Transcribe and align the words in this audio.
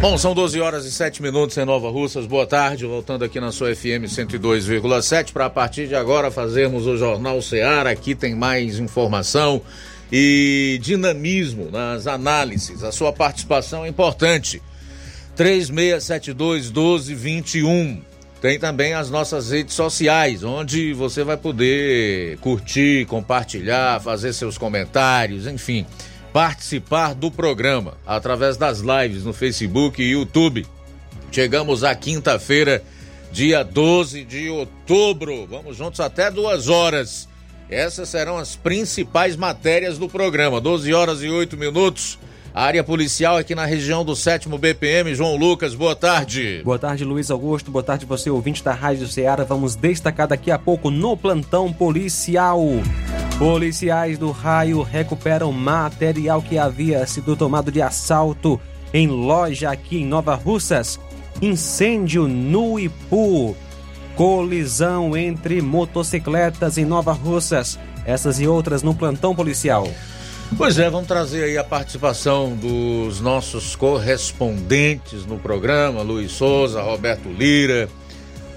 Bom, 0.00 0.16
são 0.16 0.32
12 0.32 0.60
horas 0.60 0.84
e 0.84 0.92
7 0.92 1.20
minutos 1.20 1.58
em 1.58 1.64
Nova 1.64 1.90
Russas. 1.90 2.24
Boa 2.24 2.46
tarde, 2.46 2.86
voltando 2.86 3.24
aqui 3.24 3.40
na 3.40 3.50
sua 3.50 3.74
FM 3.74 4.06
102,7 4.06 5.32
para 5.32 5.46
a 5.46 5.50
partir 5.50 5.88
de 5.88 5.96
agora 5.96 6.30
fazermos 6.30 6.86
o 6.86 6.96
Jornal 6.96 7.42
Seara. 7.42 7.90
Aqui 7.90 8.14
tem 8.14 8.32
mais 8.32 8.78
informação 8.78 9.60
e 10.10 10.78
dinamismo 10.80 11.68
nas 11.68 12.06
análises. 12.06 12.84
A 12.84 12.92
sua 12.92 13.12
participação 13.12 13.84
é 13.84 13.88
importante. 13.88 14.62
3672 15.34 16.70
1221. 16.70 18.00
Tem 18.40 18.56
também 18.56 18.94
as 18.94 19.10
nossas 19.10 19.50
redes 19.50 19.74
sociais, 19.74 20.44
onde 20.44 20.92
você 20.92 21.24
vai 21.24 21.36
poder 21.36 22.38
curtir, 22.38 23.04
compartilhar, 23.06 24.00
fazer 24.00 24.32
seus 24.32 24.56
comentários, 24.56 25.48
enfim 25.48 25.84
participar 26.38 27.16
do 27.16 27.32
programa 27.32 27.94
através 28.06 28.56
das 28.56 28.78
lives 28.78 29.24
no 29.24 29.32
Facebook 29.32 30.00
e 30.00 30.12
YouTube. 30.12 30.64
Chegamos 31.32 31.82
à 31.82 31.96
quinta-feira, 31.96 32.80
dia 33.32 33.64
12 33.64 34.22
de 34.22 34.48
outubro. 34.48 35.48
Vamos 35.48 35.76
juntos 35.76 35.98
até 35.98 36.30
duas 36.30 36.68
horas. 36.68 37.28
Essas 37.68 38.08
serão 38.10 38.38
as 38.38 38.54
principais 38.54 39.34
matérias 39.34 39.98
do 39.98 40.08
programa. 40.08 40.60
12 40.60 40.94
horas 40.94 41.24
e 41.24 41.28
8 41.28 41.56
minutos. 41.56 42.20
A 42.54 42.64
área 42.64 42.82
policial 42.82 43.36
aqui 43.36 43.54
na 43.54 43.64
região 43.64 44.04
do 44.04 44.16
7 44.16 44.48
BPM. 44.48 45.14
João 45.14 45.36
Lucas, 45.36 45.74
boa 45.74 45.94
tarde. 45.94 46.62
Boa 46.64 46.78
tarde, 46.78 47.04
Luiz 47.04 47.30
Augusto. 47.30 47.70
Boa 47.70 47.82
tarde, 47.82 48.06
você 48.06 48.30
ouvinte 48.30 48.64
da 48.64 48.72
Rádio 48.72 49.06
Ceará. 49.06 49.44
Vamos 49.44 49.76
destacar 49.76 50.26
daqui 50.26 50.50
a 50.50 50.58
pouco 50.58 50.90
no 50.90 51.16
plantão 51.16 51.72
policial. 51.72 52.60
Policiais 53.38 54.18
do 54.18 54.30
raio 54.30 54.82
recuperam 54.82 55.52
material 55.52 56.42
que 56.42 56.58
havia 56.58 57.06
sido 57.06 57.36
tomado 57.36 57.70
de 57.70 57.80
assalto 57.80 58.60
em 58.92 59.06
loja 59.06 59.70
aqui 59.70 59.98
em 59.98 60.06
Nova 60.06 60.34
Russas. 60.34 60.98
Incêndio 61.40 62.26
no 62.26 62.80
Ipu. 62.80 63.54
Colisão 64.16 65.16
entre 65.16 65.62
motocicletas 65.62 66.78
em 66.78 66.84
Nova 66.84 67.12
Russas. 67.12 67.78
Essas 68.04 68.40
e 68.40 68.48
outras 68.48 68.82
no 68.82 68.94
plantão 68.94 69.36
policial. 69.36 69.86
Pois 70.56 70.78
é, 70.78 70.88
vamos 70.88 71.06
trazer 71.06 71.44
aí 71.44 71.58
a 71.58 71.62
participação 71.62 72.56
dos 72.56 73.20
nossos 73.20 73.76
correspondentes 73.76 75.26
no 75.26 75.38
programa, 75.38 76.02
Luiz 76.02 76.32
Souza, 76.32 76.82
Roberto 76.82 77.28
Lira, 77.28 77.88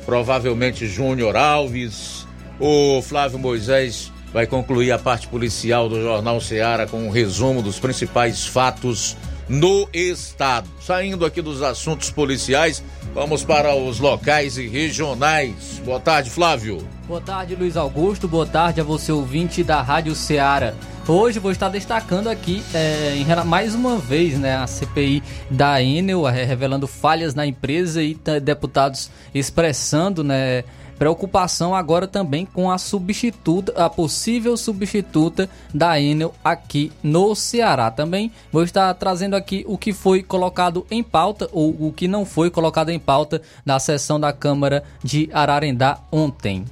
provavelmente 0.05 0.87
Júnior 0.87 1.35
Alves, 1.35 2.25
o 2.59 3.01
Flávio 3.01 3.37
Moisés 3.37 4.11
vai 4.33 4.47
concluir 4.47 4.91
a 4.91 4.97
parte 4.97 5.27
policial 5.27 5.89
do 5.89 6.01
Jornal 6.01 6.39
Ceará 6.39 6.87
com 6.87 7.05
um 7.05 7.09
resumo 7.09 7.61
dos 7.61 7.77
principais 7.77 8.47
fatos 8.47 9.17
no 9.49 9.87
estado. 9.93 10.69
Saindo 10.79 11.25
aqui 11.25 11.41
dos 11.41 11.61
assuntos 11.61 12.09
policiais, 12.09 12.81
vamos 13.13 13.43
para 13.43 13.75
os 13.75 13.99
locais 13.99 14.57
e 14.57 14.67
regionais. 14.67 15.81
Boa 15.83 15.99
tarde, 15.99 16.29
Flávio. 16.29 16.87
Boa 17.07 17.21
tarde, 17.21 17.55
Luiz 17.55 17.75
Augusto. 17.75 18.27
Boa 18.27 18.45
tarde 18.45 18.81
a 18.81 18.83
você, 18.83 19.11
ouvinte 19.11 19.63
da 19.63 19.81
Rádio 19.81 20.15
Ceará. 20.15 20.73
Hoje 21.07 21.39
vou 21.39 21.51
estar 21.51 21.67
destacando 21.67 22.29
aqui, 22.29 22.63
é, 22.73 23.15
em, 23.15 23.25
mais 23.45 23.73
uma 23.73 23.97
vez, 23.97 24.37
né, 24.39 24.55
a 24.55 24.67
CPI 24.67 25.21
da 25.49 25.81
Enel, 25.81 26.27
é, 26.27 26.43
revelando 26.43 26.87
falhas 26.87 27.33
na 27.33 27.45
empresa 27.45 28.01
e 28.01 28.17
deputados 28.41 29.09
expressando, 29.33 30.23
né, 30.23 30.63
preocupação 31.01 31.73
agora 31.73 32.05
também 32.05 32.45
com 32.45 32.69
a 32.69 32.77
substituta, 32.77 33.73
a 33.75 33.89
possível 33.89 34.55
substituta 34.55 35.49
da 35.73 35.99
Enel 35.99 36.31
aqui 36.43 36.91
no 37.01 37.33
Ceará. 37.33 37.89
Também 37.89 38.31
vou 38.51 38.63
estar 38.63 38.93
trazendo 38.93 39.35
aqui 39.35 39.65
o 39.67 39.79
que 39.79 39.93
foi 39.93 40.21
colocado 40.21 40.85
em 40.91 41.01
pauta 41.01 41.49
ou 41.51 41.69
o 41.71 41.91
que 41.91 42.07
não 42.07 42.23
foi 42.23 42.51
colocado 42.51 42.89
em 42.89 42.99
pauta 42.99 43.41
na 43.65 43.79
sessão 43.79 44.19
da 44.19 44.31
Câmara 44.31 44.83
de 45.03 45.27
Ararendá 45.33 45.97
ontem. 46.11 46.65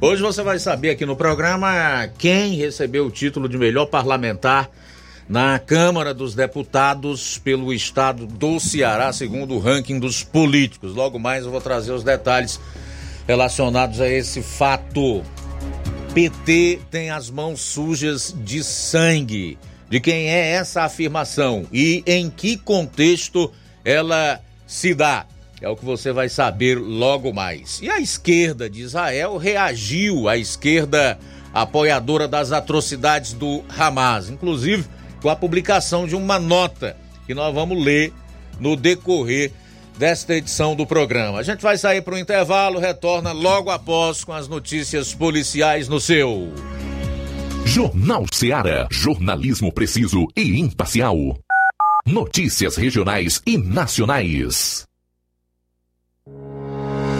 Hoje 0.00 0.22
você 0.22 0.40
vai 0.44 0.60
saber 0.60 0.90
aqui 0.90 1.04
no 1.04 1.16
programa 1.16 2.06
quem 2.16 2.54
recebeu 2.54 3.06
o 3.06 3.10
título 3.10 3.48
de 3.48 3.58
melhor 3.58 3.86
parlamentar 3.86 4.70
na 5.28 5.58
Câmara 5.58 6.14
dos 6.14 6.32
Deputados 6.34 7.38
pelo 7.38 7.72
estado 7.72 8.24
do 8.24 8.60
Ceará, 8.60 9.12
segundo 9.12 9.54
o 9.54 9.58
ranking 9.58 9.98
dos 9.98 10.22
políticos. 10.22 10.94
Logo 10.94 11.18
mais 11.18 11.44
eu 11.44 11.50
vou 11.50 11.60
trazer 11.60 11.90
os 11.90 12.04
detalhes 12.04 12.60
relacionados 13.26 14.00
a 14.00 14.08
esse 14.08 14.42
fato. 14.42 15.22
PT 16.14 16.80
tem 16.90 17.10
as 17.10 17.30
mãos 17.30 17.60
sujas 17.60 18.34
de 18.44 18.62
sangue. 18.62 19.58
De 19.88 20.00
quem 20.00 20.30
é 20.30 20.52
essa 20.52 20.82
afirmação 20.84 21.66
e 21.72 22.02
em 22.06 22.30
que 22.30 22.56
contexto 22.56 23.52
ela 23.84 24.40
se 24.66 24.94
dá? 24.94 25.26
É 25.60 25.68
o 25.68 25.76
que 25.76 25.84
você 25.84 26.12
vai 26.12 26.28
saber 26.28 26.78
logo 26.78 27.32
mais. 27.32 27.80
E 27.82 27.90
a 27.90 28.00
esquerda 28.00 28.68
de 28.68 28.80
Israel 28.80 29.36
reagiu 29.36 30.28
à 30.28 30.36
esquerda 30.36 31.18
apoiadora 31.52 32.26
das 32.26 32.52
atrocidades 32.52 33.32
do 33.32 33.62
Hamas, 33.68 34.28
inclusive 34.30 34.86
com 35.20 35.28
a 35.28 35.36
publicação 35.36 36.06
de 36.06 36.16
uma 36.16 36.38
nota 36.38 36.96
que 37.26 37.34
nós 37.34 37.54
vamos 37.54 37.82
ler 37.82 38.12
no 38.58 38.74
decorrer 38.74 39.52
desta 40.02 40.34
edição 40.34 40.74
do 40.74 40.84
programa. 40.84 41.38
A 41.38 41.44
gente 41.44 41.60
vai 41.60 41.78
sair 41.78 42.02
para 42.02 42.16
o 42.16 42.18
intervalo, 42.18 42.80
retorna 42.80 43.30
logo 43.30 43.70
após 43.70 44.24
com 44.24 44.32
as 44.32 44.48
notícias 44.48 45.14
policiais 45.14 45.86
no 45.86 46.00
seu. 46.00 46.52
Jornal 47.64 48.24
Seara. 48.32 48.88
Jornalismo 48.90 49.72
preciso 49.72 50.26
e 50.36 50.58
imparcial. 50.58 51.16
Notícias 52.04 52.74
regionais 52.74 53.40
e 53.46 53.56
nacionais. 53.56 54.88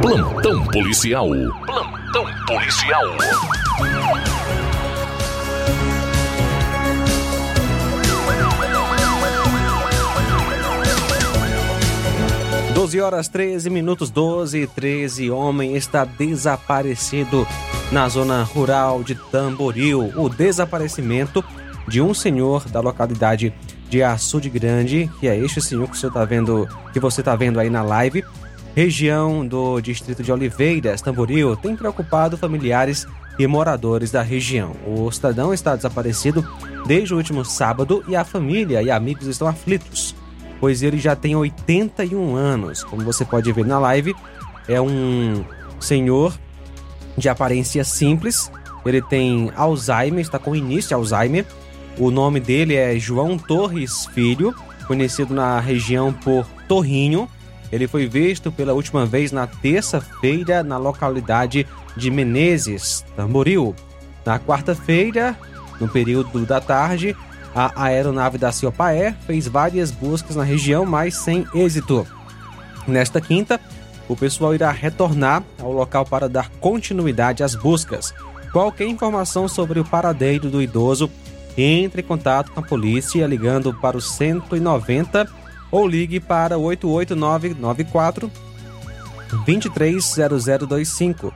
Plantão 0.00 0.64
policial. 0.68 1.28
Plantão 1.66 2.24
policial. 2.46 3.04
12 12.72 13.00
horas 13.00 13.28
13 13.28 13.68
minutos, 13.68 14.08
12 14.08 14.62
e 14.62 14.66
13. 14.66 15.30
Homem 15.30 15.76
está 15.76 16.06
desaparecido 16.06 17.46
na 17.92 18.08
zona 18.08 18.42
rural 18.42 19.02
de 19.02 19.14
Tamboril. 19.14 20.10
O 20.16 20.30
desaparecimento 20.30 21.44
de 21.86 22.00
um 22.00 22.14
senhor 22.14 22.66
da 22.70 22.80
localidade 22.80 23.52
de 23.90 24.02
Açude 24.02 24.48
Grande, 24.48 25.10
que 25.20 25.28
é 25.28 25.36
este 25.36 25.60
senhor 25.60 25.90
que 25.90 25.98
você 25.98 26.06
está 26.06 26.24
vendo, 26.24 26.66
que 26.92 26.98
você 26.98 27.20
está 27.20 27.36
vendo 27.36 27.60
aí 27.60 27.68
na 27.68 27.82
live, 27.82 28.24
região 28.74 29.46
do 29.46 29.80
distrito 29.80 30.22
de 30.22 30.32
Oliveiras, 30.32 31.02
Tamboril, 31.02 31.56
tem 31.56 31.76
preocupado 31.76 32.36
familiares 32.36 33.06
e 33.38 33.46
moradores 33.46 34.10
da 34.10 34.22
região. 34.22 34.76
O 34.86 35.10
cidadão 35.10 35.52
está 35.52 35.74
desaparecido 35.74 36.46
desde 36.86 37.14
o 37.14 37.16
último 37.16 37.44
sábado 37.44 38.04
e 38.06 38.14
a 38.14 38.24
família 38.24 38.82
e 38.82 38.90
amigos 38.90 39.26
estão 39.26 39.48
aflitos, 39.48 40.14
pois 40.60 40.82
ele 40.82 40.98
já 40.98 41.16
tem 41.16 41.34
81 41.34 42.34
anos. 42.34 42.84
Como 42.84 43.02
você 43.02 43.24
pode 43.24 43.50
ver 43.52 43.64
na 43.64 43.78
live, 43.78 44.14
é 44.68 44.80
um 44.80 45.44
senhor 45.80 46.34
de 47.16 47.28
aparência 47.28 47.82
simples. 47.84 48.50
Ele 48.84 49.02
tem 49.02 49.50
Alzheimer, 49.56 50.20
está 50.20 50.38
com 50.38 50.54
início 50.54 50.96
Alzheimer. 50.96 51.44
O 51.98 52.10
nome 52.10 52.40
dele 52.40 52.74
é 52.74 52.98
João 52.98 53.36
Torres 53.36 54.06
Filho, 54.06 54.54
conhecido 54.86 55.34
na 55.34 55.60
região 55.60 56.12
por 56.12 56.46
Torrinho. 56.68 57.28
Ele 57.72 57.86
foi 57.86 58.06
visto 58.06 58.50
pela 58.50 58.72
última 58.72 59.06
vez 59.06 59.30
na 59.30 59.46
terça-feira 59.46 60.62
na 60.62 60.76
localidade 60.76 61.66
de 61.96 62.10
Menezes, 62.10 63.04
Tamboril. 63.16 63.74
Na 64.24 64.38
quarta-feira, 64.38 65.36
no 65.80 65.88
período 65.88 66.44
da 66.44 66.60
tarde, 66.60 67.16
a 67.54 67.84
aeronave 67.84 68.38
da 68.38 68.52
Ciopaer 68.52 69.14
fez 69.26 69.46
várias 69.48 69.90
buscas 69.90 70.36
na 70.36 70.44
região, 70.44 70.84
mas 70.84 71.16
sem 71.16 71.46
êxito. 71.54 72.06
Nesta 72.86 73.20
quinta, 73.20 73.60
o 74.08 74.16
pessoal 74.16 74.54
irá 74.54 74.70
retornar 74.70 75.42
ao 75.60 75.72
local 75.72 76.04
para 76.04 76.28
dar 76.28 76.50
continuidade 76.60 77.42
às 77.42 77.54
buscas. 77.54 78.12
Qualquer 78.52 78.88
informação 78.88 79.46
sobre 79.46 79.78
o 79.78 79.84
paradeiro 79.84 80.50
do 80.50 80.60
idoso, 80.60 81.08
entre 81.56 82.02
em 82.02 82.04
contato 82.04 82.50
com 82.50 82.60
a 82.60 82.62
polícia 82.64 83.26
ligando 83.26 83.72
para 83.74 83.96
o 83.96 84.00
190 84.00 85.39
ou 85.70 85.86
ligue 85.86 86.18
para 86.20 86.58
88994 86.58 88.30
230025 89.46 91.32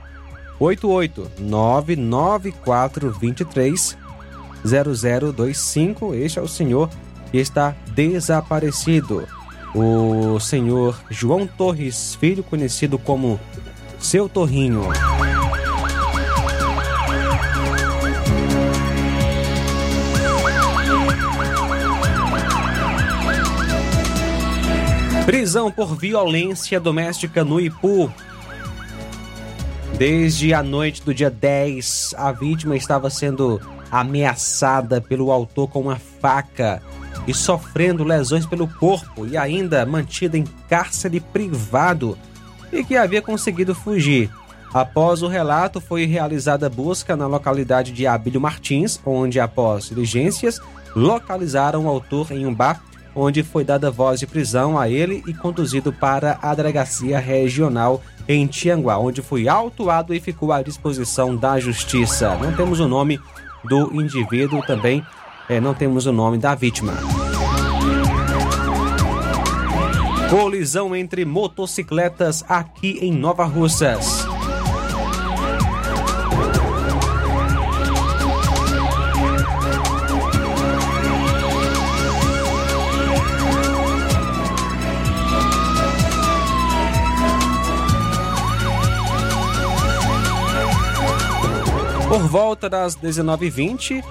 88994 0.59 3.11
230025 3.19 6.15
Este 6.15 6.39
é 6.39 6.41
o 6.41 6.47
senhor 6.47 6.89
que 7.31 7.37
está 7.37 7.75
desaparecido. 7.93 9.27
O 9.73 10.39
senhor 10.39 10.97
João 11.09 11.45
Torres 11.45 12.15
Filho, 12.15 12.41
conhecido 12.43 12.97
como 12.97 13.37
Seu 13.99 14.29
Torrinho. 14.29 14.83
Prisão 25.25 25.71
por 25.71 25.95
violência 25.95 26.79
doméstica 26.79 27.43
no 27.43 27.59
Ipu. 27.59 28.13
Desde 29.97 30.53
a 30.53 30.61
noite 30.61 31.01
do 31.01 31.15
dia 31.15 31.31
10, 31.31 32.13
a 32.15 32.31
vítima 32.31 32.75
estava 32.77 33.09
sendo 33.09 33.59
ameaçada 33.89 35.01
pelo 35.01 35.31
autor 35.31 35.67
com 35.67 35.81
uma 35.81 35.95
faca 35.95 36.79
e 37.25 37.33
sofrendo 37.33 38.03
lesões 38.03 38.45
pelo 38.45 38.67
corpo 38.67 39.25
e 39.25 39.35
ainda 39.35 39.83
mantida 39.83 40.37
em 40.37 40.43
cárcere 40.69 41.19
privado 41.19 42.15
e 42.71 42.83
que 42.83 42.95
havia 42.95 43.21
conseguido 43.21 43.73
fugir. 43.73 44.29
Após 44.71 45.23
o 45.23 45.27
relato, 45.27 45.81
foi 45.81 46.05
realizada 46.05 46.69
busca 46.69 47.15
na 47.15 47.25
localidade 47.25 47.91
de 47.91 48.05
Abílio 48.05 48.39
Martins, 48.39 48.99
onde, 49.03 49.39
após 49.39 49.85
diligências, 49.85 50.59
localizaram 50.95 51.85
o 51.85 51.89
autor 51.89 52.31
em 52.31 52.45
um 52.45 52.53
bar 52.53 52.79
onde 53.15 53.41
foi 53.41 53.63
dada 53.63 53.89
voz 53.89 54.19
de 54.19 54.27
prisão 54.27 54.77
a 54.77 54.89
ele 54.89 55.23
e 55.25 55.33
conduzido 55.33 55.93
para 55.93 56.37
a 56.41 56.53
delegacia 56.53 57.17
regional 57.17 58.01
em 58.27 58.45
Tianguá, 58.45 58.97
onde 58.97 59.21
foi 59.21 59.47
autuado 59.47 60.13
e 60.13 60.19
ficou 60.19 60.51
à 60.51 60.61
disposição 60.61 61.35
da 61.35 61.59
justiça. 61.59 62.35
Não 62.35 62.53
temos 62.53 62.79
o 62.79 62.87
nome 62.87 63.19
do 63.63 64.01
indivíduo 64.01 64.61
também, 64.65 65.03
é, 65.47 65.61
não 65.61 65.73
temos 65.73 66.05
o 66.05 66.11
nome 66.11 66.37
da 66.37 66.53
vítima. 66.53 66.93
Colisão 70.29 70.95
entre 70.95 71.23
motocicletas 71.23 72.43
aqui 72.49 72.97
em 73.01 73.13
Nova 73.13 73.45
Russas. 73.45 74.24
Por 92.15 92.29
volta 92.29 92.69
das 92.69 92.95
19h20 92.95 94.01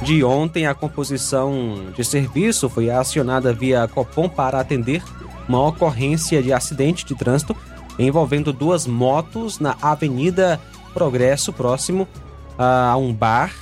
de 0.00 0.24
ontem, 0.24 0.66
a 0.66 0.74
composição 0.74 1.92
de 1.94 2.02
serviço 2.02 2.66
foi 2.66 2.88
acionada 2.88 3.52
via 3.52 3.86
Copom 3.86 4.26
para 4.26 4.58
atender 4.58 5.04
uma 5.46 5.68
ocorrência 5.68 6.42
de 6.42 6.50
acidente 6.50 7.04
de 7.04 7.14
trânsito 7.14 7.54
envolvendo 7.98 8.54
duas 8.54 8.86
motos 8.86 9.58
na 9.58 9.76
Avenida 9.82 10.58
Progresso, 10.94 11.52
próximo 11.52 12.08
a 12.56 12.96
um 12.96 13.12
bar. 13.12 13.52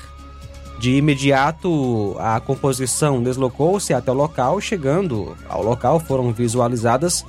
De 0.78 0.94
imediato, 0.94 2.14
a 2.20 2.38
composição 2.38 3.20
deslocou-se 3.20 3.92
até 3.92 4.12
o 4.12 4.14
local. 4.14 4.60
Chegando 4.60 5.36
ao 5.48 5.64
local, 5.64 5.98
foram 5.98 6.32
visualizadas 6.32 7.26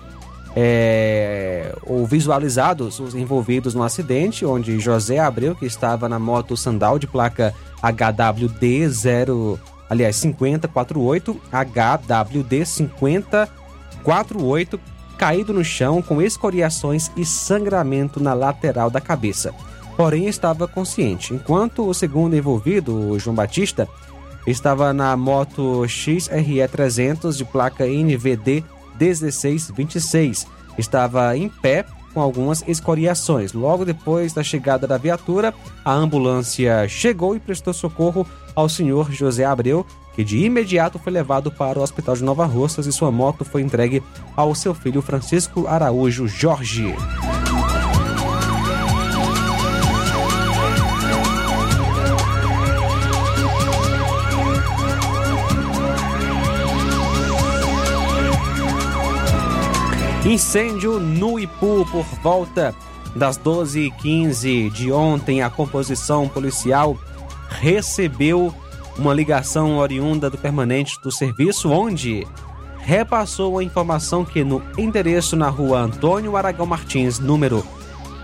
é, 0.55 1.75
ou 1.83 2.05
visualizados 2.05 2.99
os 2.99 3.15
envolvidos 3.15 3.73
no 3.73 3.81
acidente, 3.83 4.45
onde 4.45 4.79
José 4.79 5.19
Abreu, 5.19 5.55
que 5.55 5.65
estava 5.65 6.07
na 6.09 6.19
moto 6.19 6.57
Sandal 6.57 6.99
de 6.99 7.07
placa 7.07 7.55
HWD 7.81 8.89
0, 8.89 9.57
aliás, 9.89 10.17
5048, 10.17 11.41
HWD 11.51 12.65
5048, 12.65 14.77
caído 15.17 15.53
no 15.53 15.63
chão 15.63 16.01
com 16.01 16.21
escoriações 16.21 17.09
e 17.15 17.23
sangramento 17.25 18.21
na 18.21 18.33
lateral 18.33 18.89
da 18.89 18.99
cabeça. 18.99 19.53
Porém, 19.95 20.27
estava 20.27 20.67
consciente. 20.67 21.33
Enquanto 21.33 21.87
o 21.87 21.93
segundo 21.93 22.35
envolvido, 22.35 23.11
o 23.11 23.17
João 23.19 23.35
Batista, 23.35 23.87
estava 24.47 24.91
na 24.91 25.15
moto 25.15 25.87
XRE 25.87 26.67
300 26.69 27.37
de 27.37 27.45
placa 27.45 27.85
NVD 27.85 28.65
1626. 29.01 30.45
Estava 30.77 31.35
em 31.35 31.49
pé 31.49 31.85
com 32.13 32.21
algumas 32.21 32.63
escoriações. 32.67 33.53
Logo 33.53 33.85
depois 33.85 34.33
da 34.33 34.43
chegada 34.43 34.85
da 34.85 34.97
viatura, 34.97 35.53
a 35.83 35.93
ambulância 35.93 36.87
chegou 36.87 37.35
e 37.35 37.39
prestou 37.39 37.73
socorro 37.73 38.27
ao 38.55 38.69
senhor 38.69 39.11
José 39.11 39.45
Abreu, 39.45 39.85
que 40.13 40.23
de 40.23 40.37
imediato 40.39 40.99
foi 40.99 41.11
levado 41.11 41.51
para 41.51 41.79
o 41.79 41.81
hospital 41.81 42.15
de 42.15 42.23
Nova 42.23 42.45
Russas 42.45 42.85
e 42.85 42.91
sua 42.91 43.11
moto 43.11 43.45
foi 43.45 43.61
entregue 43.61 44.03
ao 44.35 44.53
seu 44.53 44.73
filho 44.73 45.01
Francisco 45.01 45.67
Araújo 45.67 46.27
Jorge. 46.27 46.93
Incêndio 60.23 60.99
no 60.99 61.39
Ipu 61.39 61.83
por 61.91 62.05
volta 62.21 62.75
das 63.15 63.39
12h15 63.39 64.69
de 64.69 64.91
ontem. 64.91 65.41
A 65.41 65.49
composição 65.49 66.27
policial 66.27 66.95
recebeu 67.49 68.53
uma 68.99 69.15
ligação 69.15 69.77
oriunda 69.79 70.29
do 70.29 70.37
permanente 70.37 71.01
do 71.01 71.11
serviço, 71.11 71.71
onde 71.71 72.27
repassou 72.77 73.57
a 73.57 73.63
informação 73.63 74.23
que 74.23 74.43
no 74.43 74.61
endereço 74.77 75.35
na 75.35 75.49
rua 75.49 75.79
Antônio 75.79 76.37
Aragão 76.37 76.67
Martins, 76.67 77.17
número 77.17 77.65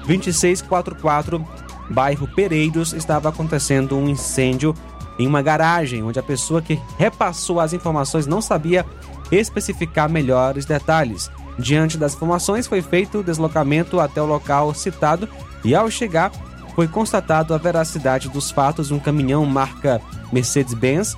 2644, 0.06 1.44
bairro 1.90 2.28
Pereiros, 2.28 2.94
estava 2.94 3.30
acontecendo 3.30 3.98
um 3.98 4.08
incêndio 4.08 4.76
em 5.18 5.26
uma 5.26 5.42
garagem, 5.42 6.04
onde 6.04 6.20
a 6.20 6.24
pessoa 6.24 6.62
que 6.62 6.80
repassou 6.96 7.60
as 7.60 7.74
informações 7.74 8.28
não 8.28 8.40
sabia 8.40 8.86
especificar 9.32 10.08
melhores 10.08 10.64
detalhes. 10.64 11.32
Diante 11.58 11.98
das 11.98 12.14
informações, 12.14 12.68
foi 12.68 12.82
feito 12.82 13.20
o 13.20 13.24
deslocamento 13.24 13.98
até 14.00 14.22
o 14.22 14.26
local 14.26 14.74
citado 14.74 15.28
e, 15.64 15.74
ao 15.74 15.90
chegar, 15.90 16.32
foi 16.76 16.86
constatado 16.88 17.54
a 17.54 17.58
veracidade 17.58 18.28
dos 18.30 18.52
fatos. 18.52 18.92
Um 18.92 19.00
caminhão 19.00 19.46
marca 19.46 20.02
Mercedes-Benz 20.32 21.16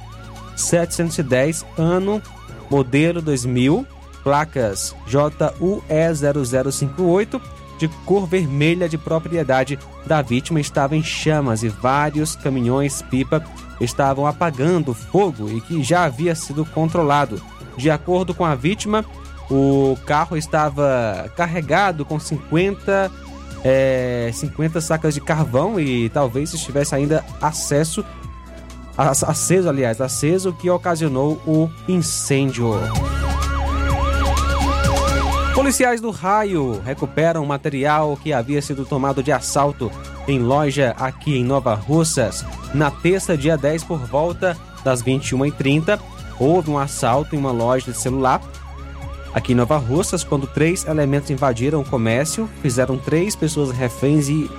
710, 0.55 1.65
ano, 1.77 2.21
modelo 2.69 3.21
2000, 3.21 3.85
placas 4.23 4.95
JUE0058, 5.07 7.41
de 7.77 7.87
cor 8.05 8.27
vermelha 8.27 8.89
de 8.89 8.97
propriedade 8.97 9.79
da 10.05 10.21
vítima, 10.21 10.59
estava 10.59 10.95
em 10.95 11.03
chamas 11.03 11.63
e 11.63 11.69
vários 11.69 12.35
caminhões-pipa 12.35 13.43
estavam 13.79 14.27
apagando 14.27 14.93
fogo 14.93 15.49
e 15.49 15.61
que 15.61 15.81
já 15.81 16.03
havia 16.03 16.35
sido 16.35 16.65
controlado. 16.65 17.41
De 17.77 17.89
acordo 17.89 18.33
com 18.33 18.43
a 18.43 18.55
vítima, 18.55 19.05
o 19.49 19.97
carro 20.05 20.37
estava 20.37 21.31
carregado 21.35 22.05
com 22.05 22.19
50, 22.19 23.11
é, 23.63 24.29
50 24.33 24.79
sacas 24.81 25.13
de 25.13 25.21
carvão 25.21 25.79
e 25.79 26.09
talvez 26.09 26.53
estivesse 26.53 26.93
ainda 26.95 27.25
acesso 27.41 28.05
aceso, 28.97 29.69
aliás, 29.69 30.01
aceso 30.01 30.51
que 30.51 30.69
ocasionou 30.69 31.41
o 31.47 31.69
incêndio. 31.87 32.73
Policiais 35.55 36.01
do 36.01 36.11
Raio 36.11 36.81
recuperam 36.81 37.45
material 37.45 38.17
que 38.17 38.33
havia 38.33 38.61
sido 38.61 38.85
tomado 38.85 39.23
de 39.23 39.31
assalto 39.31 39.91
em 40.27 40.39
loja 40.39 40.95
aqui 40.99 41.37
em 41.37 41.43
Nova 41.43 41.73
Russas. 41.75 42.45
Na 42.73 42.91
terça, 42.91 43.37
dia 43.37 43.57
10, 43.57 43.83
por 43.83 43.99
volta 43.99 44.57
das 44.83 45.01
21h30, 45.03 45.99
houve 46.39 46.69
um 46.69 46.77
assalto 46.77 47.35
em 47.35 47.39
uma 47.39 47.51
loja 47.51 47.91
de 47.91 47.97
celular 47.97 48.41
Aqui 49.33 49.53
em 49.53 49.55
Nova 49.55 49.77
Russas, 49.77 50.23
quando 50.23 50.47
três 50.47 50.85
elementos 50.85 51.29
invadiram 51.29 51.81
o 51.81 51.85
comércio, 51.85 52.49
fizeram 52.61 52.97
três 52.97 53.35
pessoas 53.35 53.69
reféns 53.69 54.27
e 54.27 54.49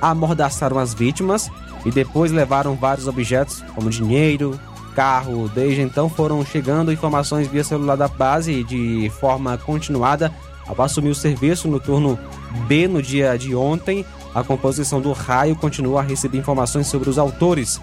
amordaçaram 0.00 0.78
as 0.78 0.94
vítimas 0.94 1.50
e 1.84 1.90
depois 1.90 2.32
levaram 2.32 2.74
vários 2.74 3.06
objetos, 3.06 3.62
como 3.74 3.90
dinheiro, 3.90 4.58
carro. 4.94 5.50
Desde 5.54 5.82
então 5.82 6.08
foram 6.08 6.44
chegando 6.44 6.92
informações 6.92 7.46
via 7.46 7.62
celular 7.62 7.96
da 7.96 8.08
base 8.08 8.64
de 8.64 9.10
forma 9.20 9.58
continuada. 9.58 10.32
Ao 10.66 10.82
assumir 10.82 11.10
o 11.10 11.14
serviço 11.14 11.68
no 11.68 11.78
turno 11.78 12.18
B 12.66 12.88
no 12.88 13.02
dia 13.02 13.36
de 13.38 13.54
ontem, 13.54 14.04
a 14.34 14.42
composição 14.42 15.00
do 15.00 15.12
raio 15.12 15.54
continua 15.54 16.00
a 16.00 16.02
receber 16.02 16.38
informações 16.38 16.86
sobre 16.88 17.08
os 17.08 17.18
autores. 17.18 17.80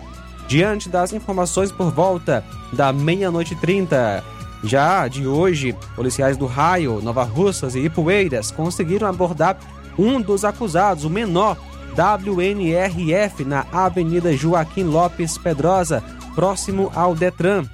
Diante 0.48 0.90
das 0.90 1.14
informações 1.14 1.72
por 1.72 1.92
volta 1.92 2.44
da 2.74 2.92
meia-noite 2.92 3.56
30, 3.56 4.24
já 4.64 5.08
de 5.08 5.28
hoje, 5.28 5.76
policiais 5.96 6.38
do 6.38 6.46
Raio, 6.46 7.02
Nova 7.02 7.24
Russas 7.24 7.76
e 7.76 7.80
Ipueiras 7.80 8.50
conseguiram 8.50 9.08
abordar 9.08 9.58
um 9.98 10.22
dos 10.22 10.46
acusados, 10.46 11.04
o 11.04 11.10
menor 11.10 11.58
WNRF, 11.96 13.44
na 13.44 13.66
Avenida 13.72 14.36
Joaquim 14.36 14.84
Lopes 14.84 15.38
Pedrosa, 15.38 16.04
próximo 16.34 16.92
ao 16.96 17.14
Detran, 17.14 17.66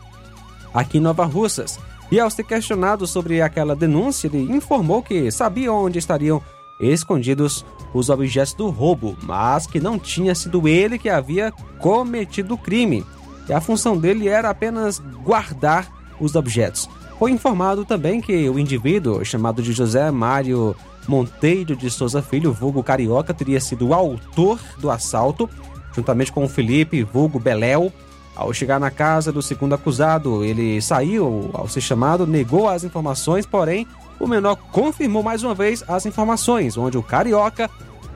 aqui 0.74 0.98
em 0.98 1.01
Nova 1.01 1.25
Russas. 1.25 1.79
E 2.12 2.19
ao 2.19 2.29
ser 2.29 2.43
questionado 2.43 3.05
sobre 3.05 3.39
aquela 3.39 3.75
denúncia, 3.75 4.27
ele 4.27 4.51
informou 4.51 5.03
que 5.03 5.29
sabia 5.31 5.72
onde 5.72 6.00
estariam 6.00 6.41
escondidos 6.79 7.63
os 7.93 8.10
objetos 8.10 8.53
do 8.53 8.69
roubo, 8.69 9.15
mas 9.22 9.67
que 9.67 9.79
não 9.79 10.00
tinha 10.00 10.34
sido 10.34 10.67
ele 10.67 10.98
que 10.98 11.10
havia 11.10 11.51
cometido 11.77 12.55
o 12.55 12.58
crime. 12.58 13.05
E 13.48 13.53
a 13.53 13.62
função 13.62 13.96
dele 13.96 14.27
era 14.27 14.50
apenas 14.50 15.00
guardar 15.24 15.99
os 16.20 16.36
objetos. 16.36 16.90
Foi 17.18 17.32
informado 17.32 17.84
também 17.84 18.22
que 18.22 18.50
o 18.50 18.58
indivíduo, 18.58 19.24
chamado 19.26 19.62
de 19.62 19.74
José 19.74 20.10
Mário 20.10 20.76
Monteiro 21.08 21.76
de 21.76 21.90
Souza 21.90 22.22
Filho, 22.22 22.54
vulgo 22.54 22.84
Carioca, 22.84 23.34
teria 23.34 23.60
sido 23.60 23.88
o 23.88 23.94
autor 23.94 24.60
do 24.78 24.90
assalto, 24.90 25.50
juntamente 25.94 26.32
com 26.32 26.46
o 26.46 26.50
Felipe, 26.50 27.04
vulgo 27.04 27.40
Beléu. 27.40 27.92
Ao 28.36 28.54
chegar 28.54 28.80
na 28.80 28.90
casa 28.90 29.34
do 29.34 29.42
segundo 29.42 29.76
acusado, 29.76 30.46
ele 30.46 30.82
saiu, 30.82 31.50
ao 31.52 31.68
ser 31.68 31.82
chamado, 31.82 32.26
negou 32.26 32.70
as 32.70 32.86
informações, 32.86 33.46
porém, 33.46 33.86
o 34.18 34.28
menor 34.28 34.56
confirmou 34.56 35.22
mais 35.22 35.44
uma 35.44 35.54
vez 35.54 35.84
as 35.88 36.06
informações, 36.06 36.78
onde 36.78 36.98
o 36.98 37.04
Carioca 37.04 37.70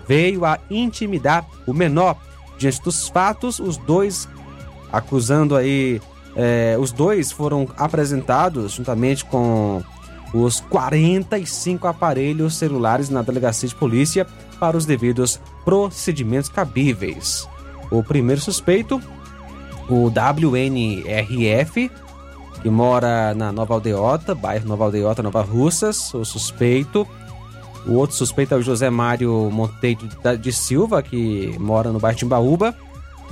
veio 0.07 0.45
a 0.45 0.59
intimidar 0.69 1.45
o 1.67 1.73
menor. 1.73 2.15
Diante 2.57 2.81
dos 2.81 3.09
fatos, 3.09 3.59
os 3.59 3.75
dois 3.75 4.29
acusando 4.91 5.55
aí 5.55 5.99
é, 6.35 6.75
os 6.79 6.91
dois 6.91 7.31
foram 7.31 7.67
apresentados 7.77 8.73
juntamente 8.73 9.23
com 9.25 9.83
os 10.33 10.59
45 10.61 11.87
aparelhos 11.87 12.55
celulares 12.55 13.09
na 13.09 13.21
delegacia 13.21 13.69
de 13.69 13.75
polícia 13.75 14.25
para 14.59 14.75
os 14.75 14.85
devidos 14.85 15.39
procedimentos 15.63 16.49
cabíveis. 16.49 17.47
O 17.91 18.03
primeiro 18.03 18.41
suspeito, 18.41 18.99
o 19.87 20.07
WNRF, 20.09 21.91
que 22.61 22.69
mora 22.69 23.35
na 23.35 23.51
Nova 23.51 23.75
Aldeota, 23.75 24.33
bairro 24.33 24.67
Nova 24.67 24.85
Aldeota, 24.85 25.21
Nova 25.21 25.43
Russas, 25.43 26.13
o 26.13 26.25
suspeito. 26.25 27.07
O 27.85 27.93
outro 27.93 28.15
suspeito 28.15 28.55
é 28.55 28.57
o 28.57 28.61
José 28.61 28.89
Mário 28.89 29.49
Monteiro 29.51 30.09
de 30.39 30.53
Silva, 30.53 31.03
que 31.03 31.55
mora 31.59 31.91
no 31.91 31.99
bairro 31.99 32.17
Timbaúba 32.17 32.73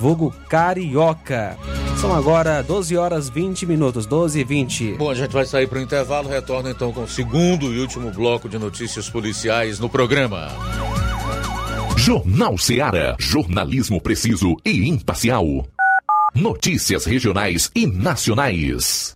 vulgo 0.01 0.33
Carioca. 0.49 1.55
São 1.97 2.11
agora 2.11 2.63
12 2.63 2.97
horas 2.97 3.29
20 3.29 3.67
minutos, 3.67 4.07
12 4.07 4.39
e 4.39 4.43
20. 4.43 4.93
Bom, 4.93 5.11
a 5.11 5.13
gente 5.13 5.31
vai 5.31 5.45
sair 5.45 5.67
para 5.67 5.77
o 5.77 5.81
intervalo, 5.81 6.27
retorna 6.27 6.71
então 6.71 6.91
com 6.91 7.03
o 7.03 7.07
segundo 7.07 7.71
e 7.71 7.79
último 7.79 8.09
bloco 8.09 8.49
de 8.49 8.57
notícias 8.57 9.07
policiais 9.07 9.79
no 9.79 9.87
programa. 9.87 10.47
Jornal 11.95 12.57
Seara, 12.57 13.15
jornalismo 13.19 14.01
preciso 14.01 14.57
e 14.65 14.89
imparcial. 14.89 15.45
Notícias 16.33 17.05
regionais 17.05 17.69
e 17.75 17.85
nacionais. 17.85 19.15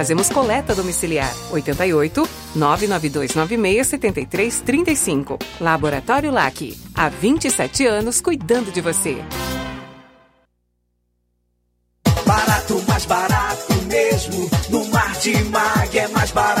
Fazemos 0.01 0.31
coleta 0.31 0.73
domiciliar. 0.73 1.31
88 1.51 2.27
99296 2.55 3.85
7335. 3.85 5.37
Laboratório 5.59 6.31
LAC. 6.31 6.75
Há 6.95 7.07
27 7.07 7.85
anos 7.85 8.19
cuidando 8.19 8.71
de 8.71 8.81
você. 8.81 9.23
Barato, 12.25 12.83
mais 12.87 13.05
barato 13.05 13.73
mesmo. 13.83 14.49
No 14.69 14.85
Mar 14.85 15.13
de 15.19 15.35
Mag 15.43 15.95
é 15.95 16.07
mais 16.07 16.31
barato 16.31 16.60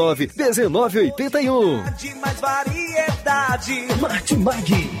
1981. 0.09 1.83
De 1.97 2.15
mais 2.15 2.39
variedade. 2.39 3.87
Martimag. 3.99 5.00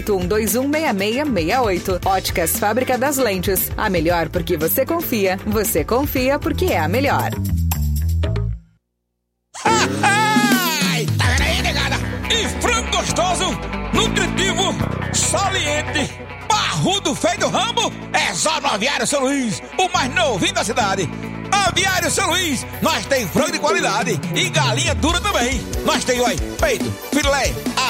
981216668. 0.03 2.05
Óticas 2.05 2.57
Fábrica 2.57 2.97
das 2.97 3.17
Lentes. 3.17 3.71
A 3.77 3.89
melhor 3.89 4.29
porque 4.29 4.57
você 4.57 4.85
confia. 4.85 5.37
Você 5.45 5.83
confia 5.83 6.39
porque 6.39 6.65
é 6.65 6.79
a 6.79 6.87
melhor. 6.87 7.31
Tá 11.17 11.25
vendo 11.37 11.41
aí, 11.41 11.61
negada? 11.61 11.95
E 12.29 12.47
frango 12.61 12.97
gostoso, 12.97 13.45
nutritivo, 13.93 14.73
saliente, 15.13 16.09
barrudo, 16.47 17.13
feio 17.15 17.39
do 17.39 17.49
rambo, 17.49 17.91
é 18.13 18.33
só 18.33 18.61
no 18.61 18.67
Aviário 18.67 19.05
São 19.05 19.21
Luís, 19.21 19.61
o 19.77 19.89
mais 19.89 20.13
novinho 20.13 20.53
da 20.53 20.63
cidade. 20.63 21.09
Aviário 21.51 22.09
São 22.09 22.29
Luís, 22.29 22.65
nós 22.81 23.05
tem 23.05 23.27
frango 23.27 23.51
de 23.51 23.59
qualidade 23.59 24.19
e 24.33 24.49
galinha 24.49 24.95
dura 24.95 25.19
também. 25.19 25.61
Nós 25.85 26.03
tem, 26.05 26.19
peito, 26.59 26.91
filé, 27.13 27.53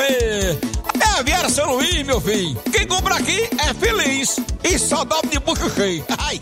É 0.00 1.18
a 1.18 1.22
Viera 1.22 1.48
São 1.48 1.74
Luís, 1.74 2.06
meu 2.06 2.20
filho. 2.20 2.56
Quem 2.72 2.86
compra 2.86 3.16
aqui 3.16 3.48
é 3.58 3.74
feliz. 3.74 4.36
E 4.64 4.78
só 4.78 5.04
dobra 5.04 5.28
de 5.28 5.38
bucho 5.38 5.68
cheio. 5.70 6.04
Ai. 6.18 6.40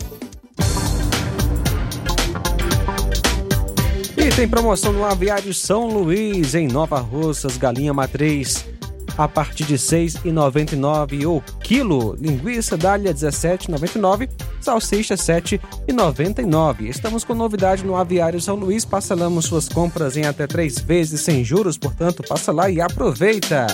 E 4.17 4.29
tem 4.35 4.47
promoção 4.47 4.93
no 4.93 5.03
Aviário 5.03 5.53
São 5.53 5.87
Luís, 5.87 6.53
em 6.53 6.67
Nova 6.67 6.99
Russas, 6.99 7.57
galinha 7.57 7.93
matriz 7.93 8.70
a 9.17 9.27
partir 9.27 9.65
de 9.65 9.73
R$ 9.73 9.79
6,99 9.79 11.25
o 11.25 11.41
quilo. 11.59 12.15
Linguiça 12.19 12.77
dália 12.77 13.11
R$ 13.11 13.17
17,99, 13.17 14.29
salsicha 14.59 15.15
R$ 15.15 15.21
7,99. 15.21 16.87
Estamos 16.87 17.23
com 17.23 17.33
novidade 17.33 17.85
no 17.85 17.95
Aviário 17.95 18.41
São 18.41 18.55
Luís, 18.55 18.85
parcelamos 18.85 19.45
suas 19.45 19.67
compras 19.69 20.17
em 20.17 20.25
até 20.25 20.47
três 20.47 20.79
vezes 20.79 21.21
sem 21.21 21.43
juros, 21.43 21.77
portanto, 21.77 22.23
passa 22.27 22.51
lá 22.51 22.69
e 22.69 22.81
aproveita. 22.81 23.67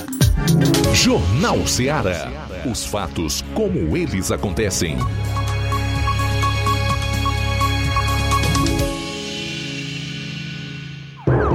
Jornal 0.93 1.65
Ceará. 1.67 2.31
Os 2.69 2.85
fatos 2.85 3.43
como 3.53 3.95
eles 3.95 4.31
acontecem. 4.31 4.97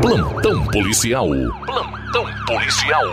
Plantão 0.02 0.66
policial. 0.66 1.28
Plantão 1.64 2.26
policial. 2.44 3.04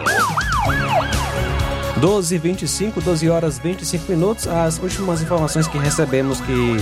12 1.98 2.38
25 2.40 3.00
12 3.00 3.30
horas 3.30 3.60
25 3.60 4.12
minutos. 4.12 4.48
As 4.48 4.80
últimas 4.80 5.22
informações 5.22 5.68
que 5.68 5.78
recebemos, 5.78 6.42
que 6.42 6.78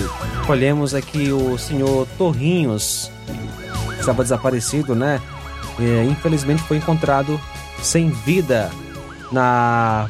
colhemos 0.46 0.94
é 0.94 1.02
que 1.02 1.34
o 1.34 1.58
senhor 1.58 2.08
Torrinhos 2.18 3.12
estava 4.00 4.24
desaparecido, 4.24 4.96
né? 4.96 5.22
Infelizmente 6.10 6.64
foi 6.64 6.78
encontrado 6.78 7.38
sem 7.84 8.10
vida 8.10 8.72
na 9.30 10.10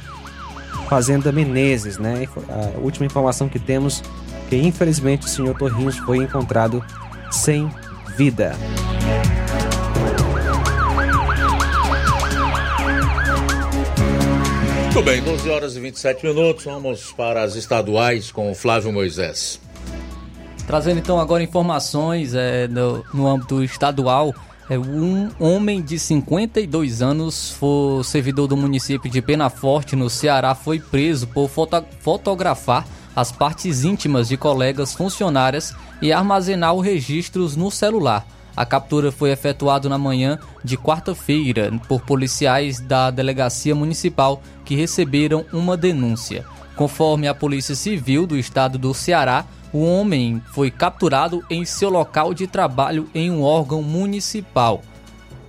Fazenda 0.87 1.31
Menezes, 1.31 1.97
né? 1.97 2.27
A 2.75 2.77
última 2.77 3.07
informação 3.07 3.49
que 3.49 3.57
temos 3.57 4.03
é 4.45 4.49
que 4.49 4.57
infelizmente 4.57 5.25
o 5.25 5.29
senhor 5.29 5.57
Torrinhos 5.57 5.97
foi 5.97 6.17
encontrado 6.17 6.85
sem 7.31 7.67
vida. 8.15 8.55
Muito 14.97 15.11
bem, 15.11 15.21
12 15.21 15.47
horas 15.51 15.75
e 15.75 15.79
27 15.79 16.25
minutos. 16.25 16.65
Vamos 16.65 17.11
para 17.11 17.43
as 17.43 17.53
estaduais 17.53 18.31
com 18.31 18.49
o 18.49 18.55
Flávio 18.55 18.91
Moisés. 18.91 19.61
Trazendo 20.65 20.97
então 20.97 21.19
agora 21.19 21.43
informações 21.43 22.33
é, 22.33 22.67
no, 22.67 23.05
no 23.13 23.27
âmbito 23.27 23.63
estadual. 23.63 24.33
É, 24.67 24.75
um 24.79 25.29
homem 25.39 25.83
de 25.83 25.99
52 25.99 27.03
anos, 27.03 27.51
foi 27.51 28.03
servidor 28.03 28.47
do 28.47 28.57
município 28.57 29.07
de 29.07 29.21
Penaforte, 29.21 29.95
no 29.95 30.09
Ceará, 30.09 30.55
foi 30.55 30.79
preso 30.79 31.27
por 31.27 31.47
foto, 31.47 31.85
fotografar 31.99 32.83
as 33.15 33.31
partes 33.31 33.83
íntimas 33.83 34.27
de 34.27 34.35
colegas 34.35 34.95
funcionárias 34.95 35.75
e 36.01 36.11
armazenar 36.11 36.73
os 36.73 36.83
registros 36.83 37.55
no 37.55 37.69
celular. 37.69 38.25
A 38.57 38.65
captura 38.65 39.11
foi 39.11 39.29
efetuada 39.29 39.87
na 39.87 39.99
manhã 39.99 40.39
de 40.63 40.75
quarta-feira 40.75 41.71
por 41.87 42.01
policiais 42.01 42.79
da 42.79 43.11
Delegacia 43.11 43.75
Municipal 43.75 44.41
que 44.65 44.75
receberam 44.75 45.45
uma 45.53 45.77
denúncia. 45.77 46.43
Conforme 46.75 47.27
a 47.27 47.35
Polícia 47.35 47.75
Civil 47.75 48.25
do 48.25 48.35
estado 48.35 48.79
do 48.79 48.95
Ceará, 48.95 49.45
o 49.71 49.85
homem 49.85 50.41
foi 50.53 50.71
capturado 50.71 51.45
em 51.51 51.63
seu 51.65 51.91
local 51.91 52.33
de 52.33 52.47
trabalho 52.47 53.07
em 53.13 53.29
um 53.29 53.43
órgão 53.43 53.83
municipal. 53.83 54.81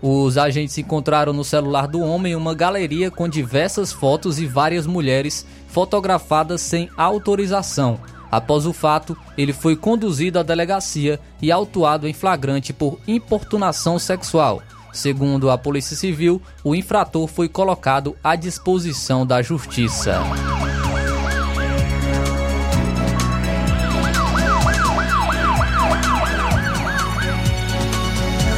Os 0.03 0.37
agentes 0.37 0.77
encontraram 0.77 1.33
no 1.33 1.45
celular 1.45 1.89
do 1.89 2.01
homem 2.01 2.37
uma 2.37 2.55
galeria 2.55 3.11
com 3.11 3.27
diversas 3.27 3.91
fotos 3.91 4.39
e 4.39 4.45
várias 4.45 4.87
mulheres 4.87 5.47
fotografadas 5.67 6.61
sem 6.61 6.91
autorização. 6.95 7.99
Após 8.31 8.67
o 8.67 8.73
fato, 8.73 9.17
ele 9.37 9.53
foi 9.53 9.75
conduzido 9.75 10.39
à 10.39 10.43
delegacia 10.43 11.19
e 11.41 11.51
autuado 11.51 12.07
em 12.07 12.13
flagrante 12.13 12.73
por 12.73 12.99
importunação 13.07 13.99
sexual. 13.99 14.63
Segundo 14.93 15.51
a 15.51 15.57
Polícia 15.57 15.97
Civil, 15.97 16.43
o 16.65 16.75
infrator 16.75 17.27
foi 17.27 17.49
colocado 17.49 18.17
à 18.23 18.35
disposição 18.35 19.27
da 19.27 19.41
Justiça. 19.43 20.21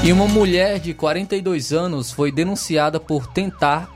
E 0.03 0.13
uma 0.13 0.27
mulher 0.27 0.79
de 0.79 0.95
42 0.95 1.73
anos 1.73 2.11
foi 2.11 2.33
denunciada 2.33 2.99
por 2.99 3.27
tentar 3.27 3.91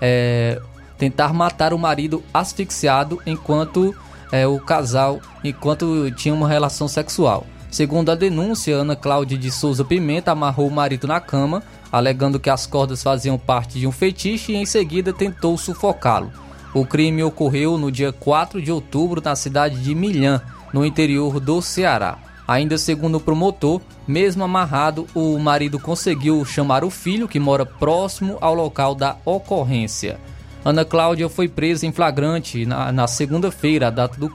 é, 0.00 0.60
tentar 0.96 1.32
matar 1.32 1.72
o 1.72 1.78
marido 1.78 2.22
asfixiado 2.32 3.20
enquanto 3.26 3.94
é, 4.32 4.46
o 4.46 4.58
casal 4.58 5.20
enquanto 5.42 6.10
tinha 6.12 6.34
uma 6.34 6.48
relação 6.48 6.88
sexual. 6.88 7.46
Segundo 7.70 8.10
a 8.10 8.16
denúncia, 8.16 8.74
Ana 8.74 8.96
Cláudia 8.96 9.38
de 9.38 9.50
Souza 9.50 9.84
Pimenta 9.84 10.32
amarrou 10.32 10.66
o 10.66 10.72
marido 10.72 11.06
na 11.06 11.20
cama, 11.20 11.62
alegando 11.92 12.40
que 12.40 12.50
as 12.50 12.66
cordas 12.66 13.02
faziam 13.02 13.38
parte 13.38 13.78
de 13.78 13.86
um 13.86 13.92
fetiche 13.92 14.52
e 14.52 14.56
em 14.56 14.66
seguida 14.66 15.12
tentou 15.12 15.56
sufocá-lo. 15.56 16.32
O 16.74 16.84
crime 16.84 17.22
ocorreu 17.22 17.78
no 17.78 17.90
dia 17.90 18.12
4 18.12 18.60
de 18.60 18.72
outubro 18.72 19.22
na 19.24 19.36
cidade 19.36 19.80
de 19.80 19.94
Milhã, 19.94 20.42
no 20.72 20.84
interior 20.84 21.38
do 21.38 21.62
Ceará. 21.62 22.18
Ainda 22.46 22.76
segundo 22.76 23.16
o 23.16 23.20
promotor, 23.20 23.80
mesmo 24.06 24.42
amarrado, 24.42 25.06
o 25.14 25.38
marido 25.38 25.78
conseguiu 25.78 26.44
chamar 26.44 26.82
o 26.82 26.90
filho, 26.90 27.28
que 27.28 27.38
mora 27.38 27.64
próximo 27.64 28.36
ao 28.40 28.54
local 28.54 28.94
da 28.94 29.16
ocorrência. 29.24 30.18
Ana 30.62 30.84
Cláudia 30.84 31.28
foi 31.28 31.48
presa 31.48 31.86
em 31.86 31.92
flagrante 31.92 32.66
na, 32.66 32.92
na 32.92 33.06
segunda-feira, 33.06 33.92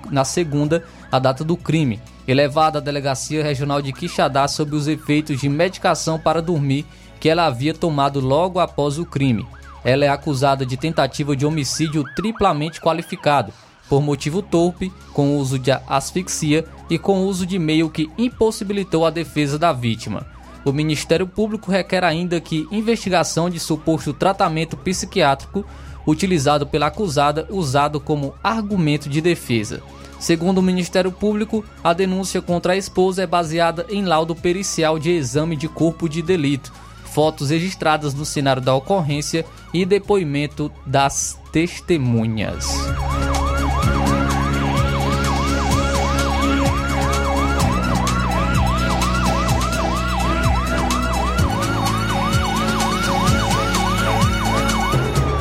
na 0.09 0.25
segunda, 0.25 0.83
a 1.11 1.19
data 1.19 1.43
do 1.43 1.55
crime, 1.55 1.99
e 2.27 2.33
levada 2.33 2.79
à 2.79 2.81
delegacia 2.81 3.43
regional 3.43 3.79
de 3.79 3.93
Quixadá 3.93 4.47
sob 4.47 4.75
os 4.75 4.87
efeitos 4.87 5.39
de 5.39 5.47
medicação 5.47 6.17
para 6.17 6.41
dormir 6.41 6.85
que 7.19 7.29
ela 7.29 7.45
havia 7.45 7.73
tomado 7.75 8.19
logo 8.19 8.59
após 8.59 8.97
o 8.97 9.05
crime. 9.05 9.45
Ela 9.83 10.05
é 10.05 10.09
acusada 10.09 10.65
de 10.65 10.75
tentativa 10.75 11.35
de 11.35 11.45
homicídio 11.45 12.03
triplamente 12.15 12.81
qualificado, 12.81 13.53
por 13.87 14.01
motivo 14.01 14.41
torpe, 14.41 14.91
com 15.13 15.37
uso 15.37 15.59
de 15.59 15.71
asfixia 15.87 16.65
e 16.89 16.97
com 16.97 17.23
uso 17.23 17.45
de 17.45 17.59
meio 17.59 17.87
que 17.87 18.09
impossibilitou 18.17 19.05
a 19.05 19.11
defesa 19.11 19.59
da 19.59 19.71
vítima. 19.71 20.25
O 20.65 20.71
Ministério 20.71 21.27
Público 21.27 21.69
requer 21.69 22.03
ainda 22.03 22.41
que 22.41 22.67
investigação 22.71 23.47
de 23.47 23.59
suposto 23.59 24.11
tratamento 24.11 24.75
psiquiátrico 24.75 25.63
utilizado 26.05 26.67
pela 26.67 26.87
acusada 26.87 27.47
usado 27.49 27.99
como 27.99 28.35
argumento 28.43 29.09
de 29.09 29.21
defesa. 29.21 29.81
Segundo 30.19 30.59
o 30.59 30.63
Ministério 30.63 31.11
Público, 31.11 31.63
a 31.83 31.93
denúncia 31.93 32.41
contra 32.41 32.73
a 32.73 32.77
esposa 32.77 33.23
é 33.23 33.27
baseada 33.27 33.85
em 33.89 34.05
laudo 34.05 34.35
pericial 34.35 34.97
de 34.97 35.11
exame 35.11 35.55
de 35.55 35.67
corpo 35.67 36.07
de 36.07 36.21
delito, 36.21 36.71
fotos 37.03 37.49
registradas 37.49 38.13
no 38.13 38.25
cenário 38.25 38.61
da 38.61 38.73
ocorrência 38.73 39.45
e 39.73 39.85
depoimento 39.85 40.71
das 40.85 41.37
testemunhas. 41.51 42.67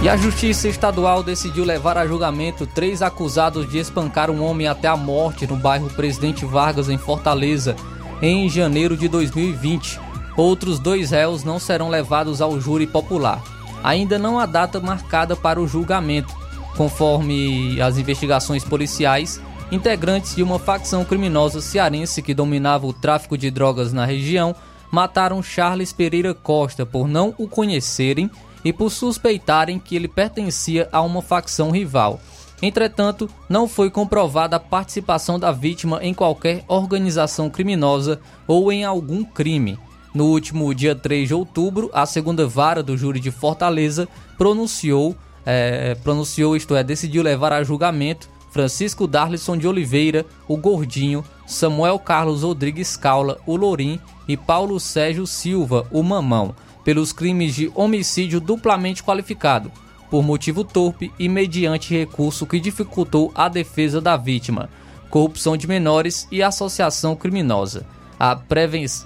E 0.05 0.09
a 0.11 0.19
Justiça 0.19 0.69
Estadual 0.69 1.23
decidiu 1.23 1.64
levar 1.64 1.97
a 1.97 2.07
julgamento 2.07 2.67
três 2.67 3.01
acusados 3.01 3.67
de 3.67 3.79
espancar 3.79 4.31
um 4.31 4.45
homem 4.45 4.67
até 4.67 4.87
a 4.87 4.99
morte 4.99 5.47
no 5.47 5.57
bairro 5.57 5.88
Presidente 5.88 6.45
Vargas, 6.45 6.90
em 6.90 6.99
Fortaleza, 6.99 7.75
em 8.21 8.47
janeiro 8.51 8.99
de 8.99 9.09
2020. 9.09 9.99
Outros 10.37 10.79
dois 10.79 11.11
réus 11.11 11.43
não 11.43 11.59
serão 11.59 11.88
levados 11.88 12.43
ao 12.43 12.61
júri 12.61 12.87
popular. 12.87 13.43
Ainda 13.83 14.19
não 14.19 14.38
há 14.38 14.45
data 14.45 14.79
marcada 14.79 15.35
para 15.35 15.59
o 15.59 15.67
julgamento. 15.67 16.37
Conforme 16.77 17.81
as 17.81 17.97
investigações 17.97 18.62
policiais, 18.62 19.40
integrantes 19.73 20.37
de 20.37 20.43
uma 20.43 20.59
facção 20.59 21.03
criminosa 21.03 21.62
cearense 21.62 22.21
que 22.21 22.35
dominava 22.35 22.87
o 22.87 22.93
tráfico 22.93 23.38
de 23.38 23.51
drogas 23.51 23.90
na 23.90 24.05
região 24.05 24.55
mataram 24.90 25.43
Charles 25.43 25.95
Pereira 25.95 26.35
Costa 26.35 26.85
por 26.85 27.09
não 27.09 27.35
o 27.38 27.49
conhecerem 27.49 28.31
e 28.64 28.72
por 28.72 28.90
suspeitarem 28.90 29.79
que 29.79 29.94
ele 29.94 30.09
pertencia 30.09 30.88
a 30.90 31.03
uma 31.03 31.20
facção 31.20 31.70
rival. 31.70 32.20
Entretanto, 32.62 33.29
não 33.48 33.68
foi 33.68 33.90
comprovada 33.90 34.57
a 34.57 34.61
participação 34.61 35.38
da 35.38 35.53
vítima 35.53 35.98
em 36.03 36.14
qualquer 36.14 36.64
organização 36.66 37.50
criminosa 37.50 38.20
ou 38.46 38.72
em 38.72 38.85
algum 38.85 39.22
crime. 39.22 39.79
No 40.14 40.27
último 40.27 40.72
dia 40.74 40.94
3 40.94 41.29
de 41.29 41.35
outubro, 41.35 41.90
a 41.92 42.07
segunda 42.07 42.46
vara 42.46 42.83
do 42.83 42.96
júri 42.96 43.20
de 43.20 43.31
Fortaleza 43.31 44.09
pronunciou, 44.38 45.14
é, 45.44 45.96
pronunciou, 45.96 46.57
isto 46.57 46.74
é, 46.74 46.83
decidiu 46.83 47.22
levar 47.22 47.53
a 47.53 47.64
julgamento 47.64 48.31
Francisco 48.55 49.09
Darlison 49.09 49.57
de 49.57 49.66
Oliveira, 49.66 50.24
o 50.46 50.57
Gordinho, 50.57 51.24
Samuel 51.44 51.98
Carlos 51.98 52.44
Rodrigues 52.44 52.96
Caula, 52.96 53.38
o 53.44 53.57
Lourim 53.57 53.98
e 54.29 54.37
Paulo 54.37 54.79
Sérgio 54.79 55.27
Silva, 55.27 55.85
o 55.90 56.05
Mamão, 56.05 56.55
pelos 56.85 57.12
crimes 57.12 57.55
de 57.55 57.73
homicídio 57.75 58.40
duplamente 58.40 59.03
qualificado, 59.03 59.73
por 60.11 60.23
motivo 60.23 60.62
torpe 60.62 61.11
e 61.18 61.29
mediante 61.29 61.97
recurso 61.97 62.47
que 62.47 62.61
dificultou 62.61 63.33
a 63.35 63.49
defesa 63.49 64.01
da 64.01 64.16
vítima, 64.16 64.68
corrupção 65.11 65.57
de 65.57 65.66
menores 65.66 66.29
e 66.31 66.42
associação 66.42 67.16
criminosa. 67.16 67.87
A, 68.20 68.38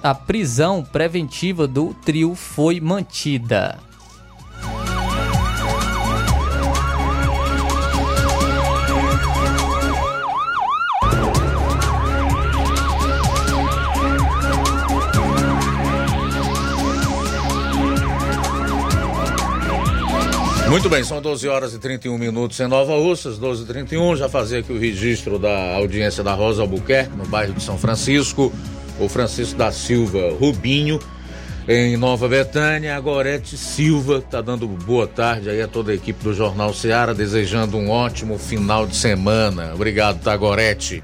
a 0.03 0.15
prisão 0.15 0.85
preventiva 0.85 1.67
do 1.67 1.95
trio 2.05 2.35
foi 2.35 2.81
mantida. 2.81 3.88
Muito 20.69 20.91
bem, 20.91 21.03
são 21.03 21.23
12 21.23 21.49
horas 21.49 21.73
e 21.73 21.79
31 21.79 22.19
minutos 22.19 22.61
em 22.61 22.67
Nova 22.67 22.95
Russas, 22.95 23.39
12 23.39 23.63
e 23.63 23.67
31 23.67 24.17
Já 24.17 24.29
fazia 24.29 24.59
aqui 24.59 24.71
o 24.71 24.79
registro 24.79 25.39
da 25.39 25.75
audiência 25.77 26.23
da 26.23 26.35
Rosa 26.35 26.61
Albuquerque, 26.61 27.17
no 27.17 27.25
bairro 27.27 27.55
de 27.55 27.63
São 27.63 27.79
Francisco. 27.79 28.53
O 29.01 29.09
Francisco 29.09 29.57
da 29.57 29.73
Silva 29.73 30.31
Rubinho, 30.39 31.01
em 31.67 31.97
Nova 31.97 32.29
Betânia. 32.29 32.97
A 32.97 33.01
Gorete 33.01 33.57
Silva 33.57 34.19
está 34.19 34.43
dando 34.43 34.69
boa 34.69 35.07
tarde 35.07 35.49
aí 35.49 35.63
a 35.63 35.67
toda 35.67 35.91
a 35.91 35.95
equipe 35.95 36.23
do 36.23 36.35
Jornal 36.35 36.75
Seara, 36.75 37.15
desejando 37.15 37.79
um 37.79 37.89
ótimo 37.89 38.39
final 38.39 38.87
de 38.87 38.95
semana. 38.95 39.73
Obrigado, 39.75 40.21
tá, 40.21 40.37
Gorete? 40.37 41.03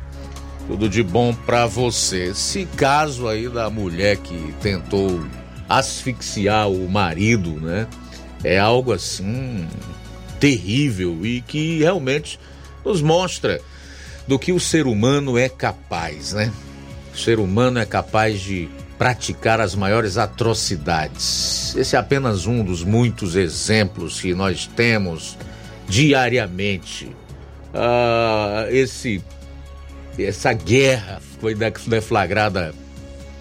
Tudo 0.69 0.91
de 0.91 1.03
bom 1.03 1.35
para 1.35 1.65
você. 1.67 2.27
Esse 2.27 2.67
caso 2.77 3.27
aí 3.27 3.49
da 3.49 3.71
mulher 3.71 4.19
que 4.19 4.55
tentou 4.61 5.25
asfixiar 5.67 6.69
o 6.69 6.87
marido, 6.87 7.59
né? 7.61 7.87
É 8.45 8.59
algo 8.59 8.93
assim 8.93 9.67
terrível 10.39 11.25
e 11.25 11.41
que 11.41 11.79
realmente 11.79 12.39
nos 12.85 13.01
mostra 13.01 13.61
do 14.29 14.39
que 14.39 14.53
o 14.53 14.61
ser 14.61 14.87
humano 14.87 15.39
é 15.39 15.49
capaz, 15.49 16.35
né? 16.35 16.53
O 17.15 17.19
ser 17.19 17.39
humano 17.39 17.79
é 17.79 17.87
capaz 17.87 18.41
de 18.41 18.69
praticar 18.99 19.61
as 19.61 19.75
maiores 19.75 20.19
atrocidades. 20.19 21.75
Esse 21.77 21.97
é 21.97 21.99
apenas 21.99 22.47
um 22.47 22.63
dos 22.63 22.85
muitos 22.85 23.37
exemplos 23.37 24.21
que 24.21 24.35
nós 24.35 24.67
temos 24.67 25.37
diariamente. 25.89 27.11
Ah, 27.73 28.67
esse 28.71 29.23
essa 30.19 30.53
guerra 30.53 31.21
foi 31.41 31.57
deflagrada 31.87 32.73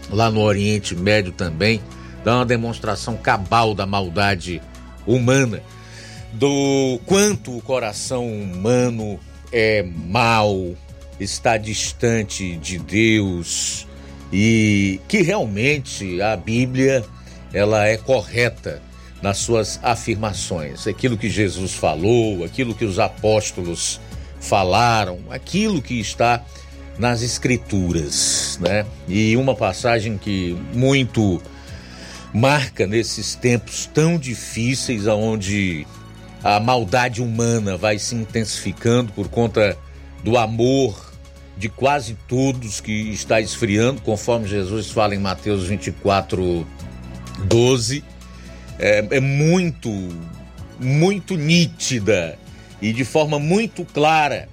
lá 0.10 0.32
no 0.32 0.42
Oriente 0.42 0.96
Médio 0.96 1.32
também, 1.32 1.82
dá 2.24 2.38
uma 2.38 2.46
demonstração 2.46 3.16
cabal 3.16 3.76
da 3.76 3.86
maldade 3.86 4.62
humana, 5.06 5.62
do 6.34 7.00
quanto 7.06 7.58
o 7.58 7.62
coração 7.62 8.28
humano 8.28 9.20
é 9.52 9.84
mau, 9.84 10.76
está 11.20 11.58
distante 11.58 12.58
de 12.58 12.80
Deus 12.80 13.88
e 14.32 15.00
que 15.08 15.22
realmente 15.22 16.22
a 16.22 16.36
Bíblia 16.36 17.06
ela 17.54 17.86
é 17.88 17.98
correta 17.98 18.82
nas 19.22 19.38
suas 19.38 19.80
afirmações. 19.84 20.88
Aquilo 20.88 21.18
que 21.18 21.30
Jesus 21.30 21.74
falou, 21.74 22.44
aquilo 22.44 22.74
que 22.74 22.84
os 22.84 23.00
apóstolos 23.00 24.02
falaram, 24.40 25.20
aquilo 25.30 25.82
que 25.82 26.00
está 26.00 26.44
nas 26.98 27.22
escrituras, 27.22 28.60
né? 28.62 28.86
E 29.08 29.38
uma 29.38 29.56
passagem 29.56 30.18
que 30.18 30.58
muito 30.74 31.42
marca 32.34 32.88
nesses 32.88 33.36
tempos 33.36 33.86
tão 33.94 34.18
difíceis 34.18 35.08
aonde 35.08 35.86
a 36.44 36.60
maldade 36.60 37.22
humana 37.22 37.78
vai 37.78 38.00
se 38.00 38.16
intensificando 38.16 39.14
por 39.14 39.30
conta 39.30 39.78
do 40.24 40.38
amor 40.38 41.14
de 41.56 41.70
quase 41.70 42.18
todos 42.28 42.82
que 42.82 42.92
está 43.12 43.40
esfriando, 43.40 44.02
conforme 44.02 44.48
Jesus 44.48 44.90
fala 44.90 45.14
em 45.14 45.20
Mateus 45.20 45.68
24, 45.68 46.68
12. 47.46 48.04
É, 48.80 49.06
é 49.12 49.20
muito, 49.20 49.90
muito 50.80 51.36
nítida 51.36 52.38
e 52.82 52.92
de 52.92 53.06
forma 53.06 53.38
muito 53.38 53.86
clara 53.86 54.50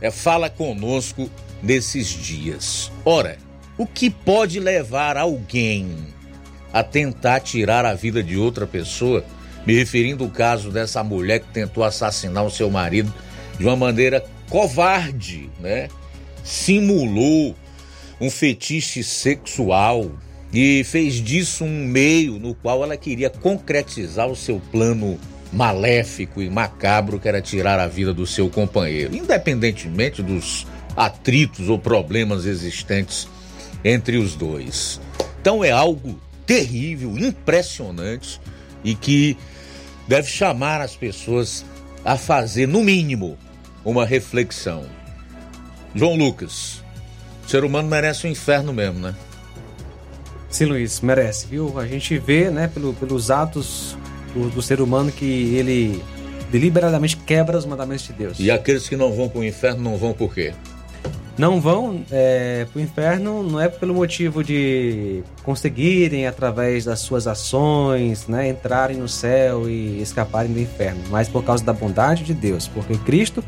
é, 0.00 0.10
fala 0.10 0.48
conosco 0.48 1.28
nesses 1.60 2.08
dias. 2.08 2.92
Ora, 3.04 3.36
o 3.76 3.84
que 3.84 4.08
pode 4.08 4.60
levar 4.60 5.16
alguém 5.16 6.13
a 6.74 6.82
tentar 6.82 7.38
tirar 7.38 7.86
a 7.86 7.94
vida 7.94 8.20
de 8.20 8.36
outra 8.36 8.66
pessoa, 8.66 9.24
me 9.64 9.72
referindo 9.72 10.24
ao 10.24 10.30
caso 10.30 10.72
dessa 10.72 11.04
mulher 11.04 11.38
que 11.38 11.52
tentou 11.52 11.84
assassinar 11.84 12.44
o 12.44 12.50
seu 12.50 12.68
marido 12.68 13.14
de 13.56 13.64
uma 13.64 13.76
maneira 13.76 14.24
covarde, 14.50 15.48
né? 15.60 15.88
Simulou 16.42 17.54
um 18.20 18.28
fetiche 18.28 19.04
sexual 19.04 20.10
e 20.52 20.82
fez 20.82 21.14
disso 21.14 21.64
um 21.64 21.86
meio 21.86 22.40
no 22.40 22.56
qual 22.56 22.82
ela 22.82 22.96
queria 22.96 23.30
concretizar 23.30 24.26
o 24.26 24.34
seu 24.34 24.60
plano 24.72 25.16
maléfico 25.52 26.42
e 26.42 26.50
macabro 26.50 27.20
que 27.20 27.28
era 27.28 27.40
tirar 27.40 27.78
a 27.78 27.86
vida 27.86 28.12
do 28.12 28.26
seu 28.26 28.50
companheiro, 28.50 29.14
independentemente 29.14 30.22
dos 30.22 30.66
atritos 30.96 31.68
ou 31.68 31.78
problemas 31.78 32.46
existentes 32.46 33.28
entre 33.84 34.16
os 34.16 34.34
dois. 34.34 35.00
Então 35.40 35.62
é 35.62 35.70
algo 35.70 36.18
terrível, 36.46 37.16
impressionante 37.18 38.40
e 38.82 38.94
que 38.94 39.36
deve 40.06 40.28
chamar 40.28 40.80
as 40.80 40.94
pessoas 40.94 41.64
a 42.04 42.16
fazer, 42.16 42.68
no 42.68 42.82
mínimo, 42.84 43.38
uma 43.84 44.04
reflexão. 44.04 44.84
João 45.94 46.16
Lucas, 46.16 46.82
o 47.46 47.48
ser 47.48 47.64
humano 47.64 47.88
merece 47.88 48.26
o 48.26 48.28
um 48.28 48.32
inferno 48.32 48.72
mesmo, 48.72 49.00
né? 49.00 49.14
Sim, 50.50 50.66
Luiz, 50.66 51.00
merece, 51.00 51.46
viu? 51.46 51.78
A 51.78 51.86
gente 51.86 52.18
vê, 52.18 52.50
né, 52.50 52.68
pelo, 52.68 52.94
pelos 52.94 53.30
atos 53.30 53.96
do, 54.32 54.50
do 54.50 54.62
ser 54.62 54.80
humano 54.80 55.10
que 55.10 55.54
ele 55.56 56.02
deliberadamente 56.50 57.16
quebra 57.16 57.58
os 57.58 57.66
mandamentos 57.66 58.06
de 58.06 58.12
Deus. 58.12 58.38
E 58.38 58.50
aqueles 58.50 58.88
que 58.88 58.96
não 58.96 59.12
vão 59.12 59.28
para 59.28 59.40
o 59.40 59.44
inferno 59.44 59.82
não 59.82 59.96
vão 59.96 60.12
por 60.12 60.32
quê? 60.32 60.54
Não 61.36 61.60
vão 61.60 62.04
é, 62.12 62.66
para 62.72 62.78
o 62.78 62.82
inferno 62.82 63.42
não 63.42 63.60
é 63.60 63.68
pelo 63.68 63.92
motivo 63.92 64.44
de 64.44 65.22
conseguirem, 65.42 66.26
através 66.26 66.84
das 66.84 67.00
suas 67.00 67.26
ações, 67.26 68.28
né, 68.28 68.48
entrarem 68.48 68.98
no 68.98 69.08
céu 69.08 69.68
e 69.68 70.00
escaparem 70.00 70.52
do 70.52 70.60
inferno, 70.60 71.02
mas 71.10 71.28
por 71.28 71.42
causa 71.42 71.64
da 71.64 71.72
bondade 71.72 72.22
de 72.22 72.32
Deus, 72.32 72.68
porque 72.68 72.96
Cristo 72.98 73.42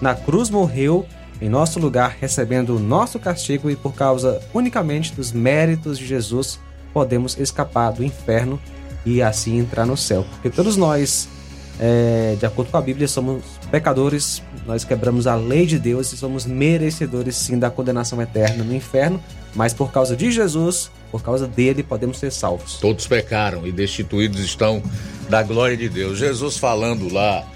na 0.00 0.14
cruz 0.14 0.50
morreu 0.50 1.06
em 1.40 1.48
nosso 1.48 1.78
lugar, 1.78 2.16
recebendo 2.20 2.76
o 2.76 2.80
nosso 2.80 3.18
castigo 3.18 3.70
e 3.70 3.76
por 3.76 3.94
causa 3.94 4.40
unicamente 4.52 5.14
dos 5.14 5.30
méritos 5.30 5.96
de 5.96 6.04
Jesus, 6.04 6.58
podemos 6.92 7.38
escapar 7.38 7.92
do 7.92 8.04
inferno 8.04 8.58
e 9.06 9.22
assim 9.22 9.58
entrar 9.58 9.86
no 9.86 9.96
céu. 9.96 10.26
Porque 10.32 10.50
todos 10.50 10.76
nós, 10.76 11.28
é, 11.78 12.36
de 12.36 12.44
acordo 12.44 12.72
com 12.72 12.76
a 12.76 12.80
Bíblia, 12.80 13.06
somos 13.06 13.44
pecadores, 13.70 14.42
nós 14.68 14.84
quebramos 14.84 15.26
a 15.26 15.34
lei 15.34 15.64
de 15.64 15.78
Deus 15.78 16.12
e 16.12 16.16
somos 16.18 16.44
merecedores 16.44 17.34
sim 17.36 17.58
da 17.58 17.70
condenação 17.70 18.20
eterna 18.20 18.62
no 18.62 18.74
inferno, 18.74 19.18
mas 19.54 19.72
por 19.72 19.90
causa 19.90 20.14
de 20.14 20.30
Jesus, 20.30 20.90
por 21.10 21.22
causa 21.22 21.48
dele, 21.48 21.82
podemos 21.82 22.18
ser 22.18 22.30
salvos. 22.30 22.74
Todos 22.74 23.06
pecaram 23.06 23.66
e 23.66 23.72
destituídos 23.72 24.40
estão 24.40 24.82
da 25.26 25.42
glória 25.42 25.74
de 25.74 25.88
Deus. 25.88 26.18
Jesus 26.18 26.58
falando 26.58 27.10
lá 27.10 27.46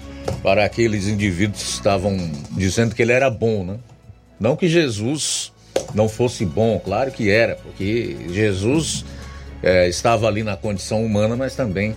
para 0.41 0.65
aqueles 0.65 1.07
indivíduos 1.07 1.61
que 1.61 1.69
estavam 1.69 2.17
dizendo 2.49 2.95
que 2.95 3.03
ele 3.03 3.11
era 3.11 3.29
bom, 3.29 3.63
né? 3.63 3.77
Não 4.39 4.55
que 4.55 4.67
Jesus 4.67 5.53
não 5.93 6.09
fosse 6.09 6.43
bom, 6.43 6.81
claro 6.83 7.11
que 7.11 7.29
era, 7.29 7.57
porque 7.57 8.17
Jesus 8.31 9.05
é, 9.61 9.87
estava 9.87 10.27
ali 10.27 10.41
na 10.41 10.57
condição 10.57 11.05
humana, 11.05 11.35
mas 11.35 11.55
também 11.55 11.95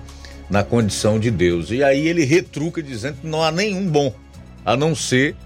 na 0.50 0.62
condição 0.62 1.18
de 1.18 1.30
Deus. 1.30 1.70
E 1.70 1.82
aí 1.82 2.06
ele 2.06 2.24
retruca 2.26 2.82
dizendo 2.82 3.16
que 3.22 3.26
não 3.26 3.42
há 3.42 3.50
nenhum 3.50 3.88
bom, 3.88 4.12
a 4.66 4.76
não 4.76 4.96
ser 4.96 5.36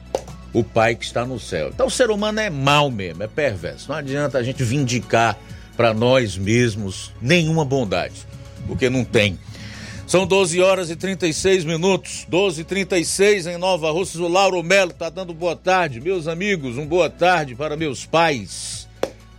o 0.52 0.64
Pai 0.64 0.96
que 0.96 1.04
está 1.04 1.24
no 1.26 1.38
céu. 1.38 1.68
Então 1.68 1.86
o 1.86 1.90
ser 1.90 2.10
humano 2.10 2.40
é 2.40 2.48
mau 2.48 2.90
mesmo, 2.90 3.22
é 3.22 3.28
perverso. 3.28 3.90
Não 3.90 3.96
adianta 3.96 4.38
a 4.38 4.42
gente 4.42 4.64
vindicar 4.64 5.38
para 5.76 5.94
nós 5.94 6.36
mesmos 6.36 7.12
nenhuma 7.20 7.64
bondade, 7.64 8.26
porque 8.66 8.88
não 8.90 9.04
tem. 9.04 9.38
São 10.06 10.26
12 10.26 10.60
horas 10.60 10.90
e 10.90 10.96
36 10.96 11.64
minutos, 11.64 12.26
12 12.28 12.62
e 12.62 12.64
36 12.64 13.46
em 13.46 13.56
Nova 13.56 13.92
Russas. 13.92 14.20
O 14.20 14.26
Lauro 14.26 14.60
Melo 14.60 14.90
está 14.90 15.08
dando 15.08 15.32
boa 15.32 15.54
tarde, 15.54 16.00
meus 16.00 16.26
amigos, 16.26 16.76
um 16.76 16.86
boa 16.86 17.08
tarde 17.08 17.54
para 17.54 17.76
meus 17.76 18.04
pais, 18.04 18.88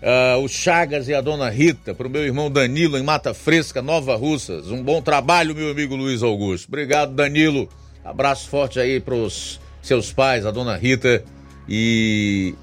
uh, 0.02 0.42
o 0.42 0.48
Chagas 0.48 1.10
e 1.10 1.14
a 1.14 1.20
dona 1.20 1.50
Rita, 1.50 1.94
para 1.94 2.08
o 2.08 2.10
meu 2.10 2.24
irmão 2.24 2.50
Danilo 2.50 2.98
em 2.98 3.04
Mata 3.04 3.34
Fresca, 3.34 3.82
Nova 3.82 4.16
Russas. 4.16 4.68
Um 4.72 4.82
bom 4.82 5.02
trabalho, 5.02 5.54
meu 5.54 5.72
amigo 5.72 5.94
Luiz 5.94 6.24
Augusto. 6.24 6.70
Obrigado, 6.70 7.14
Danilo. 7.14 7.68
Abraço 8.04 8.48
forte 8.48 8.80
aí 8.80 9.00
para 9.00 9.14
os 9.14 9.61
seus 9.82 10.12
pais, 10.12 10.46
a 10.46 10.52
dona 10.52 10.76
Rita 10.76 11.24
e 11.68 12.56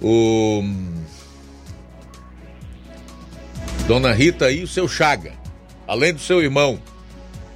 o. 0.00 0.62
Dona 3.86 4.12
Rita 4.12 4.50
e 4.50 4.62
o 4.62 4.68
seu 4.68 4.86
Chaga, 4.86 5.32
além 5.86 6.12
do 6.12 6.20
seu 6.20 6.42
irmão 6.42 6.78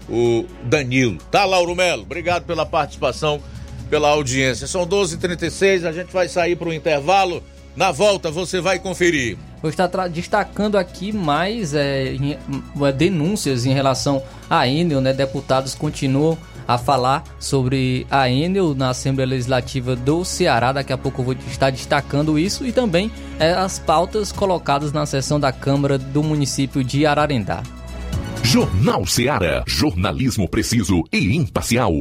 o 0.09 0.47
Danilo. 0.65 1.19
Tá, 1.31 1.45
Lauro 1.45 1.75
Melo? 1.75 2.03
Obrigado 2.03 2.45
pela 2.45 2.67
participação, 2.67 3.41
pela 3.89 4.09
audiência. 4.09 4.67
São 4.67 4.87
12h36, 4.87 5.87
a 5.87 5.93
gente 5.93 6.13
vai 6.13 6.29
sair 6.29 6.57
para 6.57 6.69
o 6.69 6.73
intervalo. 6.73 7.43
Na 7.75 7.91
volta 7.91 8.31
você 8.31 8.61
vai 8.61 8.79
conferir. 8.79 9.39
Vou 9.63 9.71
estar 9.71 9.89
destacando 10.09 10.77
aqui 10.77 11.13
mais 11.13 11.73
é, 11.73 12.15
é, 12.15 12.93
denúncias 12.93 13.65
em 13.65 13.73
relação 13.73 14.23
à 14.51 14.67
Enel, 14.69 15.01
né? 15.01 15.13
Deputados 15.13 15.75
continuam 15.75 16.37
a 16.67 16.79
falar 16.79 17.25
sobre 17.39 18.07
a 18.11 18.29
Enel 18.31 18.75
na 18.75 18.91
Assembleia 18.91 19.29
Legislativa 19.29 19.97
do 19.97 20.25
Ceará. 20.25 20.73
Daqui 20.73 20.93
a 20.93 20.99
pouco 20.99 21.21
eu 21.21 21.25
vou 21.27 21.35
estar 21.47 21.71
destacando 21.71 22.39
isso 22.39 22.67
e 22.67 22.73
também 22.73 23.11
é, 23.39 23.53
as 23.53 23.79
pautas 23.79 24.33
colocadas 24.33 24.93
na 24.93 25.07
sessão 25.07 25.39
da 25.39 25.53
Câmara 25.53 25.99
do 25.99 26.23
município 26.23 26.83
de 26.85 27.07
Ararendá. 27.07 27.63
Jornal 28.43 29.07
Seara. 29.07 29.63
Jornalismo 29.67 30.49
preciso 30.49 31.05
e 31.13 31.37
imparcial. 31.37 31.93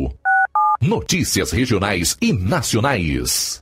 Notícias 0.81 1.51
regionais 1.51 2.17
e 2.19 2.33
nacionais. 2.33 3.61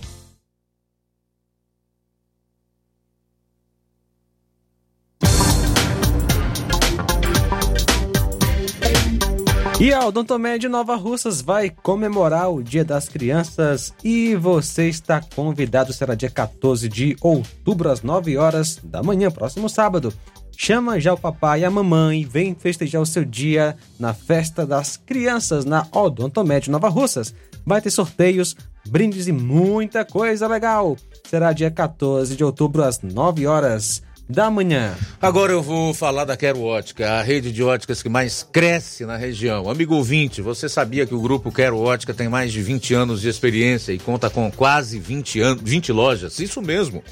E 9.81 9.91
a 9.91 10.05
Odontomed 10.05 10.69
Nova 10.69 10.95
Russas 10.95 11.41
vai 11.41 11.67
comemorar 11.71 12.51
o 12.51 12.61
Dia 12.61 12.85
das 12.85 13.09
Crianças 13.09 13.91
e 14.03 14.35
você 14.35 14.87
está 14.87 15.19
convidado, 15.19 15.91
será 15.91 16.13
dia 16.13 16.29
14 16.29 16.87
de 16.87 17.17
outubro 17.19 17.89
às 17.89 18.03
9 18.03 18.37
horas 18.37 18.79
da 18.83 19.01
manhã, 19.01 19.31
próximo 19.31 19.67
sábado. 19.67 20.13
Chama 20.55 20.99
já 20.99 21.15
o 21.15 21.17
papai 21.17 21.61
e 21.61 21.65
a 21.65 21.71
mamãe, 21.71 22.23
vem 22.23 22.53
festejar 22.53 23.01
o 23.01 23.07
seu 23.07 23.25
dia 23.25 23.75
na 23.99 24.13
festa 24.13 24.67
das 24.67 24.97
crianças 24.97 25.65
na 25.65 25.87
Odontomed 25.91 26.69
Nova 26.69 26.87
Russas. 26.87 27.33
Vai 27.65 27.81
ter 27.81 27.89
sorteios, 27.89 28.55
brindes 28.87 29.27
e 29.27 29.31
muita 29.31 30.05
coisa 30.05 30.47
legal. 30.47 30.95
Será 31.27 31.53
dia 31.53 31.71
14 31.71 32.35
de 32.35 32.43
outubro 32.43 32.83
às 32.83 33.01
9 33.01 33.47
horas 33.47 34.03
da 34.31 34.49
manhã. 34.49 34.95
Agora 35.21 35.51
eu 35.51 35.61
vou 35.61 35.93
falar 35.93 36.23
da 36.23 36.37
Quero 36.37 36.61
Ótica, 36.61 37.11
a 37.11 37.21
rede 37.21 37.51
de 37.51 37.61
óticas 37.61 38.01
que 38.01 38.07
mais 38.07 38.47
cresce 38.49 39.05
na 39.05 39.17
região. 39.17 39.69
Amigo 39.69 39.95
ouvinte, 39.95 40.41
você 40.41 40.69
sabia 40.69 41.05
que 41.05 41.13
o 41.13 41.19
grupo 41.19 41.51
Quero 41.51 41.77
Ótica 41.77 42.13
tem 42.13 42.29
mais 42.29 42.51
de 42.51 42.61
20 42.61 42.93
anos 42.93 43.21
de 43.21 43.27
experiência 43.27 43.91
e 43.91 43.99
conta 43.99 44.29
com 44.29 44.49
quase 44.49 44.97
20, 44.99 45.41
an 45.41 45.57
20 45.61 45.91
lojas? 45.91 46.39
Isso 46.39 46.61
mesmo. 46.61 47.03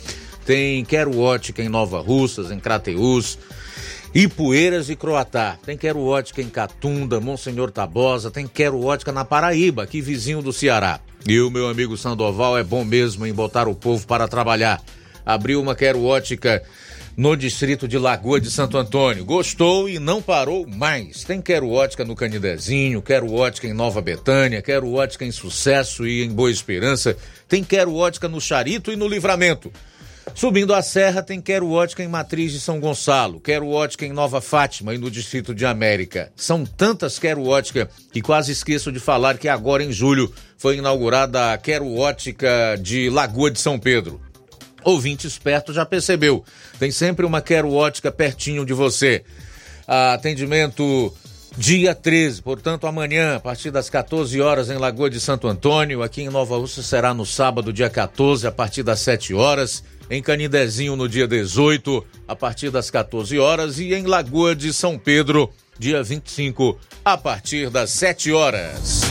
Tem 0.45 0.83
Quero 0.85 1.19
Ótica 1.19 1.61
em 1.61 1.67
Nova 1.67 1.99
Russas, 1.99 2.51
em 2.51 2.59
Crateús, 2.59 3.37
Ipueiras 4.15 4.89
e 4.89 4.95
Croatá. 4.95 5.57
Tem 5.65 5.77
Quero 5.77 5.99
Ótica 5.99 6.41
em 6.41 6.49
Catunda, 6.49 7.19
Monsenhor 7.19 7.69
Tabosa, 7.69 8.31
tem 8.31 8.47
Quero 8.47 8.81
Ótica 8.81 9.11
na 9.11 9.25
Paraíba, 9.25 9.83
aqui 9.83 10.01
vizinho 10.01 10.41
do 10.41 10.53
Ceará. 10.53 11.01
E 11.27 11.39
o 11.41 11.51
meu 11.51 11.67
amigo 11.67 11.97
Sandoval 11.97 12.57
é 12.57 12.63
bom 12.63 12.85
mesmo 12.85 13.25
em 13.25 13.33
botar 13.33 13.67
o 13.67 13.75
povo 13.75 14.07
para 14.07 14.25
trabalhar. 14.25 14.81
Abriu 15.25 15.61
uma 15.61 15.75
Quero 15.75 16.01
Ótica 16.01 16.63
no 17.19 17.35
distrito 17.35 17.85
de 17.85 17.97
Lagoa 17.97 18.39
de 18.39 18.49
Santo 18.49 18.77
Antônio. 18.77 19.25
Gostou 19.25 19.89
e 19.89 19.99
não 19.99 20.21
parou 20.21 20.65
mais. 20.65 21.25
Tem 21.25 21.41
Quero 21.41 21.69
Ótica 21.69 22.05
no 22.05 22.15
Canidezinho, 22.15 23.01
Quero 23.01 23.33
Ótica 23.33 23.67
em 23.67 23.73
Nova 23.73 24.01
Betânia, 24.01 24.61
Quero 24.61 24.93
Ótica 24.93 25.25
em 25.25 25.31
Sucesso 25.31 26.07
e 26.07 26.23
em 26.23 26.29
Boa 26.29 26.49
Esperança. 26.49 27.17
Tem 27.45 27.61
Quero 27.61 27.93
Ótica 27.93 28.29
no 28.29 28.39
Charito 28.39 28.89
e 28.89 28.95
no 28.95 29.05
Livramento. 29.05 29.69
Subindo 30.33 30.73
a 30.73 30.81
serra 30.81 31.21
tem 31.21 31.41
Quero 31.41 31.69
Ótica 31.69 32.01
em 32.01 32.07
Matriz 32.07 32.53
de 32.53 32.59
São 32.61 32.79
Gonçalo, 32.79 33.41
Quero 33.41 33.67
Ótica 33.67 34.05
em 34.05 34.13
Nova 34.13 34.39
Fátima 34.39 34.95
e 34.95 34.97
no 34.97 35.11
Distrito 35.11 35.53
de 35.53 35.65
América. 35.65 36.31
São 36.37 36.65
tantas 36.65 37.19
Quero 37.19 37.45
Ótica 37.45 37.89
que 38.13 38.21
quase 38.21 38.53
esqueço 38.53 38.93
de 38.93 38.99
falar 39.01 39.37
que 39.37 39.49
agora 39.49 39.83
em 39.83 39.91
julho 39.91 40.33
foi 40.57 40.77
inaugurada 40.77 41.51
a 41.51 41.57
Quero 41.57 41.97
Ótica 41.97 42.77
de 42.81 43.09
Lagoa 43.09 43.51
de 43.51 43.59
São 43.59 43.77
Pedro. 43.77 44.28
Ouvinte 44.83 45.27
esperto 45.27 45.73
já 45.73 45.85
percebeu. 45.85 46.43
Tem 46.79 46.91
sempre 46.91 47.25
uma 47.25 47.41
Quero 47.41 47.71
Ótica 47.73 48.11
pertinho 48.11 48.65
de 48.65 48.73
você. 48.73 49.23
Atendimento 49.87 51.13
dia 51.57 51.95
13, 51.95 52.41
portanto 52.41 52.87
amanhã, 52.87 53.35
a 53.35 53.39
partir 53.39 53.71
das 53.71 53.89
14 53.89 54.39
horas 54.39 54.69
em 54.69 54.77
Lagoa 54.77 55.09
de 55.09 55.19
Santo 55.19 55.47
Antônio, 55.47 56.03
aqui 56.03 56.21
em 56.21 56.29
Nova 56.29 56.55
Rússia 56.57 56.83
será 56.83 57.13
no 57.13 57.25
sábado, 57.25 57.73
dia 57.73 57.89
14, 57.89 58.47
a 58.47 58.51
partir 58.51 58.83
das 58.83 58.99
7 58.99 59.33
horas, 59.33 59.83
em 60.09 60.21
Canidezinho 60.21 60.95
no 60.95 61.09
dia 61.09 61.27
18, 61.27 62.05
a 62.27 62.35
partir 62.35 62.69
das 62.69 62.89
14 62.89 63.37
horas 63.39 63.79
e 63.79 63.93
em 63.93 64.05
Lagoa 64.05 64.55
de 64.55 64.71
São 64.71 64.97
Pedro, 64.97 65.51
dia 65.77 66.01
25, 66.01 66.79
a 67.03 67.17
partir 67.17 67.69
das 67.69 67.89
7 67.89 68.31
horas. 68.31 69.08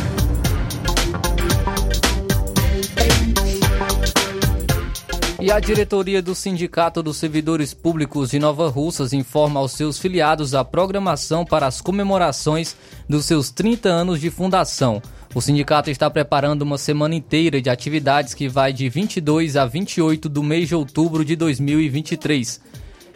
E 5.40 5.52
a 5.52 5.60
diretoria 5.60 6.20
do 6.20 6.34
Sindicato 6.34 7.00
dos 7.00 7.16
Servidores 7.16 7.72
Públicos 7.72 8.30
de 8.30 8.40
Nova 8.40 8.68
Russas 8.68 9.12
informa 9.12 9.60
aos 9.60 9.70
seus 9.70 9.96
filiados 9.96 10.52
a 10.52 10.64
programação 10.64 11.44
para 11.44 11.64
as 11.64 11.80
comemorações 11.80 12.74
dos 13.08 13.24
seus 13.24 13.48
30 13.48 13.88
anos 13.88 14.20
de 14.20 14.30
fundação. 14.30 15.00
O 15.32 15.40
sindicato 15.40 15.90
está 15.90 16.10
preparando 16.10 16.62
uma 16.62 16.76
semana 16.76 17.14
inteira 17.14 17.62
de 17.62 17.70
atividades 17.70 18.34
que 18.34 18.48
vai 18.48 18.72
de 18.72 18.88
22 18.88 19.56
a 19.56 19.64
28 19.64 20.28
do 20.28 20.42
mês 20.42 20.66
de 20.66 20.74
outubro 20.74 21.24
de 21.24 21.36
2023. 21.36 22.60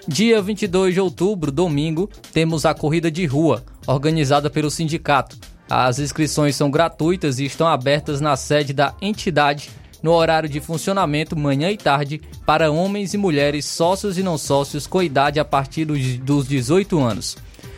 Dia 0.06 0.40
22 0.40 0.94
de 0.94 1.00
outubro, 1.00 1.50
domingo, 1.50 2.08
temos 2.32 2.64
a 2.64 2.72
corrida 2.72 3.10
de 3.10 3.26
rua, 3.26 3.64
organizada 3.84 4.48
pelo 4.48 4.70
sindicato. 4.70 5.36
As 5.68 5.98
inscrições 5.98 6.54
são 6.54 6.70
gratuitas 6.70 7.40
e 7.40 7.46
estão 7.46 7.66
abertas 7.66 8.20
na 8.20 8.36
sede 8.36 8.72
da 8.72 8.94
entidade 9.02 9.70
no 10.02 10.12
horário 10.12 10.48
de 10.48 10.60
funcionamento 10.60 11.36
manhã 11.36 11.70
e 11.70 11.76
tarde 11.76 12.20
para 12.44 12.70
homens 12.70 13.14
e 13.14 13.18
mulheres 13.18 13.64
sócios 13.64 14.18
e 14.18 14.22
não 14.22 14.36
sócios 14.36 14.86
com 14.86 15.02
idade 15.02 15.38
a 15.38 15.44
partir 15.44 15.84
dos 15.84 16.46
18 16.46 16.98
anos. 16.98 17.36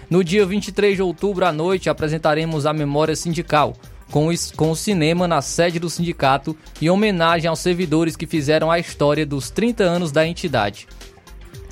No 0.09 0.23
dia 0.23 0.45
23 0.47 0.97
de 0.97 1.03
outubro 1.03 1.45
à 1.45 1.53
noite 1.53 1.91
apresentaremos 1.91 2.67
a 2.67 2.73
memória 2.73 3.17
sindical, 3.17 3.75
com, 4.11 4.29
o 4.29 4.77
cinema 4.77 5.27
na 5.27 5.43
sede 5.43 5.79
do 5.79 5.91
sindicato 5.91 6.57
em 6.81 6.89
homenagem 6.89 7.49
aos 7.49 7.59
servidores 7.59 8.17
que 8.17 8.27
fizeram 8.27 8.71
a 8.71 8.79
história 8.79 9.27
dos 9.27 9.51
30 9.51 9.83
anos 9.83 10.13
da 10.13 10.27
entidade. 10.27 10.87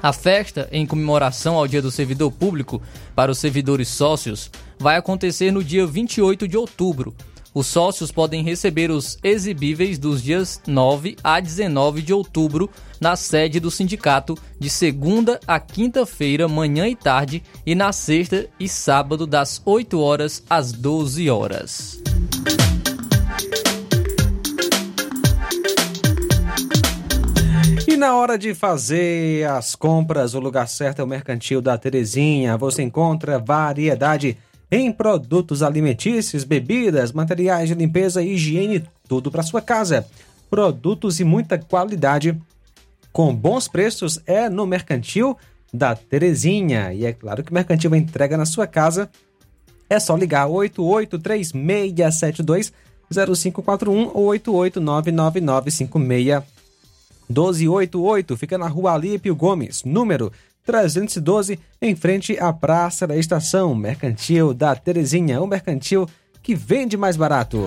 A 0.02 0.12
festa, 0.12 0.68
em 0.72 0.84
comemoração 0.84 1.54
ao 1.54 1.68
Dia 1.68 1.80
do 1.80 1.90
Servidor 1.90 2.32
Público 2.32 2.82
para 3.14 3.30
os 3.30 3.38
servidores 3.38 3.86
sócios, 3.86 4.50
vai 4.76 4.96
acontecer 4.96 5.52
no 5.52 5.62
dia 5.62 5.86
28 5.86 6.48
de 6.48 6.56
outubro, 6.56 7.14
os 7.54 7.66
sócios 7.66 8.10
podem 8.10 8.42
receber 8.42 8.90
os 8.90 9.18
exibíveis 9.22 9.98
dos 9.98 10.22
dias 10.22 10.60
9 10.66 11.16
a 11.22 11.38
19 11.38 12.00
de 12.00 12.12
outubro 12.12 12.70
na 13.00 13.16
sede 13.16 13.60
do 13.60 13.70
sindicato, 13.70 14.38
de 14.58 14.70
segunda 14.70 15.38
a 15.46 15.60
quinta-feira, 15.60 16.48
manhã 16.48 16.88
e 16.88 16.96
tarde, 16.96 17.42
e 17.66 17.74
na 17.74 17.92
sexta 17.92 18.48
e 18.58 18.68
sábado, 18.68 19.26
das 19.26 19.60
8 19.64 20.00
horas 20.00 20.42
às 20.48 20.72
12 20.72 21.28
horas. 21.28 22.00
E 27.86 27.96
na 27.96 28.16
hora 28.16 28.38
de 28.38 28.54
fazer 28.54 29.46
as 29.48 29.74
compras, 29.74 30.34
o 30.34 30.40
lugar 30.40 30.68
certo 30.68 31.00
é 31.00 31.04
o 31.04 31.06
Mercantil 31.06 31.60
da 31.60 31.76
Terezinha. 31.76 32.56
Você 32.56 32.82
encontra 32.82 33.38
variedade 33.38 34.38
em 34.72 34.90
produtos 34.90 35.62
alimentícios, 35.62 36.42
bebidas, 36.44 37.12
materiais 37.12 37.68
de 37.68 37.74
limpeza 37.74 38.22
e 38.22 38.32
higiene, 38.32 38.82
tudo 39.06 39.30
para 39.30 39.42
sua 39.42 39.60
casa. 39.60 40.06
Produtos 40.48 41.20
e 41.20 41.24
muita 41.24 41.58
qualidade 41.58 42.40
com 43.12 43.34
bons 43.34 43.68
preços 43.68 44.18
é 44.26 44.48
no 44.48 44.66
Mercantil 44.66 45.36
da 45.72 45.94
Terezinha. 45.94 46.92
E 46.94 47.04
é 47.04 47.12
claro 47.12 47.44
que 47.44 47.50
o 47.50 47.54
Mercantil 47.54 47.94
entrega 47.94 48.38
na 48.38 48.46
sua 48.46 48.66
casa. 48.66 49.10
É 49.90 50.00
só 50.00 50.16
ligar 50.16 50.46
883672 50.46 52.72
0541 53.10 54.10
ou 54.14 54.28
8899956 54.28 56.42
1288. 57.28 58.36
Fica 58.38 58.56
na 58.56 58.68
rua 58.68 58.94
Alípio 58.94 59.36
Gomes, 59.36 59.84
número 59.84 60.32
312, 60.64 61.58
em 61.80 61.96
frente 61.96 62.38
à 62.38 62.52
Praça 62.52 63.06
da 63.06 63.16
Estação 63.16 63.74
Mercantil 63.74 64.54
da 64.54 64.74
Terezinha, 64.76 65.40
o 65.40 65.46
mercantil 65.46 66.06
que 66.42 66.54
vende 66.54 66.96
mais 66.96 67.16
barato. 67.16 67.64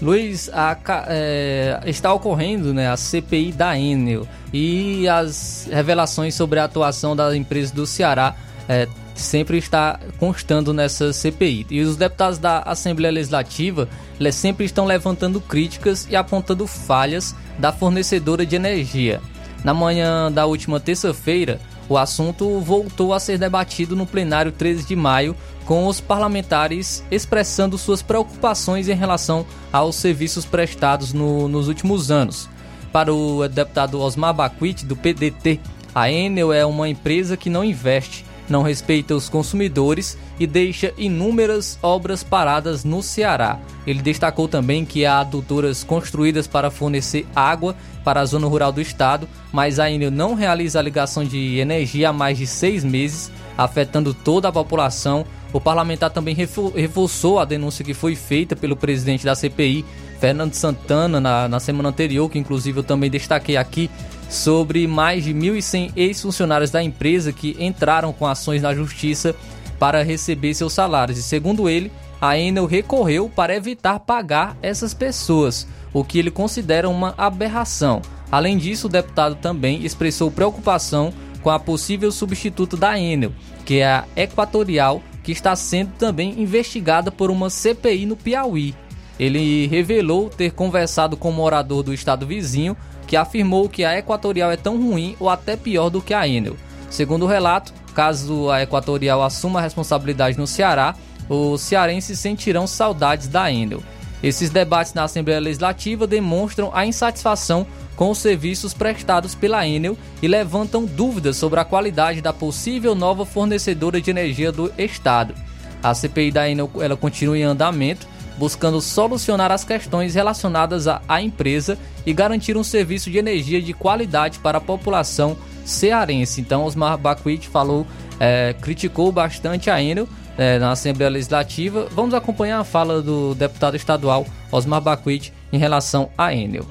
Luiz, 0.00 0.48
a, 0.52 0.76
é, 1.08 1.80
está 1.86 2.12
ocorrendo 2.12 2.72
né, 2.72 2.88
a 2.88 2.96
CPI 2.96 3.52
da 3.52 3.78
Enel 3.78 4.26
e 4.52 5.06
as 5.08 5.68
revelações 5.70 6.34
sobre 6.34 6.58
a 6.58 6.64
atuação 6.64 7.14
da 7.14 7.36
empresa 7.36 7.74
do 7.74 7.86
Ceará 7.86 8.34
é, 8.68 8.86
sempre 9.14 9.58
está 9.58 9.98
constando 10.18 10.72
nessa 10.72 11.12
CPI. 11.12 11.66
E 11.70 11.80
os 11.80 11.96
deputados 11.96 12.38
da 12.38 12.60
Assembleia 12.60 13.12
Legislativa 13.12 13.88
sempre 14.32 14.64
estão 14.64 14.86
levantando 14.86 15.40
críticas 15.40 16.06
e 16.10 16.16
apontando 16.16 16.66
falhas 16.66 17.34
da 17.58 17.72
fornecedora 17.72 18.46
de 18.46 18.56
energia. 18.56 19.20
Na 19.62 19.74
manhã 19.74 20.32
da 20.32 20.46
última 20.46 20.80
terça-feira, 20.80 21.60
o 21.88 21.98
assunto 21.98 22.60
voltou 22.60 23.12
a 23.12 23.18
ser 23.18 23.36
debatido 23.36 23.96
no 23.96 24.06
plenário 24.06 24.52
13 24.52 24.86
de 24.86 24.94
maio, 24.94 25.34
com 25.66 25.86
os 25.86 26.00
parlamentares 26.00 27.04
expressando 27.10 27.76
suas 27.76 28.00
preocupações 28.00 28.88
em 28.88 28.94
relação 28.94 29.44
aos 29.72 29.96
serviços 29.96 30.44
prestados 30.44 31.12
no, 31.12 31.48
nos 31.48 31.68
últimos 31.68 32.10
anos. 32.10 32.48
Para 32.92 33.12
o 33.12 33.46
deputado 33.48 34.00
Osmar 34.00 34.32
Baquit, 34.32 34.84
do 34.84 34.96
PDT, 34.96 35.60
a 35.94 36.10
Enel 36.10 36.52
é 36.52 36.64
uma 36.64 36.88
empresa 36.88 37.36
que 37.36 37.50
não 37.50 37.64
investe, 37.64 38.24
não 38.50 38.62
respeita 38.62 39.14
os 39.14 39.28
consumidores 39.28 40.18
e 40.38 40.46
deixa 40.46 40.92
inúmeras 40.98 41.78
obras 41.82 42.22
paradas 42.22 42.84
no 42.84 43.02
Ceará. 43.02 43.58
Ele 43.86 44.02
destacou 44.02 44.48
também 44.48 44.84
que 44.84 45.06
há 45.06 45.20
adutoras 45.20 45.84
construídas 45.84 46.46
para 46.46 46.70
fornecer 46.70 47.26
água 47.34 47.76
para 48.04 48.20
a 48.20 48.24
zona 48.24 48.46
rural 48.46 48.72
do 48.72 48.80
estado, 48.80 49.28
mas 49.52 49.78
a 49.78 49.90
Enel 49.90 50.10
não 50.10 50.34
realiza 50.34 50.78
a 50.78 50.82
ligação 50.82 51.24
de 51.24 51.58
energia 51.58 52.10
há 52.10 52.12
mais 52.12 52.38
de 52.38 52.46
seis 52.46 52.82
meses, 52.82 53.30
afetando 53.56 54.12
toda 54.12 54.48
a 54.48 54.52
população. 54.52 55.24
O 55.52 55.60
parlamentar 55.60 56.10
também 56.10 56.34
reforçou 56.34 57.38
a 57.38 57.44
denúncia 57.44 57.84
que 57.84 57.94
foi 57.94 58.14
feita 58.14 58.54
pelo 58.54 58.76
presidente 58.76 59.24
da 59.24 59.34
CPI, 59.34 59.84
Fernando 60.20 60.54
Santana, 60.54 61.18
na, 61.18 61.48
na 61.48 61.58
semana 61.58 61.88
anterior, 61.88 62.28
que 62.28 62.38
inclusive 62.38 62.78
eu 62.78 62.84
também 62.84 63.10
destaquei 63.10 63.56
aqui, 63.56 63.90
sobre 64.30 64.86
mais 64.86 65.24
de 65.24 65.34
1.100 65.34 65.92
ex-funcionários 65.96 66.70
da 66.70 66.80
empresa 66.80 67.32
que 67.32 67.56
entraram 67.58 68.12
com 68.12 68.26
ações 68.26 68.62
na 68.62 68.72
justiça 68.72 69.34
para 69.76 70.04
receber 70.04 70.54
seus 70.54 70.72
salários. 70.72 71.18
E 71.18 71.22
segundo 71.22 71.68
ele, 71.68 71.90
a 72.20 72.38
Enel 72.38 72.64
recorreu 72.64 73.28
para 73.28 73.56
evitar 73.56 73.98
pagar 73.98 74.56
essas 74.62 74.94
pessoas, 74.94 75.66
o 75.92 76.04
que 76.04 76.18
ele 76.18 76.30
considera 76.30 76.88
uma 76.88 77.12
aberração. 77.18 78.00
Além 78.30 78.56
disso, 78.56 78.86
o 78.86 78.90
deputado 78.90 79.34
também 79.34 79.84
expressou 79.84 80.30
preocupação 80.30 81.12
com 81.42 81.50
a 81.50 81.58
possível 81.58 82.12
substituto 82.12 82.76
da 82.76 82.98
Enel, 82.98 83.32
que 83.64 83.80
é 83.80 83.86
a 83.86 84.04
Equatorial, 84.14 85.02
que 85.24 85.32
está 85.32 85.56
sendo 85.56 85.90
também 85.98 86.40
investigada 86.40 87.10
por 87.10 87.30
uma 87.30 87.50
CPI 87.50 88.06
no 88.06 88.16
Piauí. 88.16 88.74
Ele 89.18 89.66
revelou 89.66 90.30
ter 90.30 90.52
conversado 90.52 91.16
com 91.16 91.30
um 91.30 91.34
morador 91.34 91.82
do 91.82 91.92
estado 91.92 92.26
vizinho 92.26 92.76
que 93.10 93.16
afirmou 93.16 93.68
que 93.68 93.84
a 93.84 93.98
Equatorial 93.98 94.52
é 94.52 94.56
tão 94.56 94.80
ruim 94.80 95.16
ou 95.18 95.28
até 95.28 95.56
pior 95.56 95.90
do 95.90 96.00
que 96.00 96.14
a 96.14 96.28
Enel. 96.28 96.56
Segundo 96.88 97.24
o 97.24 97.28
relato, 97.28 97.74
caso 97.92 98.48
a 98.48 98.62
Equatorial 98.62 99.20
assuma 99.20 99.58
a 99.58 99.62
responsabilidade 99.62 100.38
no 100.38 100.46
Ceará, 100.46 100.94
os 101.28 101.60
cearenses 101.60 102.20
sentirão 102.20 102.68
saudades 102.68 103.26
da 103.26 103.50
Enel. 103.50 103.82
Esses 104.22 104.48
debates 104.48 104.94
na 104.94 105.02
Assembleia 105.02 105.40
Legislativa 105.40 106.06
demonstram 106.06 106.70
a 106.72 106.86
insatisfação 106.86 107.66
com 107.96 108.12
os 108.12 108.18
serviços 108.18 108.72
prestados 108.72 109.34
pela 109.34 109.66
Enel 109.66 109.98
e 110.22 110.28
levantam 110.28 110.84
dúvidas 110.84 111.36
sobre 111.36 111.58
a 111.58 111.64
qualidade 111.64 112.20
da 112.20 112.32
possível 112.32 112.94
nova 112.94 113.26
fornecedora 113.26 114.00
de 114.00 114.08
energia 114.08 114.52
do 114.52 114.72
Estado. 114.78 115.34
A 115.82 115.92
CPI 115.92 116.30
da 116.30 116.48
Enel 116.48 116.70
ela 116.78 116.96
continua 116.96 117.36
em 117.36 117.42
andamento 117.42 118.06
buscando 118.40 118.80
solucionar 118.80 119.52
as 119.52 119.64
questões 119.64 120.14
relacionadas 120.14 120.88
à, 120.88 121.20
empresa 121.20 121.76
e 122.06 122.12
garantir 122.14 122.56
um 122.56 122.64
serviço 122.64 123.10
de 123.10 123.18
energia 123.18 123.60
de 123.60 123.74
qualidade 123.74 124.38
para 124.38 124.56
a 124.56 124.60
população 124.62 125.36
cearense. 125.62 126.40
Então, 126.40 126.64
Osmar 126.64 126.96
Baquit 126.96 127.46
falou, 127.46 127.86
é, 128.18 128.54
criticou 128.58 129.12
bastante 129.12 129.68
a 129.68 129.82
Enel 129.82 130.08
é, 130.38 130.58
na 130.58 130.70
Assembleia 130.70 131.10
Legislativa. 131.10 131.86
Vamos 131.90 132.14
acompanhar 132.14 132.58
a 132.58 132.64
fala 132.64 133.02
do 133.02 133.34
deputado 133.34 133.76
estadual 133.76 134.24
Osmar 134.50 134.80
Baquit 134.80 135.34
em 135.52 135.58
relação 135.58 136.10
à 136.16 136.34
Enel. 136.34 136.64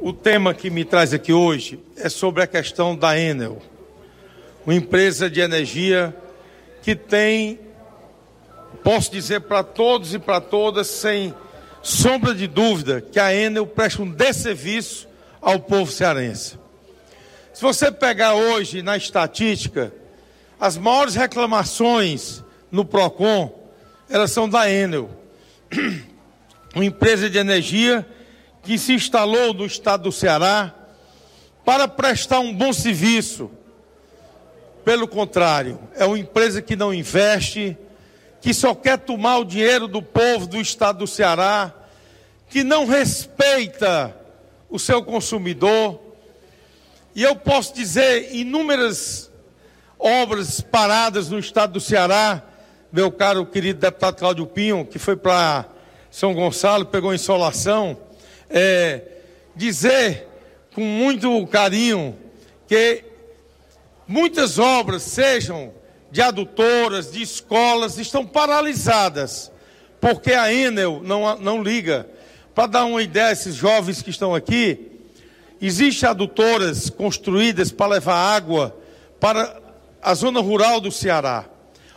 O 0.00 0.10
tema 0.10 0.54
que 0.54 0.70
me 0.70 0.86
traz 0.86 1.12
aqui 1.12 1.34
hoje 1.34 1.78
é 1.98 2.08
sobre 2.08 2.42
a 2.42 2.46
questão 2.46 2.96
da 2.96 3.18
Enel, 3.18 3.58
uma 4.64 4.74
empresa 4.74 5.28
de 5.28 5.40
energia 5.40 6.16
que 6.82 6.96
tem 6.96 7.58
Posso 8.82 9.10
dizer 9.10 9.40
para 9.42 9.62
todos 9.62 10.14
e 10.14 10.18
para 10.18 10.40
todas, 10.40 10.86
sem 10.86 11.34
sombra 11.82 12.34
de 12.34 12.46
dúvida, 12.46 13.00
que 13.00 13.18
a 13.18 13.34
Enel 13.34 13.66
presta 13.66 14.02
um 14.02 14.10
desserviço 14.10 15.08
ao 15.40 15.60
povo 15.60 15.90
cearense. 15.90 16.58
Se 17.52 17.62
você 17.62 17.90
pegar 17.90 18.34
hoje 18.34 18.82
na 18.82 18.96
estatística, 18.96 19.92
as 20.58 20.76
maiores 20.76 21.14
reclamações 21.14 22.42
no 22.70 22.84
PROCON, 22.84 23.52
elas 24.08 24.30
são 24.30 24.48
da 24.48 24.70
Enel, 24.70 25.10
uma 26.74 26.84
empresa 26.84 27.28
de 27.28 27.38
energia 27.38 28.06
que 28.62 28.78
se 28.78 28.92
instalou 28.92 29.54
no 29.54 29.66
estado 29.66 30.04
do 30.04 30.12
Ceará 30.12 30.74
para 31.64 31.88
prestar 31.88 32.40
um 32.40 32.54
bom 32.54 32.72
serviço. 32.72 33.50
Pelo 34.84 35.06
contrário, 35.06 35.78
é 35.96 36.04
uma 36.04 36.18
empresa 36.18 36.62
que 36.62 36.74
não 36.76 36.92
investe, 36.92 37.76
que 38.40 38.54
só 38.54 38.74
quer 38.74 38.98
tomar 38.98 39.38
o 39.38 39.44
dinheiro 39.44 39.86
do 39.86 40.02
povo 40.02 40.46
do 40.46 40.60
estado 40.60 41.00
do 41.00 41.06
Ceará, 41.06 41.74
que 42.48 42.64
não 42.64 42.86
respeita 42.86 44.16
o 44.68 44.78
seu 44.78 45.02
consumidor. 45.02 46.00
E 47.14 47.22
eu 47.22 47.36
posso 47.36 47.74
dizer 47.74 48.34
inúmeras 48.34 49.30
obras 49.98 50.60
paradas 50.60 51.28
no 51.28 51.38
estado 51.38 51.74
do 51.74 51.80
Ceará, 51.80 52.42
meu 52.90 53.12
caro 53.12 53.44
querido 53.44 53.78
deputado 53.78 54.16
Cláudio 54.16 54.46
Pinho, 54.46 54.86
que 54.86 54.98
foi 54.98 55.16
para 55.16 55.66
São 56.10 56.34
Gonçalo, 56.34 56.86
pegou 56.86 57.14
insolação, 57.14 57.96
é, 58.48 59.02
dizer 59.54 60.26
com 60.74 60.80
muito 60.80 61.46
carinho 61.48 62.16
que 62.66 63.04
muitas 64.08 64.58
obras 64.58 65.02
sejam 65.02 65.72
de 66.10 66.20
adutoras, 66.20 67.12
de 67.12 67.22
escolas 67.22 67.98
estão 67.98 68.26
paralisadas, 68.26 69.50
porque 70.00 70.32
a 70.32 70.52
Enel 70.52 71.00
não, 71.04 71.38
não 71.38 71.62
liga. 71.62 72.06
Para 72.54 72.66
dar 72.66 72.84
uma 72.84 73.02
ideia 73.02 73.32
esses 73.32 73.54
jovens 73.54 74.02
que 74.02 74.10
estão 74.10 74.34
aqui, 74.34 74.90
existem 75.60 76.08
adutoras 76.08 76.90
construídas 76.90 77.70
para 77.70 77.92
levar 77.92 78.34
água 78.34 78.76
para 79.20 79.60
a 80.02 80.14
zona 80.14 80.40
rural 80.40 80.80
do 80.80 80.90
Ceará. 80.90 81.44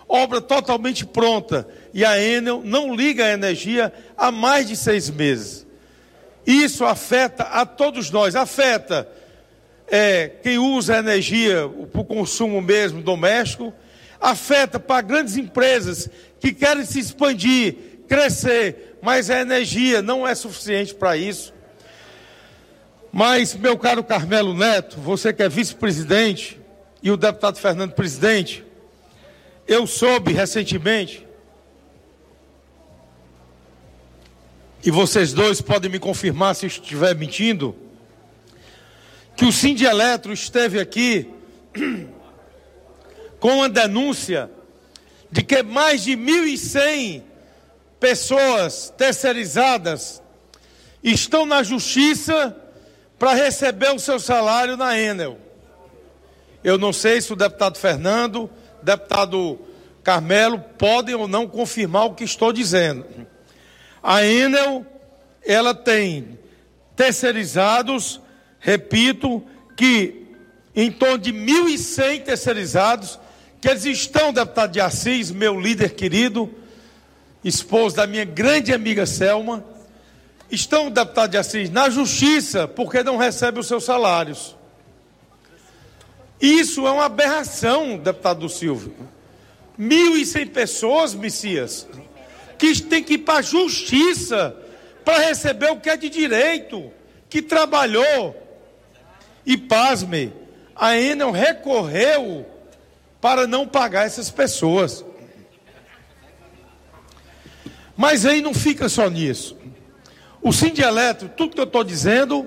Obra 0.07 0.41
totalmente 0.41 1.05
pronta. 1.05 1.67
E 1.93 2.03
a 2.03 2.21
Enel 2.21 2.61
não 2.63 2.95
liga 2.95 3.25
a 3.25 3.31
energia 3.31 3.91
há 4.17 4.31
mais 4.31 4.67
de 4.67 4.75
seis 4.75 5.09
meses. 5.09 5.65
Isso 6.45 6.83
afeta 6.85 7.43
a 7.43 7.65
todos 7.65 8.11
nós, 8.11 8.35
afeta 8.35 9.07
é, 9.87 10.27
quem 10.41 10.57
usa 10.57 10.95
a 10.95 10.99
energia 10.99 11.69
para 11.91 12.01
o 12.01 12.05
consumo 12.05 12.61
mesmo 12.61 13.01
doméstico, 13.01 13.73
afeta 14.23 14.79
para 14.79 15.01
grandes 15.01 15.35
empresas 15.35 16.09
que 16.39 16.53
querem 16.53 16.85
se 16.85 16.97
expandir, 16.97 17.75
crescer, 18.07 18.97
mas 19.01 19.29
a 19.29 19.41
energia 19.41 20.01
não 20.01 20.25
é 20.25 20.33
suficiente 20.33 20.95
para 20.95 21.17
isso. 21.17 21.53
Mas, 23.11 23.53
meu 23.53 23.77
caro 23.77 24.01
Carmelo 24.01 24.53
Neto, 24.53 24.97
você 24.97 25.33
que 25.33 25.43
é 25.43 25.49
vice-presidente 25.49 26.59
e 27.01 27.11
o 27.11 27.17
deputado 27.17 27.59
Fernando 27.59 27.91
presidente, 27.91 28.63
eu 29.67 29.85
soube 29.85 30.31
recentemente, 30.31 31.27
e 34.85 34.89
vocês 34.89 35.33
dois 35.33 35.59
podem 35.59 35.91
me 35.91 35.99
confirmar 35.99 36.55
se 36.55 36.65
estiver 36.65 37.13
mentindo, 37.13 37.75
que 39.35 39.43
o 39.43 39.51
Cindy 39.51 39.85
Eletro 39.85 40.31
esteve 40.31 40.79
aqui 40.79 41.29
com 43.43 43.61
a 43.61 43.67
denúncia 43.67 44.49
de 45.29 45.43
que 45.43 45.61
mais 45.61 46.01
de 46.05 46.13
1.100 46.13 47.23
pessoas 47.99 48.93
terceirizadas 48.97 50.23
estão 51.03 51.45
na 51.45 51.61
justiça 51.61 52.55
para 53.19 53.33
receber 53.33 53.93
o 53.93 53.99
seu 53.99 54.17
salário 54.17 54.77
na 54.77 54.97
Enel. 54.97 55.37
Eu 56.63 56.77
não 56.77 56.93
sei 56.93 57.19
se 57.19 57.33
o 57.33 57.35
deputado 57.35 57.77
Fernando, 57.77 58.49
deputado 58.81 59.59
Carmelo 60.01 60.57
podem 60.77 61.13
ou 61.13 61.27
não 61.27 61.45
confirmar 61.45 62.05
o 62.05 62.15
que 62.15 62.23
estou 62.23 62.53
dizendo. 62.53 63.05
A 64.01 64.25
Enel, 64.25 64.85
ela 65.45 65.75
tem 65.75 66.39
terceirizados, 66.95 68.21
repito, 68.57 69.43
que 69.75 70.27
em 70.73 70.89
torno 70.89 71.17
de 71.17 71.33
1.100 71.33 72.23
terceirizados 72.23 73.19
que 73.63 73.69
eles 73.69 73.85
estão, 73.85 74.33
deputado 74.33 74.73
de 74.73 74.81
Assis, 74.81 75.31
meu 75.31 75.57
líder 75.57 75.91
querido, 75.91 76.53
esposo 77.45 77.95
da 77.95 78.05
minha 78.05 78.25
grande 78.25 78.73
amiga 78.73 79.05
Selma, 79.05 79.63
estão, 80.51 80.91
deputado 80.91 81.31
de 81.31 81.37
Assis, 81.37 81.69
na 81.69 81.89
justiça, 81.89 82.67
porque 82.67 83.01
não 83.03 83.15
recebem 83.15 83.61
os 83.61 83.67
seus 83.67 83.85
salários. 83.85 84.53
Isso 86.41 86.85
é 86.85 86.91
uma 86.91 87.05
aberração, 87.05 87.97
deputado 87.97 88.49
Silvio. 88.49 88.93
1.100 89.79 90.49
pessoas, 90.49 91.13
Messias, 91.13 91.87
que 92.59 92.81
tem 92.81 93.01
que 93.01 93.13
ir 93.13 93.19
para 93.19 93.39
a 93.39 93.41
justiça 93.41 94.57
para 95.05 95.19
receber 95.19 95.71
o 95.71 95.79
que 95.79 95.89
é 95.89 95.95
de 95.95 96.09
direito, 96.09 96.91
que 97.29 97.41
trabalhou. 97.41 98.35
E 99.45 99.55
pasme, 99.55 100.33
a 100.75 100.97
Enel 100.97 101.31
recorreu 101.31 102.51
para 103.23 103.47
não 103.47 103.65
pagar 103.65 104.05
essas 104.05 104.29
pessoas. 104.29 105.05
Mas 107.95 108.25
aí 108.25 108.41
não 108.41 108.53
fica 108.53 108.89
só 108.89 109.09
nisso. 109.09 109.55
O 110.41 110.51
Sind 110.51 110.77
Eletro, 110.79 111.29
tudo 111.29 111.55
que 111.55 111.61
eu 111.61 111.63
estou 111.63 111.85
dizendo 111.85 112.45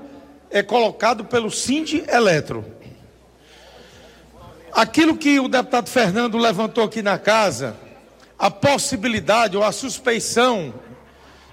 é 0.51 0.63
colocado 0.63 1.25
pelo 1.25 1.51
Sind 1.51 2.05
Eletro. 2.07 2.63
Aquilo 4.71 5.17
que 5.17 5.41
o 5.41 5.49
deputado 5.49 5.89
Fernando 5.89 6.37
levantou 6.37 6.85
aqui 6.85 7.01
na 7.01 7.19
casa, 7.19 7.75
a 8.39 8.51
possibilidade 8.51 9.57
ou 9.57 9.65
a 9.65 9.73
suspeição 9.73 10.75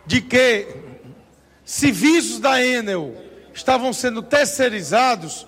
de 0.06 0.20
que 0.20 0.68
serviços 1.64 2.40
da 2.40 2.62
Enel 2.62 3.16
estavam 3.54 3.94
sendo 3.94 4.22
terceirizados, 4.22 5.48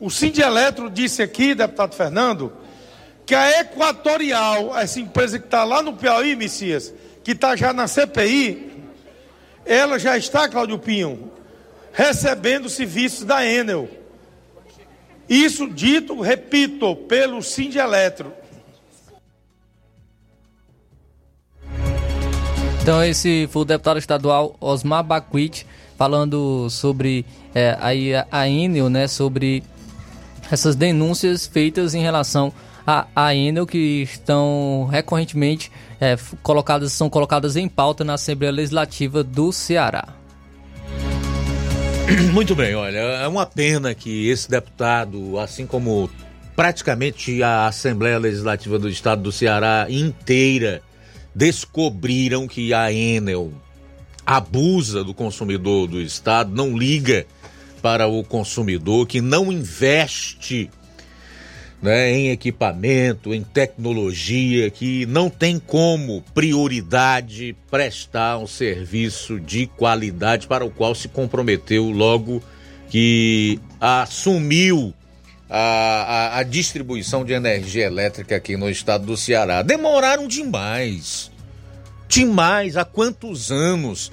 o 0.00 0.08
Sind 0.08 0.38
Eletro 0.38 0.88
disse 0.88 1.20
aqui, 1.20 1.54
deputado 1.54 1.94
Fernando, 1.94 2.58
que 3.30 3.34
a 3.36 3.60
Equatorial, 3.60 4.76
essa 4.76 4.98
empresa 4.98 5.38
que 5.38 5.44
está 5.44 5.62
lá 5.62 5.80
no 5.80 5.92
Piauí, 5.92 6.34
Messias, 6.34 6.92
que 7.22 7.30
está 7.30 7.54
já 7.54 7.72
na 7.72 7.86
CPI, 7.86 8.72
ela 9.64 10.00
já 10.00 10.18
está, 10.18 10.48
Cláudio 10.48 10.80
Pinho, 10.80 11.30
recebendo 11.92 12.68
serviços 12.68 13.24
da 13.24 13.46
Enel. 13.46 13.88
Isso 15.28 15.68
dito, 15.68 16.20
repito, 16.20 16.96
pelo 16.96 17.40
Sind 17.40 17.76
Eletro. 17.76 18.32
Então 22.82 23.00
esse 23.04 23.48
foi 23.52 23.62
o 23.62 23.64
deputado 23.64 24.00
estadual 24.00 24.56
Osmar 24.60 25.04
Baquit 25.04 25.64
falando 25.96 26.68
sobre 26.68 27.24
é, 27.54 27.78
aí 27.80 28.10
a 28.28 28.48
Enel, 28.48 28.90
né, 28.90 29.06
sobre 29.06 29.62
essas 30.50 30.74
denúncias 30.74 31.46
feitas 31.46 31.94
em 31.94 32.02
relação 32.02 32.52
a, 32.90 33.06
a 33.14 33.34
Enel 33.34 33.66
que 33.66 34.02
estão 34.02 34.88
recorrentemente 34.90 35.70
é, 36.00 36.16
colocadas, 36.42 36.92
são 36.92 37.08
colocadas 37.08 37.54
em 37.56 37.68
pauta 37.68 38.02
na 38.02 38.14
Assembleia 38.14 38.52
Legislativa 38.52 39.22
do 39.22 39.52
Ceará. 39.52 40.08
Muito 42.32 42.54
bem, 42.56 42.74
olha, 42.74 42.98
é 42.98 43.28
uma 43.28 43.46
pena 43.46 43.94
que 43.94 44.28
esse 44.28 44.50
deputado, 44.50 45.38
assim 45.38 45.66
como 45.66 46.10
praticamente 46.56 47.40
a 47.44 47.68
Assembleia 47.68 48.18
Legislativa 48.18 48.76
do 48.76 48.88
Estado 48.88 49.22
do 49.22 49.30
Ceará 49.30 49.86
inteira, 49.88 50.82
descobriram 51.32 52.48
que 52.48 52.74
a 52.74 52.92
Enel 52.92 53.52
abusa 54.26 55.04
do 55.04 55.14
consumidor 55.14 55.86
do 55.86 56.00
Estado, 56.00 56.52
não 56.52 56.76
liga 56.76 57.24
para 57.80 58.08
o 58.08 58.24
consumidor, 58.24 59.06
que 59.06 59.20
não 59.20 59.52
investe 59.52 60.68
né, 61.82 62.12
em 62.12 62.30
equipamento, 62.30 63.32
em 63.32 63.42
tecnologia, 63.42 64.70
que 64.70 65.06
não 65.06 65.30
tem 65.30 65.58
como 65.58 66.22
prioridade 66.34 67.56
prestar 67.70 68.38
um 68.38 68.46
serviço 68.46 69.40
de 69.40 69.66
qualidade 69.66 70.46
para 70.46 70.64
o 70.64 70.70
qual 70.70 70.94
se 70.94 71.08
comprometeu 71.08 71.90
logo 71.90 72.42
que 72.90 73.58
assumiu 73.80 74.92
a, 75.48 75.58
a, 75.58 76.38
a 76.38 76.42
distribuição 76.42 77.24
de 77.24 77.32
energia 77.32 77.86
elétrica 77.86 78.36
aqui 78.36 78.56
no 78.56 78.68
estado 78.68 79.06
do 79.06 79.16
Ceará. 79.16 79.62
Demoraram 79.62 80.28
demais. 80.28 81.30
Demais. 82.08 82.76
Há 82.76 82.84
quantos 82.84 83.50
anos 83.50 84.12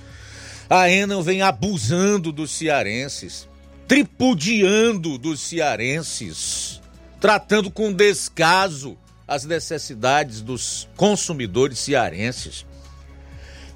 a 0.70 0.89
Enel 0.89 1.22
vem 1.22 1.41
abusando 1.41 2.32
dos 2.32 2.51
cearenses, 2.51 3.47
tripudiando 3.88 5.18
dos 5.18 5.41
cearenses? 5.41 6.82
Tratando 7.20 7.72
com 7.72 7.91
descaso 7.91 8.97
as 9.28 9.43
necessidades 9.43 10.41
dos 10.41 10.88
consumidores 10.95 11.80
cearenses. 11.80 12.65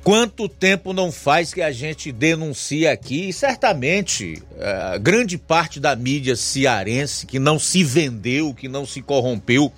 Quanto 0.03 0.49
tempo 0.49 0.93
não 0.93 1.11
faz 1.11 1.53
que 1.53 1.61
a 1.61 1.71
gente 1.71 2.11
denuncia 2.11 2.91
aqui, 2.91 3.29
e 3.29 3.33
certamente 3.33 4.41
a 4.59 4.97
grande 4.97 5.37
parte 5.37 5.79
da 5.79 5.95
mídia 5.95 6.35
cearense 6.35 7.27
que 7.27 7.37
não 7.37 7.59
se 7.59 7.83
vendeu, 7.83 8.53
que 8.53 8.67
não 8.67 8.85
se 8.85 9.01
corrompeu, 9.01 9.71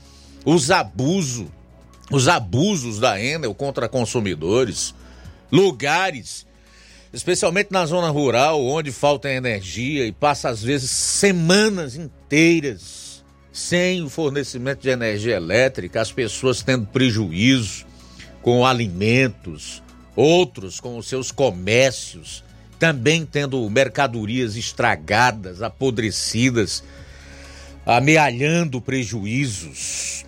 os 0.45 0.71
abusos, 0.71 1.47
os 2.09 2.27
abusos 2.29 2.99
da 2.99 3.21
Enel 3.21 3.53
contra 3.53 3.89
consumidores, 3.89 4.95
lugares, 5.51 6.45
especialmente 7.11 7.71
na 7.71 7.85
zona 7.85 8.09
rural, 8.09 8.65
onde 8.65 8.93
falta 8.93 9.29
energia 9.29 10.05
e 10.05 10.11
passa 10.13 10.47
às 10.47 10.63
vezes 10.63 10.89
semanas 10.89 11.95
inteiras 11.95 13.02
sem 13.53 14.01
o 14.01 14.09
fornecimento 14.09 14.81
de 14.81 14.89
energia 14.89 15.35
elétrica, 15.35 16.01
as 16.01 16.11
pessoas 16.11 16.63
tendo 16.63 16.87
prejuízo 16.87 17.85
com 18.41 18.65
alimentos, 18.65 19.83
outros 20.15 20.79
com 20.79 20.97
os 20.97 21.07
seus 21.07 21.31
comércios, 21.31 22.43
também 22.79 23.23
tendo 23.25 23.69
mercadorias 23.69 24.55
estragadas, 24.55 25.61
apodrecidas, 25.61 26.83
amealhando 27.85 28.81
prejuízos. 28.81 30.25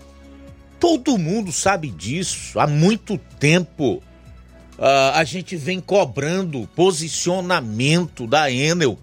Todo 0.79 1.17
mundo 1.17 1.51
sabe 1.51 1.89
disso. 1.89 2.59
Há 2.59 2.67
muito 2.67 3.17
tempo 3.39 4.03
uh, 4.77 5.15
a 5.15 5.23
gente 5.23 5.55
vem 5.55 5.81
cobrando 5.81 6.69
posicionamento 6.75 8.27
da 8.27 8.51
Enel, 8.51 8.99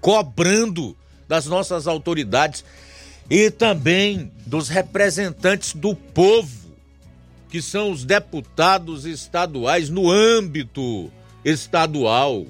cobrando 0.00 0.96
das 1.26 1.46
nossas 1.46 1.88
autoridades 1.88 2.64
e 3.28 3.50
também 3.50 4.32
dos 4.46 4.68
representantes 4.68 5.72
do 5.72 5.94
povo, 5.94 6.74
que 7.48 7.62
são 7.62 7.90
os 7.90 8.04
deputados 8.04 9.04
estaduais 9.04 9.88
no 9.88 10.10
âmbito 10.10 11.10
estadual. 11.44 12.46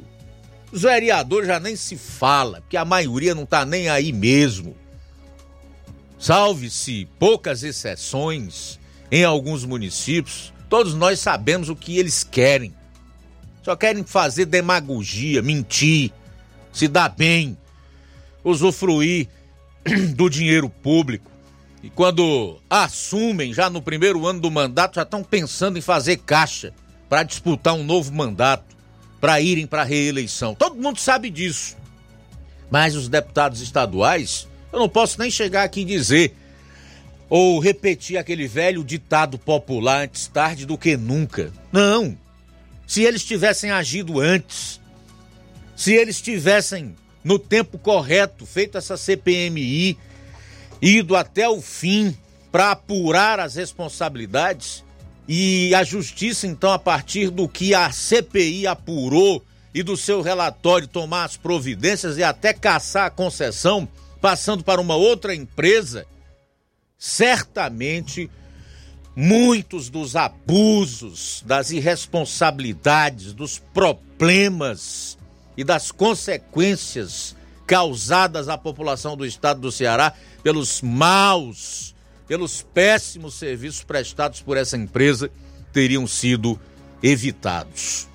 Os 0.73 0.83
vereadores 0.83 1.47
já 1.47 1.61
nem 1.61 1.77
se 1.77 1.97
fala, 1.97 2.61
porque 2.61 2.77
a 2.77 2.85
maioria 2.85 3.35
não 3.35 3.45
está 3.45 3.65
nem 3.65 3.89
aí 3.89 4.13
mesmo. 4.13 4.75
Salve-se 6.19 7.07
poucas 7.19 7.63
exceções 7.63 8.79
em 9.11 9.23
alguns 9.23 9.65
municípios, 9.65 10.53
todos 10.69 10.95
nós 10.95 11.21
sabemos 11.21 11.69
o 11.69 11.77
que 11.77 11.99
eles 11.99 12.25
querem. 12.25 12.75
Só 13.63 13.77
querem 13.77 14.03
fazer 14.05 14.47
demagogia, 14.47 15.41
mentir, 15.41 16.11
se 16.73 16.89
dar 16.89 17.11
bem, 17.11 17.57
usufruir 18.43 19.29
do 20.15 20.29
dinheiro 20.29 20.69
público. 20.69 21.31
E 21.83 21.91
quando 21.91 22.59
assumem, 22.69 23.53
já 23.53 23.69
no 23.69 23.83
primeiro 23.83 24.27
ano 24.27 24.41
do 24.41 24.51
mandato, 24.51 24.95
já 24.97 25.03
estão 25.03 25.23
pensando 25.23 25.79
em 25.79 25.83
fazer 25.83 26.17
caixa 26.19 26.73
para 27.09 27.23
disputar 27.23 27.75
um 27.75 27.85
novo 27.85 28.13
mandato, 28.13 28.75
para 29.21 29.41
irem 29.41 29.67
para 29.67 29.83
a 29.83 29.85
reeleição. 29.85 30.55
Todo 30.55 30.81
mundo 30.81 30.99
sabe 30.99 31.29
disso. 31.29 31.77
Mas 32.71 32.97
os 32.97 33.09
deputados 33.09 33.61
estaduais, 33.61 34.49
eu 34.73 34.79
não 34.79 34.89
posso 34.89 35.21
nem 35.21 35.31
chegar 35.31 35.63
aqui 35.63 35.83
e 35.83 35.85
dizer 35.85 36.35
ou 37.29 37.59
repetir 37.59 38.17
aquele 38.17 38.47
velho 38.47 38.85
ditado 38.85 39.39
popular 39.39 40.05
antes 40.05 40.27
tarde 40.27 40.67
do 40.67 40.79
que 40.79 40.97
nunca. 40.97 41.53
Não. 41.73 42.17
Se 42.87 43.03
eles 43.03 43.25
tivessem 43.25 43.71
agido 43.71 44.21
antes, 44.21 44.81
se 45.75 45.93
eles 45.93 46.21
tivessem 46.21 46.95
no 47.25 47.39
tempo 47.39 47.79
correto, 47.79 48.45
feito 48.45 48.77
essa 48.77 48.99
CPMI, 48.99 49.99
ido 50.81 51.17
até 51.17 51.49
o 51.49 51.63
fim 51.63 52.15
para 52.53 52.73
apurar 52.73 53.41
as 53.41 53.55
responsabilidades 53.55 54.85
e 55.27 55.75
a 55.75 55.83
justiça, 55.83 56.47
então, 56.47 56.71
a 56.71 56.79
partir 56.79 57.31
do 57.31 57.49
que 57.49 57.75
a 57.75 57.91
CPI 57.91 58.67
apurou 58.67 59.43
e 59.73 59.83
do 59.83 59.97
seu 59.97 60.21
relatório 60.21 60.87
tomar 60.87 61.25
as 61.25 61.37
providências 61.37 62.19
e 62.19 62.23
até 62.23 62.53
caçar 62.53 63.07
a 63.07 63.11
concessão, 63.11 63.89
passando 64.21 64.63
para 64.63 64.81
uma 64.81 64.95
outra 64.95 65.35
empresa, 65.35 66.07
certamente 66.99 68.31
muitos 69.17 69.89
dos 69.89 70.15
abusos, 70.15 71.43
das 71.47 71.71
irresponsabilidades, 71.71 73.33
dos 73.33 73.59
problemas 73.59 75.17
e 75.57 75.65
das 75.65 75.91
consequências 75.91 77.37
causadas 77.67 78.49
à 78.49 78.59
população 78.59 79.17
do 79.17 79.25
estado 79.25 79.61
do 79.61 79.73
Ceará 79.73 80.13
pelos 80.43 80.83
maus, 80.83 81.95
pelos 82.27 82.63
péssimos 82.63 83.35
serviços 83.35 83.83
prestados 83.83 84.41
por 84.41 84.57
essa 84.57 84.77
empresa 84.77 85.31
teriam 85.73 86.07
sido 86.07 86.59
evitados. 87.03 88.09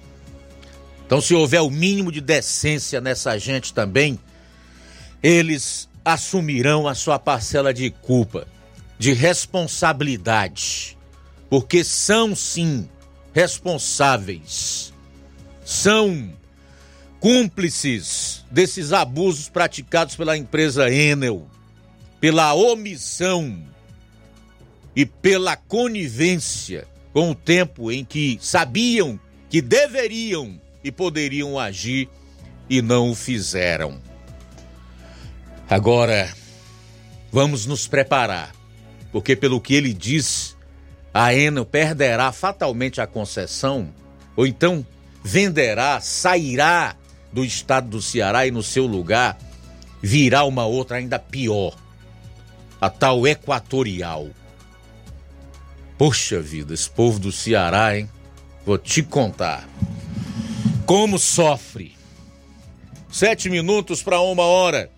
Então, 1.05 1.19
se 1.19 1.33
houver 1.33 1.61
o 1.61 1.69
mínimo 1.69 2.11
de 2.11 2.21
decência 2.21 3.01
nessa 3.01 3.37
gente 3.37 3.73
também, 3.73 4.19
eles 5.21 5.89
assumirão 6.05 6.87
a 6.87 6.95
sua 6.95 7.19
parcela 7.19 7.73
de 7.73 7.89
culpa, 7.89 8.47
de 8.97 9.13
responsabilidade, 9.13 10.97
porque 11.49 11.83
são 11.83 12.35
sim 12.35 12.87
responsáveis, 13.33 14.93
são 15.65 16.31
cúmplices 17.19 18.45
desses 18.49 18.93
abusos 18.93 19.49
praticados 19.49 20.15
pela 20.15 20.37
empresa 20.37 20.89
Enel, 20.89 21.47
pela 22.19 22.53
omissão 22.53 23.61
e 24.95 25.05
pela 25.05 25.55
conivência 25.55 26.87
com 27.13 27.31
o 27.31 27.35
tempo 27.35 27.91
em 27.91 28.03
que 28.05 28.37
sabiam 28.41 29.19
que 29.49 29.61
deveriam 29.61 30.59
e 30.83 30.91
poderiam 30.91 31.57
agir 31.59 32.09
e 32.69 32.81
não 32.81 33.09
o 33.09 33.15
fizeram. 33.15 33.99
Agora, 35.69 36.33
vamos 37.31 37.65
nos 37.65 37.87
preparar, 37.87 38.51
porque 39.11 39.35
pelo 39.35 39.59
que 39.59 39.73
ele 39.73 39.93
diz, 39.93 40.55
a 41.13 41.33
Enel 41.33 41.65
perderá 41.65 42.31
fatalmente 42.31 43.01
a 43.01 43.07
concessão, 43.07 43.93
ou 44.35 44.47
então 44.47 44.85
venderá, 45.23 45.99
sairá 45.99 46.95
do 47.31 47.43
estado 47.43 47.89
do 47.89 48.01
Ceará 48.01 48.45
e 48.47 48.51
no 48.51 48.63
seu 48.63 48.85
lugar 48.85 49.37
virá 50.01 50.43
uma 50.43 50.65
outra 50.65 50.97
ainda 50.97 51.19
pior, 51.19 51.75
a 52.79 52.89
tal 52.89 53.27
equatorial. 53.27 54.29
Poxa 55.97 56.41
vida, 56.41 56.73
esse 56.73 56.89
povo 56.89 57.19
do 57.19 57.31
Ceará, 57.31 57.97
hein? 57.97 58.09
Vou 58.65 58.77
te 58.77 59.03
contar. 59.03 59.67
Como 60.85 61.19
sofre. 61.19 61.97
Sete 63.11 63.49
minutos 63.49 64.01
para 64.01 64.21
uma 64.21 64.43
hora. 64.43 64.89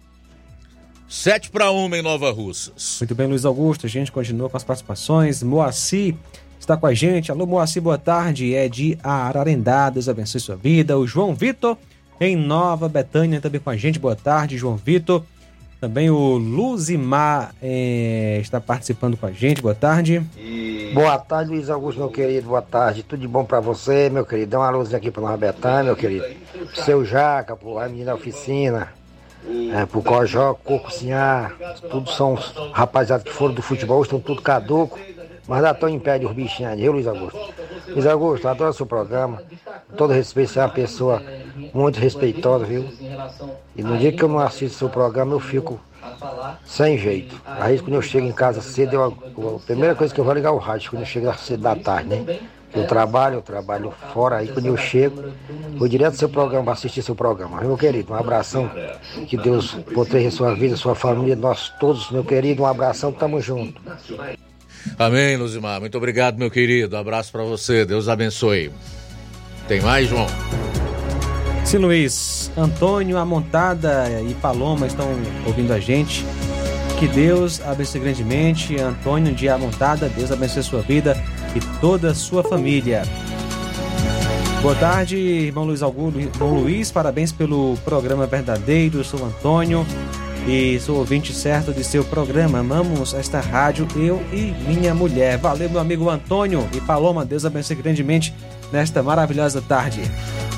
Sete 1.09 1.49
para 1.49 1.71
uma 1.71 1.97
em 1.97 2.01
Nova 2.01 2.31
Russas. 2.31 2.97
Muito 2.99 3.15
bem, 3.15 3.27
Luiz 3.27 3.45
Augusto. 3.45 3.85
A 3.85 3.89
gente 3.89 4.11
continua 4.11 4.49
com 4.49 4.55
as 4.55 4.63
participações. 4.63 5.41
Moacir 5.41 6.15
está 6.59 6.77
com 6.77 6.85
a 6.85 6.93
gente. 6.93 7.31
Alô, 7.31 7.45
Moacir, 7.45 7.81
boa 7.81 7.97
tarde. 7.97 8.53
É 8.53 8.69
de 8.69 8.97
Ararendá. 9.03 9.89
Deus 9.89 10.07
abençoe 10.07 10.39
sua 10.39 10.55
vida. 10.55 10.97
O 10.97 11.07
João 11.07 11.33
Vitor, 11.33 11.77
em 12.21 12.35
Nova 12.35 12.87
Betânia, 12.87 13.41
também 13.41 13.59
com 13.59 13.71
a 13.71 13.75
gente. 13.75 13.97
Boa 13.97 14.15
tarde, 14.15 14.55
João 14.55 14.77
Vitor. 14.77 15.23
Também 15.79 16.11
o 16.11 16.37
Luzimar 16.37 17.55
é, 17.59 18.37
está 18.39 18.61
participando 18.61 19.17
com 19.17 19.25
a 19.25 19.31
gente. 19.31 19.59
Boa 19.59 19.73
tarde. 19.73 20.21
Boa 20.93 21.17
tarde, 21.17 21.49
Luiz 21.49 21.67
Augusto, 21.71 21.97
meu 21.97 22.09
querido. 22.09 22.49
Boa 22.49 22.61
tarde. 22.61 23.01
Tudo 23.01 23.21
de 23.21 23.27
bom 23.27 23.43
pra 23.43 23.59
você, 23.59 24.07
meu 24.11 24.23
querido. 24.23 24.51
Dá 24.51 24.59
uma 24.59 24.69
luz 24.69 24.93
aqui 24.93 25.09
pra 25.09 25.23
Nova 25.23 25.35
Betânia, 25.35 25.85
meu 25.85 25.95
querido. 25.95 26.25
Pro 26.51 26.83
seu 26.83 27.03
Jaca, 27.03 27.55
pro 27.55 27.79
menina 27.79 28.05
da 28.05 28.13
oficina, 28.13 28.89
é, 29.73 29.83
pro 29.87 30.03
Cojó, 30.03 30.53
Coco 30.53 30.91
Sinhar. 30.91 31.55
Tudo 31.89 32.11
são 32.11 32.35
rapaziada 32.71 33.23
que 33.23 33.31
foram 33.31 33.55
do 33.55 33.63
futebol, 33.63 34.03
estão 34.03 34.19
tudo 34.19 34.43
caduco. 34.43 34.99
Mas 35.51 35.63
já 35.63 35.71
estão 35.71 35.89
em 35.89 35.99
pé 35.99 36.17
de 36.17 36.25
os 36.25 36.31
bichinhos 36.31 36.79
viu, 36.79 36.93
Luiz 36.93 37.05
Augusto? 37.05 37.53
Luiz 37.89 38.05
Augusto, 38.05 38.47
adoro 38.47 38.71
seu 38.71 38.85
programa. 38.85 39.43
Todo 39.97 40.13
respeito, 40.13 40.49
você 40.49 40.59
é 40.59 40.61
uma 40.61 40.69
pessoa 40.69 41.21
muito 41.73 41.99
respeitosa, 41.99 42.63
viu? 42.63 42.87
E 43.75 43.83
no 43.83 43.97
dia 43.97 44.13
que 44.13 44.23
eu 44.23 44.29
não 44.29 44.39
assisto 44.39 44.77
seu 44.77 44.87
programa, 44.87 45.33
eu 45.33 45.41
fico 45.41 45.77
sem 46.63 46.97
jeito. 46.97 47.35
Aí 47.45 47.77
quando 47.79 47.95
eu 47.95 48.01
chego 48.01 48.25
em 48.25 48.31
casa 48.31 48.61
cedo, 48.61 48.93
eu, 48.93 49.57
a 49.57 49.59
primeira 49.59 49.93
coisa 49.93 50.13
que 50.13 50.21
eu 50.21 50.23
vou 50.23 50.33
ligar 50.33 50.53
o 50.53 50.57
rádio, 50.57 50.89
quando 50.89 51.01
eu 51.01 51.05
chego 51.05 51.33
cedo 51.37 51.63
da 51.63 51.75
tarde, 51.75 52.07
né? 52.07 52.39
Eu 52.73 52.87
trabalho, 52.87 53.35
eu 53.35 53.41
trabalho 53.41 53.91
fora, 54.13 54.37
aí 54.37 54.47
quando 54.47 54.67
eu 54.67 54.77
chego, 54.77 55.21
vou 55.75 55.89
direto 55.89 56.13
do 56.13 56.19
seu 56.19 56.29
programa 56.29 56.63
para 56.63 56.73
assistir 56.75 57.01
seu 57.01 57.13
programa. 57.13 57.59
Meu 57.59 57.77
querido, 57.77 58.13
um 58.13 58.15
abração. 58.15 58.71
Que 59.27 59.35
Deus 59.35 59.73
proteja 59.93 60.31
sua 60.31 60.55
vida, 60.55 60.77
sua 60.77 60.95
família, 60.95 61.35
nós 61.35 61.67
todos, 61.77 62.09
meu 62.09 62.23
querido, 62.23 62.63
um 62.63 62.65
abração, 62.65 63.11
tamo 63.11 63.41
junto. 63.41 63.81
Amém, 64.97 65.37
Luzimar. 65.37 65.79
Muito 65.79 65.97
obrigado, 65.97 66.37
meu 66.37 66.51
querido. 66.51 66.95
abraço 66.97 67.31
para 67.31 67.43
você. 67.43 67.85
Deus 67.85 68.07
abençoe. 68.07 68.71
Tem 69.67 69.81
mais, 69.81 70.07
João? 70.07 70.27
Sim, 71.63 71.77
Luiz. 71.77 72.51
Antônio, 72.57 73.17
Amontada 73.17 74.05
e 74.27 74.33
Paloma 74.35 74.87
estão 74.87 75.07
ouvindo 75.45 75.71
a 75.71 75.79
gente. 75.79 76.25
Que 76.99 77.07
Deus 77.07 77.61
abençoe 77.61 78.01
grandemente. 78.01 78.79
Antônio 78.79 79.33
de 79.33 79.47
Amontada, 79.47 80.09
Deus 80.09 80.31
abençoe 80.31 80.63
sua 80.63 80.81
vida 80.81 81.15
e 81.55 81.59
toda 81.79 82.11
a 82.11 82.15
sua 82.15 82.43
família. 82.43 83.03
Boa 84.61 84.75
tarde, 84.75 85.17
irmão 85.17 85.63
Luiz 85.63 85.81
Augusto. 85.81 86.19
Irmão 86.19 86.53
Luiz, 86.53 86.91
parabéns 86.91 87.31
pelo 87.31 87.75
programa 87.83 88.27
verdadeiro. 88.27 89.03
Sou 89.03 89.25
Antônio 89.25 89.85
e 90.47 90.79
sou 90.79 90.97
ouvinte 90.97 91.33
certo 91.33 91.71
de 91.71 91.83
seu 91.83 92.03
programa. 92.03 92.59
Amamos 92.59 93.13
esta 93.13 93.39
rádio, 93.39 93.87
eu 93.95 94.21
e 94.33 94.53
minha 94.67 94.93
mulher. 94.93 95.37
Valeu, 95.37 95.69
meu 95.69 95.79
amigo 95.79 96.09
Antônio 96.09 96.67
e 96.73 96.81
Paloma. 96.81 97.25
Deus 97.25 97.45
abençoe 97.45 97.75
grandemente 97.75 98.33
nesta 98.71 99.03
maravilhosa 99.03 99.61
tarde. 99.61 100.01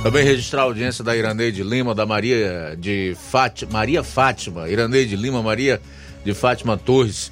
Também 0.01 0.23
registrar 0.23 0.61
a 0.61 0.65
audiência 0.65 1.03
da 1.03 1.15
Iraneide 1.15 1.63
Lima, 1.63 1.93
da 1.95 2.05
Maria 2.05 2.75
de 2.77 3.15
Fátima, 3.31 3.71
Maria 3.73 4.03
Fátima, 4.03 4.69
Iraneide 4.69 5.15
Lima, 5.15 5.41
Maria 5.41 5.81
de 6.23 6.33
Fátima 6.33 6.77
Torres, 6.77 7.31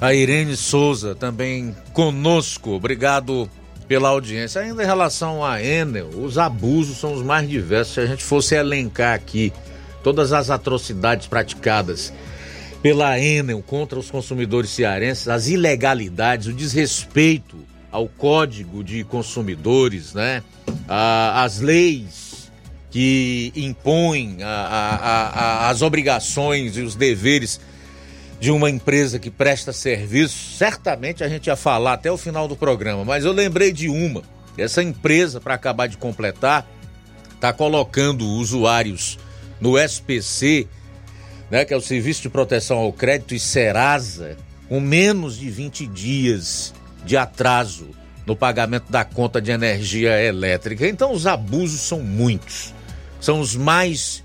a 0.00 0.12
Irene 0.12 0.56
Souza 0.56 1.14
também 1.14 1.74
conosco. 1.92 2.72
Obrigado 2.72 3.48
pela 3.86 4.08
audiência. 4.08 4.60
Ainda 4.60 4.82
em 4.82 4.86
relação 4.86 5.44
a 5.44 5.62
Enel, 5.62 6.08
os 6.08 6.38
abusos 6.38 6.98
são 6.98 7.12
os 7.12 7.22
mais 7.22 7.48
diversos. 7.48 7.94
Se 7.94 8.00
a 8.00 8.06
gente 8.06 8.24
fosse 8.24 8.54
elencar 8.54 9.14
aqui 9.14 9.52
todas 10.04 10.32
as 10.34 10.50
atrocidades 10.50 11.26
praticadas 11.26 12.12
pela 12.82 13.18
Enel 13.18 13.62
contra 13.62 13.98
os 13.98 14.10
consumidores 14.10 14.68
cearenses, 14.68 15.26
as 15.26 15.48
ilegalidades, 15.48 16.46
o 16.46 16.52
desrespeito 16.52 17.56
ao 17.90 18.06
Código 18.06 18.84
de 18.84 19.02
Consumidores, 19.04 20.12
né? 20.12 20.42
as 20.86 21.60
leis 21.60 22.52
que 22.90 23.50
impõem 23.56 24.42
a, 24.42 24.48
a, 24.48 25.28
a, 25.66 25.70
as 25.70 25.80
obrigações 25.80 26.76
e 26.76 26.82
os 26.82 26.94
deveres 26.94 27.58
de 28.38 28.50
uma 28.50 28.68
empresa 28.68 29.18
que 29.18 29.30
presta 29.30 29.72
serviço, 29.72 30.56
certamente 30.58 31.24
a 31.24 31.28
gente 31.28 31.46
ia 31.46 31.56
falar 31.56 31.94
até 31.94 32.12
o 32.12 32.18
final 32.18 32.46
do 32.46 32.54
programa, 32.54 33.04
mas 33.04 33.24
eu 33.24 33.32
lembrei 33.32 33.72
de 33.72 33.88
uma. 33.88 34.22
Essa 34.58 34.82
empresa, 34.82 35.40
para 35.40 35.54
acabar 35.54 35.88
de 35.88 35.96
completar, 35.96 36.68
está 37.34 37.52
colocando 37.52 38.26
usuários 38.26 39.18
no 39.60 39.78
SPC, 39.78 40.66
né, 41.50 41.64
que 41.64 41.72
é 41.72 41.76
o 41.76 41.80
Serviço 41.80 42.22
de 42.22 42.28
Proteção 42.28 42.78
ao 42.78 42.92
Crédito 42.92 43.34
e 43.34 43.38
Serasa, 43.38 44.36
com 44.68 44.80
menos 44.80 45.36
de 45.36 45.50
20 45.50 45.86
dias 45.86 46.74
de 47.04 47.16
atraso 47.16 47.88
no 48.26 48.34
pagamento 48.34 48.90
da 48.90 49.04
conta 49.04 49.40
de 49.40 49.50
energia 49.50 50.20
elétrica. 50.22 50.86
Então 50.88 51.12
os 51.12 51.26
abusos 51.26 51.80
são 51.80 52.00
muitos, 52.00 52.74
são 53.20 53.40
os 53.40 53.54
mais 53.54 54.24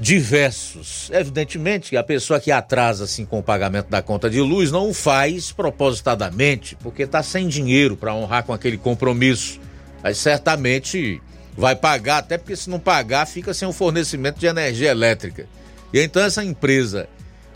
diversos. 0.00 1.10
Evidentemente 1.12 1.90
que 1.90 1.96
a 1.96 2.02
pessoa 2.02 2.40
que 2.40 2.50
atrasa 2.50 3.04
assim 3.04 3.24
com 3.24 3.38
o 3.38 3.42
pagamento 3.42 3.88
da 3.88 4.02
conta 4.02 4.30
de 4.30 4.40
luz 4.40 4.72
não 4.72 4.88
o 4.88 4.94
faz 4.94 5.52
propositadamente, 5.52 6.74
porque 6.76 7.02
está 7.02 7.22
sem 7.22 7.46
dinheiro 7.46 7.96
para 7.96 8.14
honrar 8.14 8.44
com 8.44 8.52
aquele 8.52 8.78
compromisso. 8.78 9.60
Mas 10.02 10.16
certamente 10.16 11.20
vai 11.60 11.76
pagar, 11.76 12.18
até 12.18 12.38
porque 12.38 12.56
se 12.56 12.70
não 12.70 12.80
pagar 12.80 13.26
fica 13.26 13.52
sem 13.52 13.68
o 13.68 13.72
fornecimento 13.72 14.40
de 14.40 14.46
energia 14.46 14.90
elétrica. 14.90 15.46
E 15.92 16.00
então 16.00 16.22
essa 16.22 16.42
empresa 16.42 17.06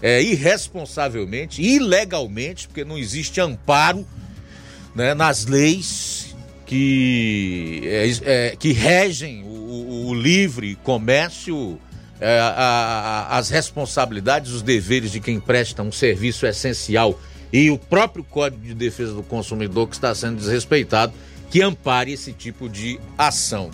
é 0.02 0.22
irresponsavelmente, 0.22 1.62
ilegalmente, 1.62 2.68
porque 2.68 2.84
não 2.84 2.98
existe 2.98 3.40
amparo 3.40 4.06
né, 4.94 5.14
nas 5.14 5.46
leis 5.46 6.36
que, 6.66 7.80
é, 7.84 8.10
é, 8.22 8.56
que 8.56 8.72
regem 8.72 9.42
o, 9.44 10.08
o 10.08 10.14
livre 10.14 10.76
comércio, 10.82 11.80
é, 12.20 12.38
a, 12.38 12.46
a, 12.48 13.38
as 13.38 13.48
responsabilidades, 13.48 14.52
os 14.52 14.60
deveres 14.60 15.10
de 15.10 15.20
quem 15.20 15.40
presta 15.40 15.82
um 15.82 15.90
serviço 15.90 16.46
essencial 16.46 17.18
e 17.50 17.70
o 17.70 17.78
próprio 17.78 18.22
Código 18.22 18.62
de 18.62 18.74
Defesa 18.74 19.14
do 19.14 19.22
Consumidor 19.22 19.88
que 19.88 19.94
está 19.94 20.14
sendo 20.14 20.36
desrespeitado, 20.36 21.14
que 21.50 21.62
ampare 21.62 22.12
esse 22.12 22.32
tipo 22.32 22.68
de 22.68 23.00
ação. 23.16 23.70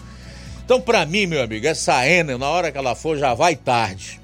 Então, 0.71 0.81
para 0.81 1.05
mim, 1.05 1.27
meu 1.27 1.43
amigo, 1.43 1.67
essa 1.67 2.09
Enel, 2.09 2.39
na 2.39 2.49
hora 2.49 2.71
que 2.71 2.79
ela 2.79 2.95
for, 2.95 3.19
já 3.19 3.35
vai 3.35 3.57
tarde. 3.57 4.21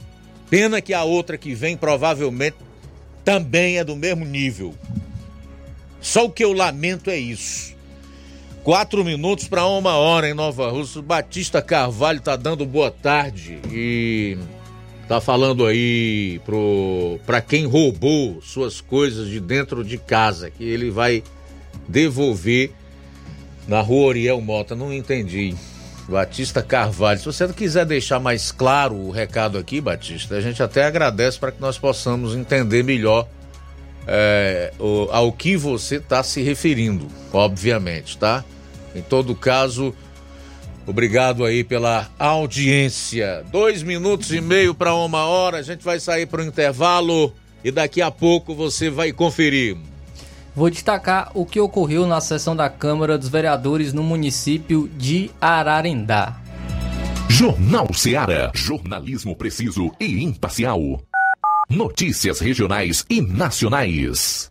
Pena 0.48 0.80
que 0.80 0.94
a 0.94 1.02
outra 1.02 1.36
que 1.36 1.52
vem 1.56 1.76
provavelmente 1.76 2.54
também 3.24 3.78
é 3.78 3.82
do 3.82 3.96
mesmo 3.96 4.24
nível. 4.24 4.72
Só 6.00 6.26
o 6.26 6.30
que 6.30 6.44
eu 6.44 6.52
lamento 6.52 7.10
é 7.10 7.18
isso. 7.18 7.74
Quatro 8.62 9.04
minutos 9.04 9.48
para 9.48 9.66
uma 9.66 9.96
hora 9.96 10.30
em 10.30 10.34
Nova 10.34 10.70
Rússia. 10.70 11.02
Batista 11.02 11.60
Carvalho 11.60 12.20
tá 12.20 12.36
dando 12.36 12.64
boa 12.64 12.92
tarde 12.92 13.58
e 13.72 14.38
tá 15.08 15.20
falando 15.20 15.66
aí 15.66 16.40
pro 16.44 17.18
para 17.26 17.40
quem 17.40 17.66
roubou 17.66 18.40
suas 18.40 18.80
coisas 18.80 19.28
de 19.28 19.40
dentro 19.40 19.82
de 19.82 19.98
casa 19.98 20.48
que 20.48 20.62
ele 20.62 20.90
vai 20.90 21.24
devolver 21.88 22.70
na 23.66 23.80
Rua 23.80 24.06
Oriel 24.06 24.40
Mota. 24.40 24.76
Não 24.76 24.92
entendi. 24.92 25.52
Batista 26.08 26.62
Carvalho. 26.62 27.18
Se 27.18 27.26
você 27.26 27.48
quiser 27.48 27.84
deixar 27.84 28.20
mais 28.20 28.52
claro 28.52 28.94
o 28.94 29.10
recado 29.10 29.58
aqui, 29.58 29.80
Batista, 29.80 30.36
a 30.36 30.40
gente 30.40 30.62
até 30.62 30.84
agradece 30.84 31.38
para 31.38 31.50
que 31.50 31.60
nós 31.60 31.78
possamos 31.78 32.34
entender 32.34 32.84
melhor 32.84 33.28
é, 34.06 34.72
o, 34.78 35.08
ao 35.10 35.32
que 35.32 35.56
você 35.56 35.96
está 35.96 36.22
se 36.22 36.42
referindo, 36.42 37.08
obviamente, 37.32 38.16
tá? 38.16 38.44
Em 38.94 39.02
todo 39.02 39.34
caso, 39.34 39.94
obrigado 40.86 41.44
aí 41.44 41.64
pela 41.64 42.08
audiência. 42.18 43.44
Dois 43.50 43.82
minutos 43.82 44.30
e 44.32 44.40
meio 44.40 44.74
para 44.74 44.94
uma 44.94 45.26
hora, 45.26 45.58
a 45.58 45.62
gente 45.62 45.84
vai 45.84 45.98
sair 45.98 46.26
para 46.26 46.40
o 46.40 46.44
intervalo 46.44 47.34
e 47.64 47.70
daqui 47.72 48.00
a 48.00 48.12
pouco 48.12 48.54
você 48.54 48.88
vai 48.88 49.12
conferir. 49.12 49.76
Vou 50.56 50.70
destacar 50.70 51.30
o 51.34 51.44
que 51.44 51.60
ocorreu 51.60 52.06
na 52.06 52.18
sessão 52.18 52.56
da 52.56 52.70
Câmara 52.70 53.18
dos 53.18 53.28
Vereadores 53.28 53.92
no 53.92 54.02
município 54.02 54.88
de 54.96 55.30
Ararendá. 55.38 56.40
Jornal 57.28 57.92
Seara. 57.92 58.50
Jornalismo 58.54 59.36
preciso 59.36 59.92
e 60.00 60.24
imparcial. 60.24 60.80
Notícias 61.68 62.40
regionais 62.40 63.04
e 63.10 63.20
nacionais. 63.20 64.50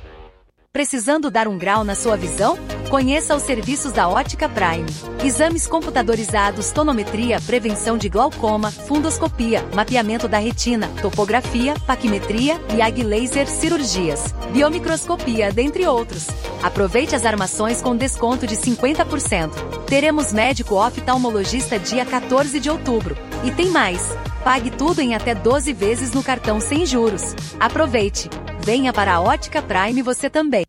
Precisando 0.73 1.29
dar 1.29 1.49
um 1.49 1.57
grau 1.57 1.83
na 1.83 1.95
sua 1.95 2.15
visão? 2.15 2.57
Conheça 2.89 3.35
os 3.35 3.43
serviços 3.43 3.91
da 3.91 4.07
Ótica 4.07 4.47
Prime. 4.47 4.85
Exames 5.21 5.67
computadorizados, 5.67 6.71
tonometria, 6.71 7.41
prevenção 7.41 7.97
de 7.97 8.07
glaucoma, 8.07 8.71
fundoscopia, 8.71 9.65
mapeamento 9.73 10.29
da 10.29 10.37
retina, 10.37 10.87
topografia, 11.01 11.73
paquimetria 11.85 12.57
e 12.69 13.03
laser 13.03 13.49
cirurgias, 13.49 14.33
biomicroscopia, 14.53 15.51
dentre 15.51 15.85
outros. 15.85 16.27
Aproveite 16.63 17.17
as 17.17 17.25
armações 17.25 17.81
com 17.81 17.93
desconto 17.93 18.47
de 18.47 18.55
50%. 18.55 19.51
Teremos 19.87 20.31
médico 20.31 20.75
oftalmologista 20.75 21.77
dia 21.77 22.05
14 22.05 22.61
de 22.61 22.69
outubro. 22.69 23.17
E 23.43 23.51
tem 23.51 23.69
mais. 23.71 24.07
Pague 24.41 24.71
tudo 24.71 25.01
em 25.01 25.15
até 25.15 25.35
12 25.35 25.73
vezes 25.73 26.13
no 26.13 26.23
cartão 26.23 26.61
sem 26.61 26.85
juros. 26.85 27.35
Aproveite. 27.59 28.29
Venha 28.63 28.93
para 28.93 29.15
a 29.15 29.19
Ótica 29.19 29.59
Prime 29.59 30.03
você 30.03 30.29
também. 30.29 30.63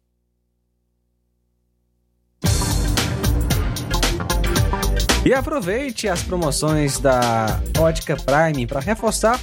E 5.24 5.32
aproveite 5.32 6.08
as 6.08 6.22
promoções 6.22 6.98
da 6.98 7.60
Ótica 7.78 8.16
Prime 8.16 8.66
para 8.66 8.80
reforçar, 8.80 9.38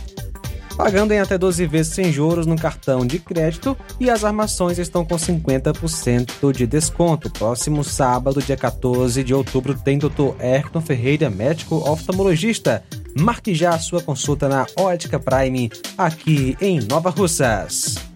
pagando 0.75 1.13
em 1.13 1.19
até 1.19 1.37
12 1.37 1.65
vezes 1.67 1.93
sem 1.93 2.11
juros 2.11 2.45
no 2.45 2.57
cartão 2.57 3.05
de 3.05 3.19
crédito 3.19 3.77
e 3.99 4.09
as 4.09 4.25
armações 4.25 4.79
estão 4.79 5.05
com 5.05 5.15
50% 5.15 6.51
de 6.51 6.65
desconto. 6.65 7.29
Próximo 7.29 7.83
sábado, 7.83 8.41
dia 8.41 8.57
14 8.57 9.23
de 9.23 9.33
outubro, 9.33 9.75
tem 9.75 9.99
Dr. 9.99 10.33
Ayrton 10.39 10.81
Ferreira, 10.81 11.29
médico 11.29 11.75
oftalmologista. 11.75 12.83
Marque 13.17 13.53
já 13.53 13.69
a 13.69 13.79
sua 13.79 14.01
consulta 14.01 14.49
na 14.49 14.65
Ótica 14.75 15.19
Prime, 15.19 15.71
aqui 15.97 16.57
em 16.59 16.79
Nova 16.81 17.09
Russas. 17.09 18.08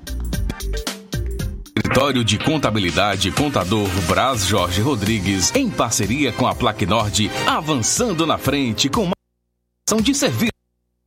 Escritório 1.93 2.23
de 2.23 2.39
Contabilidade 2.39 3.31
Contador 3.31 3.87
Braz 4.07 4.47
Jorge 4.47 4.81
Rodrigues, 4.81 5.53
em 5.55 5.69
parceria 5.69 6.31
com 6.31 6.47
a 6.47 6.55
Plaque 6.55 6.87
Nord, 6.87 7.29
avançando 7.45 8.25
na 8.25 8.35
frente 8.35 8.89
com 8.89 9.03
uma 9.03 9.13
ação 9.87 10.01
de 10.01 10.15
serviço. 10.15 10.52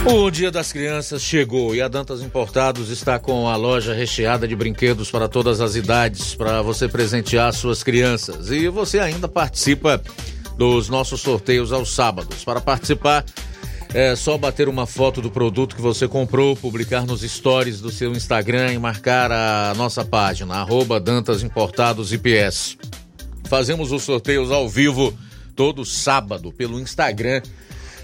O 0.09 0.31
Dia 0.31 0.49
das 0.49 0.71
Crianças 0.71 1.21
chegou 1.21 1.75
e 1.75 1.81
a 1.81 1.87
Dantas 1.89 2.21
Importados 2.21 2.89
está 2.89 3.19
com 3.19 3.49
a 3.49 3.57
loja 3.57 3.93
recheada 3.93 4.47
de 4.47 4.55
brinquedos 4.55 5.11
para 5.11 5.27
todas 5.27 5.59
as 5.59 5.75
idades, 5.75 6.33
para 6.33 6.61
você 6.61 6.87
presentear 6.87 7.53
suas 7.53 7.83
crianças. 7.83 8.49
E 8.49 8.69
você 8.69 8.99
ainda 8.99 9.27
participa 9.27 10.01
dos 10.57 10.87
nossos 10.87 11.19
sorteios 11.19 11.73
aos 11.73 11.93
sábados. 11.93 12.45
Para 12.45 12.61
participar, 12.61 13.25
é 13.93 14.15
só 14.15 14.37
bater 14.37 14.69
uma 14.69 14.85
foto 14.85 15.21
do 15.21 15.29
produto 15.29 15.75
que 15.75 15.81
você 15.81 16.07
comprou, 16.07 16.55
publicar 16.55 17.05
nos 17.05 17.21
stories 17.21 17.81
do 17.81 17.91
seu 17.91 18.13
Instagram 18.13 18.71
e 18.71 18.79
marcar 18.79 19.29
a 19.29 19.73
nossa 19.75 20.05
página, 20.05 20.55
arroba 20.55 21.01
Dantas 21.01 21.43
Importados 21.43 22.13
IPS. 22.13 22.77
Fazemos 23.49 23.91
os 23.91 24.03
sorteios 24.03 24.51
ao 24.51 24.69
vivo 24.69 25.13
todo 25.53 25.83
sábado 25.83 26.53
pelo 26.53 26.79
Instagram 26.79 27.41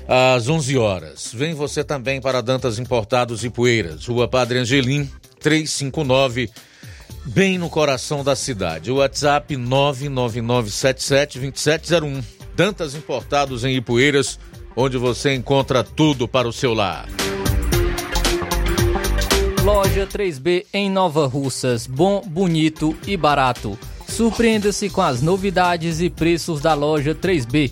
às 0.08 0.48
11 0.48 0.78
horas. 0.78 1.32
Vem 1.34 1.54
você 1.54 1.84
também 1.84 2.22
para 2.22 2.42
Dantas 2.42 2.80
Importados 2.80 3.44
e 3.44 3.50
Poeiras, 3.50 4.06
Rua 4.06 4.26
Padre 4.28 4.60
Angelim, 4.60 5.10
359, 5.40 6.50
bem 7.26 7.58
no 7.58 7.70
coração 7.70 8.24
da 8.24 8.36
cidade. 8.36 8.92
WhatsApp 8.92 9.56
999772701. 9.56 12.24
Dantas 12.56 12.94
Importados 12.94 13.66
em 13.66 13.76
Ipueiras, 13.76 14.40
onde 14.76 14.98
você 14.98 15.34
encontra 15.34 15.84
tudo 15.84 16.28
para 16.28 16.48
o 16.48 16.54
seu 16.54 16.74
lar. 16.74 17.08
Loja 19.64 20.06
3B 20.06 20.66
em 20.74 20.90
Nova 20.90 21.26
Russas, 21.26 21.88
bom, 21.88 22.22
bonito 22.22 22.96
e 23.08 23.16
barato. 23.16 23.80
Surpreenda-se 24.08 24.90
com 24.90 25.02
as 25.02 25.22
novidades 25.22 26.02
e 26.02 26.10
preços 26.10 26.62
da 26.62 26.74
loja 26.74 27.16
3B. 27.16 27.72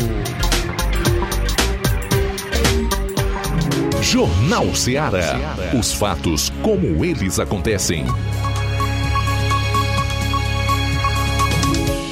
Jornal 4.02 4.74
Ceará. 4.74 5.38
Os 5.78 5.94
fatos 5.94 6.50
como 6.62 7.04
eles 7.04 7.38
acontecem. 7.38 8.04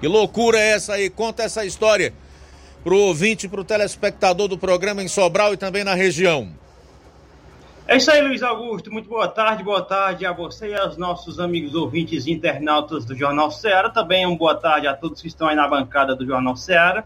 Que 0.00 0.08
loucura 0.08 0.58
é 0.58 0.70
essa 0.70 0.94
aí? 0.94 1.10
Conta 1.10 1.42
essa 1.42 1.64
história 1.64 2.12
pro 2.82 2.96
ouvinte, 2.96 3.48
pro 3.48 3.64
telespectador 3.64 4.48
do 4.48 4.56
programa 4.56 5.02
em 5.02 5.08
Sobral 5.08 5.52
e 5.52 5.56
também 5.56 5.84
na 5.84 5.94
região. 5.94 6.48
É 7.90 7.96
isso 7.96 8.10
aí, 8.10 8.20
Luiz 8.20 8.42
Augusto. 8.42 8.92
Muito 8.92 9.08
boa 9.08 9.26
tarde, 9.26 9.64
boa 9.64 9.80
tarde 9.80 10.26
a 10.26 10.30
você 10.30 10.72
e 10.72 10.74
aos 10.74 10.98
nossos 10.98 11.40
amigos 11.40 11.74
ouvintes 11.74 12.26
e 12.26 12.30
internautas 12.30 13.06
do 13.06 13.16
Jornal 13.16 13.50
Ceará. 13.50 13.88
Também 13.88 14.26
uma 14.26 14.36
boa 14.36 14.54
tarde 14.54 14.86
a 14.86 14.92
todos 14.92 15.22
que 15.22 15.28
estão 15.28 15.48
aí 15.48 15.56
na 15.56 15.66
bancada 15.66 16.14
do 16.14 16.26
Jornal 16.26 16.54
Ceará. 16.54 17.04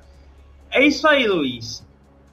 É 0.73 0.85
isso 0.85 1.07
aí, 1.07 1.25
Luiz. 1.29 1.87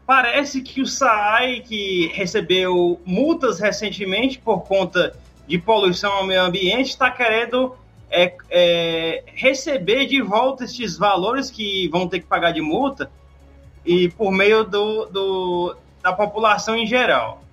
Parece 0.03 0.63
que 0.63 0.81
o 0.81 0.87
SAAI, 0.87 1.59
que 1.59 2.07
recebeu 2.07 2.99
multas 3.05 3.59
recentemente 3.59 4.39
por 4.39 4.61
conta 4.61 5.15
de 5.47 5.59
poluição 5.59 6.11
ao 6.11 6.25
meio 6.25 6.41
ambiente, 6.41 6.89
está 6.89 7.11
querendo 7.11 7.75
é, 8.09 8.35
é, 8.49 9.25
receber 9.27 10.07
de 10.07 10.23
volta 10.23 10.63
estes 10.63 10.97
valores 10.97 11.51
que 11.51 11.87
vão 11.89 12.07
ter 12.07 12.21
que 12.21 12.25
pagar 12.25 12.51
de 12.51 12.61
multa 12.61 13.11
e 13.85 14.09
por 14.09 14.31
meio 14.31 14.63
do, 14.63 15.05
do 15.05 15.75
da 16.01 16.11
população 16.11 16.75
em 16.75 16.87
geral. 16.87 17.43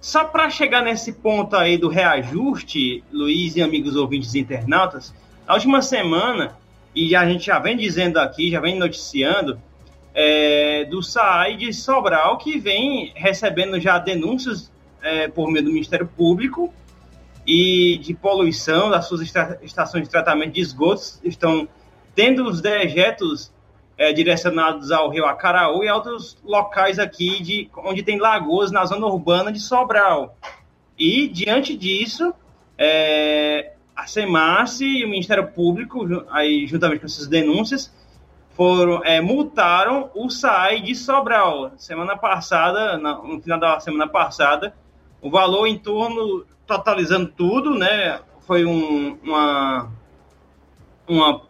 Só 0.00 0.24
para 0.24 0.48
chegar 0.48 0.82
nesse 0.82 1.12
ponto 1.12 1.56
aí 1.56 1.76
do 1.76 1.88
reajuste, 1.88 3.02
Luiz 3.12 3.56
e 3.56 3.62
amigos 3.62 3.96
ouvintes 3.96 4.34
internautas, 4.34 5.12
na 5.46 5.54
última 5.54 5.82
semana, 5.82 6.56
e 6.94 7.16
a 7.16 7.28
gente 7.28 7.46
já 7.46 7.58
vem 7.58 7.76
dizendo 7.76 8.18
aqui, 8.18 8.50
já 8.50 8.60
vem 8.60 8.78
noticiando, 8.78 9.60
é, 10.14 10.84
do 10.84 11.02
SAI 11.02 11.56
de 11.56 11.72
Sobral, 11.72 12.38
que 12.38 12.58
vem 12.58 13.12
recebendo 13.14 13.80
já 13.80 13.98
denúncias 13.98 14.70
é, 15.02 15.28
por 15.28 15.50
meio 15.50 15.64
do 15.64 15.72
Ministério 15.72 16.06
Público 16.06 16.72
e 17.46 17.98
de 17.98 18.14
poluição 18.14 18.90
das 18.90 19.06
suas 19.06 19.20
estações 19.62 20.04
de 20.04 20.10
tratamento 20.10 20.52
de 20.52 20.60
esgotos, 20.60 21.20
estão 21.24 21.68
tendo 22.14 22.44
os 22.48 22.60
dejetos 22.60 23.52
é, 23.98 24.12
direcionados 24.12 24.92
ao 24.92 25.10
rio 25.10 25.26
Acaraú 25.26 25.82
e 25.82 25.88
a 25.88 25.96
outros 25.96 26.38
locais 26.44 27.00
aqui 27.00 27.42
de, 27.42 27.68
onde 27.78 28.04
tem 28.04 28.18
lagoas 28.18 28.70
na 28.70 28.84
zona 28.84 29.06
urbana 29.06 29.50
de 29.50 29.58
Sobral. 29.58 30.36
E, 30.96 31.26
diante 31.28 31.76
disso, 31.76 32.32
é, 32.78 33.72
a 33.94 34.06
SEMAS 34.06 34.80
e 34.80 35.04
o 35.04 35.08
Ministério 35.08 35.48
Público, 35.48 36.06
aí, 36.30 36.66
juntamente 36.68 37.00
com 37.00 37.06
essas 37.06 37.26
denúncias, 37.26 37.92
foram, 38.50 39.04
é, 39.04 39.20
multaram 39.20 40.10
o 40.14 40.30
SAI 40.30 40.80
de 40.80 40.94
Sobral. 40.94 41.72
Semana 41.76 42.16
passada, 42.16 42.96
no 42.96 43.40
final 43.40 43.58
da 43.58 43.80
semana 43.80 44.06
passada, 44.06 44.74
o 45.20 45.28
valor 45.28 45.66
em 45.66 45.76
torno, 45.76 46.44
totalizando 46.66 47.26
tudo, 47.36 47.74
né, 47.74 48.20
foi 48.46 48.64
um, 48.64 49.18
uma, 49.22 49.90
uma 51.08 51.42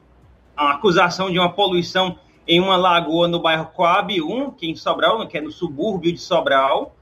a 0.57 0.73
acusação 0.73 1.31
de 1.31 1.39
uma 1.39 1.53
poluição 1.53 2.19
em 2.49 2.61
uma 2.61 2.79
lagoa 2.79 3.29
no 3.29 3.41
bairro 3.41 3.67
Coab 3.67 4.21
1, 4.23 4.53
que 4.53 4.67
é 4.67 4.71
em 4.71 4.75
Sobral, 4.75 5.29
que 5.29 5.37
é 5.37 5.41
no 5.41 5.53
subúrbio 5.53 6.11
de 6.11 6.19
Sobral. 6.19 6.97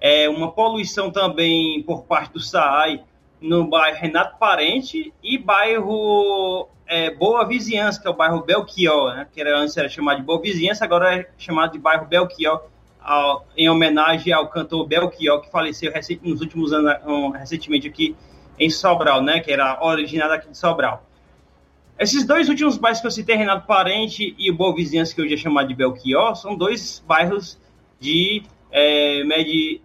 É 0.00 0.28
uma 0.28 0.50
poluição 0.50 1.08
também 1.08 1.80
por 1.84 2.02
parte 2.02 2.32
do 2.32 2.40
SAAI 2.40 3.04
no 3.40 3.64
bairro 3.64 3.96
Renato 3.96 4.38
Parente 4.38 5.14
e 5.22 5.38
bairro 5.38 6.68
é, 6.84 7.10
Boa 7.10 7.46
Vizinhança, 7.46 8.00
que 8.00 8.08
é 8.08 8.10
o 8.10 8.14
bairro 8.14 8.42
Belchior, 8.42 9.14
né? 9.14 9.28
que 9.32 9.40
era, 9.40 9.56
antes 9.56 9.76
era 9.76 9.88
chamado 9.88 10.16
de 10.16 10.24
Boa 10.24 10.40
Vizinhança, 10.40 10.84
agora 10.84 11.16
é 11.16 11.30
chamado 11.38 11.72
de 11.72 11.78
bairro 11.78 12.06
Belchior, 12.06 12.64
ao, 13.00 13.46
em 13.56 13.68
homenagem 13.68 14.32
ao 14.32 14.48
cantor 14.48 14.84
Belchior, 14.86 15.40
que 15.42 15.50
faleceu 15.50 15.92
nos 16.22 16.40
últimos 16.40 16.72
anos, 16.72 16.92
recentemente 17.34 17.86
aqui 17.86 18.16
em 18.58 18.68
Sobral, 18.68 19.22
né? 19.22 19.38
que 19.38 19.52
era 19.52 19.78
originado 19.80 20.32
aqui 20.32 20.50
de 20.50 20.58
Sobral. 20.58 21.04
Esses 22.02 22.26
dois 22.26 22.48
últimos 22.48 22.76
bairros 22.76 23.00
que 23.00 23.06
eu 23.06 23.12
citei, 23.12 23.36
Renato 23.36 23.64
Parente 23.64 24.34
e 24.36 24.50
o 24.50 24.56
Boa 24.56 24.74
Vizinhança, 24.74 25.14
que 25.14 25.20
eu 25.20 25.24
ia 25.24 25.36
chamar 25.36 25.62
de 25.62 25.72
Belchior, 25.72 26.34
são 26.34 26.56
dois 26.56 27.00
bairros 27.06 27.56
de 28.00 28.42
é, 28.72 29.22
média 29.22 29.80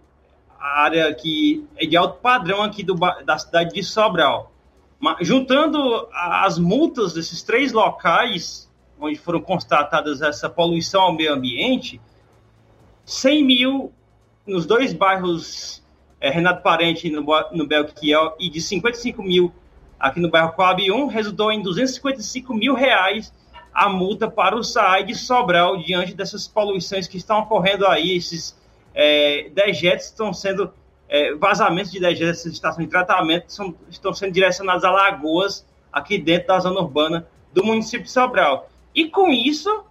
área 0.58 1.14
que 1.14 1.64
é 1.76 1.86
de 1.86 1.96
alto 1.96 2.18
padrão 2.20 2.60
aqui 2.60 2.82
do, 2.82 2.94
da 3.24 3.38
cidade 3.38 3.72
de 3.72 3.84
Sobral. 3.84 4.52
Mas, 4.98 5.28
juntando 5.28 6.08
as 6.12 6.58
multas 6.58 7.14
desses 7.14 7.40
três 7.44 7.70
locais, 7.70 8.68
onde 8.98 9.14
foram 9.14 9.40
constatadas 9.40 10.20
essa 10.20 10.50
poluição 10.50 11.02
ao 11.02 11.12
meio 11.12 11.32
ambiente, 11.32 12.00
100 13.04 13.44
mil 13.44 13.92
nos 14.44 14.66
dois 14.66 14.92
bairros 14.92 15.84
é, 16.20 16.30
Renato 16.30 16.64
Parente 16.64 17.08
no, 17.10 17.24
no 17.52 17.64
Belchior 17.64 18.34
e 18.40 18.50
de 18.50 18.60
55 18.60 19.22
mil 19.22 19.52
aqui 19.98 20.20
no 20.20 20.30
bairro 20.30 20.52
Coab 20.52 20.90
1, 20.90 21.06
resultou 21.06 21.50
em 21.50 21.62
255 21.62 22.54
mil 22.54 22.74
reais 22.74 23.32
a 23.72 23.88
multa 23.88 24.30
para 24.30 24.56
o 24.56 24.64
SAI 24.64 25.04
de 25.04 25.14
Sobral 25.14 25.76
diante 25.78 26.14
dessas 26.14 26.48
poluições 26.48 27.06
que 27.06 27.16
estão 27.16 27.40
ocorrendo 27.40 27.86
aí, 27.86 28.16
esses 28.16 28.56
é, 28.94 29.50
dejetos 29.54 30.06
estão 30.06 30.32
sendo, 30.32 30.72
é, 31.08 31.34
vazamentos 31.34 31.90
de 31.90 32.00
dejetos 32.00 32.38
dessas 32.38 32.52
estações 32.52 32.86
de 32.86 32.90
tratamento 32.90 33.52
são, 33.52 33.74
estão 33.88 34.12
sendo 34.12 34.32
direcionados 34.32 34.84
a 34.84 34.90
lagoas 34.90 35.66
aqui 35.92 36.18
dentro 36.18 36.48
da 36.48 36.60
zona 36.60 36.80
urbana 36.80 37.28
do 37.52 37.64
município 37.64 38.04
de 38.04 38.10
Sobral. 38.10 38.68
E 38.94 39.08
com 39.08 39.28
isso, 39.28 39.84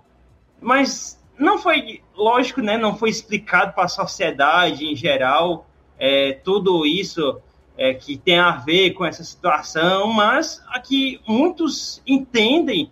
mas 0.60 1.18
não 1.38 1.58
foi, 1.58 2.02
lógico, 2.16 2.62
né, 2.62 2.78
não 2.78 2.98
foi 2.98 3.10
explicado 3.10 3.74
para 3.74 3.86
a 3.86 3.90
sociedade 3.90 4.86
em 4.86 4.96
geral 4.96 5.66
é, 6.00 6.34
tudo 6.44 6.86
isso 6.86 7.42
é, 7.78 7.94
que 7.94 8.18
tem 8.18 8.40
a 8.40 8.52
ver 8.52 8.92
com 8.92 9.06
essa 9.06 9.24
situação, 9.24 10.12
mas 10.12 10.64
aqui 10.70 11.22
muitos 11.28 12.02
entendem 12.08 12.92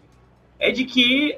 é 0.60 0.72
de 0.72 0.86
que 0.86 1.38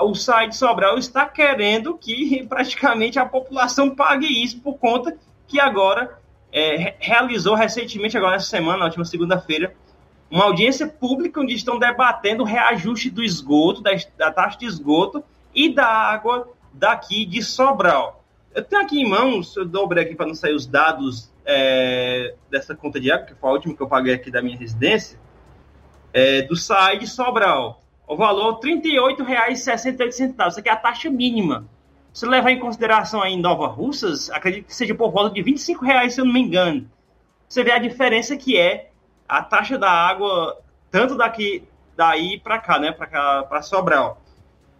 o 0.00 0.14
site 0.14 0.56
Sobral 0.56 0.98
está 0.98 1.26
querendo 1.26 1.96
que 1.96 2.44
praticamente 2.48 3.18
a 3.18 3.26
população 3.26 3.90
pague 3.94 4.26
isso 4.26 4.60
por 4.60 4.78
conta 4.78 5.16
que 5.46 5.58
agora 5.58 6.18
é, 6.52 6.94
realizou 6.98 7.54
recentemente, 7.54 8.16
agora 8.16 8.32
nessa 8.32 8.46
semana, 8.46 8.78
na 8.78 8.84
última 8.84 9.04
segunda-feira, 9.04 9.74
uma 10.30 10.44
audiência 10.44 10.86
pública 10.86 11.40
onde 11.40 11.54
estão 11.54 11.78
debatendo 11.78 12.42
o 12.42 12.46
reajuste 12.46 13.10
do 13.10 13.22
esgoto, 13.22 13.82
da, 13.82 13.90
da 14.16 14.30
taxa 14.30 14.58
de 14.58 14.66
esgoto 14.66 15.22
e 15.54 15.68
da 15.74 15.86
água 15.86 16.48
daqui 16.72 17.24
de 17.24 17.42
Sobral. 17.42 18.24
Eu 18.54 18.64
tenho 18.64 18.82
aqui 18.82 19.00
em 19.00 19.08
mãos, 19.08 19.56
eu 19.56 19.64
dobrei 19.64 20.04
aqui 20.04 20.14
para 20.14 20.26
não 20.26 20.34
sair 20.34 20.54
os 20.54 20.66
dados 20.66 21.31
é, 21.44 22.34
dessa 22.50 22.74
conta 22.74 23.00
de 23.00 23.10
água, 23.10 23.26
que 23.26 23.34
foi 23.34 23.50
a 23.50 23.52
última 23.52 23.74
que 23.74 23.82
eu 23.82 23.88
paguei 23.88 24.14
aqui 24.14 24.30
da 24.30 24.42
minha 24.42 24.56
residência, 24.56 25.18
é, 26.12 26.42
do 26.42 26.56
SAI 26.56 26.98
de 26.98 27.06
Sobral. 27.06 27.82
O 28.06 28.16
valor 28.16 28.60
R$ 28.62 28.80
38,68. 28.80 30.48
Isso 30.48 30.60
aqui 30.60 30.68
é 30.68 30.72
a 30.72 30.76
taxa 30.76 31.10
mínima. 31.10 31.66
Se 32.12 32.26
levar 32.26 32.50
em 32.50 32.58
consideração 32.58 33.22
aí 33.22 33.32
em 33.32 33.40
Nova 33.40 33.66
Russas, 33.66 34.30
acredito 34.30 34.66
que 34.66 34.76
seja 34.76 34.94
por 34.94 35.10
volta 35.10 35.34
de 35.34 35.42
25 35.42 35.84
reais, 35.84 36.14
se 36.14 36.20
eu 36.20 36.26
não 36.26 36.32
me 36.32 36.40
engano. 36.40 36.88
Você 37.48 37.64
vê 37.64 37.72
a 37.72 37.78
diferença 37.78 38.36
que 38.36 38.58
é 38.58 38.90
a 39.26 39.42
taxa 39.42 39.78
da 39.78 39.90
água, 39.90 40.58
tanto 40.90 41.16
daqui 41.16 41.66
daí 41.96 42.38
para 42.38 42.58
cá, 42.58 42.78
né, 42.78 42.92
para 42.92 43.62
Sobral. 43.62 44.20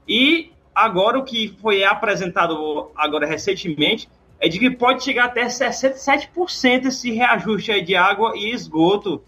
E 0.06 0.52
agora 0.74 1.18
o 1.18 1.24
que 1.24 1.56
foi 1.60 1.84
apresentado 1.84 2.90
agora 2.94 3.26
recentemente 3.26 4.08
é 4.43 4.49
de 4.49 4.59
que 4.59 4.68
pode 4.72 5.05
chegar 5.05 5.26
até 5.26 5.47
67% 5.47 6.86
esse 6.86 7.12
reajuste 7.12 7.80
de 7.80 7.95
água 7.95 8.32
e 8.34 8.51
esgoto 8.53 9.22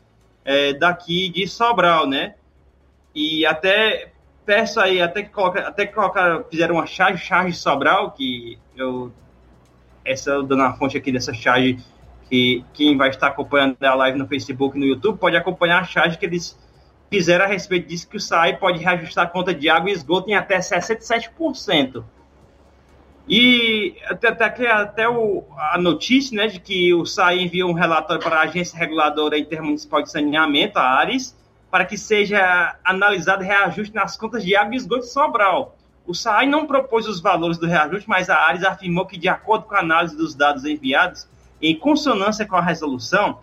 é, 0.44 0.72
daqui 0.72 1.28
de 1.28 1.46
Sobral, 1.46 2.04
né? 2.08 2.34
E 3.14 3.46
até 3.46 4.10
peço 4.44 4.80
aí, 4.80 5.00
até 5.00 5.22
que 5.22 5.30
coloca, 5.30 5.60
até 5.60 5.86
que 5.86 5.94
colocaram, 5.94 6.44
fizeram 6.50 6.74
uma 6.74 6.84
charge, 6.84 7.24
charge 7.24 7.56
Sobral, 7.56 8.10
que 8.10 8.58
eu 8.76 9.12
essa 10.04 10.42
dando 10.42 10.62
a 10.62 10.72
fonte 10.72 10.98
aqui 10.98 11.12
dessa 11.12 11.32
charge 11.32 11.78
que 12.28 12.64
quem 12.74 12.96
vai 12.96 13.10
estar 13.10 13.28
acompanhando 13.28 13.76
a 13.82 13.94
live 13.94 14.18
no 14.18 14.26
Facebook 14.26 14.76
e 14.76 14.80
no 14.80 14.86
YouTube 14.86 15.18
pode 15.18 15.36
acompanhar 15.36 15.80
a 15.80 15.84
charge 15.84 16.18
que 16.18 16.26
eles 16.26 16.58
fizeram 17.08 17.44
a 17.44 17.48
respeito 17.48 17.86
disso 17.86 18.08
que 18.08 18.16
o 18.16 18.20
SAI 18.20 18.56
pode 18.56 18.80
reajustar 18.80 19.26
a 19.26 19.28
conta 19.28 19.54
de 19.54 19.68
água 19.68 19.90
e 19.90 19.92
esgoto 19.92 20.28
em 20.28 20.34
até 20.34 20.58
67%. 20.58 22.02
E 23.26 23.96
até, 24.06 24.28
até, 24.28 24.70
até 24.70 25.08
o, 25.08 25.44
a 25.56 25.78
notícia 25.78 26.36
né, 26.36 26.46
de 26.46 26.60
que 26.60 26.92
o 26.92 27.06
SAI 27.06 27.40
enviou 27.40 27.70
um 27.70 27.74
relatório 27.74 28.22
para 28.22 28.36
a 28.36 28.42
Agência 28.42 28.78
Reguladora 28.78 29.38
Intermunicipal 29.38 30.02
de 30.02 30.10
Saneamento, 30.10 30.78
a 30.78 30.82
ARES, 30.82 31.34
para 31.70 31.86
que 31.86 31.96
seja 31.96 32.76
analisado 32.84 33.42
reajuste 33.42 33.94
nas 33.94 34.16
contas 34.16 34.44
de 34.44 34.54
água 34.54 34.74
e 34.74 34.76
esgoto 34.76 35.06
Sobral. 35.06 35.76
O 36.06 36.14
SAI 36.14 36.46
não 36.46 36.66
propôs 36.66 37.08
os 37.08 37.20
valores 37.20 37.56
do 37.56 37.66
reajuste, 37.66 38.08
mas 38.08 38.28
a 38.28 38.36
ARES 38.36 38.62
afirmou 38.62 39.06
que, 39.06 39.18
de 39.18 39.28
acordo 39.28 39.64
com 39.64 39.74
a 39.74 39.80
análise 39.80 40.14
dos 40.14 40.34
dados 40.34 40.66
enviados, 40.66 41.26
em 41.62 41.74
consonância 41.74 42.46
com 42.46 42.56
a 42.56 42.60
resolução, 42.60 43.38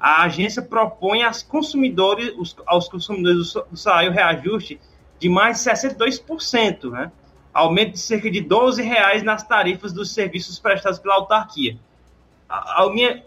a 0.00 0.22
agência 0.22 0.62
propõe 0.62 1.22
aos 1.22 1.42
consumidores, 1.42 2.34
os, 2.38 2.56
aos 2.66 2.88
consumidores 2.88 3.52
do 3.52 3.76
SAI 3.76 4.08
o 4.08 4.12
reajuste 4.12 4.80
de 5.18 5.28
mais 5.28 5.62
de 5.62 5.70
62%, 5.70 6.90
né? 6.90 7.10
Aumento 7.56 7.92
de 7.92 7.98
cerca 7.98 8.30
de 8.30 8.40
12 8.40 8.82
reais 8.82 9.22
nas 9.22 9.42
tarifas 9.42 9.92
dos 9.92 10.12
serviços 10.12 10.58
prestados 10.58 10.98
pela 10.98 11.14
autarquia. 11.14 11.78
A, 12.48 12.82
a 12.82 12.90
minha, 12.90 13.24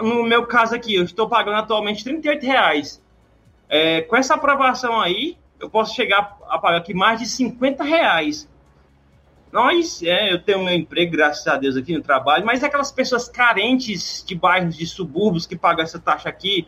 no 0.00 0.22
meu 0.22 0.46
caso 0.46 0.74
aqui, 0.74 0.94
eu 0.94 1.04
estou 1.04 1.28
pagando 1.28 1.56
atualmente 1.56 2.04
38 2.04 2.46
reais. 2.46 3.02
É, 3.68 4.02
com 4.02 4.16
essa 4.16 4.34
aprovação 4.34 5.00
aí, 5.00 5.36
eu 5.58 5.68
posso 5.68 5.94
chegar 5.94 6.36
a 6.48 6.58
pagar 6.58 6.78
aqui 6.78 6.94
mais 6.94 7.18
de 7.18 7.26
50 7.26 7.82
reais. 7.82 8.48
Nós, 9.50 10.02
é, 10.02 10.32
eu 10.32 10.40
tenho 10.40 10.62
meu 10.64 10.74
emprego, 10.74 11.12
graças 11.12 11.46
a 11.46 11.56
Deus, 11.56 11.76
aqui 11.76 11.94
no 11.94 12.02
trabalho, 12.02 12.44
mas 12.44 12.62
aquelas 12.62 12.90
pessoas 12.92 13.28
carentes 13.28 14.24
de 14.26 14.34
bairros, 14.34 14.76
de 14.76 14.86
subúrbios 14.86 15.46
que 15.46 15.56
pagam 15.56 15.84
essa 15.84 15.98
taxa 15.98 16.28
aqui, 16.28 16.66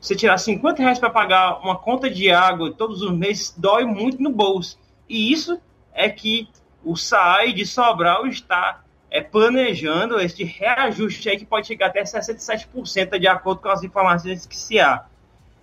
você 0.00 0.14
tirar 0.14 0.38
50 0.38 0.82
reais 0.82 0.98
para 0.98 1.10
pagar 1.10 1.60
uma 1.60 1.76
conta 1.76 2.08
de 2.08 2.30
água 2.30 2.72
todos 2.72 3.02
os 3.02 3.12
meses, 3.12 3.54
dói 3.56 3.84
muito 3.84 4.22
no 4.22 4.30
bolso. 4.30 4.78
E 5.08 5.32
isso 5.32 5.60
é 5.98 6.08
que 6.08 6.48
o 6.84 6.96
SAI 6.96 7.52
de 7.52 7.66
Sobral 7.66 8.24
está 8.28 8.84
é, 9.10 9.20
planejando 9.20 10.20
este 10.20 10.44
reajuste 10.44 11.28
aí 11.28 11.36
que 11.36 11.44
pode 11.44 11.66
chegar 11.66 11.88
até 11.88 12.04
67% 12.04 13.18
de 13.18 13.26
acordo 13.26 13.60
com 13.60 13.68
as 13.68 13.82
informações 13.82 14.46
que 14.46 14.56
se 14.56 14.78
há. 14.78 15.04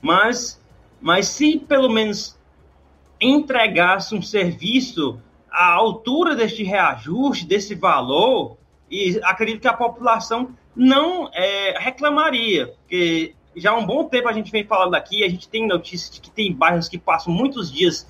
Mas, 0.02 0.62
mas 1.02 1.30
se 1.30 1.58
pelo 1.58 1.90
menos 1.90 2.38
entregasse 3.20 4.14
um 4.14 4.22
serviço 4.22 5.22
à 5.50 5.72
altura 5.72 6.36
deste 6.36 6.64
reajuste, 6.64 7.48
desse 7.48 7.74
valor, 7.74 8.58
e 8.92 9.18
acredito 9.24 9.62
que 9.62 9.70
a 9.70 9.74
população 9.74 10.54
não 10.76 11.30
é, 11.34 11.80
reclamaria, 11.80 12.68
porque 12.68 13.34
já 13.56 13.72
há 13.72 13.78
um 13.78 13.86
bom 13.86 14.04
tempo 14.04 14.28
a 14.28 14.34
gente 14.34 14.52
vem 14.52 14.66
falando 14.66 14.96
aqui, 14.96 15.24
a 15.24 15.30
gente 15.30 15.48
tem 15.48 15.66
notícias 15.66 16.14
de 16.14 16.20
que 16.20 16.30
tem 16.30 16.52
bairros 16.52 16.90
que 16.90 16.98
passam 16.98 17.34
muitos 17.34 17.72
dias 17.72 18.06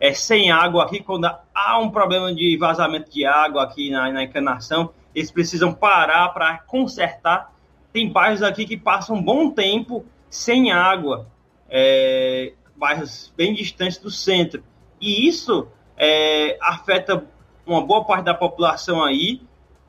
é, 0.00 0.12
sem 0.12 0.50
água 0.50 0.84
aqui, 0.84 1.00
quando 1.00 1.26
há 1.54 1.78
um 1.78 1.90
problema 1.90 2.34
de 2.34 2.56
vazamento 2.56 3.10
de 3.10 3.24
água 3.24 3.62
aqui 3.62 3.90
na, 3.90 4.10
na 4.12 4.24
encanação, 4.24 4.90
eles 5.14 5.30
precisam 5.30 5.72
parar 5.72 6.28
para 6.30 6.58
consertar. 6.58 7.52
Tem 7.92 8.10
bairros 8.10 8.42
aqui 8.42 8.66
que 8.66 8.76
passam 8.76 9.16
um 9.16 9.22
bom 9.22 9.50
tempo 9.50 10.04
sem 10.28 10.72
água, 10.72 11.28
é, 11.70 12.52
bairros 12.76 13.32
bem 13.36 13.54
distantes 13.54 13.98
do 13.98 14.10
centro. 14.10 14.62
E 15.00 15.28
isso 15.28 15.68
é, 15.96 16.58
afeta 16.60 17.24
uma 17.64 17.80
boa 17.80 18.04
parte 18.04 18.24
da 18.24 18.34
população 18.34 19.02
aí, 19.02 19.40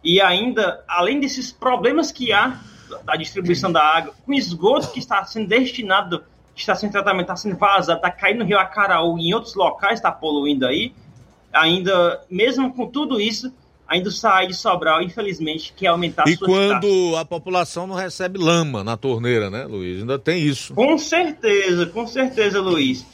e 0.03 0.21
ainda, 0.21 0.83
além 0.87 1.19
desses 1.19 1.51
problemas 1.51 2.11
que 2.11 2.31
há 2.31 2.59
da 3.03 3.15
distribuição 3.15 3.71
da 3.71 3.83
água, 3.83 4.13
com 4.23 4.33
esgoto 4.33 4.91
que 4.91 4.99
está 4.99 5.23
sendo 5.25 5.47
destinado 5.47 6.23
está 6.55 6.75
sem 6.75 6.89
tratamento, 6.89 7.23
está 7.23 7.35
sendo 7.35 7.57
vazado, 7.57 7.97
está 7.97 8.11
caindo 8.11 8.39
no 8.39 8.45
rio 8.45 8.57
Acaraú 8.57 9.17
e 9.17 9.29
em 9.29 9.33
outros 9.33 9.55
locais 9.55 9.99
está 9.99 10.11
poluindo 10.11 10.65
aí, 10.65 10.93
ainda, 11.51 12.21
mesmo 12.29 12.73
com 12.73 12.87
tudo 12.87 13.19
isso, 13.19 13.51
ainda 13.87 14.11
sai 14.11 14.47
de 14.47 14.53
Sobral, 14.53 15.01
infelizmente, 15.01 15.73
quer 15.75 15.87
aumentar 15.87 16.27
E 16.27 16.37
quando 16.37 17.15
a 17.17 17.25
população 17.25 17.87
não 17.87 17.95
recebe 17.95 18.39
lama 18.39 18.83
na 18.83 18.97
torneira, 18.97 19.49
né, 19.49 19.65
Luiz? 19.65 20.01
Ainda 20.01 20.17
tem 20.17 20.41
isso. 20.41 20.73
Com 20.73 20.97
certeza, 20.97 21.85
com 21.87 22.07
certeza, 22.07 22.59
Luiz. 22.59 23.05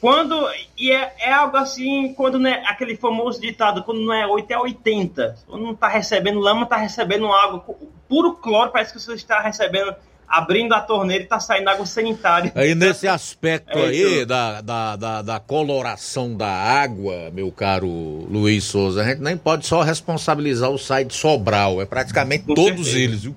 Quando. 0.00 0.36
E 0.76 0.90
é, 0.90 1.14
é 1.20 1.32
algo 1.32 1.56
assim, 1.56 2.12
quando 2.14 2.36
não 2.36 2.50
é 2.50 2.64
aquele 2.66 2.96
famoso 2.96 3.40
ditado, 3.40 3.84
quando 3.84 4.00
não 4.00 4.12
é 4.12 4.26
8 4.26 4.50
é 4.52 4.58
80. 4.58 5.36
Quando 5.46 5.62
não 5.62 5.72
está 5.72 5.86
recebendo 5.86 6.40
lama, 6.40 6.64
está 6.64 6.76
recebendo 6.76 7.32
água. 7.32 7.64
Puro 8.08 8.34
cloro, 8.34 8.72
parece 8.72 8.92
que 8.92 9.00
você 9.00 9.14
está 9.14 9.40
recebendo 9.40 9.94
abrindo 10.32 10.72
a 10.72 10.80
torneira 10.80 11.22
e 11.22 11.26
tá 11.26 11.38
saindo 11.38 11.68
água 11.68 11.84
sanitária. 11.84 12.50
Aí 12.54 12.74
nesse 12.74 13.06
aspecto 13.06 13.76
é 13.76 13.86
aí 13.88 14.24
da, 14.24 14.62
da, 14.62 14.96
da, 14.96 15.22
da, 15.22 15.38
coloração 15.38 16.34
da 16.34 16.48
água, 16.48 17.30
meu 17.34 17.52
caro 17.52 17.86
Luiz 17.86 18.64
Souza, 18.64 19.02
a 19.02 19.04
gente 19.04 19.20
nem 19.20 19.36
pode 19.36 19.66
só 19.66 19.82
responsabilizar 19.82 20.70
o 20.70 20.78
SAI 20.78 21.04
de 21.04 21.12
Sobral, 21.12 21.82
é 21.82 21.84
praticamente 21.84 22.44
com 22.44 22.54
todos 22.54 22.86
certeza. 22.86 22.98
eles, 22.98 23.22
viu? 23.24 23.36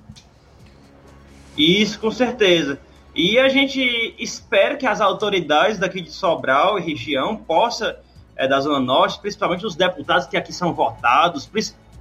Isso, 1.58 2.00
com 2.00 2.10
certeza. 2.10 2.78
E 3.14 3.38
a 3.38 3.50
gente 3.50 4.14
espera 4.18 4.76
que 4.76 4.86
as 4.86 5.02
autoridades 5.02 5.76
daqui 5.76 6.00
de 6.00 6.10
Sobral 6.10 6.78
e 6.78 6.82
região 6.82 7.36
possam, 7.36 7.94
é, 8.34 8.48
da 8.48 8.58
Zona 8.58 8.80
Norte, 8.80 9.20
principalmente 9.20 9.66
os 9.66 9.76
deputados 9.76 10.26
que 10.26 10.36
aqui 10.36 10.52
são 10.52 10.72
votados, 10.72 11.46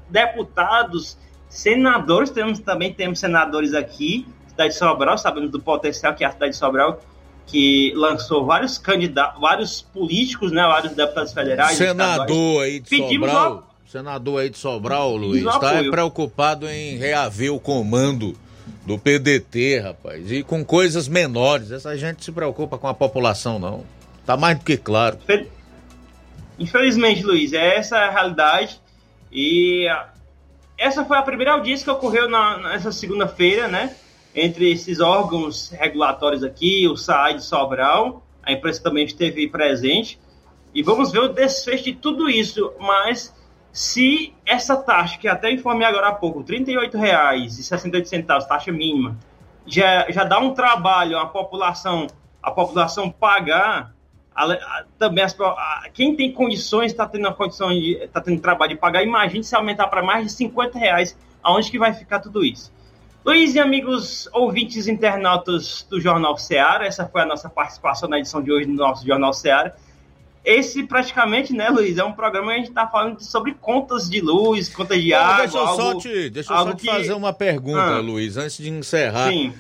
deputados, 0.10 1.18
senadores, 1.50 2.30
temos, 2.30 2.60
também 2.60 2.94
temos 2.94 3.20
senadores 3.20 3.74
aqui, 3.74 4.26
cidade 4.56 4.74
de 4.74 4.80
Sobral, 4.80 5.18
sabemos 5.18 5.52
do 5.52 5.60
potencial 5.60 6.16
que 6.16 6.24
é 6.24 6.28
a 6.28 6.32
cidade 6.32 6.54
de 6.54 6.58
Sobral, 6.58 7.02
que 7.46 7.94
lançou 7.96 8.46
vários 8.46 8.78
candidatos, 8.78 9.40
vários 9.40 9.82
políticos, 9.82 10.52
né, 10.52 10.64
vários 10.64 10.94
deputados 10.94 11.34
federais. 11.34 11.78
Senador 11.78 12.64
aí 12.64 12.80
de 12.80 12.90
Pedimos 12.90 13.30
Sobral, 13.30 13.76
senador 13.88 14.42
aí 14.42 14.50
de 14.50 14.58
Sobral, 14.58 15.16
Luiz, 15.16 15.46
está 15.46 15.84
preocupado 15.90 16.68
em 16.68 16.98
reaver 16.98 17.54
o 17.54 17.60
comando 17.60 18.36
do 18.86 18.98
PDT, 18.98 19.80
rapaz, 19.80 20.32
e 20.32 20.44
com 20.44 20.64
coisas 20.64 21.08
menores. 21.08 21.72
Essa 21.72 21.96
gente 21.98 22.24
se 22.24 22.32
preocupa 22.32 22.78
com 22.78 22.88
a 22.88 22.94
população, 22.94 23.60
não. 23.60 23.84
Tá 24.26 24.36
mais 24.36 24.58
do 24.58 24.66
que 24.66 24.78
claro. 24.78 25.20
Infelizmente, 26.58 27.22
Luiz, 27.24 27.54
é 27.54 27.78
essa 27.78 27.98
a 27.98 28.10
realidade. 28.10 28.80
E 29.32 29.88
essa 30.78 31.06
foi 31.06 31.18
a 31.18 31.22
primeira 31.22 31.54
audiência 31.54 31.84
que 31.84 31.92
ocorreu 31.92 32.30
na, 32.30 32.58
nessa 32.70 32.92
segunda-feira, 32.92 33.68
né? 33.68 33.96
Entre 34.36 34.72
esses 34.72 35.00
órgãos 35.00 35.70
regulatórios 35.70 36.44
aqui, 36.44 36.88
o 36.88 36.98
SAI 36.98 37.36
de 37.36 37.44
Sobral, 37.44 38.22
a 38.44 38.52
imprensa 38.52 38.84
também 38.84 39.06
esteve 39.06 39.48
presente, 39.48 40.20
e 40.74 40.84
vamos 40.84 41.12
ver 41.12 41.20
o 41.20 41.30
desfecho 41.30 41.86
de 41.86 41.94
tudo 41.94 42.30
isso, 42.30 42.74
mas 42.78 43.34
se 43.72 44.34
essa 44.46 44.76
taxa, 44.76 45.18
que 45.18 45.28
até 45.28 45.50
informei 45.52 45.88
agora 45.88 46.10
há 46.10 46.12
pouco, 46.12 46.40
R$ 46.40 46.60
38,68, 46.60 48.46
taxa 48.46 48.72
mínima, 48.74 49.18
já, 49.66 50.12
já 50.12 50.26
dá 50.26 50.38
um 50.38 50.54
trabalho 50.54 51.18
à 51.18 51.26
população, 51.26 52.08
a 52.44 52.52
população 52.52 53.10
pagar, 53.10 53.96
a, 54.36 54.52
a, 54.52 54.86
também 55.00 55.24
as, 55.24 55.34
a, 55.40 55.90
quem 55.94 56.14
tem 56.14 56.32
condições 56.34 56.92
está 56.92 57.08
tendo 57.08 57.28
a 57.28 57.34
condição 57.34 57.70
de 57.70 57.94
está 58.04 58.20
tendo 58.20 58.42
trabalho 58.42 58.74
de 58.74 58.78
pagar, 58.78 59.02
imagine 59.02 59.46
se 59.46 59.56
aumentar 59.56 59.88
para 59.88 60.04
mais 60.04 60.26
de 60.26 60.32
50 60.34 60.78
reais, 60.78 61.18
aonde 61.42 61.72
que 61.72 61.80
vai 61.80 61.94
ficar 61.94 62.20
tudo 62.20 62.44
isso? 62.44 62.75
Luiz 63.26 63.56
e 63.56 63.60
amigos 63.60 64.30
ouvintes 64.32 64.88
internautas 64.88 65.84
do 65.90 66.00
Jornal 66.00 66.38
Seara, 66.38 66.86
essa 66.86 67.08
foi 67.08 67.22
a 67.22 67.26
nossa 67.26 67.50
participação 67.50 68.08
na 68.08 68.20
edição 68.20 68.40
de 68.40 68.52
hoje 68.52 68.68
do 68.68 68.74
nosso 68.74 69.04
Jornal 69.04 69.34
Seara. 69.34 69.76
Esse 70.46 70.84
praticamente, 70.84 71.52
né, 71.52 71.70
Luiz, 71.70 71.98
é 71.98 72.04
um 72.04 72.12
programa 72.12 72.50
que 72.50 72.54
a 72.54 72.58
gente 72.58 72.70
está 72.70 72.86
falando 72.86 73.20
sobre 73.22 73.56
contas 73.56 74.08
de 74.08 74.22
luz, 74.22 74.70
contas 74.70 75.02
de 75.02 75.12
água. 75.12 75.38
Deixa 75.38 75.58
eu 75.58 75.68
só 75.70 75.96
te, 75.96 76.30
deixa 76.30 76.54
eu 76.54 76.58
só 76.58 76.74
te 76.74 76.82
que... 76.82 76.86
fazer 76.86 77.14
uma 77.14 77.34
pergunta, 77.34 77.96
ah, 77.96 78.00
Luiz, 78.00 78.38
antes 78.38 78.58
de 78.58 78.70
encerrar 78.70 79.32
sim. 79.32 79.52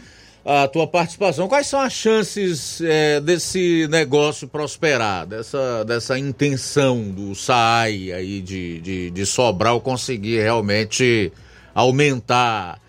a 0.45 0.67
tua 0.67 0.85
participação. 0.85 1.47
Quais 1.47 1.65
são 1.65 1.79
as 1.79 1.91
chances 1.91 2.81
é, 2.81 3.19
desse 3.19 3.87
negócio 3.89 4.47
prosperar, 4.47 5.25
dessa, 5.25 5.83
dessa 5.83 6.19
intenção 6.19 7.01
do 7.09 7.33
SAI 7.33 8.11
aí 8.11 8.41
de, 8.41 8.79
de, 8.79 9.09
de 9.09 9.25
Sobral 9.25 9.81
conseguir 9.81 10.39
realmente 10.39 11.33
aumentar 11.73 12.84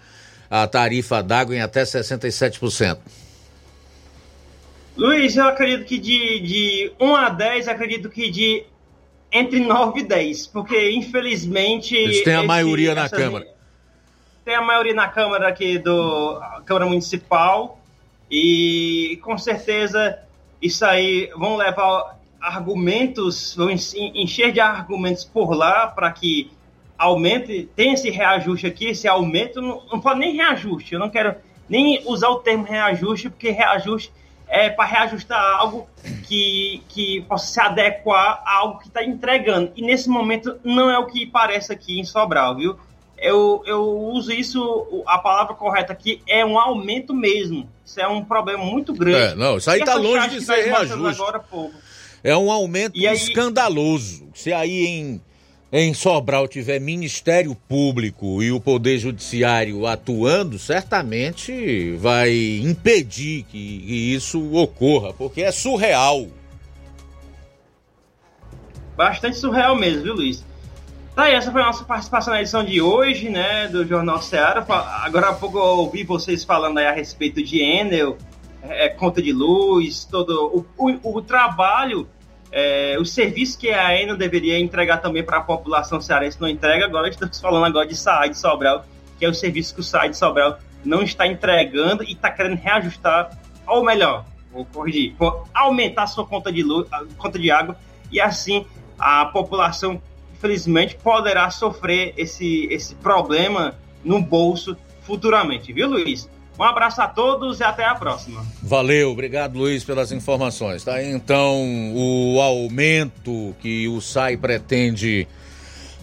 a 0.51 0.67
tarifa 0.67 1.23
d'água 1.23 1.55
em 1.55 1.61
até 1.61 1.83
67%? 1.83 2.99
Luiz, 4.97 5.37
eu 5.37 5.47
acredito 5.47 5.85
que 5.85 5.99
de, 5.99 6.41
de 6.41 6.93
1 6.99 7.17
a 7.17 7.29
10, 7.29 7.69
acredito 7.69 8.09
que 8.09 8.31
de 8.31 8.65
entre 9.31 9.61
9 9.61 10.01
e 10.01 10.03
10, 10.05 10.47
porque 10.47 10.91
infelizmente. 10.91 11.95
Eles 11.95 12.23
têm 12.23 12.35
a 12.35 12.39
esse, 12.39 12.47
maioria 12.47 12.95
na 12.95 13.09
Câmara. 13.09 13.47
Tem 14.45 14.55
a 14.55 14.63
maioria 14.63 14.95
na 14.95 15.09
Câmara 15.09 15.49
aqui 15.49 15.79
do 15.79 16.41
Câmara 16.65 16.87
Municipal 16.87 17.79
e 18.31 19.19
com 19.23 19.37
certeza 19.37 20.19
isso 20.63 20.85
aí 20.85 21.31
vão 21.37 21.57
levar 21.57 22.19
argumentos, 22.41 23.55
vão 23.55 23.71
encher 23.71 24.53
de 24.53 24.61
argumentos 24.61 25.25
por 25.25 25.53
lá 25.53 25.89
para 25.89 26.11
que 26.13 26.51
aumente, 26.99 27.69
tem 27.77 27.93
esse 27.93 28.11
reajuste 28.11 28.67
aqui, 28.67 28.87
esse 28.87 29.07
aumento, 29.07 29.61
não, 29.61 29.83
não 29.91 30.01
pode 30.01 30.19
nem 30.19 30.35
reajuste, 30.35 30.95
eu 30.95 31.01
não 31.01 31.11
quero 31.11 31.35
nem 31.69 32.03
usar 32.07 32.29
o 32.29 32.37
termo 32.37 32.65
reajuste, 32.65 33.29
porque 33.29 33.51
reajuste 33.51 34.13
é 34.49 34.71
para 34.71 34.85
reajustar 34.85 35.41
algo 35.59 35.89
que, 36.27 36.83
que 36.89 37.21
possa 37.23 37.47
se 37.47 37.61
adequar 37.61 38.43
a 38.45 38.59
algo 38.59 38.79
que 38.79 38.87
está 38.87 39.05
entregando. 39.05 39.73
E 39.75 39.83
nesse 39.83 40.09
momento 40.09 40.57
não 40.63 40.89
é 40.89 40.99
o 40.99 41.07
que 41.07 41.27
parece 41.27 41.73
aqui 41.73 41.99
em 41.99 42.05
Sobral, 42.05 42.57
viu? 42.57 42.77
Eu, 43.19 43.63
eu 43.67 43.83
uso 43.83 44.31
isso, 44.31 45.03
a 45.07 45.19
palavra 45.19 45.55
correta 45.55 45.93
aqui 45.93 46.23
é 46.29 46.45
um 46.45 46.59
aumento 46.59 47.15
mesmo. 47.15 47.69
Isso 47.85 47.99
é 48.01 48.07
um 48.07 48.25
problema 48.25 48.65
muito 48.65 48.93
grande. 48.93 49.33
É, 49.33 49.35
não, 49.35 49.57
isso 49.57 49.71
aí 49.71 49.81
está 49.81 49.95
longe 49.95 50.29
de 50.29 50.41
ser 50.43 50.67
reajuste. 50.67 51.21
Agora, 51.21 51.43
é 52.23 52.37
um 52.37 52.51
aumento 52.51 52.95
aí, 52.97 53.07
escandaloso. 53.07 54.29
Se 54.35 54.53
aí 54.53 54.87
em 54.87 55.21
em 55.73 55.93
Sobral 55.93 56.47
tiver 56.47 56.81
Ministério 56.81 57.55
Público 57.55 58.43
e 58.43 58.53
o 58.53 58.61
Poder 58.61 58.99
Judiciário 58.99 59.87
atuando, 59.87 60.59
certamente 60.59 61.93
vai 61.97 62.61
impedir 62.63 63.43
que, 63.45 63.79
que 63.81 64.15
isso 64.15 64.55
ocorra, 64.55 65.13
porque 65.13 65.43
é 65.43 65.51
surreal. 65.51 66.29
Bastante 68.97 69.37
surreal 69.37 69.77
mesmo, 69.77 70.03
viu, 70.05 70.15
Luiz? 70.15 70.45
Tá 71.15 71.25
aí, 71.25 71.35
essa 71.35 71.51
foi 71.51 71.63
a 71.63 71.67
nossa 71.67 71.85
participação 71.85 72.33
na 72.33 72.41
edição 72.41 72.63
de 72.63 72.81
hoje, 72.81 73.29
né, 73.29 73.69
do 73.69 73.87
Jornal 73.87 74.21
Ceará. 74.21 74.65
Agora 75.03 75.31
há 75.31 75.33
pouco 75.33 75.59
eu 75.59 75.63
ouvi 75.63 76.05
vocês 76.05 76.45
falando 76.45 76.79
aí 76.79 76.87
a 76.87 76.93
respeito 76.93 77.43
de 77.43 77.61
Enel, 77.61 78.17
é, 78.63 78.89
conta 78.89 79.21
de 79.23 79.33
luz, 79.33 80.05
todo 80.05 80.67
o, 80.79 80.87
o, 80.91 81.19
o 81.19 81.23
trabalho 81.23 82.07
é, 82.59 82.97
os 82.99 83.11
serviços 83.13 83.55
que 83.55 83.69
a 83.69 84.01
Enel 84.01 84.17
deveria 84.17 84.59
entregar 84.59 84.97
também 85.03 85.23
para 85.23 85.37
a 85.37 85.41
população 85.43 86.01
cearense 86.01 86.41
não 86.41 86.49
entrega. 86.49 86.87
Agora 86.87 87.07
estamos 87.07 87.39
falando 87.39 87.67
agora 87.67 87.87
de 87.87 87.95
SAI 87.95 88.31
de 88.31 88.39
Sobral, 88.39 88.87
que 89.19 89.27
é 89.27 89.29
o 89.29 89.35
serviço 89.35 89.75
que 89.75 89.83
o 89.83 89.85
SAI 89.85 90.09
de 90.09 90.17
Sobral 90.17 90.59
não 90.83 91.03
está 91.03 91.27
entregando 91.27 92.03
e 92.03 92.13
está 92.13 92.31
querendo 92.31 92.57
reajustar, 92.57 93.39
ou 93.67 93.85
melhor, 93.85 94.25
vou 94.51 94.65
corrigir, 94.65 95.15
vou 95.19 95.47
aumentar 95.53 96.07
sua 96.07 96.25
conta 96.25 96.51
de, 96.51 96.63
luz, 96.63 96.89
conta 97.19 97.39
de 97.39 97.51
água 97.51 97.77
e 98.11 98.19
assim 98.19 98.65
a 98.99 99.27
população, 99.27 100.01
infelizmente, 100.33 100.97
poderá 100.97 101.51
sofrer 101.51 102.15
esse, 102.17 102.69
esse 102.71 102.95
problema 102.95 103.75
no 104.03 104.19
bolso 104.19 104.75
futuramente, 105.03 105.75
viu, 105.75 105.91
Luiz? 105.91 106.27
Um 106.59 106.63
abraço 106.63 107.03
a 107.03 107.09
todos 107.09 107.61
e 107.61 107.65
até 107.65 107.85
a 107.85 107.95
próxima. 107.95 108.45
Valeu, 108.63 109.11
obrigado 109.11 109.59
Luiz 109.59 109.85
pelas 109.85 110.11
informações. 110.11 110.85
Tá 110.85 111.03
então 111.03 111.93
o 111.95 112.41
aumento 112.41 113.55
que 113.61 113.87
o 113.89 114.01
SAI 114.01 114.37
pretende 114.37 115.29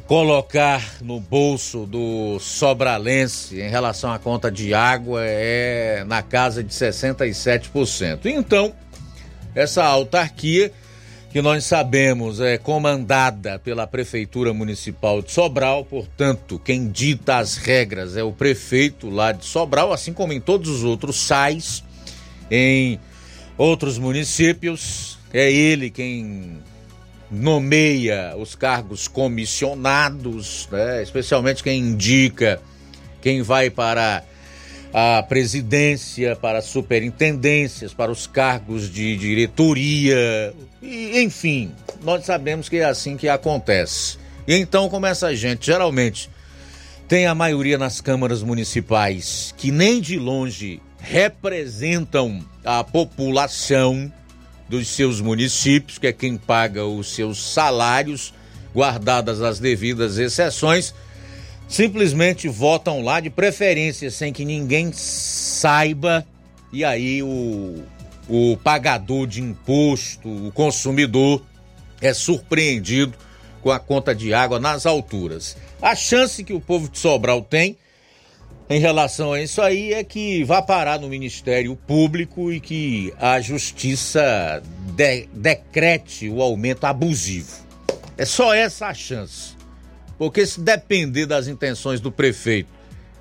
colocar 0.06 0.98
no 1.02 1.20
bolso 1.20 1.86
do 1.86 2.38
sobralense 2.40 3.60
em 3.60 3.70
relação 3.70 4.12
à 4.12 4.20
conta 4.20 4.52
de 4.52 4.74
água 4.74 5.22
é 5.24 6.04
na 6.06 6.22
casa 6.22 6.64
de 6.64 6.74
67%. 6.74 8.26
Então, 8.26 8.74
essa 9.56 9.84
autarquia 9.84 10.72
que 11.34 11.42
nós 11.42 11.66
sabemos 11.66 12.40
é 12.40 12.60
comandada 12.60 13.58
pela 13.58 13.88
Prefeitura 13.88 14.54
Municipal 14.54 15.20
de 15.20 15.32
Sobral, 15.32 15.84
portanto, 15.84 16.62
quem 16.64 16.88
dita 16.88 17.38
as 17.38 17.58
regras 17.58 18.16
é 18.16 18.22
o 18.22 18.32
prefeito 18.32 19.10
lá 19.10 19.32
de 19.32 19.44
Sobral, 19.44 19.92
assim 19.92 20.14
como 20.14 20.32
em 20.32 20.40
todos 20.40 20.70
os 20.70 20.84
outros 20.84 21.16
SAIs, 21.16 21.84
em 22.52 23.00
outros 23.58 23.98
municípios, 23.98 25.18
é 25.34 25.52
ele 25.52 25.90
quem 25.90 26.60
nomeia 27.32 28.36
os 28.38 28.54
cargos 28.54 29.08
comissionados, 29.08 30.70
né? 30.72 31.02
especialmente 31.02 31.64
quem 31.64 31.80
indica 31.80 32.62
quem 33.24 33.42
vai 33.42 33.72
para 33.72 34.24
a 34.94 35.24
presidência, 35.24 36.36
para 36.36 36.60
as 36.60 36.66
superintendências, 36.66 37.94
para 37.94 38.12
os 38.12 38.28
cargos 38.28 38.92
de 38.92 39.18
diretoria, 39.18 40.54
e, 40.82 41.20
enfim, 41.22 41.72
nós 42.04 42.26
sabemos 42.26 42.70
que 42.70 42.78
é 42.78 42.86
assim 42.86 43.18
que 43.18 43.28
acontece. 43.28 44.18
E 44.48 44.56
então, 44.56 44.90
como 44.90 45.06
essa 45.06 45.36
gente. 45.36 45.66
Geralmente 45.66 46.30
tem 47.08 47.26
a 47.26 47.36
maioria 47.36 47.78
nas 47.78 48.02
câmaras 48.02 48.44
municipais 48.44 49.54
que 49.58 49.72
nem 49.72 50.00
de 50.00 50.18
longe 50.18 50.82
representam 51.00 52.44
a 52.64 52.84
população 52.84 54.12
dos 54.70 54.88
seus 54.88 55.20
municípios, 55.20 55.98
que 55.98 56.08
é 56.08 56.14
quem 56.14 56.38
paga 56.38 56.86
os 56.86 57.14
seus 57.14 57.54
salários, 57.54 58.34
guardadas 58.74 59.42
as 59.42 59.60
devidas 59.60 60.18
exceções, 60.18 60.94
simplesmente 61.74 62.48
votam 62.48 63.02
lá 63.02 63.20
de 63.20 63.32
preferência 63.32 64.12
sem 64.12 64.32
que 64.32 64.46
ninguém 64.46 64.92
saiba 64.94 66.24
e 66.72 66.86
aí 66.86 67.24
o, 67.24 67.84
o 68.30 68.56
pagador 68.58 69.26
de 69.26 69.42
imposto, 69.42 70.30
o 70.30 70.52
consumidor, 70.52 71.44
é 72.00 72.14
surpreendido 72.14 73.18
com 73.60 73.72
a 73.72 73.80
conta 73.80 74.14
de 74.14 74.36
água 74.36 74.60
nas 74.60 74.86
alturas. 74.86 75.58
A 75.82 75.96
chance 75.96 76.44
que 76.44 76.54
o 76.54 76.62
povo 76.62 76.88
de 76.88 77.00
Sobral 77.00 77.42
tem 77.42 77.76
em 78.70 78.80
relação 78.80 79.34
a 79.34 79.42
isso 79.42 79.60
aí 79.60 79.94
é 79.94 80.04
que 80.04 80.44
vá 80.44 80.62
parar 80.62 81.00
no 81.00 81.10
Ministério 81.10 81.76
Público 81.76 82.52
e 82.52 82.60
que 82.60 83.12
a 83.20 83.42
Justiça 83.42 84.62
de, 84.96 85.28
decrete 85.34 86.30
o 86.30 86.40
aumento 86.40 86.86
abusivo. 86.86 87.52
É 88.16 88.26
só 88.26 88.54
essa 88.54 88.88
a 88.88 88.94
chance. 88.94 89.63
Porque 90.18 90.46
se 90.46 90.60
depender 90.60 91.26
das 91.26 91.48
intenções 91.48 92.00
do 92.00 92.12
prefeito 92.12 92.70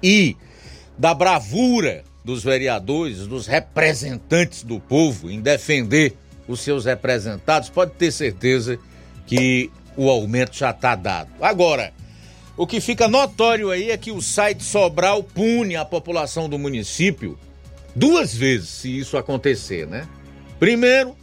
e 0.03 0.37
da 0.99 1.15
bravura 1.15 2.05
dos 2.25 2.45
vereadores, 2.45 3.27
dos 3.27 3.47
representantes 3.47 4.63
do 4.63 4.79
povo 4.79 5.31
em 5.31 5.41
defender 5.41 6.17
os 6.47 6.61
seus 6.61 6.85
representados, 6.85 7.69
pode 7.69 7.93
ter 7.93 8.13
certeza 8.13 8.79
que 9.27 9.71
o 9.97 10.09
aumento 10.09 10.57
já 10.57 10.71
está 10.71 10.95
dado. 10.95 11.31
Agora, 11.41 11.93
o 12.57 12.67
que 12.67 12.81
fica 12.81 13.09
notório 13.09 13.71
aí 13.71 13.91
é 13.91 13.97
que 13.97 14.11
o 14.11 14.21
site 14.21 14.63
Sobral 14.63 15.23
pune 15.23 15.77
a 15.77 15.85
população 15.85 16.49
do 16.49 16.59
município 16.59 17.39
duas 17.95 18.35
vezes 18.35 18.69
se 18.69 18.99
isso 18.99 19.17
acontecer, 19.17 19.87
né? 19.87 20.07
Primeiro, 20.59 21.17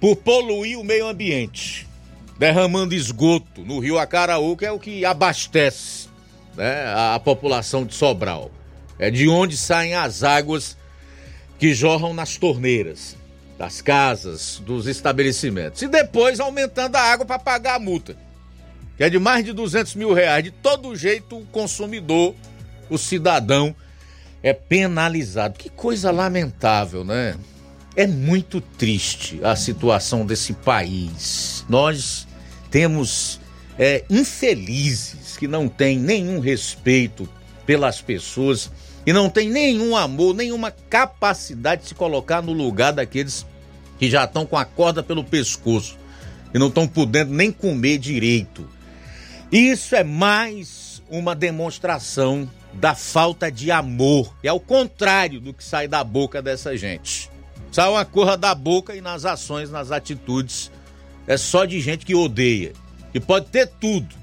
por 0.00 0.16
poluir 0.16 0.78
o 0.78 0.84
meio 0.84 1.06
ambiente, 1.06 1.86
derramando 2.38 2.94
esgoto 2.94 3.62
no 3.62 3.78
rio 3.78 3.98
Acaraú, 3.98 4.56
que 4.56 4.66
é 4.66 4.72
o 4.72 4.78
que 4.78 5.04
abastece 5.04 6.08
né, 6.54 6.84
a 6.94 7.18
população 7.18 7.84
de 7.84 7.94
Sobral. 7.94 8.50
É 8.98 9.10
de 9.10 9.28
onde 9.28 9.56
saem 9.56 9.94
as 9.94 10.22
águas 10.22 10.76
que 11.58 11.74
jorram 11.74 12.14
nas 12.14 12.36
torneiras 12.36 13.16
das 13.58 13.80
casas, 13.80 14.62
dos 14.64 14.86
estabelecimentos. 14.86 15.80
E 15.82 15.88
depois 15.88 16.40
aumentando 16.40 16.96
a 16.96 17.00
água 17.00 17.24
para 17.24 17.38
pagar 17.38 17.76
a 17.76 17.78
multa, 17.78 18.16
que 18.96 19.04
é 19.04 19.10
de 19.10 19.18
mais 19.18 19.44
de 19.44 19.52
200 19.52 19.94
mil 19.94 20.12
reais. 20.12 20.44
De 20.44 20.50
todo 20.50 20.94
jeito, 20.96 21.38
o 21.38 21.46
consumidor, 21.46 22.34
o 22.88 22.98
cidadão, 22.98 23.74
é 24.42 24.52
penalizado. 24.52 25.58
Que 25.58 25.68
coisa 25.68 26.10
lamentável, 26.10 27.04
né? 27.04 27.36
É 27.96 28.06
muito 28.06 28.60
triste 28.60 29.40
a 29.42 29.56
situação 29.56 30.26
desse 30.26 30.52
país. 30.52 31.64
Nós 31.66 32.28
temos 32.70 33.40
é, 33.78 34.04
infelizes 34.10 35.38
que 35.38 35.48
não 35.48 35.66
têm 35.66 35.98
nenhum 35.98 36.38
respeito 36.38 37.26
pelas 37.64 38.02
pessoas 38.02 38.70
e 39.06 39.14
não 39.14 39.30
tem 39.30 39.48
nenhum 39.48 39.96
amor, 39.96 40.34
nenhuma 40.34 40.70
capacidade 40.70 41.82
de 41.82 41.88
se 41.88 41.94
colocar 41.94 42.42
no 42.42 42.52
lugar 42.52 42.92
daqueles 42.92 43.46
que 43.98 44.10
já 44.10 44.24
estão 44.24 44.44
com 44.44 44.58
a 44.58 44.64
corda 44.66 45.02
pelo 45.02 45.24
pescoço 45.24 45.96
e 46.52 46.58
não 46.58 46.68
estão 46.68 46.86
podendo 46.86 47.32
nem 47.32 47.50
comer 47.50 47.96
direito. 47.96 48.68
Isso 49.50 49.96
é 49.96 50.04
mais 50.04 51.02
uma 51.08 51.34
demonstração 51.34 52.46
da 52.74 52.94
falta 52.94 53.50
de 53.50 53.70
amor, 53.70 54.34
é 54.42 54.52
o 54.52 54.60
contrário 54.60 55.40
do 55.40 55.54
que 55.54 55.64
sai 55.64 55.88
da 55.88 56.04
boca 56.04 56.42
dessa 56.42 56.76
gente. 56.76 57.34
Sai 57.70 57.88
uma 57.88 58.04
corra 58.04 58.36
da 58.36 58.54
boca 58.54 58.94
e 58.94 59.00
nas 59.00 59.24
ações, 59.24 59.70
nas 59.70 59.90
atitudes, 59.90 60.70
é 61.26 61.36
só 61.36 61.64
de 61.64 61.80
gente 61.80 62.06
que 62.06 62.14
odeia, 62.14 62.72
que 63.12 63.20
pode 63.20 63.46
ter 63.46 63.66
tudo, 63.66 64.14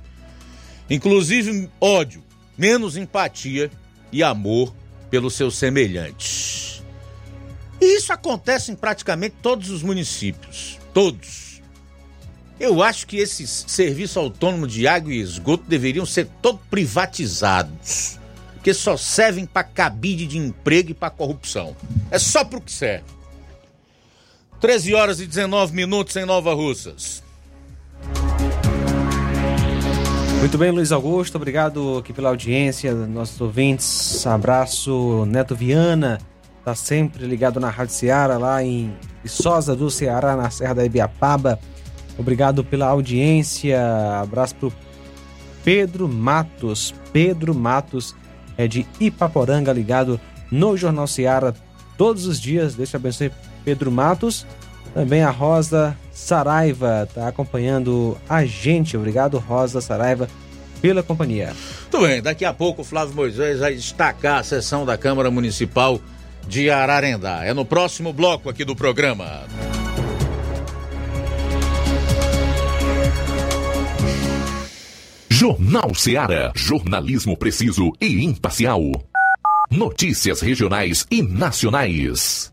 inclusive 0.90 1.70
ódio, 1.80 2.24
menos 2.58 2.96
empatia 2.96 3.70
e 4.12 4.24
amor 4.24 4.74
pelos 5.10 5.34
seus 5.34 5.58
semelhantes. 5.58 6.82
E 7.82 7.98
isso 7.98 8.14
acontece 8.14 8.72
em 8.72 8.76
praticamente 8.76 9.36
todos 9.42 9.70
os 9.70 9.84
municípios. 9.84 10.80
Todos. 10.94 11.62
Eu 12.60 12.82
acho 12.82 13.06
que 13.06 13.18
esses 13.18 13.66
serviços 13.68 14.16
autônomos 14.16 14.72
de 14.72 14.88
água 14.88 15.14
e 15.14 15.20
esgoto 15.20 15.66
deveriam 15.68 16.06
ser 16.06 16.30
todos 16.42 16.62
privatizados. 16.70 18.18
Porque 18.54 18.74
só 18.74 18.96
servem 18.96 19.46
para 19.46 19.66
cabide 19.66 20.26
de 20.26 20.38
emprego 20.38 20.92
e 20.92 20.94
para 20.94 21.10
corrupção. 21.10 21.76
É 22.10 22.18
só 22.18 22.46
para 22.46 22.60
o 22.60 22.62
que 22.62 22.72
serve. 22.72 23.04
13 24.64 24.96
horas 24.96 25.20
e 25.20 25.28
19 25.28 25.76
minutos 25.76 26.16
em 26.16 26.24
Nova 26.24 26.54
Russas. 26.54 27.22
Muito 30.40 30.58
bem, 30.58 30.72
Luiz 30.72 30.90
Augusto, 30.94 31.36
obrigado 31.36 31.98
aqui 31.98 32.14
pela 32.14 32.30
audiência, 32.30 32.94
nossos 32.94 33.42
ouvintes. 33.42 34.26
Abraço, 34.26 35.26
Neto 35.26 35.54
Viana, 35.54 36.18
tá 36.64 36.74
sempre 36.76 37.26
ligado 37.28 37.60
na 37.60 37.70
Rádio 37.70 37.94
Ceará, 37.94 38.38
lá 38.38 38.64
em 38.64 38.96
Viçosa 39.22 39.76
do 39.76 39.92
Ceará, 39.92 40.38
na 40.38 40.50
Serra 40.50 40.76
da 40.76 40.86
Ibiapaba. 40.86 41.60
Obrigado 42.18 42.64
pela 42.64 42.88
audiência. 42.88 43.82
Abraço 44.22 44.56
pro 44.56 44.74
Pedro 45.62 46.08
Matos. 46.08 46.96
Pedro 47.12 47.54
Matos 47.54 48.16
é 48.58 48.66
de 48.66 48.88
Ipaporanga, 48.98 49.74
ligado 49.74 50.18
no 50.50 50.78
Jornal 50.78 51.06
Ceará 51.06 51.54
todos 51.98 52.26
os 52.26 52.40
dias. 52.40 52.76
Deixa 52.76 52.96
eu 52.96 53.02
abençoe 53.02 53.30
Pedro 53.64 53.92
Matos. 53.92 54.46
Também 54.94 55.24
a 55.24 55.32
Rosa 55.32 55.98
Saraiva 56.12 57.08
está 57.08 57.28
acompanhando 57.28 58.18
a 58.30 58.46
gente. 58.46 58.96
Obrigado, 58.96 59.40
Rosa 59.40 59.82
Saraiva, 59.82 60.28
pela 60.82 61.02
companhia. 61.02 61.54
Muito 61.82 62.08
bem, 62.08 62.22
daqui 62.22 62.46
a 62.46 62.54
pouco 62.54 62.84
o 62.84 62.86
Flávio 62.86 63.16
Moisés 63.16 63.60
vai 63.60 63.74
destacar 63.74 64.40
a 64.40 64.44
sessão 64.44 64.86
da 64.86 64.98
Câmara 64.98 65.32
Municipal 65.32 66.00
de 66.48 66.70
Ararendá. 66.70 67.44
É 67.44 67.54
no 67.54 67.66
próximo 67.66 68.14
bloco 68.14 68.50
aqui 68.50 68.64
do 68.64 68.76
programa. 68.76 69.42
Jornal 75.30 75.94
Ceará. 75.96 76.52
Jornalismo 76.56 77.36
preciso 77.36 77.92
e 78.00 78.24
imparcial. 78.24 78.80
Notícias 79.70 80.40
regionais 80.40 81.06
e 81.10 81.24
nacionais. 81.24 82.53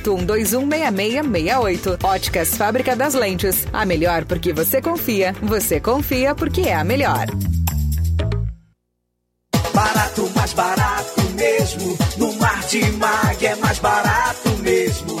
981216668. 0.00 2.04
Óticas 2.04 2.56
Fábrica 2.56 2.96
das 2.96 3.14
Lentes. 3.14 3.66
A 3.72 3.86
melhor 3.86 4.24
porque 4.24 4.52
você 4.52 4.82
confia. 4.82 5.32
Você 5.42 5.78
confia 5.80 6.34
porque 6.34 6.62
é 6.62 6.74
a 6.74 6.82
melhor. 6.84 7.26
Barato, 9.72 10.28
mais 10.34 10.52
barato 10.52 11.22
mesmo. 11.34 11.96
No 12.16 12.32
Martimag 12.34 13.46
é 13.46 13.54
mais 13.56 13.78
barato 13.78 14.50
mesmo. 14.58 15.20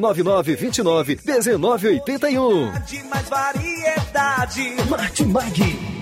9929 0.01 1.19
1981. 1.23 2.71
De 2.87 3.03
mais 3.03 3.29
variedade. 3.29 4.75
Martimag. 4.89 6.01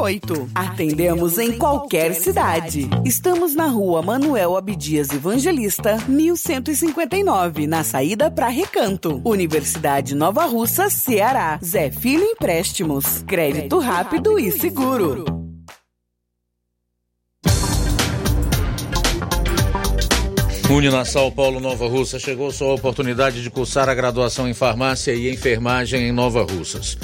981330698. 0.00 0.50
Atendemos 0.54 1.38
em 1.38 1.58
qualquer 1.58 2.14
cidade. 2.14 2.88
Estamos 3.04 3.54
na 3.54 3.66
rua 3.66 4.02
Manuel 4.02 4.56
Abdias 4.56 5.10
Evangelista, 5.10 5.98
1159, 6.08 7.66
na 7.66 7.84
saída 7.84 8.30
para 8.30 8.48
Recanto. 8.48 9.20
Universidade 9.24 10.14
Nova 10.14 10.46
Russa, 10.46 10.88
Ceará. 10.88 11.58
Zé 11.62 11.90
Filho 11.90 12.24
Empréstimos. 12.24 13.22
Crédito 13.26 13.78
rápido 13.78 14.38
e 14.38 14.50
seguro. 14.50 15.24
Uninasal 20.70 21.32
Paulo 21.32 21.58
Nova 21.58 21.88
Russa 21.88 22.16
chegou 22.16 22.52
sua 22.52 22.72
oportunidade 22.72 23.42
de 23.42 23.50
cursar 23.50 23.88
a 23.88 23.94
graduação 23.94 24.48
em 24.48 24.54
farmácia 24.54 25.12
e 25.12 25.28
enfermagem 25.28 26.06
em 26.06 26.12
Nova 26.12 26.44
Russas. 26.44 26.96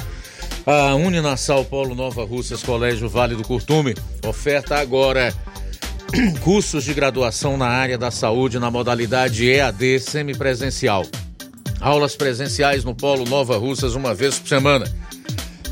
A 0.69 0.95
Uninasal 0.95 1.63
Paulo 1.63 1.95
Nova 1.95 2.25
Russas 2.25 2.61
Colégio 2.61 3.07
Vale 3.07 3.35
do 3.35 3.43
Curtume 3.43 3.95
oferta 4.27 4.75
agora 4.75 5.33
cursos 6.43 6.83
de 6.83 6.93
graduação 6.93 7.55
na 7.55 7.67
área 7.67 7.97
da 7.97 8.11
saúde 8.11 8.59
na 8.59 8.69
modalidade 8.69 9.49
EAD 9.49 10.01
semipresencial. 10.01 11.05
Aulas 11.79 12.17
presenciais 12.17 12.83
no 12.83 12.93
Polo 12.93 13.23
Nova 13.23 13.55
Russas 13.55 13.95
uma 13.95 14.13
vez 14.13 14.37
por 14.37 14.49
semana. 14.49 14.93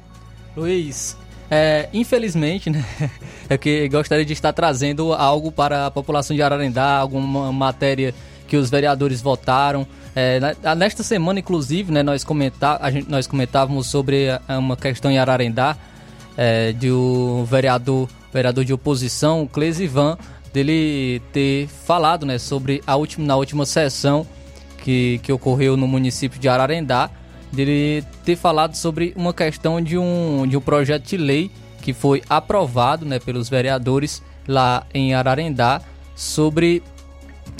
Luiz, 0.56 1.14
é, 1.50 1.90
infelizmente, 1.92 2.70
né? 2.70 2.82
É 3.50 3.56
que 3.56 3.86
gostaria 3.90 4.24
de 4.24 4.32
estar 4.32 4.52
trazendo 4.52 5.12
algo 5.12 5.52
para 5.52 5.86
a 5.86 5.90
população 5.90 6.34
de 6.34 6.42
Ararendá, 6.42 6.96
alguma 6.96 7.52
matéria 7.52 8.12
que 8.46 8.56
os 8.56 8.70
vereadores 8.70 9.20
votaram. 9.20 9.86
É, 10.18 10.40
nesta 10.74 11.02
semana, 11.02 11.40
inclusive, 11.40 11.92
né, 11.92 12.02
nós, 12.02 12.24
comentar, 12.24 12.78
a 12.80 12.90
gente, 12.90 13.10
nós 13.10 13.26
comentávamos 13.26 13.86
sobre 13.86 14.28
uma 14.48 14.74
questão 14.74 15.10
em 15.10 15.18
Ararendá, 15.18 15.76
é, 16.38 16.72
de 16.72 16.90
o 16.90 17.44
vereador, 17.44 18.08
vereador 18.32 18.64
de 18.64 18.72
oposição, 18.72 19.46
Clesivan, 19.46 20.16
dele 20.54 21.20
ter 21.34 21.68
falado 21.68 22.24
né, 22.24 22.38
sobre 22.38 22.82
a 22.86 22.96
última, 22.96 23.26
na 23.26 23.36
última 23.36 23.66
sessão 23.66 24.26
que, 24.82 25.20
que 25.22 25.30
ocorreu 25.30 25.76
no 25.76 25.86
município 25.86 26.40
de 26.40 26.48
Ararendá, 26.48 27.10
dele 27.52 28.02
ter 28.24 28.36
falado 28.36 28.74
sobre 28.74 29.12
uma 29.16 29.34
questão 29.34 29.82
de 29.82 29.98
um, 29.98 30.46
de 30.48 30.56
um 30.56 30.62
projeto 30.62 31.04
de 31.04 31.18
lei 31.18 31.50
que 31.82 31.92
foi 31.92 32.22
aprovado 32.26 33.04
né, 33.04 33.18
pelos 33.18 33.50
vereadores 33.50 34.22
lá 34.48 34.86
em 34.94 35.12
Ararendá 35.12 35.82
sobre 36.14 36.82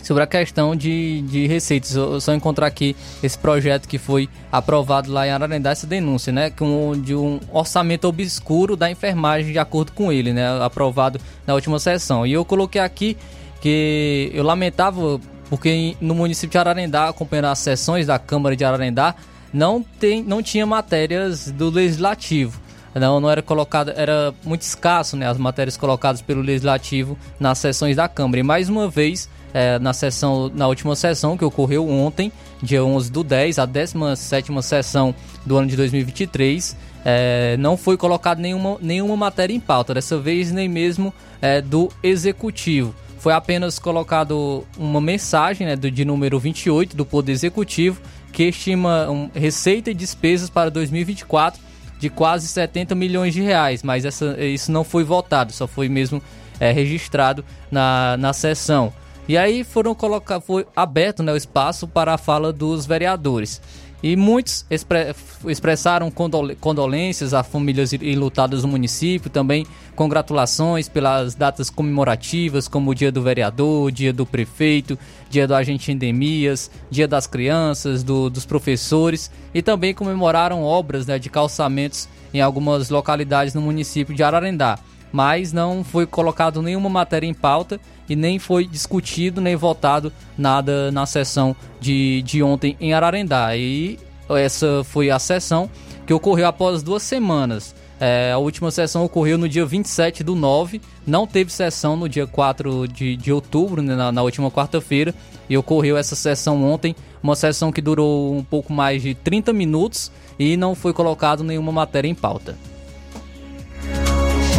sobre 0.02 0.22
a 0.22 0.26
questão 0.26 0.76
de, 0.76 1.22
de 1.22 1.46
receitas. 1.46 1.94
Eu 1.94 2.20
só 2.20 2.32
encontrar 2.34 2.66
aqui 2.66 2.94
esse 3.22 3.36
projeto 3.36 3.88
que 3.88 3.98
foi 3.98 4.28
aprovado 4.52 5.10
lá 5.10 5.26
em 5.26 5.30
Ararendá, 5.30 5.70
essa 5.70 5.86
denúncia, 5.86 6.32
né? 6.32 6.50
Com, 6.50 6.92
de 7.00 7.14
um 7.14 7.40
orçamento 7.52 8.06
obscuro 8.06 8.76
da 8.76 8.90
enfermagem, 8.90 9.52
de 9.52 9.58
acordo 9.58 9.92
com 9.92 10.12
ele, 10.12 10.32
né? 10.32 10.62
Aprovado 10.62 11.20
na 11.46 11.54
última 11.54 11.78
sessão. 11.78 12.26
E 12.26 12.32
eu 12.32 12.44
coloquei 12.44 12.80
aqui 12.80 13.16
que 13.60 14.30
eu 14.32 14.44
lamentava, 14.44 15.20
porque 15.50 15.96
no 16.00 16.14
município 16.14 16.52
de 16.52 16.58
Ararendá, 16.58 17.08
acompanhando 17.08 17.46
as 17.46 17.58
sessões 17.58 18.06
da 18.06 18.18
Câmara 18.18 18.54
de 18.54 18.64
Ararendá, 18.64 19.14
não, 19.52 19.82
tem, 19.82 20.22
não 20.22 20.42
tinha 20.42 20.66
matérias 20.66 21.50
do 21.50 21.70
Legislativo. 21.70 22.60
Não, 22.94 23.20
não 23.20 23.30
era 23.30 23.42
colocado, 23.42 23.92
era 23.94 24.32
muito 24.42 24.62
escasso, 24.62 25.16
né? 25.16 25.28
As 25.28 25.36
matérias 25.36 25.76
colocadas 25.76 26.22
pelo 26.22 26.40
Legislativo 26.40 27.18
nas 27.38 27.58
sessões 27.58 27.96
da 27.96 28.08
Câmara. 28.08 28.40
E 28.40 28.42
mais 28.42 28.70
uma 28.70 28.88
vez, 28.88 29.28
é, 29.56 29.78
na 29.78 29.94
sessão, 29.94 30.52
na 30.54 30.68
última 30.68 30.94
sessão 30.94 31.34
que 31.34 31.42
ocorreu 31.42 31.88
ontem, 31.88 32.30
dia 32.62 32.84
11 32.84 33.10
do 33.10 33.24
10, 33.24 33.58
a 33.58 33.64
17 33.64 34.52
sessão 34.60 35.14
do 35.46 35.56
ano 35.56 35.66
de 35.66 35.74
2023, 35.76 36.76
é, 37.02 37.56
não 37.58 37.74
foi 37.74 37.96
colocado 37.96 38.38
nenhuma, 38.38 38.76
nenhuma 38.82 39.16
matéria 39.16 39.54
em 39.54 39.60
pauta, 39.60 39.94
dessa 39.94 40.18
vez 40.18 40.52
nem 40.52 40.68
mesmo 40.68 41.10
é, 41.40 41.62
do 41.62 41.90
Executivo. 42.02 42.94
foi 43.18 43.32
apenas 43.32 43.78
colocado 43.78 44.62
uma 44.76 45.00
mensagem 45.00 45.66
né, 45.66 45.74
do, 45.74 45.90
de 45.90 46.04
número 46.04 46.38
28 46.38 46.94
do 46.94 47.06
Poder 47.06 47.32
Executivo 47.32 47.98
que 48.30 48.42
estima 48.42 49.10
um, 49.10 49.30
receita 49.34 49.90
e 49.90 49.94
despesas 49.94 50.50
para 50.50 50.70
2024 50.70 51.58
de 51.98 52.10
quase 52.10 52.46
70 52.46 52.94
milhões 52.94 53.32
de 53.32 53.40
reais, 53.40 53.82
mas 53.82 54.04
essa, 54.04 54.38
isso 54.38 54.70
não 54.70 54.84
foi 54.84 55.02
votado, 55.02 55.50
só 55.50 55.66
foi 55.66 55.88
mesmo 55.88 56.22
é, 56.60 56.72
registrado 56.72 57.42
na, 57.70 58.18
na 58.18 58.34
sessão. 58.34 58.92
E 59.28 59.36
aí 59.36 59.64
foram 59.64 59.94
colocar, 59.94 60.40
foi 60.40 60.66
aberto 60.74 61.22
né, 61.22 61.32
o 61.32 61.36
espaço 61.36 61.88
para 61.88 62.14
a 62.14 62.18
fala 62.18 62.52
dos 62.52 62.86
vereadores. 62.86 63.60
E 64.02 64.14
muitos 64.14 64.64
expre 64.70 65.14
expressaram 65.48 66.12
condolências 66.60 67.32
a 67.32 67.42
famílias 67.42 67.92
enlutadas 67.92 68.62
do 68.62 68.68
município, 68.68 69.30
também 69.30 69.66
congratulações 69.96 70.88
pelas 70.88 71.34
datas 71.34 71.70
comemorativas, 71.70 72.68
como 72.68 72.90
o 72.90 72.94
Dia 72.94 73.10
do 73.10 73.22
Vereador, 73.22 73.90
Dia 73.90 74.12
do 74.12 74.26
Prefeito, 74.26 74.98
Dia 75.30 75.48
do 75.48 75.54
Agente 75.54 75.90
Endemias, 75.90 76.70
Dia 76.90 77.08
das 77.08 77.26
Crianças, 77.26 78.02
do, 78.02 78.28
dos 78.28 78.44
professores, 78.44 79.30
e 79.54 79.62
também 79.62 79.94
comemoraram 79.94 80.62
obras 80.62 81.06
né, 81.06 81.18
de 81.18 81.30
calçamentos 81.30 82.08
em 82.34 82.40
algumas 82.40 82.90
localidades 82.90 83.54
no 83.54 83.62
município 83.62 84.14
de 84.14 84.22
Ararendá 84.22 84.78
mas 85.12 85.52
não 85.52 85.82
foi 85.84 86.06
colocado 86.06 86.62
nenhuma 86.62 86.88
matéria 86.88 87.26
em 87.26 87.34
pauta 87.34 87.80
e 88.08 88.14
nem 88.14 88.38
foi 88.38 88.66
discutido 88.66 89.40
nem 89.40 89.56
votado 89.56 90.12
nada 90.36 90.90
na 90.92 91.06
sessão 91.06 91.56
de, 91.80 92.22
de 92.22 92.42
ontem 92.42 92.76
em 92.80 92.92
Ararendá. 92.92 93.56
E 93.56 93.98
essa 94.28 94.82
foi 94.84 95.10
a 95.10 95.18
sessão 95.18 95.70
que 96.06 96.14
ocorreu 96.14 96.46
após 96.46 96.82
duas 96.82 97.02
semanas. 97.02 97.74
É, 97.98 98.30
a 98.32 98.38
última 98.38 98.70
sessão 98.70 99.04
ocorreu 99.04 99.38
no 99.38 99.48
dia 99.48 99.64
27 99.64 100.22
do 100.22 100.34
9, 100.34 100.82
não 101.06 101.26
teve 101.26 101.50
sessão 101.50 101.96
no 101.96 102.08
dia 102.08 102.26
4 102.26 102.86
de, 102.86 103.16
de 103.16 103.32
outubro, 103.32 103.80
né, 103.80 103.94
na, 103.94 104.12
na 104.12 104.22
última 104.22 104.50
quarta-feira, 104.50 105.14
e 105.48 105.56
ocorreu 105.56 105.96
essa 105.96 106.14
sessão 106.14 106.62
ontem, 106.62 106.94
uma 107.22 107.34
sessão 107.34 107.72
que 107.72 107.80
durou 107.80 108.34
um 108.34 108.44
pouco 108.44 108.70
mais 108.72 109.02
de 109.02 109.14
30 109.14 109.52
minutos 109.52 110.12
e 110.38 110.56
não 110.56 110.74
foi 110.74 110.92
colocado 110.92 111.42
nenhuma 111.42 111.72
matéria 111.72 112.08
em 112.08 112.14
pauta. 112.14 112.56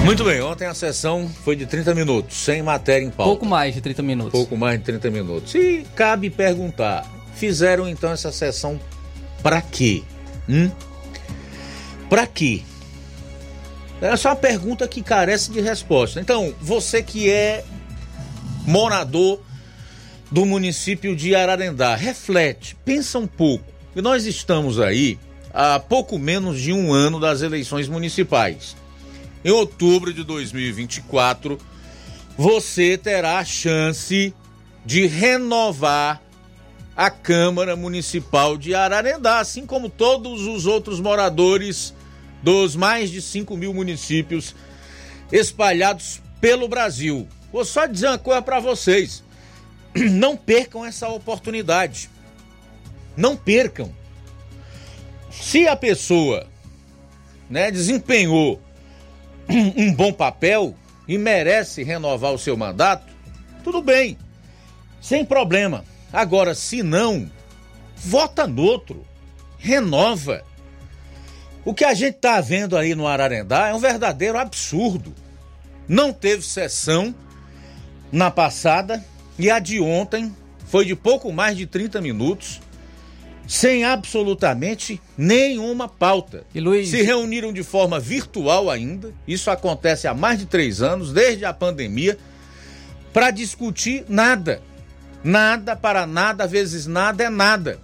Muito 0.03 0.24
bem, 0.24 0.41
ontem 0.41 0.65
a 0.65 0.74
sessão 0.74 1.30
foi 1.44 1.56
de 1.56 1.65
30 1.65 1.94
minutos, 1.94 2.38
sem 2.38 2.61
matéria 2.64 3.06
em 3.06 3.10
pauta. 3.10 3.30
Pouco 3.30 3.45
mais 3.45 3.74
de 3.74 3.82
30 3.82 4.02
minutos. 4.02 4.32
Pouco 4.32 4.56
mais 4.56 4.80
de 4.80 4.86
30 4.86 5.10
minutos. 5.10 5.53
E 5.53 5.86
cabe 5.95 6.30
perguntar, 6.30 7.06
fizeram 7.36 7.88
então 7.88 8.11
essa 8.11 8.32
sessão 8.32 8.80
para 9.44 9.61
quê? 9.61 10.03
Hum? 10.48 10.72
Para 12.10 12.26
quê? 12.26 12.61
É 14.02 14.15
só 14.15 14.30
uma 14.30 14.36
pergunta 14.36 14.88
que 14.88 15.02
carece 15.02 15.52
de 15.52 15.60
resposta. 15.60 16.22
Então, 16.22 16.53
você 16.61 17.03
que 17.03 17.30
é 17.30 17.65
morador 18.65 19.41
do 20.32 20.45
município 20.45 21.15
de 21.15 21.36
Ararendá, 21.36 21.95
reflete, 21.95 22.76
pensa 22.86 23.18
um 23.19 23.28
pouco. 23.28 23.65
E 23.95 24.02
nós 24.02 24.26
estamos 24.26 24.80
aí 24.80 25.19
há 25.53 25.80
pouco 25.80 26.18
menos 26.19 26.61
de 26.61 26.72
um 26.72 26.94
ano 26.94 27.19
das 27.19 27.41
eleições 27.41 27.88
municipais 27.88 28.76
em 29.48 29.49
outubro 29.49 30.14
de 30.14 30.26
2024, 30.26 31.57
você 32.38 32.98
terá 32.98 33.40
a 33.40 33.45
chance 33.45 34.34
de 34.86 35.07
renovar 35.07 36.22
a 36.94 37.10
Câmara 37.10 37.74
Municipal 37.74 38.57
de 38.57 38.76
Ararendá, 38.76 39.40
assim 39.40 39.65
como 39.65 39.88
todos 39.88 40.45
os 40.45 40.65
outros 40.65 40.99
moradores 40.99 41.94
dos 42.44 42.76
mais 42.76 43.10
de 43.10 43.22
5 43.22 43.56
mil 43.56 43.74
municípios 43.74 44.53
espalhados 45.32 46.22
pelo 46.41 46.68
Brasil. 46.68 47.26
Vou 47.49 47.64
só 47.64 47.86
dizer 47.86 48.07
uma 48.07 48.18
coisa 48.18 48.41
para 48.41 48.60
vocês: 48.60 49.24
não 50.11 50.36
percam 50.36 50.84
essa 50.84 51.07
oportunidade. 51.07 52.10
Não 53.15 53.38
percam. 53.38 53.95
Se 55.32 55.69
a 55.69 55.76
pessoa 55.78 56.45
né, 57.49 57.72
desempenhou 57.72 58.61
um 59.49 59.94
bom 59.94 60.11
papel 60.11 60.76
e 61.07 61.18
merece 61.18 61.84
renovar 61.84 62.34
o 62.34 62.38
seu 62.38 62.57
mandato, 62.57 63.14
tudo 63.64 63.82
bem, 63.82 64.18
sem 65.02 65.26
problema. 65.26 65.86
Agora, 66.11 66.53
se 66.53 66.84
não, 66.84 67.30
vota 67.95 68.48
no 68.48 68.61
outro, 68.61 69.06
renova. 69.57 70.44
O 71.65 71.74
que 71.74 71.84
a 71.84 71.94
gente 71.94 72.15
está 72.15 72.40
vendo 72.40 72.78
aí 72.78 72.95
no 72.95 73.07
Ararendá 73.07 73.68
é 73.68 73.74
um 73.74 73.80
verdadeiro 73.80 74.38
absurdo. 74.38 75.14
Não 75.88 76.14
teve 76.14 76.44
sessão 76.44 77.14
na 78.11 78.32
passada 78.32 79.03
e 79.38 79.52
a 79.52 79.60
de 79.60 79.80
ontem 79.80 80.34
foi 80.68 80.86
de 80.86 80.95
pouco 80.95 81.32
mais 81.32 81.57
de 81.57 81.65
30 81.65 82.02
minutos 82.02 82.61
sem 83.48 83.86
absolutamente 83.86 85.02
nenhuma 85.18 85.88
pauta. 85.88 86.44
E 86.53 86.60
Luiz... 86.60 86.90
Se 86.90 87.02
reuniram 87.02 87.53
de 87.53 87.64
forma 87.64 87.98
virtual 87.98 88.69
ainda, 88.69 89.14
isso 89.26 89.49
acontece 89.49 90.06
há 90.06 90.14
mais 90.14 90.38
de 90.38 90.45
três 90.45 90.82
anos, 90.82 91.14
desde 91.14 91.45
a 91.45 91.53
pandemia, 91.53 92.18
para 93.14 93.32
discutir 93.32 94.03
nada. 94.10 94.61
Nada 95.24 95.76
para 95.76 96.06
nada, 96.06 96.45
vezes 96.45 96.86
nada 96.86 97.24
é 97.24 97.30
nada. 97.30 97.80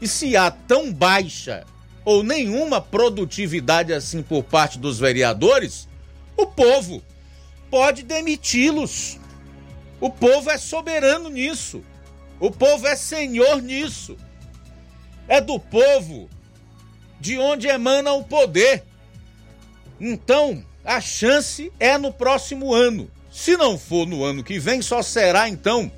E 0.00 0.06
se 0.06 0.36
há 0.36 0.50
tão 0.50 0.92
baixa 0.92 1.64
ou 2.04 2.22
nenhuma 2.22 2.80
produtividade 2.80 3.94
assim 3.94 4.22
por 4.22 4.44
parte 4.44 4.78
dos 4.78 4.98
vereadores, 4.98 5.88
o 6.36 6.46
povo 6.46 7.02
pode 7.70 8.02
demiti-los. 8.02 9.18
O 9.98 10.10
povo 10.10 10.50
é 10.50 10.58
soberano 10.58 11.30
nisso. 11.30 11.82
O 12.38 12.50
povo 12.50 12.86
é 12.86 12.94
senhor 12.94 13.62
nisso 13.62 14.16
é 15.28 15.40
do 15.40 15.58
povo, 15.58 16.28
de 17.20 17.38
onde 17.38 17.68
emana 17.68 18.12
o 18.12 18.24
poder. 18.24 18.84
Então, 20.00 20.64
a 20.84 21.00
chance 21.00 21.72
é 21.80 21.98
no 21.98 22.12
próximo 22.12 22.72
ano. 22.72 23.10
Se 23.30 23.56
não 23.56 23.78
for 23.78 24.06
no 24.06 24.24
ano 24.24 24.44
que 24.44 24.58
vem, 24.58 24.80
só 24.80 25.02
será 25.02 25.48
então 25.48 25.90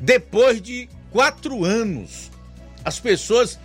depois 0.00 0.60
de 0.60 0.88
quatro 1.10 1.64
anos. 1.64 2.30
As 2.84 2.98
pessoas 2.98 3.58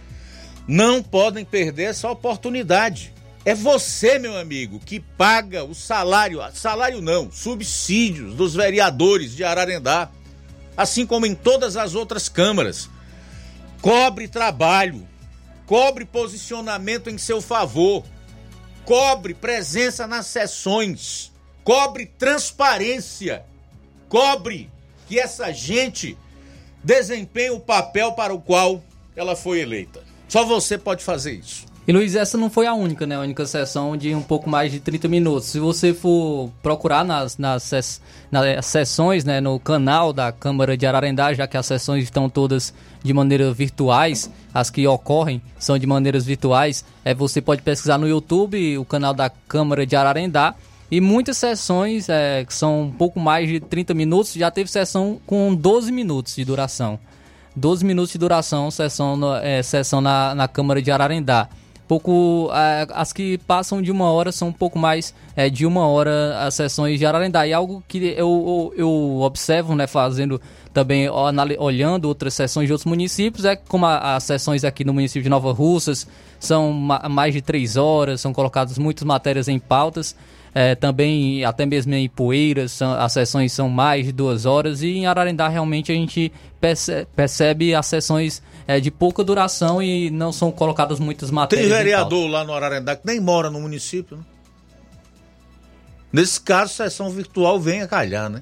não 0.68 1.02
podem 1.02 1.44
perder 1.44 1.86
essa 1.86 2.10
oportunidade. 2.10 3.14
É 3.44 3.56
você, 3.56 4.20
meu 4.20 4.38
amigo, 4.38 4.80
que 4.80 5.00
paga 5.00 5.64
o 5.64 5.74
salário, 5.74 6.42
salário 6.54 7.02
não, 7.02 7.32
subsídios 7.32 8.36
dos 8.36 8.54
vereadores 8.54 9.36
de 9.36 9.44
Ararendá, 9.44 10.10
assim 10.76 11.06
como 11.06 11.26
em 11.26 11.34
todas 11.34 11.78
as 11.78 11.96
outras 11.96 12.28
câmaras. 12.28 12.90
Cobre 13.82 14.28
trabalho, 14.28 15.08
cobre 15.66 16.06
posicionamento 16.06 17.10
em 17.10 17.18
seu 17.18 17.42
favor, 17.42 18.04
cobre 18.84 19.34
presença 19.34 20.08
nas 20.08 20.26
sessões, 20.28 21.32
cobre 21.64 22.06
transparência, 22.06 23.46
cobre 24.10 24.72
que 25.08 25.20
essa 25.20 25.52
gente 25.52 26.18
desempenhe 26.84 27.52
o 27.52 27.60
papel 27.60 28.14
para 28.14 28.34
o 28.34 28.42
qual 28.42 28.84
ela 29.16 29.36
foi 29.36 29.60
eleita. 29.60 30.04
Só 30.28 30.44
você 30.44 30.78
pode 30.78 31.04
fazer 31.04 31.34
isso. 31.34 31.67
E 31.88 31.94
Luiz, 31.94 32.16
essa 32.16 32.38
não 32.38 32.50
foi 32.50 32.68
a 32.68 32.74
única, 32.74 33.08
né? 33.08 33.16
A 33.16 33.22
única 33.22 33.46
sessão 33.46 33.96
de 33.96 34.14
um 34.14 34.22
pouco 34.22 34.50
mais 34.50 34.74
de 34.74 34.78
30 34.82 35.08
minutos. 35.08 35.46
Se 35.48 35.58
você 35.58 35.94
for 35.94 36.52
procurar 36.62 37.06
nas, 37.06 37.38
nas, 37.38 38.02
nas 38.30 38.66
sessões, 38.66 39.24
né, 39.24 39.40
no 39.40 39.58
canal 39.58 40.12
da 40.12 40.30
Câmara 40.34 40.76
de 40.76 40.86
Ararendá, 40.86 41.34
já 41.34 41.48
que 41.48 41.56
as 41.56 41.66
sessões 41.66 42.04
estão 42.04 42.30
todas 42.30 42.74
de 43.02 43.14
maneira 43.14 43.54
virtuais, 43.54 44.30
as 44.54 44.70
que 44.70 44.86
ocorrem 44.86 45.42
são 45.58 45.78
de 45.78 45.88
maneiras 45.88 46.26
virtuais, 46.26 46.84
é, 47.06 47.14
você 47.14 47.40
pode 47.40 47.62
pesquisar 47.62 47.98
no 47.98 48.06
YouTube 48.06 48.78
o 48.78 48.84
canal 48.84 49.14
da 49.14 49.30
Câmara 49.30 49.86
de 49.86 49.96
Ararendá. 49.96 50.56
E 50.92 51.00
muitas 51.00 51.38
sessões, 51.38 52.10
é, 52.10 52.44
que 52.44 52.54
são 52.54 52.82
um 52.82 52.92
pouco 52.92 53.18
mais 53.18 53.48
de 53.48 53.62
30 53.62 53.94
minutos, 53.94 54.34
já 54.34 54.52
teve 54.52 54.70
sessão 54.70 55.22
com 55.26 55.56
12 55.56 55.90
minutos 55.94 56.36
de 56.36 56.44
duração. 56.44 57.00
12 57.56 57.86
minutos 57.86 58.12
de 58.12 58.18
duração, 58.18 58.70
sessão, 58.70 59.38
é, 59.38 59.64
sessão 59.64 60.02
na, 60.02 60.36
na 60.36 60.50
Câmara 60.50 60.82
de 60.82 60.92
Ararendá 60.92 61.48
pouco 61.88 62.50
as 62.94 63.14
que 63.14 63.38
passam 63.40 63.82
de 63.82 63.92
uma 63.92 64.12
hora 64.12 64.32
são 64.32 64.50
um 64.50 64.54
pouco 64.54 64.78
mais 64.78 65.14
é, 65.36 65.50
de 65.50 65.66
uma 65.66 65.88
hora 65.88 66.38
as 66.40 66.56
sessões 66.56 67.00
de 67.00 67.06
Ararendá. 67.06 67.48
E 67.48 67.54
algo 67.54 67.84
que 67.88 67.98
eu, 67.98 68.18
eu, 68.18 68.74
eu 68.78 69.22
observo 69.22 69.76
né 69.76 69.88
fazendo 69.88 70.42
também 70.74 71.10
olhando 71.10 72.06
outras 72.06 72.34
sessões 72.34 72.68
de 72.68 72.74
outros 72.74 72.86
municípios 72.86 73.46
é 73.46 73.56
como 73.56 73.86
as 73.86 74.24
sessões 74.24 74.64
aqui 74.64 74.84
no 74.84 74.94
município 74.94 75.24
de 75.24 75.30
Nova 75.30 75.52
Russas 75.52 76.08
são 76.40 76.72
mais 76.72 77.34
de 77.34 77.42
três 77.42 77.78
horas 77.78 78.22
são 78.22 78.32
colocadas 78.32 78.78
muitas 78.78 79.04
matérias 79.04 79.48
em 79.48 79.58
pautas 79.58 80.16
é, 80.54 80.76
também 80.76 81.44
até 81.44 81.66
mesmo 81.66 81.94
em 81.94 82.08
Poeiras 82.08 82.74
são, 82.74 82.94
as 82.94 83.14
sessões 83.14 83.52
são 83.54 83.70
mais 83.70 84.06
de 84.06 84.12
duas 84.12 84.46
horas 84.46 84.84
e 84.84 84.90
em 84.90 85.08
Ararendá 85.08 85.48
realmente 85.48 85.92
a 85.92 85.96
gente 85.96 86.32
percebe, 86.60 87.08
percebe 87.16 87.76
as 87.76 87.86
sessões 87.86 88.42
é, 88.68 88.82
de 88.82 88.92
pouca 88.92 89.24
duração 89.24 89.82
e 89.82 90.12
não 90.12 90.34
são 90.34 90.52
colocadas 90.52 91.00
muitas 91.00 91.32
matérias. 91.32 91.70
Tem 91.70 91.78
vereador 91.78 92.30
lá 92.30 92.44
no 92.44 92.54
Ararendá 92.54 92.96
que 92.96 93.08
nem 93.08 93.20
mora 93.20 93.50
no 93.50 93.62
município, 93.62 94.18
né? 94.18 94.24
Nesse 96.12 96.40
caso, 96.40 96.74
sessão 96.74 97.10
virtual 97.10 97.60
vem 97.60 97.82
a 97.82 97.88
calhar, 97.88 98.30
né? 98.30 98.42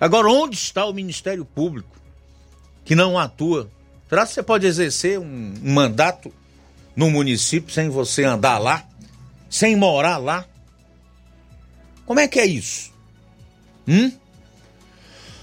Agora, 0.00 0.28
onde 0.28 0.56
está 0.56 0.84
o 0.84 0.92
Ministério 0.92 1.44
Público 1.44 1.96
que 2.84 2.94
não 2.94 3.18
atua? 3.18 3.68
Será 4.08 4.26
que 4.26 4.32
você 4.32 4.42
pode 4.42 4.66
exercer 4.66 5.18
um, 5.18 5.54
um 5.62 5.72
mandato 5.72 6.32
no 6.94 7.10
município 7.10 7.72
sem 7.72 7.88
você 7.88 8.24
andar 8.24 8.58
lá? 8.58 8.84
Sem 9.50 9.76
morar 9.76 10.18
lá? 10.18 10.44
Como 12.06 12.20
é 12.20 12.28
que 12.28 12.38
é 12.38 12.46
isso? 12.46 12.92
Hum? 13.86 14.12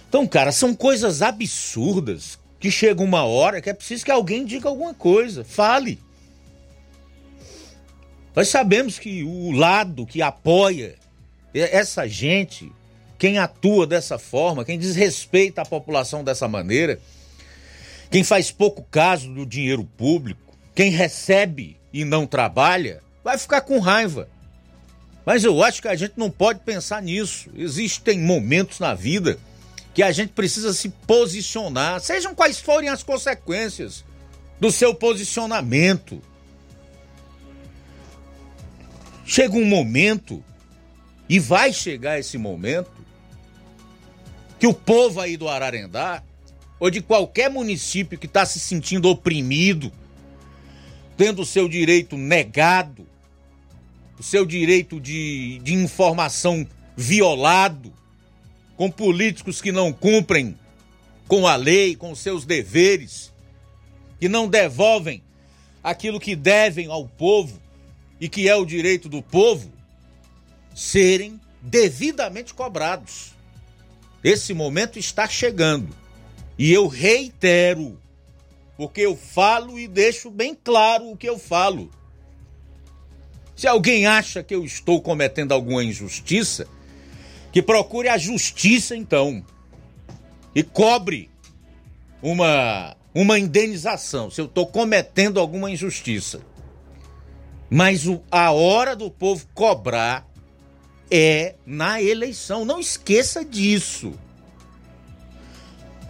Então, 0.08 0.26
cara, 0.28 0.52
são 0.52 0.74
coisas 0.74 1.22
absurdas 1.22 2.40
que 2.66 2.72
chega 2.72 3.04
uma 3.04 3.24
hora 3.24 3.62
que 3.62 3.70
é 3.70 3.74
preciso 3.76 4.04
que 4.04 4.10
alguém 4.10 4.44
diga 4.44 4.68
alguma 4.68 4.92
coisa, 4.92 5.44
fale. 5.44 6.00
Nós 8.36 8.48
sabemos 8.48 8.98
que 8.98 9.24
o 9.24 9.52
lado 9.52 10.04
que 10.04 10.20
apoia 10.20 10.96
essa 11.54 12.08
gente, 12.08 12.72
quem 13.20 13.38
atua 13.38 13.86
dessa 13.86 14.18
forma, 14.18 14.66
quem 14.66 14.80
desrespeita 14.80 15.62
a 15.62 15.66
população 15.66 16.24
dessa 16.24 16.48
maneira, 16.48 17.00
quem 18.10 18.24
faz 18.24 18.50
pouco 18.50 18.82
caso 18.90 19.32
do 19.32 19.46
dinheiro 19.46 19.84
público, 19.96 20.58
quem 20.74 20.90
recebe 20.90 21.78
e 21.94 22.04
não 22.04 22.26
trabalha, 22.26 23.04
vai 23.24 23.38
ficar 23.38 23.62
com 23.62 23.78
raiva. 23.78 24.28
Mas 25.24 25.44
eu 25.44 25.64
acho 25.64 25.84
que 25.84 25.88
a 25.88 25.96
gente 25.96 26.14
não 26.18 26.32
pode 26.32 26.62
pensar 26.62 27.00
nisso. 27.00 27.48
Existem 27.56 28.20
momentos 28.20 28.80
na 28.80 28.96
vida 28.96 29.38
que 29.96 30.04
a 30.04 30.12
gente 30.12 30.34
precisa 30.34 30.74
se 30.74 30.90
posicionar, 30.90 32.02
sejam 32.02 32.36
quais 32.36 32.60
forem 32.60 32.90
as 32.90 33.02
consequências 33.02 34.04
do 34.60 34.70
seu 34.70 34.94
posicionamento. 34.94 36.22
Chega 39.26 39.56
um 39.56 39.64
momento, 39.64 40.44
e 41.30 41.40
vai 41.40 41.72
chegar 41.72 42.20
esse 42.20 42.38
momento, 42.38 42.92
que 44.60 44.68
o 44.68 44.74
povo 44.74 45.22
aí 45.22 45.38
do 45.38 45.48
Ararendá, 45.48 46.22
ou 46.78 46.90
de 46.90 47.02
qualquer 47.02 47.50
município 47.50 48.20
que 48.20 48.26
está 48.26 48.46
se 48.46 48.60
sentindo 48.60 49.08
oprimido, 49.08 49.94
tendo 51.16 51.42
o 51.42 51.46
seu 51.46 51.70
direito 51.70 52.18
negado, 52.18 53.08
o 54.20 54.24
seu 54.24 54.46
direito 54.46 55.00
de, 55.00 55.58
de 55.60 55.74
informação 55.74 56.68
violado, 56.98 57.94
com 58.76 58.92
políticos 58.92 59.62
que 59.62 59.72
não 59.72 59.92
cumprem 59.92 60.58
com 61.28 61.48
a 61.48 61.56
lei, 61.56 61.96
com 61.96 62.14
seus 62.16 62.46
deveres, 62.46 63.34
que 64.20 64.30
não 64.30 64.48
devolvem 64.48 65.24
aquilo 65.84 66.20
que 66.20 66.36
devem 66.36 66.88
ao 66.88 67.08
povo 67.08 67.60
e 68.20 68.30
que 68.30 68.48
é 68.48 68.56
o 68.56 68.66
direito 68.66 69.08
do 69.10 69.22
povo, 69.22 69.72
serem 70.74 71.40
devidamente 71.62 72.54
cobrados. 72.54 73.34
Esse 74.24 74.54
momento 74.54 74.98
está 74.98 75.28
chegando. 75.28 75.96
E 76.58 76.72
eu 76.72 76.88
reitero, 76.88 78.00
porque 78.78 79.02
eu 79.02 79.16
falo 79.16 79.78
e 79.78 79.88
deixo 79.88 80.32
bem 80.32 80.56
claro 80.56 81.12
o 81.12 81.18
que 81.18 81.28
eu 81.28 81.38
falo. 81.38 81.92
Se 83.56 83.68
alguém 83.68 84.06
acha 84.06 84.44
que 84.44 84.56
eu 84.56 84.66
estou 84.66 85.02
cometendo 85.02 85.52
alguma 85.52 85.84
injustiça, 85.84 86.68
que 87.56 87.62
procure 87.62 88.10
a 88.10 88.18
justiça 88.18 88.98
então 88.98 89.42
e 90.54 90.62
cobre 90.62 91.30
uma 92.22 92.98
uma 93.14 93.40
indenização 93.40 94.30
se 94.30 94.42
eu 94.42 94.46
estou 94.46 94.68
cometendo 94.68 95.40
alguma 95.40 95.72
injustiça. 95.72 96.42
Mas 97.70 98.08
o, 98.08 98.22
a 98.30 98.52
hora 98.52 98.94
do 98.94 99.10
povo 99.10 99.48
cobrar 99.54 100.28
é 101.10 101.56
na 101.66 102.02
eleição. 102.02 102.66
Não 102.66 102.78
esqueça 102.78 103.46
disso. 103.46 104.12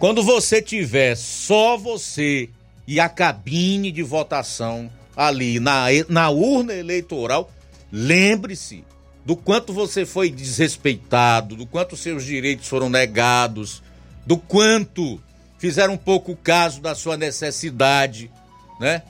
Quando 0.00 0.24
você 0.24 0.60
tiver 0.60 1.14
só 1.14 1.76
você 1.76 2.50
e 2.88 2.98
a 2.98 3.08
cabine 3.08 3.92
de 3.92 4.02
votação 4.02 4.90
ali 5.16 5.60
na, 5.60 5.84
na 6.08 6.28
urna 6.28 6.74
eleitoral, 6.74 7.52
lembre-se 7.92 8.84
do 9.26 9.34
quanto 9.34 9.72
você 9.72 10.06
foi 10.06 10.30
desrespeitado, 10.30 11.56
do 11.56 11.66
quanto 11.66 11.96
seus 11.96 12.24
direitos 12.24 12.68
foram 12.68 12.88
negados, 12.88 13.82
do 14.24 14.38
quanto 14.38 15.20
fizeram 15.58 15.96
pouco 15.96 16.36
caso 16.36 16.80
da 16.80 16.94
sua 16.94 17.16
necessidade, 17.16 18.30
né? 18.78 19.02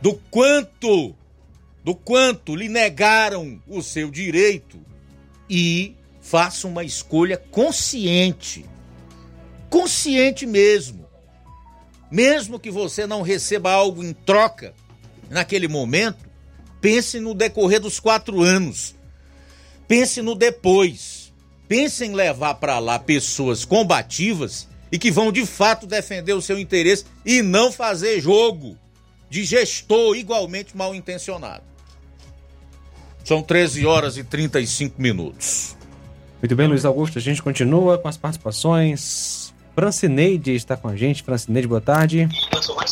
Do 0.00 0.14
quanto, 0.32 1.14
do 1.84 1.94
quanto 1.94 2.56
lhe 2.56 2.68
negaram 2.68 3.62
o 3.68 3.82
seu 3.82 4.10
direito 4.10 4.80
e 5.48 5.94
faça 6.20 6.66
uma 6.66 6.82
escolha 6.82 7.36
consciente. 7.36 8.66
Consciente 9.70 10.44
mesmo. 10.44 11.06
Mesmo 12.10 12.58
que 12.58 12.70
você 12.70 13.06
não 13.06 13.22
receba 13.22 13.70
algo 13.70 14.02
em 14.02 14.12
troca 14.12 14.74
naquele 15.30 15.68
momento, 15.68 16.28
pense 16.80 17.20
no 17.20 17.32
decorrer 17.32 17.78
dos 17.78 18.00
quatro 18.00 18.42
anos 18.42 19.00
Pense 19.92 20.22
no 20.22 20.34
depois. 20.34 21.30
Pense 21.68 22.02
em 22.02 22.14
levar 22.14 22.54
para 22.54 22.78
lá 22.78 22.98
pessoas 22.98 23.62
combativas 23.62 24.66
e 24.90 24.98
que 24.98 25.10
vão 25.10 25.30
de 25.30 25.44
fato 25.44 25.86
defender 25.86 26.32
o 26.32 26.40
seu 26.40 26.58
interesse 26.58 27.04
e 27.26 27.42
não 27.42 27.70
fazer 27.70 28.18
jogo 28.18 28.74
de 29.28 29.44
gestor 29.44 30.16
igualmente 30.16 30.74
mal 30.74 30.94
intencionado. 30.94 31.62
São 33.22 33.42
13 33.42 33.84
horas 33.84 34.16
e 34.16 34.24
35 34.24 34.94
minutos. 34.98 35.76
Muito 36.40 36.56
bem, 36.56 36.68
Luiz 36.68 36.86
Augusto. 36.86 37.18
A 37.18 37.20
gente 37.20 37.42
continua 37.42 37.98
com 37.98 38.08
as 38.08 38.16
participações. 38.16 39.41
Francineide 39.74 40.54
está 40.54 40.76
com 40.76 40.88
a 40.88 40.96
gente. 40.96 41.22
Francineide, 41.22 41.66
boa 41.66 41.80
tarde. 41.80 42.28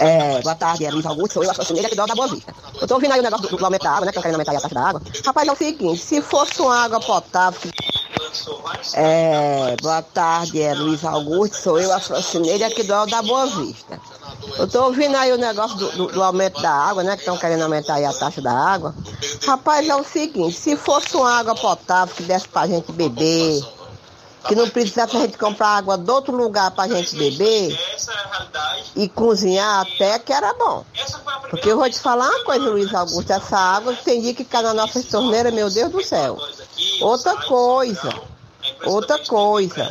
É, 0.00 0.40
boa 0.40 0.54
tarde, 0.54 0.88
Luiz 0.90 1.06
Augusto, 1.06 1.34
sou 1.34 1.44
eu, 1.44 1.50
a 1.50 1.54
Francineide 1.54 1.86
aqui 1.86 1.96
do 1.96 2.06
da 2.06 2.14
Boa 2.14 2.28
Vista. 2.28 2.54
Eu 2.80 2.88
tô 2.88 2.94
ouvindo 2.94 3.12
aí 3.12 3.20
o 3.20 3.22
negócio 3.22 3.48
do, 3.48 3.56
do 3.56 3.64
aumento 3.64 3.82
da 3.82 3.90
água, 3.90 4.06
né, 4.06 4.12
que 4.12 4.18
estão 4.18 4.22
querendo 4.22 4.36
aumentar 4.36 4.56
a 4.56 4.60
taxa 4.60 4.74
da 4.74 4.88
água. 4.88 5.02
Rapaz, 5.24 5.48
é 5.48 5.52
o 5.52 5.56
seguinte, 5.56 5.98
se 5.98 6.20
fosse 6.22 6.60
uma 6.60 6.84
água 6.84 7.00
potável... 7.00 7.70
É, 8.94 9.76
boa 9.82 10.02
tarde, 10.02 10.62
é 10.62 10.72
Luiz 10.72 11.04
Augusto, 11.04 11.56
sou 11.56 11.78
eu, 11.78 11.92
a 11.92 12.00
Francineide 12.00 12.64
aqui 12.64 12.82
do 12.82 13.06
da 13.06 13.22
Boa 13.22 13.46
Vista. 13.46 14.00
Eu 14.56 14.68
tô 14.68 14.84
ouvindo 14.84 15.16
aí 15.16 15.32
o 15.32 15.36
negócio 15.36 15.76
do, 15.76 15.90
do, 15.92 16.06
do 16.06 16.22
aumento 16.22 16.62
da 16.62 16.70
água, 16.70 17.02
né, 17.02 17.14
que 17.14 17.22
estão 17.22 17.36
querendo 17.36 17.62
aumentar 17.62 17.94
aí 17.94 18.04
a 18.04 18.12
taxa 18.12 18.40
da 18.40 18.52
água. 18.52 18.94
Rapaz, 19.46 19.86
é 19.88 19.94
o 19.94 20.04
seguinte, 20.04 20.56
se 20.56 20.76
fosse 20.76 21.14
uma 21.16 21.30
água 21.30 21.54
potável 21.54 22.14
que 22.14 22.22
desse 22.22 22.48
pra 22.48 22.66
gente 22.66 22.90
beber 22.92 23.60
que 24.46 24.54
não 24.54 24.68
precisasse 24.68 25.16
a 25.16 25.20
gente 25.20 25.36
comprar 25.36 25.76
água 25.76 25.98
de 25.98 26.10
outro 26.10 26.34
lugar 26.34 26.70
para 26.70 26.84
a 26.84 26.96
gente 26.96 27.16
beber 27.16 27.78
e 28.96 29.08
cozinhar 29.08 29.80
até 29.80 30.18
que 30.18 30.32
era 30.32 30.52
bom. 30.54 30.84
Porque 31.50 31.70
eu 31.70 31.76
vou 31.76 31.90
te 31.90 31.98
falar 31.98 32.28
uma 32.28 32.44
coisa, 32.44 32.70
Luiz 32.70 32.94
Augusto, 32.94 33.30
essa 33.32 33.58
água 33.58 33.94
tem 33.94 34.20
dia 34.20 34.34
que 34.34 34.44
cai 34.44 34.62
na 34.62 34.74
nossa 34.74 35.02
torneira, 35.02 35.50
meu 35.50 35.68
Deus 35.70 35.90
do 35.90 36.02
céu. 36.02 36.38
Outra 37.00 37.36
coisa, 37.36 38.14
outra 38.84 39.18
coisa. 39.18 39.90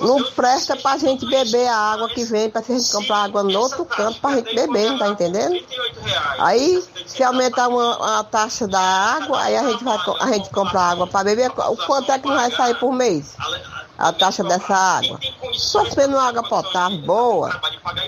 Não 0.00 0.22
presta 0.32 0.76
pra 0.76 0.96
gente 0.96 1.26
beber 1.26 1.66
a 1.68 1.76
água 1.76 2.08
que 2.08 2.24
vem, 2.24 2.50
pra 2.50 2.62
gente 2.62 2.90
comprar 2.90 3.24
água 3.24 3.42
no 3.42 3.58
outro 3.58 3.84
canto 3.84 4.20
pra 4.20 4.36
gente 4.36 4.54
beber, 4.54 4.98
tá 4.98 5.08
entendendo? 5.08 5.54
Aí, 6.38 6.82
se 7.06 7.22
aumentar 7.22 7.68
uma, 7.68 8.18
a 8.20 8.24
taxa 8.24 8.66
da 8.66 8.80
água, 8.80 9.40
aí 9.40 9.56
a 9.56 9.70
gente 9.70 9.82
vai 9.84 9.98
a 10.20 10.32
gente 10.32 10.50
compra 10.50 10.80
água 10.80 11.06
pra 11.06 11.24
beber, 11.24 11.50
o 11.50 11.76
quanto 11.86 12.12
é 12.12 12.18
que 12.18 12.28
não 12.28 12.36
vai 12.36 12.50
sair 12.50 12.74
por 12.78 12.92
mês? 12.92 13.34
A 13.98 14.12
taxa 14.12 14.44
dessa 14.44 14.74
água. 14.74 15.18
Se 15.54 15.72
fosse 15.72 16.04
uma 16.04 16.28
água 16.28 16.42
potável 16.42 16.98
boa, 16.98 17.60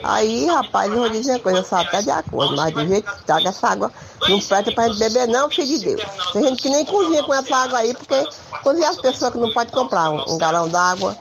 aí, 0.03 0.47
rapaz, 0.47 0.93
eu 0.93 0.99
vou 0.99 1.09
dizer 1.09 1.33
uma 1.33 1.39
coisa, 1.41 1.59
eu 1.61 1.65
sou 1.65 1.79
até 1.79 2.03
de 2.03 2.11
acordo, 2.11 2.57
mas 2.57 2.75
do 2.75 2.87
jeito 2.87 3.11
que 3.11 3.25
tá, 3.25 3.41
essa 3.41 3.69
água 3.69 3.93
não 4.29 4.39
presta 4.41 4.73
pra 4.73 4.89
gente 4.89 4.99
beber, 4.99 5.29
não, 5.29 5.51
filho 5.51 5.67
de 5.67 5.85
Deus. 5.85 6.03
Tem 6.33 6.43
gente 6.43 6.63
que 6.63 6.69
nem 6.69 6.85
cozinha 6.85 7.23
com 7.23 7.33
essa 7.33 7.57
água 7.57 7.79
aí, 7.79 7.95
porque 7.95 8.27
cozinha 8.63 8.91
as 8.91 8.97
pessoas 9.01 9.33
que 9.33 9.39
não 9.39 9.53
podem 9.53 9.73
comprar 9.73 10.11
um, 10.11 10.35
um 10.35 10.39
galão 10.39 10.69
d'água, 10.69 11.17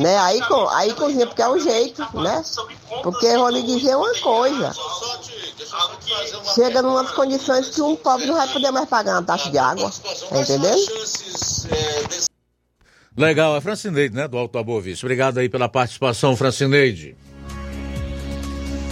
né? 0.00 0.18
Aí, 0.18 0.40
aí 0.70 0.94
cozinha, 0.94 1.26
porque 1.26 1.42
é 1.42 1.48
o 1.48 1.58
jeito, 1.58 2.02
né? 2.14 2.42
Porque 3.02 3.26
eu 3.26 3.40
vou 3.40 3.50
lhe 3.50 3.62
dizer 3.62 3.96
uma 3.96 4.14
coisa. 4.20 4.72
Chega 6.54 6.80
numas 6.80 7.10
condições 7.10 7.68
que 7.68 7.82
um 7.82 7.96
pobre 7.96 8.26
não 8.26 8.34
vai 8.34 8.48
poder 8.48 8.70
mais 8.70 8.88
pagar 8.88 9.14
uma 9.14 9.22
taxa 9.22 9.50
de 9.50 9.58
água. 9.58 9.90
Tá 10.30 10.40
entendendo? 10.40 10.80
Legal, 13.16 13.56
é 13.56 13.60
Francineide, 13.62 14.14
né, 14.14 14.28
do 14.28 14.36
Alto 14.36 14.80
Vista. 14.80 15.06
Obrigado 15.06 15.38
aí 15.38 15.48
pela 15.48 15.70
participação, 15.70 16.36
Francineide. 16.36 17.16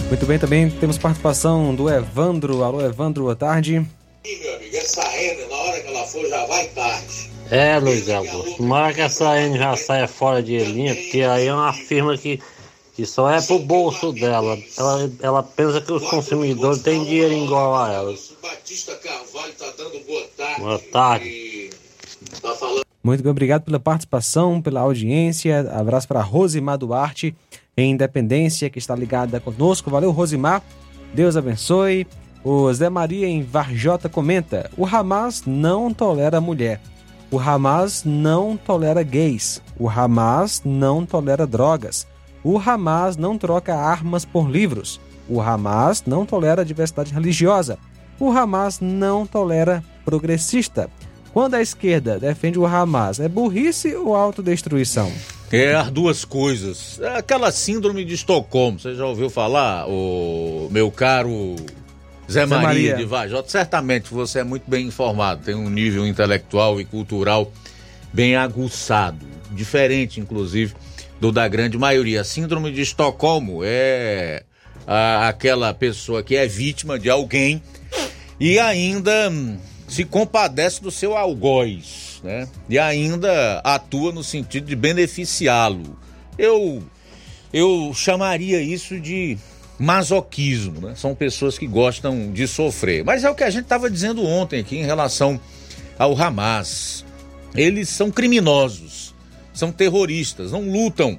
Muito 0.07 0.25
bem, 0.25 0.39
também 0.39 0.67
temos 0.69 0.97
participação 0.97 1.75
do 1.75 1.87
Evandro. 1.87 2.63
Alô, 2.63 2.81
Evandro, 2.81 3.23
boa 3.23 3.35
tarde. 3.35 3.85
E, 4.23 4.39
meu 4.39 4.55
amigo, 4.55 4.75
essa 4.75 5.03
renda, 5.03 5.47
na 5.47 5.55
hora 5.55 5.79
que 5.79 5.87
ela 5.87 6.07
for, 6.07 6.27
já 6.27 6.45
vai 6.47 6.67
tarde. 6.69 7.29
É, 7.51 7.77
Luiz 7.77 8.09
Augusto. 8.09 8.57
Tomara 8.57 8.93
que 8.93 9.01
essa 9.01 9.39
N 9.39 9.57
já 9.59 9.75
saia 9.75 10.07
fora 10.07 10.41
de 10.41 10.57
linha, 10.57 10.95
porque 10.95 11.21
aí 11.21 11.45
é 11.45 11.53
uma 11.53 11.71
firma 11.73 12.17
que, 12.17 12.41
que 12.95 13.05
só 13.05 13.29
é 13.29 13.39
pro 13.39 13.59
bolso 13.59 14.11
dela. 14.11 14.57
Ela, 14.75 15.11
ela 15.21 15.43
pensa 15.43 15.81
que 15.81 15.91
os 15.91 16.03
consumidores 16.09 16.81
têm 16.81 17.03
dinheiro 17.03 17.33
igual 17.33 17.75
a 17.75 17.93
ela. 17.93 18.15
Batista 18.41 18.95
Carvalho 18.95 19.53
tá 19.53 19.71
dando 19.77 19.99
boa 20.05 20.27
tarde. 20.35 20.61
Boa 20.61 20.79
tarde. 20.79 21.69
Tá 22.41 22.55
falando 22.55 22.85
Muito 23.05 23.21
bem, 23.21 23.29
obrigado 23.29 23.61
pela 23.61 23.79
participação, 23.79 24.59
pela 24.59 24.79
audiência. 24.79 25.71
Abraço 25.79 26.07
para 26.07 26.21
Rosimar 26.21 26.75
Duarte, 26.75 27.35
em 27.77 27.91
Independência, 27.91 28.67
que 28.67 28.79
está 28.79 28.95
ligada 28.95 29.39
conosco. 29.39 29.91
Valeu, 29.91 30.09
Rosimar. 30.09 30.63
Deus 31.13 31.37
abençoe. 31.37 32.07
O 32.43 32.73
Zé 32.73 32.89
Maria 32.89 33.27
em 33.27 33.43
Varjota 33.43 34.09
comenta: 34.09 34.71
o 34.75 34.87
Hamas 34.87 35.43
não 35.45 35.93
tolera 35.93 36.41
mulher. 36.41 36.81
O 37.29 37.37
Hamas 37.37 38.03
não 38.03 38.57
tolera 38.57 39.03
gays. 39.03 39.61
O 39.77 39.87
Hamas 39.87 40.63
não 40.65 41.05
tolera 41.05 41.45
drogas. 41.45 42.07
O 42.43 42.57
Hamas 42.57 43.15
não 43.17 43.37
troca 43.37 43.75
armas 43.75 44.25
por 44.25 44.49
livros. 44.49 44.99
O 45.29 45.39
Hamas 45.39 46.03
não 46.07 46.25
tolera 46.25 46.65
diversidade 46.65 47.13
religiosa. 47.13 47.77
O 48.19 48.31
Hamas 48.31 48.79
não 48.79 49.27
tolera 49.27 49.83
progressista. 50.03 50.89
Quando 51.35 51.55
a 51.55 51.61
esquerda 51.61 52.17
defende 52.17 52.57
o 52.57 52.65
Hamas, 52.65 53.19
é 53.19 53.27
burrice 53.27 53.93
ou 53.93 54.15
autodestruição? 54.15 55.11
É 55.51 55.75
as 55.75 55.91
duas 55.91 56.23
coisas. 56.23 56.97
É 57.01 57.17
aquela 57.17 57.51
síndrome 57.51 58.05
de 58.05 58.13
Estocolmo, 58.13 58.79
você 58.79 58.95
já 58.95 59.05
ouviu 59.05 59.29
falar, 59.29 59.85
o 59.85 60.69
meu 60.71 60.89
caro 60.89 61.57
Zé, 62.31 62.39
Zé 62.39 62.45
Maria, 62.45 62.67
Maria, 62.67 62.95
de 62.95 63.03
Vajota? 63.03 63.49
Certamente 63.49 64.13
você 64.13 64.39
é 64.39 64.43
muito 64.45 64.63
bem 64.65 64.87
informado, 64.87 65.43
tem 65.43 65.55
um 65.55 65.69
nível 65.69 66.07
intelectual 66.07 66.79
e 66.79 66.85
cultural 66.85 67.51
bem 68.13 68.37
aguçado, 68.37 69.25
diferente 69.51 70.21
inclusive 70.21 70.73
do 71.19 71.33
da 71.33 71.49
grande 71.49 71.77
maioria. 71.77 72.21
A 72.21 72.23
síndrome 72.23 72.71
de 72.71 72.79
Estocolmo 72.79 73.59
é 73.61 74.43
a, 74.87 75.27
aquela 75.27 75.73
pessoa 75.73 76.23
que 76.23 76.37
é 76.37 76.47
vítima 76.47 76.97
de 76.97 77.09
alguém 77.09 77.61
e 78.39 78.57
ainda 78.57 79.29
se 79.87 80.03
compadece 80.03 80.81
do 80.81 80.91
seu 80.91 81.15
algoz, 81.15 82.21
né? 82.23 82.47
E 82.69 82.79
ainda 82.79 83.59
atua 83.63 84.11
no 84.11 84.23
sentido 84.23 84.65
de 84.65 84.75
beneficiá-lo. 84.75 85.97
Eu 86.37 86.83
eu 87.53 87.93
chamaria 87.93 88.61
isso 88.61 88.99
de 88.99 89.37
masoquismo, 89.79 90.81
né? 90.87 90.93
São 90.95 91.13
pessoas 91.13 91.57
que 91.57 91.67
gostam 91.67 92.31
de 92.31 92.47
sofrer. 92.47 93.03
Mas 93.03 93.23
é 93.23 93.29
o 93.29 93.35
que 93.35 93.43
a 93.43 93.49
gente 93.49 93.63
estava 93.63 93.89
dizendo 93.89 94.25
ontem 94.25 94.59
aqui 94.59 94.77
em 94.77 94.85
relação 94.85 95.39
ao 95.97 96.19
Hamas. 96.19 97.05
Eles 97.55 97.89
são 97.89 98.11
criminosos, 98.11 99.13
são 99.53 99.71
terroristas, 99.71 100.51
não 100.51 100.69
lutam 100.69 101.17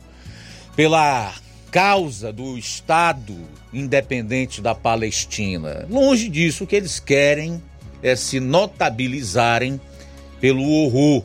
pela 0.75 1.35
causa 1.71 2.33
do 2.33 2.59
Estado 2.59 3.35
independente 3.73 4.61
da 4.61 4.75
Palestina. 4.75 5.87
Longe 5.89 6.29
disso, 6.29 6.65
o 6.65 6.67
que 6.67 6.77
eles 6.77 6.99
querem 6.99 7.63
é 8.03 8.15
se 8.17 8.41
notabilizarem 8.41 9.81
pelo 10.41 10.63
horror. 10.63 11.25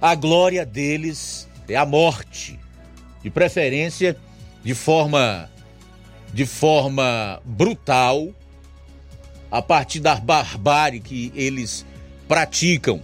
A 0.00 0.14
glória 0.14 0.64
deles 0.66 1.48
é 1.68 1.76
a 1.76 1.86
morte, 1.86 2.58
de 3.22 3.30
preferência 3.30 4.16
de 4.62 4.74
forma 4.74 5.50
de 6.32 6.44
forma 6.44 7.40
brutal, 7.44 8.28
a 9.50 9.62
partir 9.62 10.00
da 10.00 10.16
barbárie 10.16 10.98
que 10.98 11.32
eles 11.36 11.86
praticam 12.26 13.00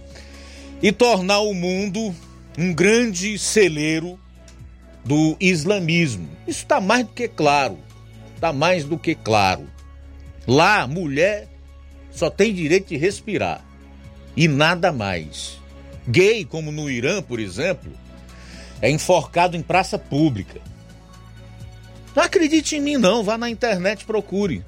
e 0.81 0.91
tornar 0.91 1.39
o 1.39 1.53
mundo 1.53 2.13
um 2.57 2.73
grande 2.73 3.39
celeiro 3.39 4.19
do 5.05 5.37
islamismo. 5.39 6.27
Isso 6.45 6.59
está 6.59 6.81
mais 6.81 7.05
do 7.05 7.13
que 7.13 7.27
claro. 7.27 7.77
Está 8.35 8.51
mais 8.51 8.83
do 8.83 8.97
que 8.97 9.15
claro. 9.15 9.67
Lá, 10.45 10.85
mulher 10.85 11.47
só 12.11 12.29
tem 12.29 12.53
direito 12.53 12.89
de 12.89 12.97
respirar 12.97 13.65
e 14.35 14.47
nada 14.47 14.91
mais. 14.91 15.59
Gay, 16.07 16.45
como 16.45 16.71
no 16.71 16.89
Irã, 16.89 17.21
por 17.21 17.39
exemplo, 17.39 17.91
é 18.81 18.89
enforcado 18.89 19.55
em 19.55 19.61
praça 19.61 19.97
pública. 19.97 20.59
Não 22.15 22.23
acredite 22.23 22.75
em 22.75 22.81
mim, 22.81 22.97
não. 22.97 23.23
Vá 23.23 23.37
na 23.37 23.49
internet 23.49 24.05
procure. 24.05 24.63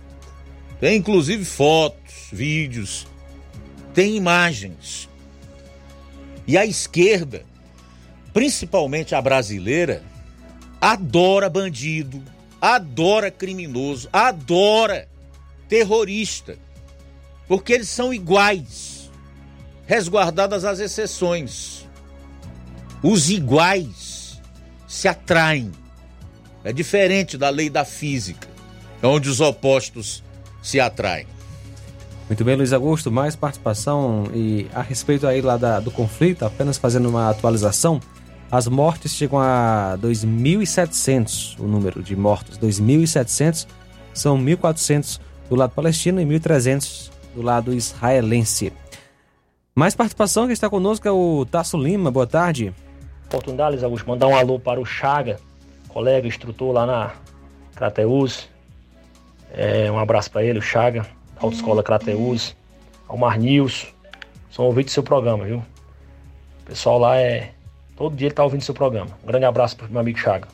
Tem 0.80 0.98
inclusive 0.98 1.44
fotos, 1.45 2.28
vídeos, 2.32 3.07
tem 3.94 4.15
imagens. 4.15 5.10
E 6.45 6.57
a 6.57 6.65
esquerda, 6.65 7.44
principalmente 8.34 9.15
a 9.15 9.22
brasileira, 9.22 10.03
adora 10.80 11.49
bandido, 11.49 12.22
adora 12.60 13.32
criminoso, 13.32 14.10
adora 14.11 15.07
terrorista, 15.70 16.57
porque 17.48 17.74
eles 17.74 17.90
são 17.90 18.14
iguais, 18.14 19.11
resguardadas 19.86 20.65
as 20.65 20.80
exceções. 20.80 21.88
Os 23.02 23.30
iguais 23.30 24.41
se 24.88 25.07
atraem. 25.07 25.72
É 26.64 26.72
diferente 26.72 27.38
da 27.38 27.49
lei 27.49 27.70
da 27.70 27.84
física, 27.84 28.48
onde 29.02 29.30
os 29.30 29.41
opostos 29.41 30.24
se 30.61 30.80
atraem. 30.80 31.28
Muito 32.30 32.45
bem, 32.45 32.56
Luiz 32.56 32.72
Augusto, 32.72 33.11
mais 33.11 33.36
participação 33.36 34.24
e 34.34 34.68
a 34.74 34.82
respeito 34.82 35.28
aí 35.28 35.41
lá 35.41 35.57
da, 35.57 35.80
do 35.82 35.91
conflito, 35.91 36.45
apenas 36.45 36.78
fazendo 36.78 37.10
uma 37.10 37.30
atualização. 37.30 37.99
As 38.49 38.68
mortes 38.68 39.11
chegam 39.11 39.40
a 39.40 39.98
2.700, 40.02 41.60
o 41.60 41.64
número 41.64 42.02
de 42.02 42.15
mortos. 42.15 42.57
2.700 42.57 43.68
são 44.14 44.38
1.400 44.38 45.20
do 45.49 45.56
lado 45.56 45.72
palestino 45.72 46.22
e 46.22 46.26
1.300 46.26 47.12
do 47.34 47.41
lado 47.41 47.73
israelense. 47.73 48.72
Mais 49.76 49.95
participação 49.95 50.47
que 50.47 50.53
está 50.53 50.69
conosco 50.69 51.07
é 51.07 51.11
o 51.11 51.45
Tasso 51.45 51.77
Lima. 51.77 52.11
Boa 52.11 52.27
tarde. 52.27 52.73
Oportunidade, 53.26 53.84
Augusto, 53.84 54.07
mandar 54.07 54.27
um 54.27 54.35
alô 54.35 54.60
para 54.60 54.80
o 54.80 54.85
Chaga, 54.85 55.39
colega, 55.88 56.27
instrutor 56.27 56.72
lá 56.72 56.85
na 56.85 57.14
Crateus. 57.76 58.47
É, 59.51 59.91
um 59.91 59.97
abraço 59.97 60.30
para 60.30 60.43
ele, 60.43 60.60
o 60.60 60.61
Chaga, 60.61 61.05
Autoescola 61.38 61.81
Crateus. 61.81 62.55
Ao 63.07 63.18
Mar 63.18 63.38
News. 63.38 63.93
São 64.49 64.65
ouvintes 64.65 64.91
do 64.91 64.95
seu 64.95 65.03
programa, 65.03 65.43
viu? 65.45 65.57
O 65.57 66.65
pessoal 66.65 66.97
lá 66.99 67.18
é 67.18 67.53
Todo 67.95 68.15
dia 68.15 68.27
ele 68.27 68.34
está 68.34 68.43
ouvindo 68.43 68.61
seu 68.61 68.73
programa. 68.73 69.11
Um 69.23 69.27
grande 69.27 69.45
abraço 69.45 69.77
para 69.77 69.88
o 69.88 69.91
meu 69.91 70.01
amigo 70.01 70.18
Chaga. 70.18 70.47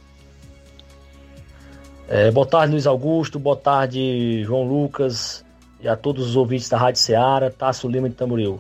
É, 2.07 2.31
boa 2.31 2.45
tarde, 2.45 2.73
Luiz 2.73 2.85
Augusto. 2.85 3.39
Boa 3.39 3.56
tarde, 3.56 4.43
João 4.43 4.64
Lucas. 4.64 5.45
E 5.80 5.88
a 5.88 5.95
todos 5.95 6.27
os 6.27 6.35
ouvintes 6.35 6.69
da 6.69 6.77
Rádio 6.77 7.01
Ceará, 7.01 7.49
Tasso 7.49 7.88
Lima 7.88 8.10
de 8.10 8.15
Tamboril. 8.15 8.60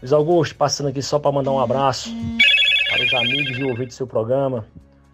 Luiz 0.00 0.12
Augusto, 0.12 0.54
passando 0.54 0.88
aqui 0.88 1.02
só 1.02 1.18
para 1.18 1.32
mandar 1.32 1.50
um 1.50 1.60
abraço 1.60 2.10
para 2.88 3.04
os 3.04 3.14
amigos 3.14 3.58
e 3.58 3.64
ouvintes 3.64 3.94
do 3.94 3.98
seu 3.98 4.06
programa. 4.06 4.64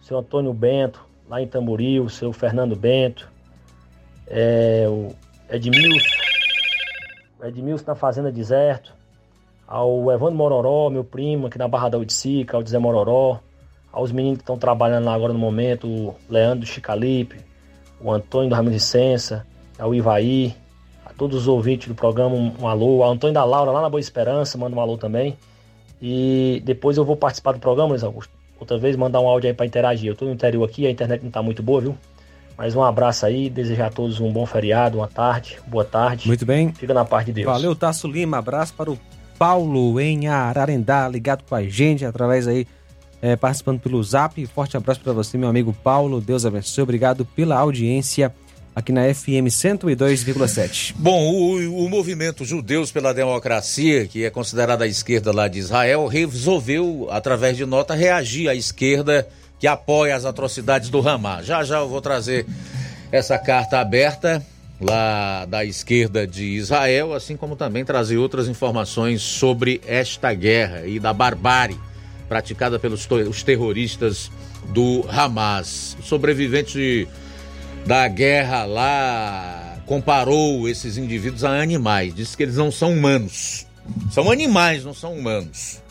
Seu 0.01 0.17
Antônio 0.17 0.53
Bento, 0.53 1.03
lá 1.27 1.41
em 1.41 1.47
Tamboril. 1.47 2.07
Seu 2.09 2.31
Fernando 2.31 2.75
Bento. 2.75 3.29
É, 4.27 4.85
o 4.87 5.13
Edmilson. 5.49 6.07
O 7.39 7.45
Edmilson 7.45 7.85
na 7.87 7.95
Fazenda 7.95 8.31
Deserto 8.31 8.97
ao 9.67 10.09
Evandro 10.11 10.35
Mororó, 10.35 10.89
meu 10.89 11.03
primo, 11.03 11.47
aqui 11.47 11.57
na 11.57 11.67
Barra 11.67 11.89
da 11.89 11.97
Udicica, 11.97 12.55
ao 12.55 12.65
Zé 12.65 12.79
Mororó, 12.79 13.41
aos 13.91 14.11
meninos 14.11 14.37
que 14.37 14.43
estão 14.43 14.57
trabalhando 14.57 15.05
lá 15.05 15.13
agora 15.13 15.33
no 15.33 15.39
momento, 15.39 15.87
o 15.87 16.15
Leandro 16.29 16.65
Chicalipe, 16.65 17.41
o 17.99 18.09
Antônio 18.09 18.49
do 18.49 18.55
Ramos 18.55 18.71
Licença, 18.71 19.45
ao 19.77 19.93
Ivaí, 19.93 20.55
todos 21.17 21.41
os 21.41 21.47
ouvintes 21.47 21.87
do 21.87 21.95
programa, 21.95 22.35
um, 22.35 22.53
um 22.61 22.67
alô, 22.67 23.03
ao 23.03 23.11
Antônio 23.11 23.33
da 23.33 23.43
Laura 23.43 23.71
lá 23.71 23.81
na 23.81 23.89
Boa 23.89 23.99
Esperança, 23.99 24.57
manda 24.57 24.75
um 24.75 24.79
alô 24.79 24.97
também. 24.97 25.35
E 26.01 26.61
depois 26.63 26.97
eu 26.97 27.03
vou 27.03 27.17
participar 27.17 27.53
do 27.53 27.59
programa, 27.59 27.89
Luiz 27.89 28.03
Augusto. 28.03 28.31
Outra 28.59 28.77
vez 28.77 28.95
mandar 28.95 29.19
um 29.19 29.27
áudio 29.27 29.49
aí 29.49 29.53
para 29.53 29.65
interagir. 29.65 30.07
Eu 30.07 30.13
estou 30.13 30.27
no 30.27 30.33
interior 30.33 30.63
aqui, 30.63 30.85
a 30.85 30.91
internet 30.91 31.21
não 31.21 31.27
está 31.27 31.41
muito 31.41 31.61
boa, 31.61 31.81
viu? 31.81 31.97
Mas 32.57 32.75
um 32.75 32.83
abraço 32.83 33.25
aí, 33.25 33.49
desejar 33.49 33.87
a 33.87 33.89
todos 33.89 34.19
um 34.19 34.31
bom 34.31 34.45
feriado, 34.45 34.97
uma 34.97 35.07
tarde, 35.07 35.59
boa 35.67 35.85
tarde. 35.85 36.27
Muito 36.27 36.45
bem. 36.45 36.73
Fica 36.73 36.93
na 36.93 37.05
paz 37.05 37.25
de 37.25 37.33
Deus. 37.33 37.45
Valeu, 37.45 37.75
Tasso 37.75 38.07
Lima. 38.07 38.37
Abraço 38.37 38.73
para 38.73 38.91
o 38.91 38.97
Paulo 39.37 39.99
em 39.99 40.27
Ararendá, 40.27 41.07
ligado 41.07 41.43
com 41.47 41.53
a 41.53 41.63
gente 41.63 42.03
através 42.03 42.47
aí, 42.47 42.65
é, 43.21 43.35
participando 43.35 43.79
pelo 43.79 44.03
Zap. 44.03 44.43
Forte 44.47 44.75
abraço 44.75 45.01
para 45.01 45.13
você, 45.13 45.37
meu 45.37 45.49
amigo 45.49 45.71
Paulo. 45.71 46.19
Deus 46.19 46.45
abençoe. 46.45 46.81
Obrigado 46.81 47.23
pela 47.25 47.57
audiência 47.57 48.33
aqui 48.77 48.91
na 48.91 49.11
FM 49.11 49.49
102,7. 49.49 50.93
Bom, 50.95 51.33
o, 51.33 51.85
o 51.85 51.89
movimento 51.89 52.45
Judeus 52.45 52.91
pela 52.91 53.11
Democracia, 53.11 54.05
que 54.05 54.23
é 54.23 54.29
considerado 54.29 54.83
a 54.83 54.87
esquerda 54.87 55.33
lá 55.33 55.47
de 55.47 55.57
Israel, 55.57 56.05
resolveu, 56.05 57.07
através 57.09 57.57
de 57.57 57.65
nota, 57.65 57.95
reagir 57.95 58.47
à 58.47 58.53
esquerda 58.53 59.27
que 59.57 59.65
apoia 59.65 60.15
as 60.15 60.25
atrocidades 60.25 60.89
do 60.89 60.99
Hamas. 60.99 61.47
Já 61.47 61.63
já 61.63 61.79
eu 61.79 61.89
vou 61.89 62.01
trazer 62.01 62.45
essa 63.11 63.35
carta 63.39 63.79
aberta 63.79 64.45
lá 64.79 65.45
da 65.45 65.65
esquerda 65.65 66.27
de 66.27 66.43
Israel, 66.43 67.15
assim 67.15 67.35
como 67.35 67.55
também 67.55 67.83
trazer 67.83 68.17
outras 68.17 68.47
informações 68.47 69.23
sobre 69.23 69.81
esta 69.87 70.31
guerra 70.35 70.85
e 70.85 70.99
da 70.99 71.11
barbárie 71.11 71.79
praticada 72.29 72.77
pelos 72.77 73.07
os 73.27 73.41
terroristas 73.41 74.29
do 74.69 75.03
Hamas. 75.09 75.97
Sobrevivente 76.03 77.07
da 77.87 78.05
guerra 78.09 78.65
lá 78.65 79.81
comparou 79.85 80.67
esses 80.67 80.97
indivíduos 80.97 81.45
a 81.45 81.61
animais, 81.61 82.13
disse 82.13 82.35
que 82.35 82.43
eles 82.43 82.57
não 82.57 82.69
são 82.69 82.91
humanos. 82.91 83.65
São 84.11 84.29
animais, 84.29 84.83
não 84.83 84.93
são 84.93 85.13
humanos. 85.13 85.81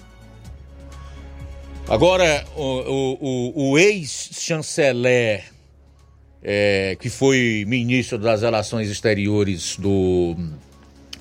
Agora, 1.88 2.44
o, 2.54 2.60
o, 2.62 3.70
o, 3.70 3.78
ex-chanceler, 3.78 5.44
é, 6.42 6.96
que 7.00 7.08
foi 7.08 7.64
ministro 7.66 8.18
das 8.18 8.42
Relações 8.42 8.90
Exteriores 8.90 9.76
do, 9.76 10.36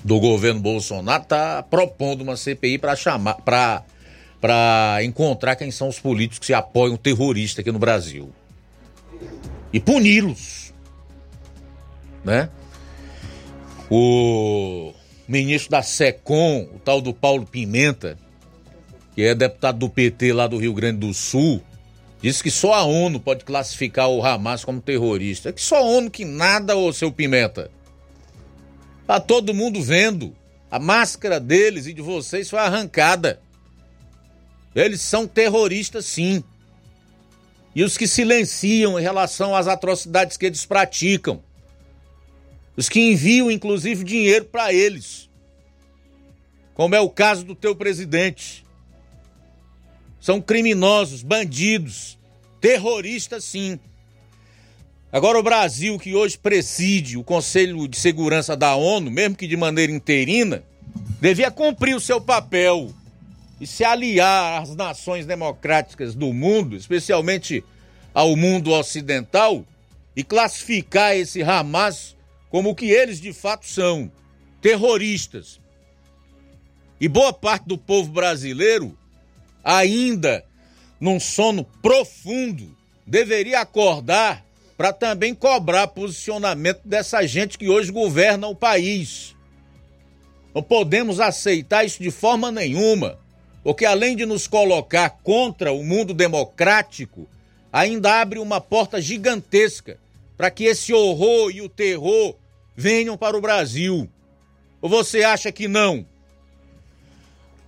do 0.04 0.20
governo 0.20 0.60
Bolsonaro, 0.60 1.22
está 1.22 1.62
propondo 1.62 2.20
uma 2.20 2.36
CPI 2.36 2.76
para 2.76 2.94
chamar, 2.94 3.36
para 3.36 5.02
encontrar 5.02 5.56
quem 5.56 5.70
são 5.70 5.88
os 5.88 5.98
políticos 5.98 6.46
que 6.46 6.52
apoiam 6.52 6.96
o 6.96 6.98
terrorista 6.98 7.62
aqui 7.62 7.72
no 7.72 7.78
Brasil 7.78 8.30
e 9.72 9.80
puni-los, 9.80 10.65
né? 12.26 12.50
O 13.88 14.92
ministro 15.28 15.70
da 15.70 15.82
SECOM, 15.82 16.68
o 16.74 16.78
tal 16.80 17.00
do 17.00 17.14
Paulo 17.14 17.46
Pimenta, 17.46 18.18
que 19.14 19.22
é 19.22 19.34
deputado 19.34 19.78
do 19.78 19.88
PT 19.88 20.32
lá 20.32 20.48
do 20.48 20.58
Rio 20.58 20.74
Grande 20.74 20.98
do 20.98 21.14
Sul, 21.14 21.62
disse 22.20 22.42
que 22.42 22.50
só 22.50 22.74
a 22.74 22.82
ONU 22.82 23.20
pode 23.20 23.44
classificar 23.44 24.08
o 24.08 24.24
Hamas 24.24 24.64
como 24.64 24.80
terrorista. 24.80 25.52
Que 25.52 25.62
só 25.62 25.76
a 25.76 25.82
ONU 25.82 26.10
que 26.10 26.24
nada, 26.24 26.76
ô 26.76 26.92
seu 26.92 27.12
Pimenta. 27.12 27.70
Tá 29.06 29.20
todo 29.20 29.54
mundo 29.54 29.80
vendo. 29.80 30.34
A 30.68 30.80
máscara 30.80 31.38
deles 31.38 31.86
e 31.86 31.92
de 31.92 32.02
vocês 32.02 32.50
foi 32.50 32.58
arrancada. 32.58 33.40
Eles 34.74 35.00
são 35.00 35.28
terroristas, 35.28 36.04
sim. 36.04 36.42
E 37.72 37.84
os 37.84 37.96
que 37.96 38.08
silenciam 38.08 38.98
em 38.98 39.02
relação 39.02 39.54
às 39.54 39.68
atrocidades 39.68 40.36
que 40.36 40.46
eles 40.46 40.66
praticam. 40.66 41.45
Os 42.76 42.88
que 42.88 43.00
enviam, 43.00 43.50
inclusive, 43.50 44.04
dinheiro 44.04 44.44
para 44.44 44.72
eles. 44.72 45.30
Como 46.74 46.94
é 46.94 47.00
o 47.00 47.08
caso 47.08 47.44
do 47.44 47.54
teu 47.54 47.74
presidente. 47.74 48.64
São 50.20 50.40
criminosos, 50.40 51.22
bandidos, 51.22 52.18
terroristas, 52.60 53.44
sim. 53.44 53.78
Agora, 55.10 55.38
o 55.38 55.42
Brasil, 55.42 55.98
que 55.98 56.14
hoje 56.14 56.36
preside 56.36 57.16
o 57.16 57.24
Conselho 57.24 57.88
de 57.88 57.96
Segurança 57.96 58.56
da 58.56 58.74
ONU, 58.74 59.10
mesmo 59.10 59.36
que 59.36 59.46
de 59.46 59.56
maneira 59.56 59.92
interina, 59.92 60.62
devia 61.20 61.50
cumprir 61.50 61.94
o 61.94 62.00
seu 62.00 62.20
papel 62.20 62.92
e 63.60 63.66
se 63.66 63.84
aliar 63.84 64.60
às 64.60 64.74
nações 64.74 65.24
democráticas 65.24 66.14
do 66.14 66.32
mundo, 66.32 66.76
especialmente 66.76 67.64
ao 68.12 68.36
mundo 68.36 68.72
ocidental, 68.72 69.64
e 70.14 70.24
classificar 70.24 71.16
esse 71.16 71.42
Hamas 71.42 72.15
como 72.50 72.70
o 72.70 72.74
que 72.74 72.90
eles 72.90 73.20
de 73.20 73.32
fato 73.32 73.66
são: 73.66 74.10
terroristas. 74.60 75.60
E 77.00 77.08
boa 77.08 77.32
parte 77.32 77.66
do 77.66 77.76
povo 77.76 78.10
brasileiro, 78.10 78.96
ainda 79.62 80.44
num 80.98 81.20
sono 81.20 81.64
profundo, 81.82 82.74
deveria 83.06 83.60
acordar 83.60 84.44
para 84.76 84.92
também 84.92 85.34
cobrar 85.34 85.88
posicionamento 85.88 86.80
dessa 86.84 87.26
gente 87.26 87.58
que 87.58 87.68
hoje 87.68 87.90
governa 87.90 88.46
o 88.46 88.54
país. 88.54 89.34
Não 90.54 90.62
podemos 90.62 91.20
aceitar 91.20 91.84
isso 91.84 92.02
de 92.02 92.10
forma 92.10 92.50
nenhuma, 92.50 93.18
porque 93.62 93.84
além 93.84 94.16
de 94.16 94.24
nos 94.24 94.46
colocar 94.46 95.10
contra 95.22 95.72
o 95.72 95.84
mundo 95.84 96.14
democrático, 96.14 97.28
ainda 97.72 98.20
abre 98.20 98.38
uma 98.38 98.60
porta 98.60 99.00
gigantesca 99.00 99.98
para 100.36 100.50
que 100.50 100.64
esse 100.64 100.92
horror 100.92 101.50
e 101.50 101.62
o 101.62 101.68
terror 101.68 102.36
venham 102.74 103.16
para 103.16 103.36
o 103.36 103.40
Brasil. 103.40 104.08
Ou 104.80 104.88
você 104.88 105.24
acha 105.24 105.50
que 105.50 105.66
não? 105.66 106.04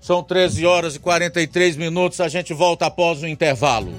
São 0.01 0.23
13 0.23 0.65
horas 0.65 0.97
e 0.97 0.99
43 0.99 1.77
minutos, 1.77 2.21
a 2.21 2.29
gente 2.29 2.55
volta 2.55 2.87
após 2.87 3.23
o 3.23 3.27
intervalo. 3.27 3.93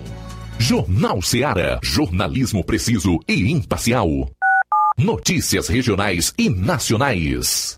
Jornal 0.58 1.22
Seara. 1.22 1.80
Jornalismo 1.84 2.64
preciso 2.64 3.20
e 3.28 3.52
imparcial. 3.52 4.30
Notícias 4.98 5.68
regionais 5.68 6.34
e 6.38 6.50
nacionais. 6.50 7.78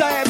No 0.00 0.29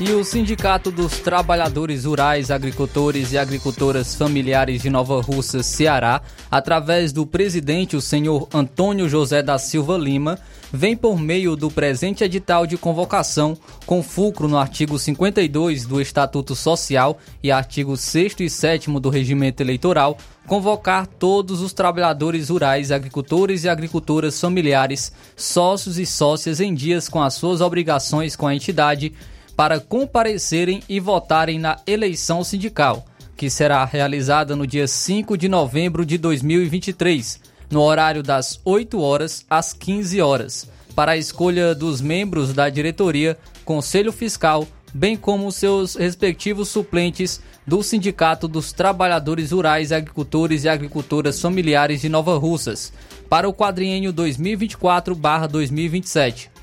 E 0.00 0.12
o 0.12 0.22
Sindicato 0.22 0.92
dos 0.92 1.18
Trabalhadores 1.18 2.04
Rurais, 2.04 2.52
Agricultores 2.52 3.32
e 3.32 3.38
Agricultoras 3.38 4.14
Familiares 4.14 4.80
de 4.80 4.88
Nova 4.88 5.20
Russa, 5.20 5.60
Ceará, 5.60 6.22
através 6.48 7.12
do 7.12 7.26
presidente, 7.26 7.96
o 7.96 8.00
senhor 8.00 8.48
Antônio 8.54 9.08
José 9.08 9.42
da 9.42 9.58
Silva 9.58 9.98
Lima, 9.98 10.38
vem 10.72 10.96
por 10.96 11.18
meio 11.18 11.56
do 11.56 11.68
presente 11.68 12.22
edital 12.22 12.64
de 12.64 12.78
convocação, 12.78 13.58
com 13.86 14.00
fulcro 14.00 14.46
no 14.46 14.56
artigo 14.56 14.96
52 14.96 15.84
do 15.84 16.00
Estatuto 16.00 16.54
Social 16.54 17.18
e 17.42 17.50
artigo 17.50 17.96
6 17.96 18.36
e 18.38 18.48
7 18.48 18.88
do 19.00 19.10
Regimento 19.10 19.64
Eleitoral, 19.64 20.16
convocar 20.46 21.08
todos 21.08 21.60
os 21.60 21.72
trabalhadores 21.72 22.50
rurais, 22.50 22.92
agricultores 22.92 23.64
e 23.64 23.68
agricultoras 23.68 24.40
familiares, 24.40 25.10
sócios 25.34 25.98
e 25.98 26.06
sócias 26.06 26.60
em 26.60 26.72
dias 26.72 27.08
com 27.08 27.20
as 27.20 27.34
suas 27.34 27.60
obrigações 27.60 28.36
com 28.36 28.46
a 28.46 28.54
entidade 28.54 29.12
para 29.58 29.78
comparecerem 29.80 30.80
e 30.88 31.00
votarem 31.00 31.58
na 31.58 31.80
eleição 31.84 32.44
sindical, 32.44 33.04
que 33.36 33.50
será 33.50 33.84
realizada 33.84 34.54
no 34.54 34.64
dia 34.64 34.86
5 34.86 35.36
de 35.36 35.48
novembro 35.48 36.06
de 36.06 36.16
2023, 36.16 37.40
no 37.68 37.82
horário 37.82 38.22
das 38.22 38.60
8 38.64 39.00
horas 39.00 39.44
às 39.50 39.72
15 39.72 40.20
horas, 40.20 40.70
para 40.94 41.10
a 41.10 41.16
escolha 41.16 41.74
dos 41.74 42.00
membros 42.00 42.52
da 42.52 42.68
diretoria, 42.68 43.36
conselho 43.64 44.12
fiscal, 44.12 44.64
bem 44.94 45.16
como 45.16 45.50
seus 45.50 45.96
respectivos 45.96 46.68
suplentes 46.68 47.40
do 47.66 47.82
Sindicato 47.82 48.46
dos 48.46 48.72
Trabalhadores 48.72 49.50
Rurais, 49.50 49.90
Agricultores 49.90 50.62
e 50.62 50.68
Agricultoras 50.68 51.40
Familiares 51.40 52.00
de 52.00 52.08
Nova 52.08 52.38
Russas, 52.38 52.92
para 53.28 53.48
o 53.48 53.52
quadriênio 53.52 54.12
2024-2027 54.12 56.57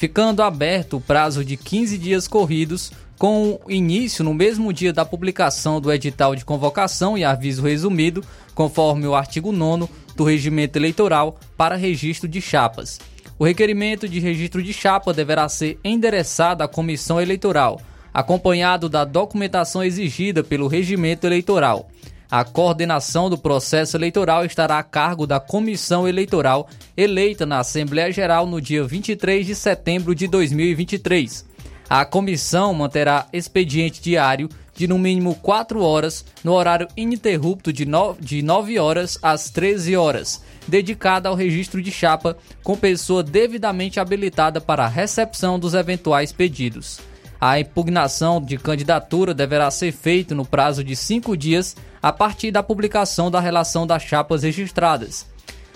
ficando 0.00 0.42
aberto 0.42 0.96
o 0.96 1.00
prazo 1.00 1.44
de 1.44 1.58
15 1.58 1.98
dias 1.98 2.26
corridos, 2.26 2.90
com 3.18 3.60
início 3.68 4.24
no 4.24 4.32
mesmo 4.32 4.72
dia 4.72 4.94
da 4.94 5.04
publicação 5.04 5.78
do 5.78 5.92
edital 5.92 6.34
de 6.34 6.42
convocação 6.42 7.18
e 7.18 7.22
aviso 7.22 7.60
resumido, 7.60 8.24
conforme 8.54 9.06
o 9.06 9.14
artigo 9.14 9.52
9 9.52 9.90
do 10.16 10.24
Regimento 10.24 10.78
Eleitoral, 10.78 11.38
para 11.54 11.76
registro 11.76 12.26
de 12.26 12.40
chapas. 12.40 12.98
O 13.38 13.44
requerimento 13.44 14.08
de 14.08 14.18
registro 14.18 14.62
de 14.62 14.72
chapa 14.72 15.12
deverá 15.12 15.46
ser 15.50 15.78
endereçado 15.84 16.62
à 16.62 16.68
Comissão 16.68 17.20
Eleitoral, 17.20 17.78
acompanhado 18.12 18.88
da 18.88 19.04
documentação 19.04 19.84
exigida 19.84 20.42
pelo 20.42 20.66
Regimento 20.66 21.26
Eleitoral. 21.26 21.90
A 22.30 22.44
coordenação 22.44 23.28
do 23.28 23.36
processo 23.36 23.96
eleitoral 23.96 24.44
estará 24.44 24.78
a 24.78 24.84
cargo 24.84 25.26
da 25.26 25.40
Comissão 25.40 26.06
Eleitoral, 26.06 26.68
eleita 26.96 27.44
na 27.44 27.58
Assembleia 27.58 28.12
Geral 28.12 28.46
no 28.46 28.60
dia 28.60 28.84
23 28.84 29.44
de 29.44 29.54
setembro 29.56 30.14
de 30.14 30.28
2023. 30.28 31.44
A 31.88 32.04
comissão 32.04 32.72
manterá 32.72 33.26
expediente 33.32 34.00
diário 34.00 34.48
de 34.72 34.86
no 34.86 34.96
mínimo 34.96 35.34
4 35.42 35.82
horas, 35.82 36.24
no 36.44 36.52
horário 36.52 36.86
ininterrupto 36.96 37.72
de 37.72 37.84
9, 37.84 38.22
de 38.22 38.42
9 38.42 38.78
horas 38.78 39.18
às 39.20 39.50
13 39.50 39.96
horas, 39.96 40.40
dedicada 40.68 41.28
ao 41.28 41.34
registro 41.34 41.82
de 41.82 41.90
chapa 41.90 42.36
com 42.62 42.76
pessoa 42.76 43.24
devidamente 43.24 43.98
habilitada 43.98 44.60
para 44.60 44.84
a 44.84 44.88
recepção 44.88 45.58
dos 45.58 45.74
eventuais 45.74 46.30
pedidos. 46.30 47.00
A 47.40 47.58
impugnação 47.58 48.38
de 48.38 48.58
candidatura 48.58 49.32
deverá 49.32 49.70
ser 49.70 49.92
feita 49.92 50.34
no 50.34 50.44
prazo 50.44 50.84
de 50.84 50.94
cinco 50.94 51.34
dias 51.34 51.74
a 52.02 52.12
partir 52.12 52.50
da 52.50 52.62
publicação 52.62 53.30
da 53.30 53.40
relação 53.40 53.86
das 53.86 54.02
chapas 54.02 54.42
registradas. 54.42 55.26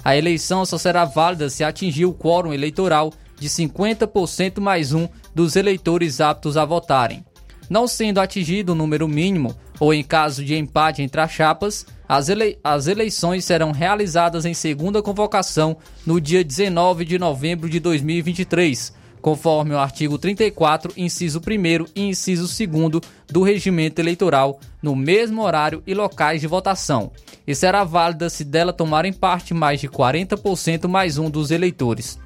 A 0.05 0.15
eleição 0.15 0.67
só 0.67 0.77
será 0.77 1.07
válida 1.07 1.49
se 1.49 1.65
atingir 1.65 2.05
o 2.05 2.13
quórum 2.13 2.53
eleitoral 2.53 3.15
de 3.41 3.49
50% 3.49 4.61
mais 4.61 4.93
um 4.93 5.09
dos 5.35 5.57
eleitores 5.57 6.21
aptos 6.21 6.59
a 6.59 6.67
votarem. 6.67 7.25
Não 7.71 7.89
sendo 7.89 8.21
atingido 8.21 8.73
o 8.73 8.75
número 8.75 9.09
mínimo, 9.09 9.57
ou 9.81 9.95
em 9.95 10.05
caso 10.05 10.45
de 10.45 10.55
empate 10.55 11.01
entre 11.01 11.19
as 11.19 11.31
chapas, 11.31 11.87
as, 12.07 12.29
ele 12.29 12.59
as 12.63 12.89
eleições 12.89 13.43
serão 13.47 13.73
realizadas 13.73 14.45
em 14.45 14.53
segunda 14.53 15.03
convocação 15.03 15.79
no 16.05 16.21
dia 16.21 16.45
19 16.45 17.07
de 17.07 17.19
novembro 17.19 17.71
de 17.71 17.81
2023 17.81 19.04
conforme 19.25 19.73
o 19.73 19.79
artigo 19.79 20.19
34, 20.19 20.93
inciso 20.99 21.41
1 21.41 21.87
e 21.97 22.03
inciso 22.03 22.47
2 22.47 23.01
do 23.27 23.43
Regimento 23.43 23.99
Eleitoral, 23.99 24.61
no 24.83 24.95
mesmo 24.95 25.41
horário 25.41 25.83
e 25.87 25.95
locais 25.95 26.43
de 26.43 26.47
votação, 26.47 27.11
e 27.47 27.55
será 27.55 27.85
válida 27.85 28.29
se 28.29 28.45
dela 28.45 28.71
tomarem 28.71 29.15
parte 29.15 29.55
mais 29.55 29.81
de 29.81 29.89
40% 29.89 30.87
mais 30.89 31.17
um 31.17 31.31
dos 31.31 31.51
eleitores, 31.51 32.19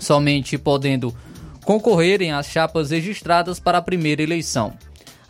somente 0.00 0.58
podendo 0.58 1.14
concorrerem 1.64 2.32
as 2.32 2.48
chapas 2.48 2.90
registradas 2.90 3.60
para 3.60 3.78
a 3.78 3.82
primeira 3.82 4.20
eleição. 4.20 4.72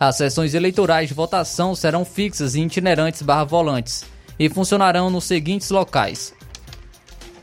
As 0.01 0.17
sessões 0.17 0.55
eleitorais 0.55 1.11
de 1.11 1.15
votação 1.15 1.75
serão 1.75 2.07
fixas 2.07 2.55
e 2.55 2.63
itinerantes 2.63 3.21
barra 3.21 3.45
volantes 3.45 4.03
e 4.39 4.49
funcionarão 4.49 5.11
nos 5.11 5.25
seguintes 5.25 5.69
locais: 5.69 6.33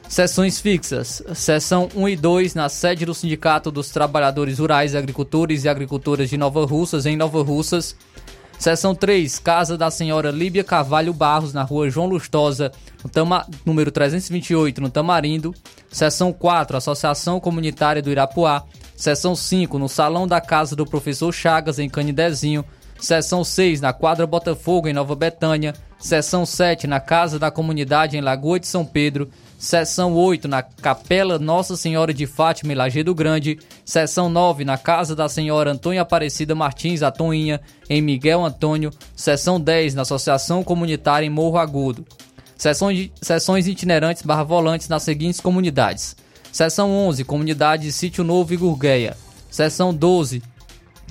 Sessões 0.10 0.60
fixas. 0.60 1.22
Seção 1.36 1.88
1 1.96 2.10
e 2.10 2.16
2 2.16 2.56
na 2.56 2.68
sede 2.68 3.06
do 3.06 3.14
Sindicato 3.14 3.70
dos 3.70 3.92
Trabalhadores 3.92 4.58
Rurais, 4.58 4.96
Agricultores 4.96 5.64
e 5.64 5.70
Agricultoras 5.70 6.32
de 6.32 6.36
Nova 6.36 6.66
Russas, 6.66 7.06
em 7.06 7.16
Nova 7.16 7.44
Russas. 7.44 7.96
Seção 8.58 8.96
3, 8.96 9.38
Casa 9.38 9.78
da 9.78 9.92
Senhora 9.92 10.32
Líbia 10.32 10.64
Carvalho 10.64 11.14
Barros, 11.14 11.54
na 11.54 11.62
rua 11.62 11.92
João 11.92 12.08
Lustosa, 12.08 12.72
no 13.04 13.10
Tama, 13.10 13.46
número 13.64 13.92
328, 13.92 14.82
no 14.82 14.90
Tamarindo. 14.90 15.54
Seção 15.92 16.34
4, 16.34 16.76
Associação 16.78 17.40
Comunitária 17.40 18.02
do 18.02 18.10
Irapuá. 18.10 18.64
Seção 18.96 19.36
5, 19.36 19.78
no 19.78 19.88
Salão 19.88 20.28
da 20.28 20.42
Casa 20.42 20.76
do 20.76 20.88
Professor 20.88 21.32
Chagas, 21.32 21.78
em 21.78 21.88
Canidezinho. 21.88 22.66
Seção 23.00 23.44
6, 23.44 23.80
na 23.80 23.94
Quadra 23.94 24.26
Botafogo, 24.26 24.88
em 24.88 24.94
Nova 24.94 25.16
Betânia. 25.16 25.76
Seção 26.00 26.48
7, 26.48 26.88
na 26.88 27.00
Casa 27.00 27.38
da 27.38 27.52
Comunidade, 27.52 28.18
em 28.18 28.22
Lagoa 28.22 28.60
de 28.60 28.66
São 28.66 28.84
Pedro. 28.84 29.30
Seção 29.60 30.14
8 30.14 30.48
na 30.48 30.64
Capela 30.64 31.38
Nossa 31.38 31.76
Senhora 31.76 32.14
de 32.14 32.26
Fátima, 32.26 32.72
em 32.72 32.76
Lajeado 32.78 33.14
Grande. 33.14 33.60
Seção 33.84 34.30
9 34.30 34.64
na 34.64 34.78
Casa 34.78 35.14
da 35.14 35.28
Senhora 35.28 35.74
Antônia 35.74 36.02
Aparecida 36.02 36.56
Martins, 36.56 37.04
a 37.04 37.12
Toinha, 37.12 37.60
em 37.90 38.02
Miguel 38.02 38.46
Antônio. 38.46 38.90
Seção 39.14 39.60
10 39.60 39.96
na 39.96 40.04
Associação 40.04 40.64
Comunitária 40.64 41.26
em 41.28 41.30
Morro 41.30 41.58
Agudo. 41.58 42.08
Sessões 42.58 43.68
itinerantes 43.68 44.24
barra 44.24 44.44
volantes 44.44 44.88
nas 44.88 45.04
seguintes 45.04 45.42
comunidades. 45.42 46.16
Seção 46.54 46.90
11, 46.90 47.26
Comunidade 47.26 47.92
Sítio 47.92 48.24
Novo 48.24 48.54
e 48.54 48.58
Gurgueia. 48.58 49.18
Seção 49.52 49.94
12, 49.94 50.42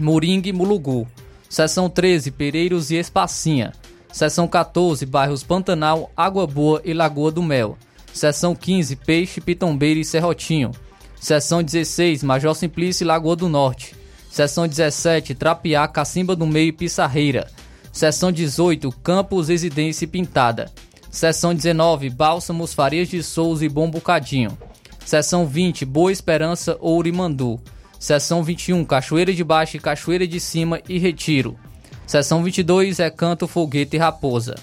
Moringue 0.01 0.49
e 0.49 0.53
Mulugu. 0.55 1.07
Seção 1.51 1.91
13, 1.91 2.31
Pereiros 2.31 2.91
e 2.91 2.97
Espacinha. 2.97 3.75
Seção 4.11 4.49
14, 4.49 5.05
bairros 5.05 5.43
Pantanal, 5.43 6.11
Água 6.17 6.47
Boa 6.47 6.81
e 6.83 6.95
Lagoa 6.95 7.31
do 7.31 7.43
Mel. 7.43 7.77
Seção 8.13 8.55
15, 8.55 8.97
Peixe, 8.97 9.41
Pitombeira 9.41 10.01
e 10.01 10.05
Serrotinho. 10.05 10.73
Seção 11.21 11.63
16, 11.63 12.23
Major 12.23 12.55
Simplício 12.55 13.05
e 13.05 13.07
Lagoa 13.07 13.37
do 13.37 13.49
Norte. 13.49 13.95
Seção 14.31 14.69
17, 14.69 15.35
Trapiá, 15.35 15.87
Cacimba 15.89 16.37
do 16.37 16.47
Meio 16.47 16.69
e 16.69 16.73
Pissarreira. 16.73 17.49
Seção 17.93 18.31
18, 18.31 18.91
Campos, 19.03 19.49
Residência 19.49 20.05
e 20.05 20.09
Pintada. 20.09 20.71
Seção 21.11 21.55
19, 21.55 22.11
Bálsamos, 22.11 22.75
Farias 22.75 23.09
de 23.09 23.23
Souza 23.23 23.65
e 23.65 23.69
Bom 23.69 23.91
Bocadinho. 23.91 24.57
Seção 25.05 25.47
20, 25.47 25.85
Boa 25.85 26.13
Esperança, 26.13 26.77
Ouro 26.81 27.09
e 27.09 27.13
Mandu. 27.13 27.59
Seção 27.99 28.43
21, 28.43 28.85
Cachoeira 28.85 29.33
de 29.33 29.43
Baixo 29.43 29.77
e 29.77 29.81
Cachoeira 29.81 30.27
de 30.27 30.39
Cima 30.39 30.81
e 30.89 30.99
Retiro. 30.99 31.59
Seção 32.07 32.45
22, 32.45 32.99
Recanto, 32.99 33.49
Foguete 33.49 33.97
e 33.97 33.99
Raposa 33.99 34.55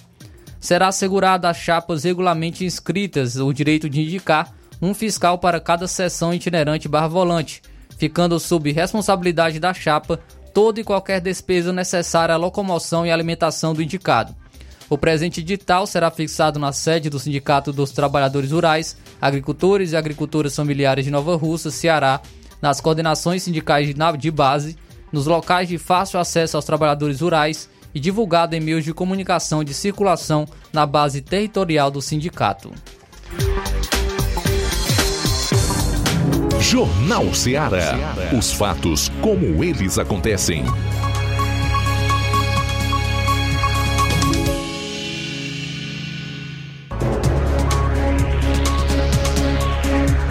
será 0.66 0.88
assegurado 0.88 1.46
às 1.46 1.58
chapas 1.58 2.04
regularmente 2.04 2.66
inscritas 2.66 3.36
o 3.36 3.54
direito 3.54 3.88
de 3.88 4.02
indicar 4.02 4.52
um 4.82 4.96
fiscal 4.96 5.38
para 5.38 5.60
cada 5.60 5.88
sessão 5.88 6.34
itinerante 6.34 6.88
barra 6.88 7.08
volante, 7.08 7.62
ficando 8.00 8.40
sob 8.40 8.72
responsabilidade 8.72 9.60
da 9.60 9.76
chapa 9.76 10.20
toda 10.56 10.82
e 10.82 10.84
qualquer 10.84 11.22
despesa 11.22 11.72
necessária 11.72 12.34
à 12.34 12.38
locomoção 12.38 13.06
e 13.06 13.12
alimentação 13.12 13.76
do 13.76 13.82
indicado. 13.82 14.36
O 14.90 14.98
presente 14.98 15.42
edital 15.42 15.86
será 15.86 16.10
fixado 16.10 16.58
na 16.58 16.72
sede 16.72 17.12
do 17.12 17.20
Sindicato 17.20 17.72
dos 17.72 17.92
Trabalhadores 17.92 18.52
Rurais, 18.52 18.98
Agricultores 19.22 19.92
e 19.92 19.98
Agricultoras 19.98 20.56
Familiares 20.56 21.06
de 21.06 21.12
Nova 21.12 21.36
Russa, 21.36 21.70
Ceará, 21.70 22.22
nas 22.60 22.82
coordenações 22.82 23.44
sindicais 23.44 23.94
de 24.18 24.32
base, 24.32 24.76
nos 25.12 25.28
locais 25.28 25.70
de 25.70 25.78
fácil 25.78 26.20
acesso 26.20 26.58
aos 26.58 26.66
trabalhadores 26.66 27.22
rurais 27.22 27.70
e 27.96 28.00
divulgado 28.00 28.56
em 28.56 28.60
meios 28.60 28.84
de 28.84 28.94
comunicação 28.94 29.64
de 29.64 29.74
circulação 29.74 30.46
na 30.74 30.86
base 30.86 31.22
territorial 31.22 31.90
do 31.90 32.02
sindicato. 32.02 32.74
Jornal 36.60 37.34
Ceará. 37.34 37.94
Os 38.38 38.52
fatos 38.52 39.10
como 39.22 39.64
eles 39.64 39.98
acontecem. 39.98 40.66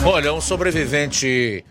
Olha, 0.04 0.34
um 0.34 0.40
sobrevivente 0.40 1.64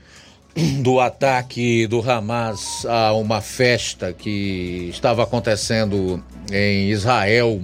do 0.82 1.00
ataque 1.00 1.88
do 1.88 2.00
Hamas 2.00 2.86
a 2.86 3.14
uma 3.14 3.42
festa 3.42 4.14
que 4.14 4.88
estava 4.92 5.24
acontecendo 5.24 6.24
em 6.52 6.90
Israel 6.90 7.62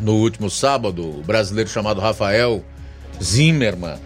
no 0.00 0.14
último 0.14 0.50
sábado, 0.50 1.18
o 1.18 1.22
brasileiro 1.22 1.68
chamado 1.70 2.00
Rafael 2.00 2.64
Zimmermann 3.22 3.98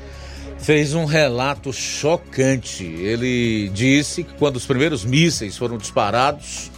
fez 0.58 0.94
um 0.94 1.04
relato 1.04 1.72
chocante. 1.72 2.84
Ele 2.84 3.70
disse 3.70 4.24
que 4.24 4.34
quando 4.34 4.56
os 4.56 4.66
primeiros 4.66 5.04
mísseis 5.04 5.56
foram 5.56 5.78
disparados, 5.78 6.70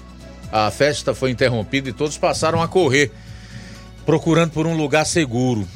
a 0.53 0.71
festa 0.71 1.15
foi 1.15 1.31
interrompida 1.31 1.89
e 1.89 1.93
todos 1.93 2.17
passaram 2.19 2.63
a 2.63 2.69
correr, 2.69 3.13
procurando 4.05 4.51
por 4.53 4.67
um 4.67 4.77
lugar 4.77 5.05
seguro. 5.05 5.67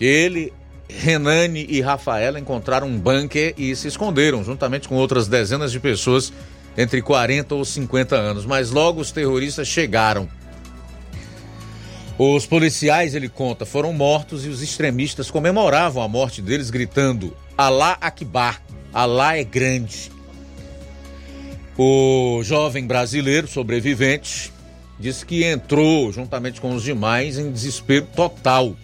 Ele, 0.00 0.52
Renane 0.88 1.66
e 1.68 1.80
Rafaela 1.80 2.38
encontraram 2.38 2.86
um 2.86 2.98
bunker 2.98 3.54
e 3.56 3.74
se 3.74 3.88
esconderam, 3.88 4.44
juntamente 4.44 4.88
com 4.88 4.94
outras 4.96 5.28
dezenas 5.28 5.72
de 5.72 5.80
pessoas 5.80 6.32
entre 6.76 7.02
40 7.02 7.54
ou 7.54 7.64
50 7.64 8.14
anos. 8.16 8.46
Mas 8.46 8.70
logo 8.70 9.00
os 9.00 9.10
terroristas 9.10 9.66
chegaram. 9.66 10.28
Os 12.18 12.46
policiais, 12.46 13.14
ele 13.14 13.28
conta, 13.28 13.66
foram 13.66 13.92
mortos 13.92 14.46
e 14.46 14.48
os 14.48 14.62
extremistas 14.62 15.30
comemoravam 15.30 16.02
a 16.02 16.08
morte 16.08 16.40
deles, 16.40 16.70
gritando: 16.70 17.36
Alá 17.58 17.98
Akbar, 18.00 18.62
Alá 18.92 19.36
é 19.36 19.44
grande. 19.44 20.10
O 21.76 22.40
jovem 22.42 22.86
brasileiro 22.86 23.46
sobrevivente 23.46 24.50
disse 24.98 25.26
que 25.26 25.44
entrou, 25.44 26.10
juntamente 26.10 26.58
com 26.58 26.74
os 26.74 26.82
demais, 26.82 27.38
em 27.38 27.52
desespero 27.52 28.06
total. 28.16 28.74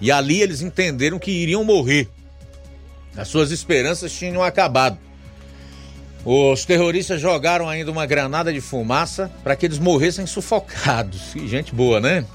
E 0.00 0.10
ali 0.10 0.42
eles 0.42 0.62
entenderam 0.62 1.18
que 1.18 1.30
iriam 1.30 1.64
morrer. 1.64 2.08
As 3.16 3.28
suas 3.28 3.50
esperanças 3.50 4.12
tinham 4.12 4.42
acabado. 4.42 4.98
Os 6.24 6.64
terroristas 6.64 7.20
jogaram 7.20 7.68
ainda 7.68 7.90
uma 7.90 8.04
granada 8.04 8.52
de 8.52 8.60
fumaça 8.60 9.30
para 9.42 9.54
que 9.56 9.64
eles 9.64 9.78
morressem 9.78 10.26
sufocados. 10.26 11.32
Que 11.32 11.46
gente 11.46 11.74
boa, 11.74 12.00
né? 12.00 12.26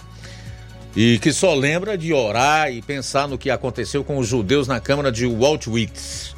e 0.96 1.20
que 1.20 1.32
só 1.32 1.54
lembra 1.54 1.98
de 1.98 2.14
orar 2.14 2.72
e 2.72 2.82
pensar 2.82 3.28
no 3.28 3.38
que 3.38 3.50
aconteceu 3.50 4.04
com 4.04 4.18
os 4.18 4.28
judeus 4.28 4.68
na 4.68 4.80
Câmara 4.80 5.12
de 5.12 5.26
Auschwitz, 5.26 6.36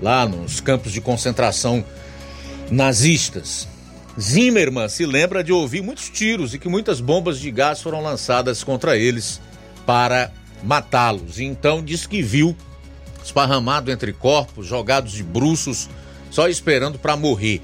lá 0.00 0.26
nos 0.26 0.60
campos 0.60 0.92
de 0.92 1.00
concentração 1.00 1.84
nazistas. 2.70 3.68
Zimmermann 4.18 4.88
se 4.88 5.06
lembra 5.06 5.44
de 5.44 5.52
ouvir 5.52 5.82
muitos 5.82 6.08
tiros 6.08 6.54
e 6.54 6.58
que 6.58 6.68
muitas 6.68 7.00
bombas 7.00 7.38
de 7.38 7.50
gás 7.50 7.80
foram 7.80 8.02
lançadas 8.02 8.64
contra 8.64 8.96
eles 8.96 9.40
para 9.88 10.30
matá-los. 10.62 11.40
Então 11.40 11.82
diz 11.82 12.06
que 12.06 12.20
viu 12.20 12.54
esparramado 13.24 13.90
entre 13.90 14.12
corpos, 14.12 14.66
jogados 14.66 15.12
de 15.12 15.22
bruços, 15.22 15.88
só 16.30 16.46
esperando 16.46 16.98
para 16.98 17.16
morrer. 17.16 17.62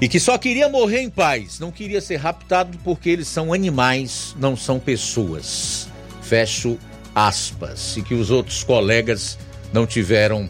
E 0.00 0.08
que 0.08 0.20
só 0.20 0.38
queria 0.38 0.68
morrer 0.68 1.00
em 1.00 1.10
paz, 1.10 1.58
não 1.58 1.72
queria 1.72 2.00
ser 2.00 2.14
raptado 2.14 2.78
porque 2.84 3.10
eles 3.10 3.26
são 3.26 3.52
animais, 3.52 4.36
não 4.38 4.56
são 4.56 4.78
pessoas. 4.78 5.88
Fecho 6.22 6.78
aspas. 7.12 7.96
E 7.96 8.02
que 8.02 8.14
os 8.14 8.30
outros 8.30 8.62
colegas 8.62 9.36
não 9.72 9.88
tiveram 9.88 10.48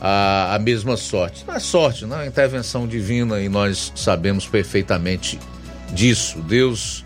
a, 0.00 0.56
a 0.56 0.58
mesma 0.58 0.96
sorte. 0.96 1.44
Não 1.46 1.54
é 1.54 1.60
sorte, 1.60 2.06
não 2.06 2.18
é 2.18 2.26
intervenção 2.26 2.88
divina 2.88 3.40
e 3.40 3.48
nós 3.48 3.92
sabemos 3.94 4.48
perfeitamente 4.48 5.38
disso. 5.92 6.40
Deus, 6.42 7.01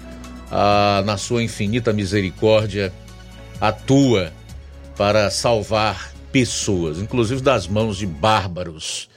na 1.05 1.17
sua 1.17 1.43
infinita 1.43 1.93
misericórdia, 1.93 2.93
atua 3.61 4.33
para 4.97 5.31
salvar 5.31 6.13
pessoas, 6.33 6.99
inclusive 6.99 7.41
das 7.41 7.67
mãos 7.67 7.97
de 7.97 8.07
bárbaros 8.07 9.09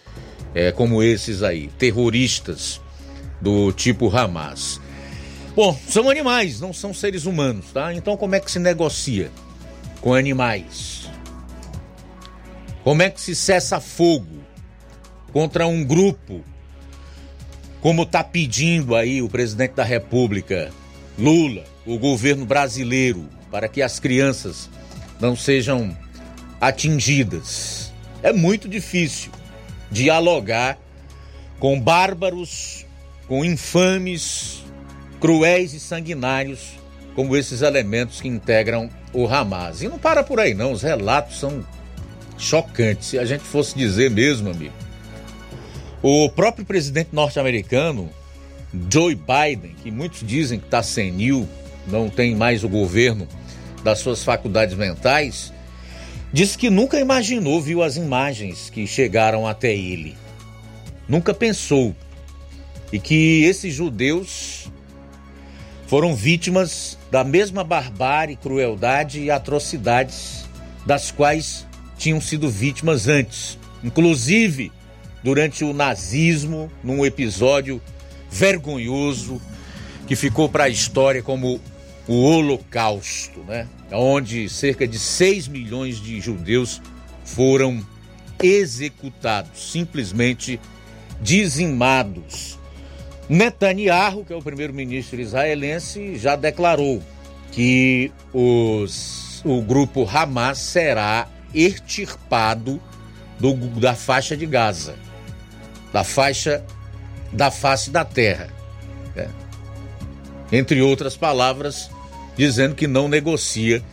é, 0.54 0.72
como 0.72 1.04
esses 1.04 1.44
aí, 1.44 1.68
terroristas 1.78 2.82
do 3.42 3.72
tipo 3.72 4.16
Hamas. 4.16 4.82
Bom, 5.56 5.78
são 5.88 6.10
animais, 6.10 6.60
não 6.60 6.74
são 6.74 6.94
seres 6.94 7.26
humanos, 7.26 7.66
tá? 7.74 7.94
Então 7.94 8.16
como 8.16 8.36
é 8.36 8.40
que 8.40 8.52
se 8.52 8.60
negocia 8.60 9.32
com 10.02 10.14
animais? 10.14 11.10
Como 12.84 13.02
é 13.02 13.10
que 13.10 13.20
se 13.20 13.36
cessa 13.36 13.80
fogo 13.80 14.40
contra 15.32 15.68
um 15.68 15.84
grupo 15.84 16.44
como 17.82 18.04
está 18.04 18.24
pedindo 18.24 18.96
aí 18.96 19.22
o 19.22 19.30
presidente 19.30 19.74
da 19.74 19.84
República, 19.84 20.72
Lula, 21.20 21.66
o 21.86 22.00
governo 22.00 22.46
brasileiro, 22.46 23.28
para 23.52 23.68
que 23.68 23.82
as 23.82 24.00
crianças 24.00 24.70
não 25.20 25.36
sejam 25.36 25.96
atingidas? 26.62 27.92
É 28.24 28.32
muito 28.32 28.70
difícil 28.70 29.32
dialogar 29.92 30.80
com 31.60 31.80
bárbaros, 31.80 32.86
com 33.28 33.44
infames, 33.44 34.64
cruéis 35.20 35.74
e 35.74 35.80
sanguinários 35.80 36.80
como 37.16 37.36
esses 37.36 37.62
elementos 37.62 38.22
que 38.22 38.30
integram 38.30 38.90
o 39.12 39.28
Hamas. 39.28 39.82
E 39.82 39.90
não 39.90 40.00
para 40.00 40.24
por 40.24 40.40
aí 40.40 40.54
não, 40.54 40.72
os 40.72 40.84
relatos 40.84 41.38
são 41.38 41.66
chocantes. 42.38 43.10
Se 43.10 43.20
a 43.20 43.26
gente 43.26 43.44
fosse 43.44 43.78
dizer 43.78 44.10
mesmo, 44.10 44.50
amigo, 44.50 44.74
o 46.02 46.30
próprio 46.30 46.66
presidente 46.66 47.10
norte-americano, 47.12 48.10
Joe 48.92 49.16
Biden, 49.16 49.76
que 49.82 49.92
muitos 49.92 50.26
dizem 50.26 50.60
que 50.60 50.66
está 50.66 50.84
senil, 50.84 51.48
não 51.88 52.10
tem 52.10 52.36
mais 52.36 52.64
o 52.64 52.70
governo 52.70 53.28
das 53.84 54.00
suas 54.00 54.24
faculdades 54.24 54.76
mentais, 54.76 55.52
Diz 56.32 56.56
que 56.56 56.70
nunca 56.70 57.00
imaginou, 57.00 57.60
viu 57.60 57.82
as 57.82 57.96
imagens 57.96 58.70
que 58.70 58.86
chegaram 58.86 59.48
até 59.48 59.74
ele. 59.76 60.16
Nunca 61.08 61.34
pensou. 61.34 61.96
E 62.94 63.00
que 63.00 63.44
esses 63.46 63.74
judeus 63.74 64.72
foram 65.88 66.16
vítimas 66.16 67.00
da 67.10 67.24
mesma 67.24 67.64
barbárie, 67.64 68.36
crueldade 68.36 69.22
e 69.22 69.32
atrocidades 69.32 70.46
das 70.86 71.10
quais 71.10 71.66
tinham 71.98 72.22
sido 72.22 72.48
vítimas 72.48 73.08
antes. 73.08 73.58
Inclusive 73.84 74.72
durante 75.24 75.64
o 75.64 75.74
nazismo, 75.74 76.72
num 76.84 77.04
episódio 77.04 77.82
vergonhoso 78.32 79.42
que 80.08 80.16
ficou 80.16 80.50
para 80.50 80.66
a 80.66 80.70
história 80.70 81.22
como 81.22 81.60
o 82.08 82.24
Holocausto, 82.24 83.42
né? 83.42 83.68
Onde 83.92 84.50
cerca 84.50 84.88
de 84.88 84.98
6 84.98 85.48
milhões 85.48 86.02
de 86.02 86.20
judeus 86.20 86.82
foram 87.24 87.86
executados, 88.42 89.72
simplesmente 89.72 90.60
dizimados. 91.22 92.58
Netanyahu, 93.28 94.26
que 94.26 94.34
é 94.34 94.36
o 94.36 94.42
primeiro-ministro 94.42 95.22
israelense, 95.22 96.18
já 96.18 96.36
declarou 96.36 97.04
que 97.52 98.12
os, 98.34 99.44
o 99.46 99.62
grupo 99.62 100.08
Hamas 100.12 100.58
será 100.58 101.28
extirpado 101.54 102.82
do, 103.40 103.54
da 103.80 103.94
faixa 103.94 104.36
de 104.36 104.46
Gaza, 104.46 104.96
da 105.94 106.04
faixa 106.04 106.64
da 107.32 107.52
face 107.52 107.90
da 107.90 108.04
terra. 108.04 108.50
Né? 109.16 109.30
Entre 110.52 110.82
outras 110.82 111.16
palavras, 111.16 111.90
dizendo 112.36 112.76
que 112.76 112.88
não 112.88 113.08
negocia 113.08 113.84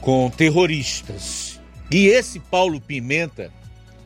com 0.00 0.28
terroristas. 0.30 1.60
E 1.90 2.06
esse 2.06 2.40
Paulo 2.40 2.80
Pimenta, 2.80 3.50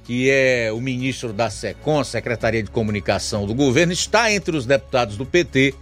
que 0.04 0.30
é 0.30 0.70
o 0.72 0.80
ministro 0.80 1.32
da 1.32 1.48
SECOM, 1.48 2.04
Secretaria 2.04 2.62
de 2.62 2.70
Comunicação 2.70 3.46
do 3.46 3.54
governo, 3.54 3.92
está 3.92 4.30
entre 4.32 4.56
os 4.56 4.66
deputados 4.66 5.16
do 5.16 5.24
PT 5.24 5.74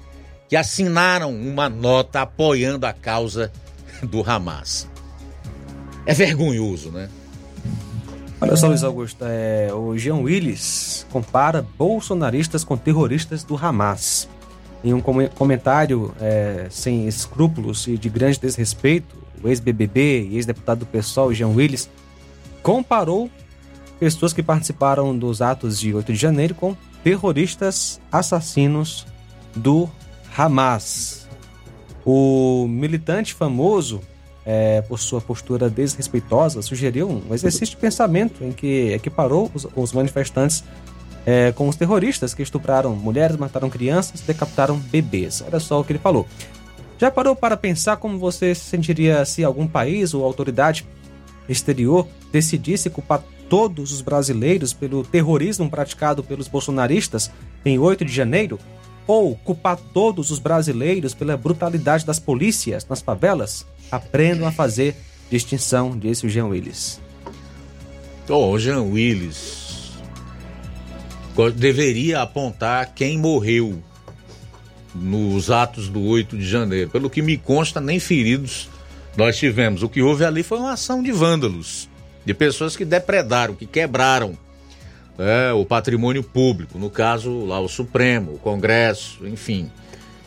que 0.49 0.57
assinaram 0.57 1.35
uma 1.35 1.69
nota 1.69 2.21
apoiando 2.21 2.87
a 2.87 2.93
causa 2.93 3.51
do 4.03 4.23
Hamas. 4.23 4.89
É 6.07 6.13
vergonhoso, 6.13 6.91
né? 6.91 7.09
Olha 8.45 8.57
só, 8.57 8.69
Luiz 8.69 8.85
Augusto, 8.85 9.25
é, 9.27 9.73
o 9.73 9.97
Jean 9.97 10.17
Willis 10.17 11.07
compara 11.11 11.67
bolsonaristas 11.79 12.63
com 12.63 12.77
terroristas 12.77 13.43
do 13.43 13.57
Hamas. 13.57 14.29
Em 14.85 14.93
um 14.93 15.01
comentário 15.01 16.15
é, 16.21 16.67
sem 16.69 17.09
escrúpulos 17.09 17.87
e 17.87 17.97
de 17.97 18.11
grande 18.11 18.39
desrespeito, 18.39 19.17
o 19.43 19.49
ex-BBB 19.49 20.29
e 20.29 20.37
ex-deputado 20.37 20.81
do 20.81 20.87
PSOL, 20.87 21.33
Jean 21.33 21.49
Willis, 21.49 21.89
comparou 22.63 23.31
pessoas 23.99 24.35
que 24.35 24.43
participaram 24.43 25.17
dos 25.17 25.41
atos 25.41 25.81
de 25.81 25.95
8 25.95 26.13
de 26.13 26.19
janeiro 26.19 26.55
com 26.55 26.77
terroristas 27.03 27.99
assassinos 28.13 29.07
do 29.57 29.89
Hamas. 30.37 31.27
O 32.05 32.67
militante 32.69 33.33
famoso 33.33 34.03
é, 34.47 34.83
por 34.83 34.99
sua 34.99 35.21
postura 35.21 35.71
desrespeitosa, 35.71 36.61
sugeriu 36.63 37.09
um 37.09 37.33
exercício 37.33 37.75
de 37.75 37.77
pensamento 37.77 38.45
em 38.45 38.53
que 38.53 38.93
equiparou 38.93 39.51
os, 39.55 39.67
os 39.75 39.93
manifestantes 39.93 40.65
é, 41.27 41.53
com 41.53 41.69
os 41.69 41.77
terroristas 41.77 42.35
que 42.35 42.43
estupraram 42.43 42.95
mulheres, 42.95 43.37
mataram 43.37 43.71
crianças, 43.71 44.21
decapitaram 44.21 44.77
bebês. 44.77 45.43
Olha 45.47 45.59
só 45.59 45.81
o 45.81 45.85
que 45.85 45.93
ele 45.93 45.99
falou. 45.99 46.27
Já 46.99 47.11
parou 47.11 47.35
para 47.35 47.57
pensar 47.57 47.97
como 47.97 48.19
você 48.19 48.55
se 48.55 48.65
sentiria 48.65 49.25
se 49.25 49.43
algum 49.43 49.67
país 49.67 50.15
ou 50.15 50.25
autoridade 50.25 50.87
exterior 51.49 52.07
decidisse 52.31 52.89
culpar 52.89 53.23
todos 53.49 53.93
os 53.93 54.01
brasileiros 54.01 54.73
pelo 54.73 55.03
terrorismo 55.05 55.69
praticado 55.71 56.23
pelos 56.23 56.49
bolsonaristas 56.49 57.31
em 57.65 57.79
8 57.79 58.05
de 58.05 58.13
janeiro? 58.13 58.59
Ou 59.07 59.37
culpar 59.37 59.77
todos 59.93 60.31
os 60.31 60.39
brasileiros 60.39 61.13
pela 61.13 61.37
brutalidade 61.37 62.07
das 62.07 62.19
polícias 62.19 62.87
nas 62.89 63.03
favelas? 63.03 63.67
Aprendam 63.91 64.47
a 64.47 64.53
fazer 64.53 64.97
distinção, 65.31 65.97
disse 65.99 66.27
o 66.27 66.29
Jean 66.29 66.47
Willis. 66.47 67.01
Oh, 68.29 68.59
Jean 68.59 68.83
Willis 68.83 69.65
deveria 71.57 72.23
apontar 72.23 72.95
quem 72.95 73.19
morreu 73.19 73.83
nos 74.95 75.51
atos 75.51 75.89
do 75.89 76.01
8 76.03 76.39
de 76.39 76.47
janeiro. 76.47 76.91
Pelo 76.91 77.11
que 77.11 77.21
me 77.21 77.37
consta, 77.37 77.81
nem 77.81 77.99
feridos 77.99 78.69
nós 79.17 79.37
tivemos. 79.37 79.83
O 79.83 79.89
que 79.89 80.03
houve 80.03 80.25
ali 80.25 80.43
foi 80.43 80.59
uma 80.59 80.73
ação 80.73 81.03
de 81.03 81.11
vândalos, 81.11 81.89
de 82.25 82.33
pessoas 82.33 82.77
que 82.77 82.85
depredaram, 82.85 83.55
que 83.55 83.67
quebraram 83.67 84.39
é, 85.19 85.53
o 85.53 85.65
patrimônio 85.65 86.23
público, 86.23 86.79
no 86.79 86.91
caso 86.91 87.45
lá 87.45 87.61
o 87.61 87.69
Supremo, 87.69 88.35
o 88.35 88.39
Congresso, 88.39 89.27
enfim, 89.27 89.71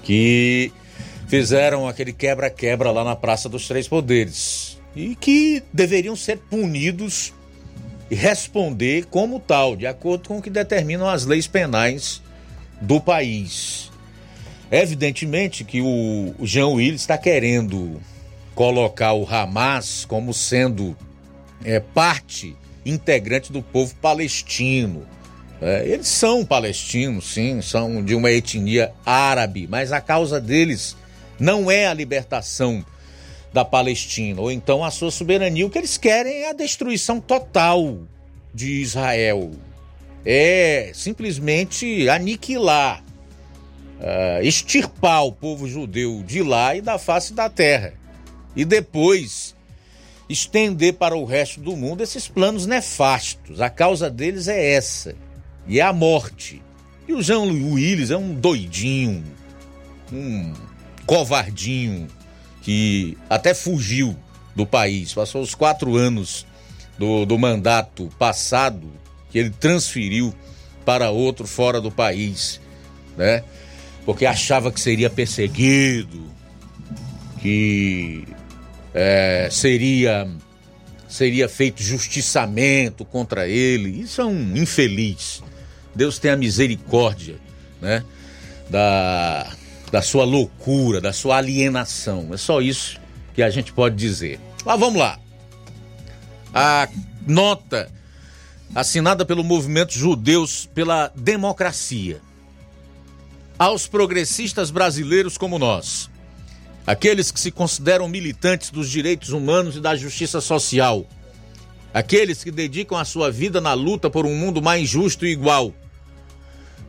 que 0.03 0.71
fizeram 1.28 1.88
aquele 1.88 2.14
quebra-quebra 2.14 2.91
lá 2.91 3.04
na 3.04 3.16
Praça 3.16 3.48
dos 3.48 3.68
Três 3.68 3.88
Poderes 3.88 4.80
e 4.95 5.16
que 5.16 5.62
deveriam 5.72 6.16
ser 6.16 6.38
punidos 6.38 7.34
e 8.10 8.16
responder 8.16 9.06
como 9.06 9.40
tal, 9.40 9.76
de 9.76 9.86
acordo 9.86 10.30
com 10.30 10.38
o 10.38 10.41
que 10.41 10.49
determinam 10.49 11.08
as 11.08 11.26
leis 11.26 11.45
penais 11.45 12.22
do 12.82 12.99
país. 12.99 13.91
Evidentemente 14.72 15.64
que 15.64 15.82
o 15.82 16.34
Jean 16.44 16.68
Willis 16.68 17.02
está 17.02 17.18
querendo 17.18 18.02
colocar 18.56 19.14
o 19.14 19.28
Hamas 19.30 20.06
como 20.06 20.34
sendo 20.34 20.95
é, 21.64 21.80
parte 21.80 22.56
integrante 22.86 23.52
do 23.52 23.62
povo 23.62 23.94
palestino. 23.95 25.06
É, 25.62 25.88
eles 25.88 26.08
são 26.08 26.45
palestinos, 26.45 27.34
sim, 27.34 27.62
são 27.62 28.04
de 28.04 28.16
uma 28.16 28.32
etnia 28.32 28.91
árabe, 29.06 29.68
mas 29.70 29.91
a 29.91 29.99
causa 29.99 30.40
deles 30.40 30.95
não 31.39 31.69
é 31.69 31.88
a 31.88 31.93
libertação 31.93 32.85
da 33.53 33.64
Palestina, 33.65 34.41
ou 34.41 34.51
então 34.51 34.84
a 34.84 34.91
sua 34.91 35.11
soberania. 35.11 35.65
O 35.65 35.69
que 35.69 35.77
eles 35.77 35.97
querem 35.97 36.43
é 36.43 36.49
a 36.49 36.53
destruição 36.53 37.19
total 37.19 37.99
de 38.53 38.81
Israel. 38.81 39.51
É 40.26 40.91
simplesmente 40.93 42.09
aniquilar, 42.09 43.03
uh, 43.99 44.43
extirpar 44.43 45.26
o 45.26 45.31
povo 45.31 45.68
judeu 45.68 46.23
de 46.23 46.43
lá 46.43 46.76
e 46.76 46.81
da 46.81 46.97
face 46.97 47.34
da 47.34 47.49
terra. 47.49 47.93
E 48.55 48.65
depois 48.65 49.55
estender 50.30 50.93
para 50.93 51.15
o 51.15 51.23
resto 51.23 51.61
do 51.61 51.76
mundo 51.76 52.03
esses 52.03 52.27
planos 52.27 52.65
nefastos. 52.65 53.61
A 53.61 53.69
causa 53.69 54.09
deles 54.09 54.47
é 54.47 54.73
essa, 54.73 55.15
e 55.65 55.80
é 55.80 55.84
a 55.84 55.93
morte. 55.93 56.61
E 57.07 57.14
o 57.14 57.22
Jean 57.22 57.39
Willis 57.43 58.11
é 58.11 58.18
um 58.18 58.34
doidinho, 58.34 59.23
um 60.11 60.53
covardinho, 61.07 62.07
que 62.61 63.17
até 63.29 63.53
fugiu 63.53 64.15
do 64.53 64.65
país, 64.65 65.13
passou 65.13 65.41
os 65.41 65.55
quatro 65.55 65.95
anos 65.95 66.45
do, 66.99 67.25
do 67.25 67.39
mandato 67.39 68.09
passado, 68.19 68.91
que 69.31 69.39
ele 69.39 69.49
transferiu 69.49 70.35
para 70.85 71.09
outro 71.09 71.47
fora 71.47 71.79
do 71.79 71.91
país, 71.91 72.59
né? 73.15 73.43
Porque 74.05 74.25
achava 74.25 74.71
que 74.71 74.79
seria 74.79 75.09
perseguido, 75.09 76.29
que 77.41 78.27
é, 78.93 79.47
seria 79.51 80.27
seria 81.07 81.47
feito 81.47 81.81
justiçamento 81.81 83.05
contra 83.05 83.47
ele. 83.47 84.01
Isso 84.01 84.19
é 84.19 84.25
um 84.25 84.57
infeliz. 84.57 85.41
Deus 85.95 86.19
tenha 86.19 86.35
misericórdia, 86.35 87.38
né? 87.81 88.03
Da 88.69 89.49
da 89.91 90.01
sua 90.01 90.26
loucura, 90.26 90.99
da 90.99 91.14
sua 91.14 91.38
alienação. 91.38 92.30
É 92.34 92.38
só 92.38 92.61
isso 92.61 92.99
que 93.34 93.41
a 93.41 93.49
gente 93.49 93.72
pode 93.72 93.95
dizer. 93.95 94.39
Mas 94.65 94.80
vamos 94.80 94.99
lá. 94.99 95.19
A 96.53 96.89
nota 97.26 97.89
assinada 98.76 99.26
pelo 99.26 99.43
movimento 99.43 99.93
Judeus 99.93 100.69
pela 100.73 101.11
Democracia. 101.15 102.22
Aos 103.57 103.88
progressistas 103.88 104.69
brasileiros 104.69 105.38
como 105.38 105.57
nós, 105.57 106.09
aqueles 106.85 107.31
que 107.31 107.39
se 107.39 107.49
consideram 107.49 108.07
militantes 108.07 108.69
dos 108.69 108.89
direitos 108.89 109.30
humanos 109.30 109.76
e 109.77 109.81
da 109.81 109.95
justiça 109.95 110.39
social, 110.39 111.07
aqueles 111.93 112.43
que 112.43 112.51
dedicam 112.51 112.97
a 112.97 113.05
sua 113.05 113.31
vida 113.31 113.59
na 113.59 113.73
luta 113.73 114.09
por 114.09 114.26
um 114.26 114.35
mundo 114.35 114.61
mais 114.61 114.88
justo 114.88 115.26
e 115.26 115.31
igual. 115.31 115.73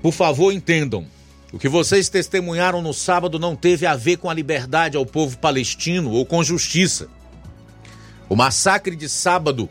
Por 0.03 0.13
favor, 0.13 0.53
entendam 0.53 1.07
o 1.53 1.59
que 1.59 1.69
vocês 1.69 2.09
testemunharam 2.09 2.83
no 2.83 2.93
sábado 2.93 3.39
não 3.39 3.57
teve 3.57 3.87
a 3.87 3.97
ver 3.97 4.19
com 4.19 4.29
a 4.29 4.35
liberdade 4.35 4.97
ao 4.97 5.07
povo 5.07 5.39
palestino 5.39 6.11
ou 6.11 6.27
com 6.27 6.45
justiça. 6.45 7.09
O 8.29 8.37
massacre 8.37 8.95
de 8.95 9.09
sábado 9.09 9.69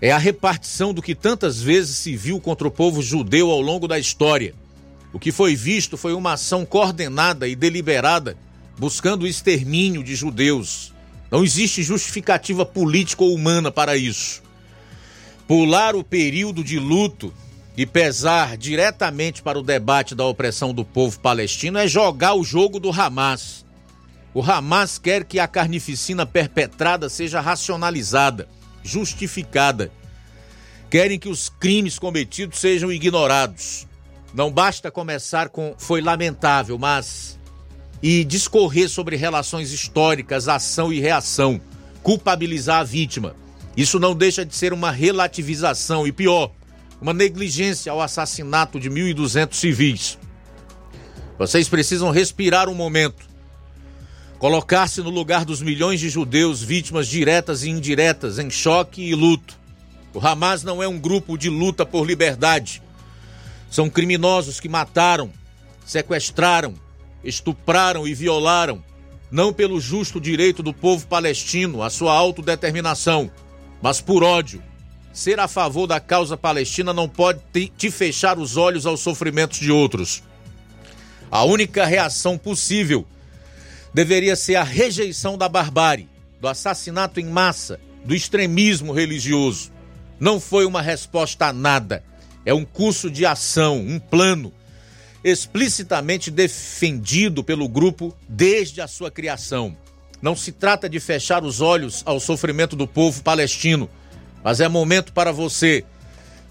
é 0.00 0.12
a 0.12 0.18
repartição 0.18 0.92
do 0.92 1.00
que 1.00 1.14
tantas 1.14 1.60
vezes 1.60 1.96
se 1.96 2.14
viu 2.14 2.38
contra 2.38 2.68
o 2.68 2.70
povo 2.70 3.02
judeu 3.02 3.50
ao 3.50 3.60
longo 3.60 3.88
da 3.88 3.98
história. 3.98 4.54
O 5.12 5.18
que 5.18 5.32
foi 5.32 5.56
visto 5.56 5.96
foi 5.96 6.12
uma 6.12 6.34
ação 6.34 6.66
coordenada 6.66 7.48
e 7.48 7.56
deliberada 7.56 8.36
buscando 8.78 9.22
o 9.22 9.26
extermínio 9.26 10.04
de 10.04 10.14
judeus. 10.14 10.92
Não 11.30 11.44
existe 11.44 11.82
justificativa 11.82 12.66
política 12.66 13.24
ou 13.24 13.34
humana 13.34 13.70
para 13.70 13.96
isso. 13.96 14.42
Pular 15.48 15.96
o 15.96 16.04
período 16.04 16.62
de 16.62 16.78
luto 16.78 17.32
e 17.80 17.86
pesar 17.86 18.58
diretamente 18.58 19.40
para 19.40 19.58
o 19.58 19.62
debate 19.62 20.14
da 20.14 20.26
opressão 20.26 20.74
do 20.74 20.84
povo 20.84 21.18
palestino 21.18 21.78
é 21.78 21.88
jogar 21.88 22.34
o 22.34 22.44
jogo 22.44 22.78
do 22.78 22.90
Hamas. 22.90 23.64
O 24.34 24.42
Hamas 24.42 24.98
quer 24.98 25.24
que 25.24 25.38
a 25.38 25.48
carnificina 25.48 26.26
perpetrada 26.26 27.08
seja 27.08 27.40
racionalizada, 27.40 28.46
justificada. 28.82 29.90
Querem 30.90 31.18
que 31.18 31.30
os 31.30 31.48
crimes 31.48 31.98
cometidos 31.98 32.58
sejam 32.58 32.92
ignorados. 32.92 33.88
Não 34.34 34.52
basta 34.52 34.90
começar 34.90 35.48
com 35.48 35.74
foi 35.78 36.02
lamentável, 36.02 36.76
mas 36.76 37.40
e 38.02 38.24
discorrer 38.24 38.90
sobre 38.90 39.16
relações 39.16 39.72
históricas, 39.72 40.48
ação 40.48 40.92
e 40.92 41.00
reação, 41.00 41.58
culpabilizar 42.02 42.80
a 42.80 42.84
vítima. 42.84 43.34
Isso 43.74 43.98
não 43.98 44.14
deixa 44.14 44.44
de 44.44 44.54
ser 44.54 44.74
uma 44.74 44.90
relativização 44.90 46.06
e 46.06 46.12
pior, 46.12 46.52
uma 47.00 47.14
negligência 47.14 47.90
ao 47.90 48.00
assassinato 48.00 48.78
de 48.78 48.90
1.200 48.90 49.54
civis. 49.54 50.18
Vocês 51.38 51.68
precisam 51.68 52.10
respirar 52.10 52.68
um 52.68 52.74
momento, 52.74 53.24
colocar-se 54.38 55.00
no 55.00 55.08
lugar 55.08 55.44
dos 55.44 55.62
milhões 55.62 55.98
de 55.98 56.10
judeus 56.10 56.62
vítimas 56.62 57.08
diretas 57.08 57.62
e 57.62 57.70
indiretas 57.70 58.38
em 58.38 58.50
choque 58.50 59.02
e 59.02 59.14
luto. 59.14 59.58
O 60.12 60.18
Hamas 60.18 60.62
não 60.62 60.82
é 60.82 60.88
um 60.88 60.98
grupo 60.98 61.38
de 61.38 61.48
luta 61.48 61.86
por 61.86 62.04
liberdade. 62.04 62.82
São 63.70 63.88
criminosos 63.88 64.60
que 64.60 64.68
mataram, 64.68 65.32
sequestraram, 65.86 66.74
estupraram 67.24 68.06
e 68.06 68.12
violaram, 68.12 68.84
não 69.30 69.52
pelo 69.52 69.80
justo 69.80 70.20
direito 70.20 70.62
do 70.62 70.74
povo 70.74 71.06
palestino 71.06 71.82
à 71.82 71.88
sua 71.88 72.12
autodeterminação, 72.12 73.30
mas 73.80 74.00
por 74.00 74.22
ódio, 74.22 74.62
Ser 75.12 75.40
a 75.40 75.48
favor 75.48 75.86
da 75.86 75.98
causa 75.98 76.36
palestina 76.36 76.92
não 76.92 77.08
pode 77.08 77.40
te 77.76 77.90
fechar 77.90 78.38
os 78.38 78.56
olhos 78.56 78.86
aos 78.86 79.00
sofrimentos 79.00 79.58
de 79.58 79.72
outros. 79.72 80.22
A 81.30 81.44
única 81.44 81.84
reação 81.84 82.38
possível 82.38 83.06
deveria 83.92 84.36
ser 84.36 84.56
a 84.56 84.62
rejeição 84.62 85.36
da 85.36 85.48
barbárie, 85.48 86.08
do 86.40 86.48
assassinato 86.48 87.20
em 87.20 87.26
massa, 87.26 87.80
do 88.04 88.14
extremismo 88.14 88.92
religioso. 88.92 89.72
Não 90.18 90.38
foi 90.38 90.64
uma 90.64 90.80
resposta 90.80 91.46
a 91.46 91.52
nada. 91.52 92.04
É 92.44 92.54
um 92.54 92.64
curso 92.64 93.10
de 93.10 93.26
ação, 93.26 93.78
um 93.78 93.98
plano 93.98 94.52
explicitamente 95.22 96.30
defendido 96.30 97.44
pelo 97.44 97.68
grupo 97.68 98.16
desde 98.28 98.80
a 98.80 98.88
sua 98.88 99.10
criação. 99.10 99.76
Não 100.22 100.34
se 100.34 100.52
trata 100.52 100.88
de 100.88 100.98
fechar 101.00 101.44
os 101.44 101.60
olhos 101.60 102.02
ao 102.06 102.20
sofrimento 102.20 102.74
do 102.74 102.86
povo 102.86 103.22
palestino 103.22 103.88
mas 104.42 104.60
é 104.60 104.68
momento 104.68 105.12
para 105.12 105.32
você, 105.32 105.84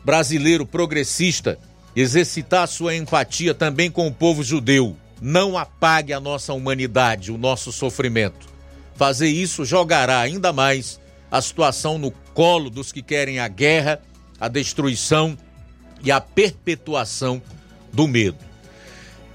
brasileiro 0.03 0.66
progressista, 0.66 1.57
exercitar 1.95 2.68
sua 2.68 2.95
empatia 2.95 3.53
também 3.53 3.90
com 3.90 4.07
o 4.07 4.14
povo 4.14 4.44
judeu. 4.44 4.95
Não 5.22 5.57
apague 5.57 6.14
a 6.14 6.20
nossa 6.20 6.53
humanidade, 6.53 7.32
o 7.32 7.38
nosso 7.38 7.72
sofrimento. 7.72 8.48
Fazer 8.95 9.28
isso 9.28 9.66
jogará 9.66 10.20
ainda 10.20 10.53
mais 10.53 10.99
a 11.32 11.41
situação 11.41 11.98
no 11.98 12.11
colo 12.34 12.70
dos 12.70 12.91
que 12.91 13.02
querem 13.02 13.40
a 13.40 13.48
guerra, 13.48 14.02
a 14.40 14.48
destruição 14.48 15.38
e 16.03 16.11
a 16.11 16.22
perpetuação 16.22 17.41
do 17.91 18.07
medo. 18.07 18.38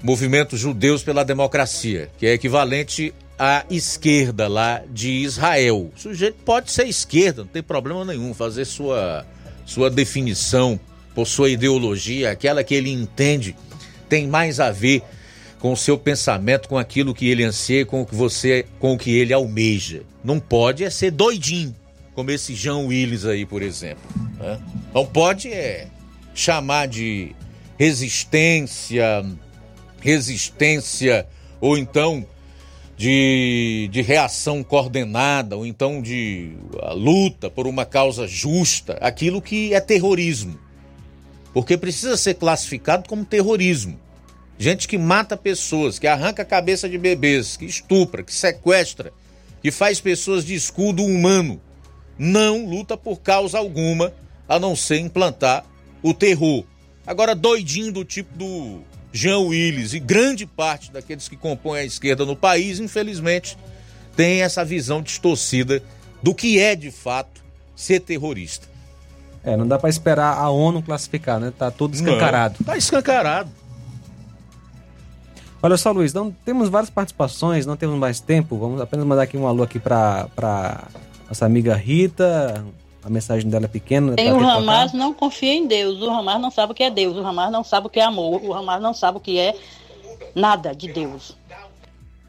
Movimento 0.01 0.57
Judeus 0.57 1.03
pela 1.03 1.23
Democracia, 1.23 2.11
que 2.17 2.25
é 2.25 2.33
equivalente 2.33 3.13
à 3.37 3.65
esquerda 3.69 4.47
lá 4.47 4.81
de 4.89 5.09
Israel. 5.09 5.91
O 5.95 5.99
sujeito 5.99 6.37
pode 6.45 6.71
ser 6.71 6.87
esquerda, 6.87 7.43
não 7.43 7.49
tem 7.49 7.63
problema 7.63 8.05
nenhum, 8.05 8.33
fazer 8.33 8.65
sua, 8.65 9.25
sua 9.65 9.89
definição 9.89 10.79
por 11.13 11.25
sua 11.25 11.49
ideologia, 11.49 12.31
aquela 12.31 12.63
que 12.63 12.73
ele 12.73 12.91
entende, 12.91 13.55
tem 14.09 14.27
mais 14.27 14.59
a 14.59 14.71
ver 14.71 15.01
com 15.59 15.71
o 15.71 15.77
seu 15.77 15.97
pensamento, 15.97 16.69
com 16.69 16.77
aquilo 16.77 17.13
que 17.13 17.27
ele 17.27 17.43
anseia, 17.43 17.85
com 17.85 18.01
o 18.01 18.05
que 18.05 18.13
você, 18.13 18.65
com 18.79 18.93
o 18.93 18.97
que 18.97 19.15
ele 19.17 19.33
almeja. 19.33 20.03
Não 20.23 20.39
pode 20.39 20.83
é 20.83 20.89
ser 20.89 21.11
doidinho, 21.11 21.75
como 22.13 22.31
esse 22.31 22.53
Jean 22.53 22.79
Willis 22.79 23.25
aí, 23.25 23.45
por 23.45 23.61
exemplo. 23.61 24.03
Né? 24.37 24.59
Não 24.93 25.05
pode 25.05 25.51
é 25.51 25.87
chamar 26.33 26.87
de 26.87 27.33
resistência, 27.79 29.25
resistência, 30.01 31.25
ou 31.59 31.77
então 31.77 32.25
de, 32.97 33.89
de 33.91 34.01
reação 34.01 34.63
coordenada, 34.63 35.57
ou 35.57 35.65
então 35.65 36.01
de 36.01 36.53
luta 36.93 37.49
por 37.49 37.67
uma 37.67 37.85
causa 37.85 38.27
justa, 38.27 38.97
aquilo 39.01 39.41
que 39.41 39.73
é 39.73 39.79
terrorismo. 39.79 40.57
Porque 41.53 41.77
precisa 41.77 42.17
ser 42.17 42.35
classificado 42.35 43.07
como 43.07 43.25
terrorismo. 43.25 43.99
Gente 44.57 44.87
que 44.87 44.97
mata 44.97 45.35
pessoas, 45.35 45.99
que 45.99 46.07
arranca 46.07 46.43
a 46.43 46.45
cabeça 46.45 46.87
de 46.87 46.97
bebês, 46.97 47.57
que 47.57 47.65
estupra, 47.65 48.23
que 48.23 48.33
sequestra, 48.33 49.11
que 49.61 49.71
faz 49.71 49.99
pessoas 49.99 50.45
de 50.45 50.53
escudo 50.53 51.03
humano, 51.03 51.59
não 52.17 52.65
luta 52.65 52.95
por 52.95 53.19
causa 53.19 53.57
alguma 53.57 54.13
a 54.47 54.57
não 54.57 54.75
ser 54.75 54.99
implantar 54.99 55.65
o 56.01 56.13
terror. 56.13 56.63
Agora, 57.05 57.35
doidinho 57.35 57.91
do 57.91 58.05
tipo 58.05 58.37
do 58.37 58.81
Jean 59.15 59.39
Willis 59.39 59.93
e 59.93 59.99
grande 59.99 60.45
parte 60.45 60.91
daqueles 60.91 61.29
que 61.29 61.37
compõem 61.37 61.79
a 61.79 61.85
esquerda 61.85 62.25
no 62.25 62.35
país, 62.35 62.79
infelizmente, 62.79 63.57
tem 64.13 64.41
essa 64.41 64.65
visão 64.65 65.01
distorcida 65.01 65.81
do 66.21 66.35
que 66.35 66.59
é 66.59 66.75
de 66.75 66.91
fato 66.91 67.41
ser 67.73 68.01
terrorista. 68.01 68.67
É, 69.41 69.55
não 69.55 69.65
dá 69.65 69.79
para 69.79 69.89
esperar 69.89 70.37
a 70.37 70.49
ONU 70.49 70.81
classificar, 70.81 71.39
né? 71.39 71.53
Tá 71.57 71.71
tudo 71.71 71.93
escancarado. 71.93 72.55
Não, 72.59 72.65
tá 72.65 72.77
escancarado. 72.77 73.49
Olha 75.63 75.77
só, 75.77 75.93
Luiz, 75.93 76.13
não 76.13 76.29
temos 76.31 76.67
várias 76.67 76.89
participações, 76.89 77.65
não 77.65 77.77
temos 77.77 77.97
mais 77.97 78.19
tempo. 78.19 78.57
Vamos 78.57 78.81
apenas 78.81 79.05
mandar 79.05 79.21
aqui 79.21 79.37
um 79.37 79.47
alô 79.47 79.63
aqui 79.63 79.79
para 79.79 80.27
nossa 81.29 81.45
amiga 81.45 81.73
Rita. 81.73 82.65
A 83.05 83.09
mensagem 83.09 83.47
dela 83.47 83.65
é 83.65 83.67
pequena. 83.67 84.15
Tem 84.15 84.33
o 84.33 84.39
Hamas 84.39 84.91
não 84.91 85.13
confia 85.13 85.53
em 85.53 85.67
Deus. 85.67 86.01
O 86.01 86.09
Hamas 86.09 86.41
não 86.41 86.49
sabe 86.49 86.71
o 86.71 86.75
que 86.75 86.81
é 86.81 86.89
Deus. 86.89 87.15
O 87.15 87.23
Hamas 87.23 87.51
não 87.51 87.63
sabe 87.63 87.85
o 87.85 87.89
que 87.89 87.99
é 87.99 88.03
amor. 88.03 88.41
O 88.43 88.51
Hamas 88.51 88.81
não 88.81 88.95
sabe 88.95 89.19
o 89.19 89.21
que 89.21 89.37
é 89.37 89.53
nada 90.33 90.73
de 90.73 90.91
Deus. 90.91 91.37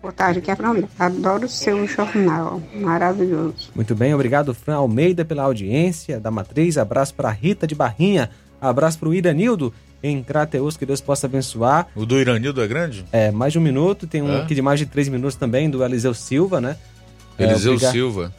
Boa 0.02 0.12
tarde, 0.12 0.42
que 0.42 0.50
é 0.50 0.54
Fran. 0.54 0.82
Adoro 0.98 1.46
o 1.46 1.48
seu 1.48 1.86
jornal. 1.86 2.60
Maravilhoso. 2.74 3.70
Muito 3.74 3.94
bem, 3.94 4.12
obrigado, 4.12 4.52
Fran 4.52 4.76
Almeida, 4.76 5.24
pela 5.24 5.44
audiência 5.44 6.20
da 6.20 6.30
Matriz. 6.30 6.76
Abraço 6.76 7.14
para 7.14 7.30
Rita 7.30 7.66
de 7.66 7.74
Barrinha. 7.74 8.28
Abraço 8.60 8.98
para 8.98 9.08
o 9.08 9.14
Iranildo 9.14 9.72
em 10.02 10.22
Crateus, 10.22 10.76
que 10.76 10.84
Deus 10.84 11.00
possa 11.00 11.26
abençoar. 11.26 11.88
O 11.96 12.04
do 12.04 12.20
Iranildo 12.20 12.60
é 12.62 12.66
grande? 12.66 13.02
É, 13.10 13.30
mais 13.30 13.54
de 13.54 13.58
um 13.58 13.62
minuto. 13.62 14.06
Tem 14.06 14.20
um 14.20 14.30
é? 14.30 14.42
aqui 14.42 14.54
de 14.54 14.60
mais 14.60 14.78
de 14.78 14.84
três 14.84 15.08
minutos 15.08 15.36
também, 15.36 15.70
do 15.70 15.82
Eliseu 15.82 16.12
Silva, 16.12 16.60
né? 16.60 16.76
Eliseu 17.38 17.76
é, 17.76 17.78
Silva. 17.78 18.32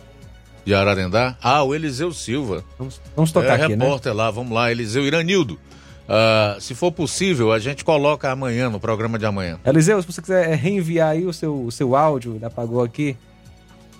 De 0.68 0.74
Ararendá? 0.74 1.38
Ah, 1.42 1.64
o 1.64 1.74
Eliseu 1.74 2.12
Silva. 2.12 2.62
Vamos, 2.78 3.00
vamos 3.16 3.32
tocar 3.32 3.58
é, 3.58 3.64
aqui, 3.64 3.76
repórter 3.76 4.12
né? 4.12 4.18
lá, 4.18 4.30
vamos 4.30 4.52
lá, 4.52 4.70
Eliseu 4.70 5.06
Iranildo. 5.06 5.54
Uh, 5.54 6.60
se 6.60 6.76
for 6.76 6.92
possível, 6.92 7.54
a 7.54 7.60
gente 7.60 7.86
coloca 7.86 8.30
amanhã, 8.30 8.70
no 8.70 8.78
programa 8.78 9.18
de 9.18 9.26
amanhã. 9.26 9.58
Eliseu, 9.66 10.02
se 10.02 10.12
você 10.12 10.22
quiser 10.22 10.54
reenviar 10.56 11.12
aí 11.12 11.26
o 11.26 11.32
seu, 11.32 11.64
o 11.64 11.72
seu 11.72 11.96
áudio, 11.96 12.38
apagou 12.44 12.84
aqui. 12.84 13.16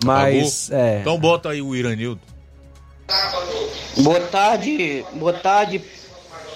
Mas. 0.04 0.70
É... 0.70 1.00
Então 1.00 1.18
bota 1.18 1.52
aí 1.52 1.62
o 1.62 1.74
Iranildo. 1.74 2.20
Boa 4.00 4.20
tarde, 4.20 5.06
boa 5.14 5.32
tarde, 5.32 5.82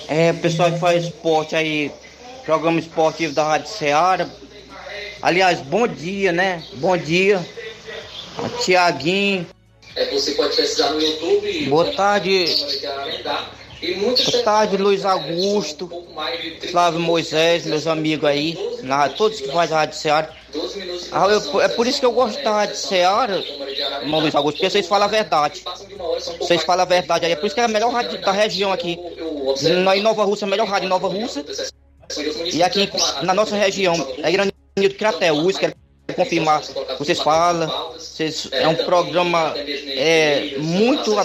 é, 0.09 0.33
pessoal 0.33 0.73
que 0.73 0.79
faz 0.79 1.05
esporte 1.05 1.55
aí, 1.55 1.89
programa 2.43 2.81
esportivo 2.81 3.33
da 3.33 3.45
Rádio 3.45 3.69
Ceará. 3.69 4.27
Aliás, 5.21 5.61
bom 5.61 5.88
dia, 5.88 6.33
né? 6.33 6.61
Bom 6.81 6.97
dia. 6.97 7.39
Tiaguinho. 8.65 9.47
É, 9.95 10.05
você 10.11 10.31
pode 10.31 10.55
pesquisar 10.55 10.91
no 10.91 11.01
YouTube. 11.01 11.65
Boa 11.65 11.91
tarde. 11.93 12.45
Boa 13.99 14.43
tarde, 14.43 14.77
Luiz 14.77 15.03
Augusto, 15.03 15.89
Flávio 16.69 16.99
Moisés, 16.99 17.65
meus 17.65 17.88
amigos 17.88 18.30
aí, 18.30 18.55
na, 18.84 19.09
todos 19.09 19.41
que 19.41 19.51
fazem 19.51 19.76
a 19.76 19.80
Rádio 19.80 19.97
Ceará. 19.97 20.30
Ah, 21.11 21.26
eu, 21.27 21.61
é 21.61 21.68
por 21.68 21.88
isso 21.88 21.99
que 21.99 22.05
eu 22.05 22.11
gosto 22.11 22.43
da 22.43 22.51
Rádio 22.51 22.76
Ceará, 22.76 23.41
irmão 24.01 24.19
Luiz 24.19 24.35
Augusto, 24.35 24.57
porque 24.57 24.69
vocês 24.69 24.88
falam 24.88 25.07
a 25.07 25.11
verdade. 25.11 25.63
Vocês 26.38 26.63
falam 26.63 26.84
a 26.84 26.85
verdade 26.85 27.26
aí, 27.26 27.31
é 27.31 27.35
por 27.35 27.47
isso 27.47 27.55
que 27.55 27.61
é 27.61 27.63
a 27.63 27.68
melhor 27.68 27.91
rádio 27.91 28.22
da 28.22 28.31
região 28.31 28.72
aqui. 28.72 28.99
Na, 29.84 29.97
em 29.97 30.01
Nova 30.01 30.23
Rússia, 30.23 30.45
a 30.45 30.49
melhor 30.49 30.68
rádio 30.68 30.85
em 30.85 30.89
Nova 30.89 31.07
Rússia. 31.07 31.43
E 32.53 32.61
aqui 32.61 32.88
na 33.23 33.34
nossa 33.34 33.55
região, 33.55 33.95
é 34.22 34.31
Granito 34.31 34.95
Crateus, 34.97 35.57
que 35.57 35.65
é 35.65 35.73
confirmar. 36.13 36.61
Vocês 36.97 37.19
falam, 37.19 37.69
vocês, 37.93 38.49
é 38.51 38.67
um 38.67 38.75
programa 38.75 39.53
é, 39.57 40.55
muito 40.59 41.15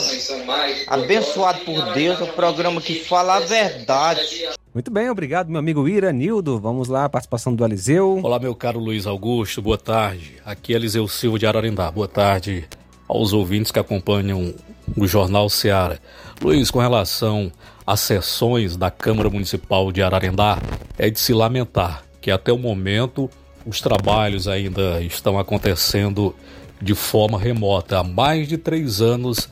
abençoado 0.86 1.60
por 1.60 1.92
Deus, 1.92 2.20
é 2.20 2.24
um 2.24 2.32
programa 2.32 2.80
que 2.80 3.00
fala 3.00 3.36
a 3.36 3.40
verdade. 3.40 4.48
Muito 4.72 4.90
bem, 4.90 5.08
obrigado, 5.08 5.48
meu 5.48 5.58
amigo 5.58 5.88
Iranildo. 5.88 6.58
Vamos 6.60 6.88
lá, 6.88 7.08
participação 7.08 7.54
do 7.54 7.64
Eliseu. 7.64 8.20
Olá, 8.22 8.38
meu 8.38 8.54
caro 8.54 8.78
Luiz 8.78 9.06
Augusto, 9.06 9.62
boa 9.62 9.78
tarde. 9.78 10.34
Aqui 10.44 10.74
é 10.74 10.76
Eliseu 10.76 11.08
Silva 11.08 11.38
de 11.38 11.46
Ararendá. 11.46 11.90
Boa 11.90 12.08
tarde 12.08 12.68
aos 13.08 13.32
ouvintes 13.32 13.72
que 13.72 13.78
acompanham 13.78 14.54
o 14.96 15.06
Jornal 15.06 15.48
Seara. 15.48 15.98
Luiz, 16.42 16.70
com 16.70 16.78
relação 16.78 17.50
às 17.86 18.00
sessões 18.00 18.76
da 18.76 18.90
Câmara 18.90 19.30
Municipal 19.30 19.90
de 19.90 20.02
Ararendá, 20.02 20.58
é 20.98 21.08
de 21.08 21.18
se 21.18 21.32
lamentar 21.32 22.04
que 22.20 22.30
até 22.30 22.52
o 22.52 22.58
momento 22.58 23.30
os 23.66 23.80
trabalhos 23.80 24.46
ainda 24.46 25.02
estão 25.02 25.38
acontecendo 25.38 26.34
de 26.80 26.94
forma 26.94 27.38
remota. 27.38 27.98
Há 27.98 28.04
mais 28.04 28.48
de 28.48 28.56
três 28.56 29.00
anos 29.00 29.48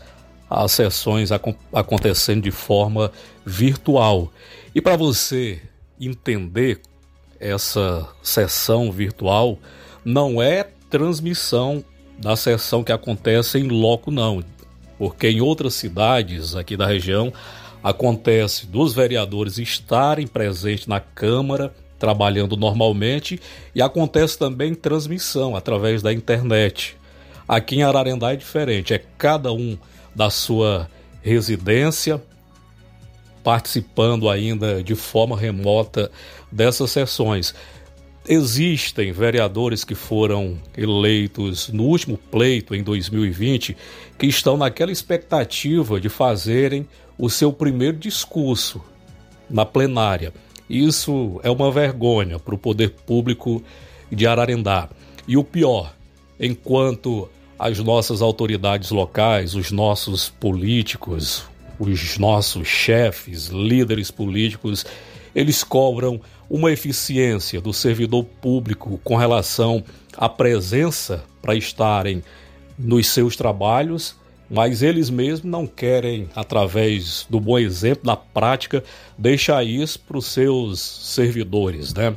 as 0.49 0.73
sessões 0.73 1.31
acontecendo 1.73 2.43
de 2.43 2.53
forma 2.53 3.11
virtual. 3.45 4.33
E 4.75 4.81
para 4.81 4.97
você 4.97 5.61
entender 6.01 6.81
essa 7.41 8.09
sessão 8.23 8.93
virtual, 8.93 9.59
não 10.05 10.41
é 10.41 10.65
transmissão 10.89 11.85
da 12.19 12.37
sessão 12.37 12.85
que 12.85 12.93
acontece 12.93 13.59
em 13.59 13.69
loco, 13.69 14.13
não. 14.13 14.45
Porque 14.97 15.29
em 15.29 15.41
outras 15.41 15.75
cidades 15.75 16.55
aqui 16.55 16.77
da 16.77 16.87
região 16.87 17.33
acontece 17.83 18.67
dos 18.67 18.95
vereadores 18.95 19.59
estarem 19.59 20.27
presentes 20.27 20.87
na 20.87 21.01
Câmara 21.01 21.75
trabalhando 22.05 22.55
normalmente 22.55 23.41
e 23.75 23.81
acontece 23.81 24.39
também 24.39 24.75
transmissão 24.75 25.57
através 25.57 26.03
da 26.03 26.13
internet. 26.13 26.99
Aqui 27.49 27.77
em 27.77 27.83
Ararendá 27.83 28.35
é 28.35 28.37
diferente, 28.37 28.93
é 28.93 29.03
cada 29.17 29.51
um 29.55 29.79
da 30.15 30.29
sua 30.29 30.87
residência 31.23 32.23
participando 33.43 34.29
ainda 34.29 34.83
de 34.83 34.95
forma 34.95 35.35
remota 35.35 36.11
dessas 36.53 36.91
sessões. 36.91 37.55
Existem 38.29 39.11
vereadores 39.11 39.83
que 39.83 39.95
foram 39.95 40.59
eleitos 40.77 41.69
no 41.69 41.85
último 41.85 42.19
pleito 42.19 42.75
em 42.75 42.83
2020 42.83 43.75
que 44.19 44.27
estão 44.27 44.59
naquela 44.59 44.93
expectativa 44.93 45.99
de 45.99 46.11
fazerem 46.11 46.87
o 47.17 47.31
seu 47.31 47.51
primeiro 47.51 47.97
discurso 47.97 48.83
na 49.49 49.65
plenária. 49.65 50.35
Isso 50.69 51.41
é 51.43 51.51
uma 51.51 51.71
vergonha 51.71 52.39
para 52.39 52.55
o 52.55 52.59
poder 52.59 52.91
público 52.91 53.63
de 54.11 54.27
Ararendá. 54.27 54.89
E 55.27 55.37
o 55.37 55.45
pior, 55.45 55.95
enquanto 56.39 57.29
as 57.59 57.79
nossas 57.79 58.23
autoridades 58.23 58.91
locais, 58.91 59.55
os 59.55 59.71
nossos 59.71 60.29
políticos, 60.29 61.45
os 61.79 62.19
nossos 62.19 62.67
chefes, 62.67 63.49
líderes 63.49 64.11
políticos, 64.11 64.85
eles 65.35 65.65
cobram 65.65 66.21
uma 66.49 66.71
eficiência 66.71 67.61
do 67.61 67.73
servidor 67.73 68.25
público 68.25 69.01
com 69.03 69.17
relação 69.17 69.83
à 70.17 70.29
presença 70.29 71.25
para 71.43 71.55
estarem 71.55 72.23
nos 72.79 73.09
seus 73.09 73.37
trabalhos 73.37 74.17
mas 74.51 74.83
eles 74.83 75.11
mesmos 75.11 75.51
não 75.51 75.67
querem, 75.67 76.29
através 76.35 77.27
do 77.29 77.41
bom 77.41 77.59
exemplo, 77.59 78.05
da 78.05 78.17
prática, 78.17 78.83
deixar 79.17 79.65
isso 79.65 79.99
para 80.01 80.19
os 80.19 80.27
seus 80.27 80.81
servidores, 80.81 81.95
né? 81.95 82.15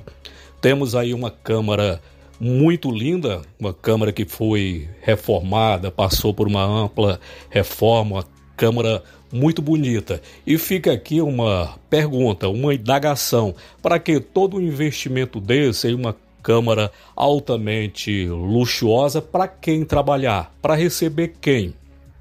Temos 0.62 0.96
aí 0.96 1.14
uma 1.14 1.32
Câmara 1.32 2.02
muito 2.40 2.92
linda, 2.92 3.42
uma 3.60 3.74
Câmara 3.74 4.12
que 4.12 4.26
foi 4.26 4.90
reformada, 5.02 5.92
passou 5.92 6.34
por 6.34 6.48
uma 6.48 6.64
ampla 6.64 7.20
reforma, 7.50 8.18
uma 8.18 8.26
Câmara 8.56 9.04
muito 9.32 9.62
bonita. 9.62 10.22
E 10.46 10.58
fica 10.58 10.92
aqui 10.92 11.22
uma 11.22 11.76
pergunta, 11.90 12.50
uma 12.50 12.74
indagação: 12.74 13.56
para 13.82 14.00
que 14.00 14.20
todo 14.20 14.58
um 14.58 14.62
investimento 14.62 15.40
desse 15.40 15.90
em 15.90 15.94
uma 15.94 16.16
Câmara 16.42 16.92
altamente 17.16 18.26
luxuosa, 18.28 19.22
para 19.22 19.48
quem 19.48 19.84
trabalhar? 19.84 20.56
Para 20.62 20.76
receber 20.76 21.34
quem? 21.42 21.74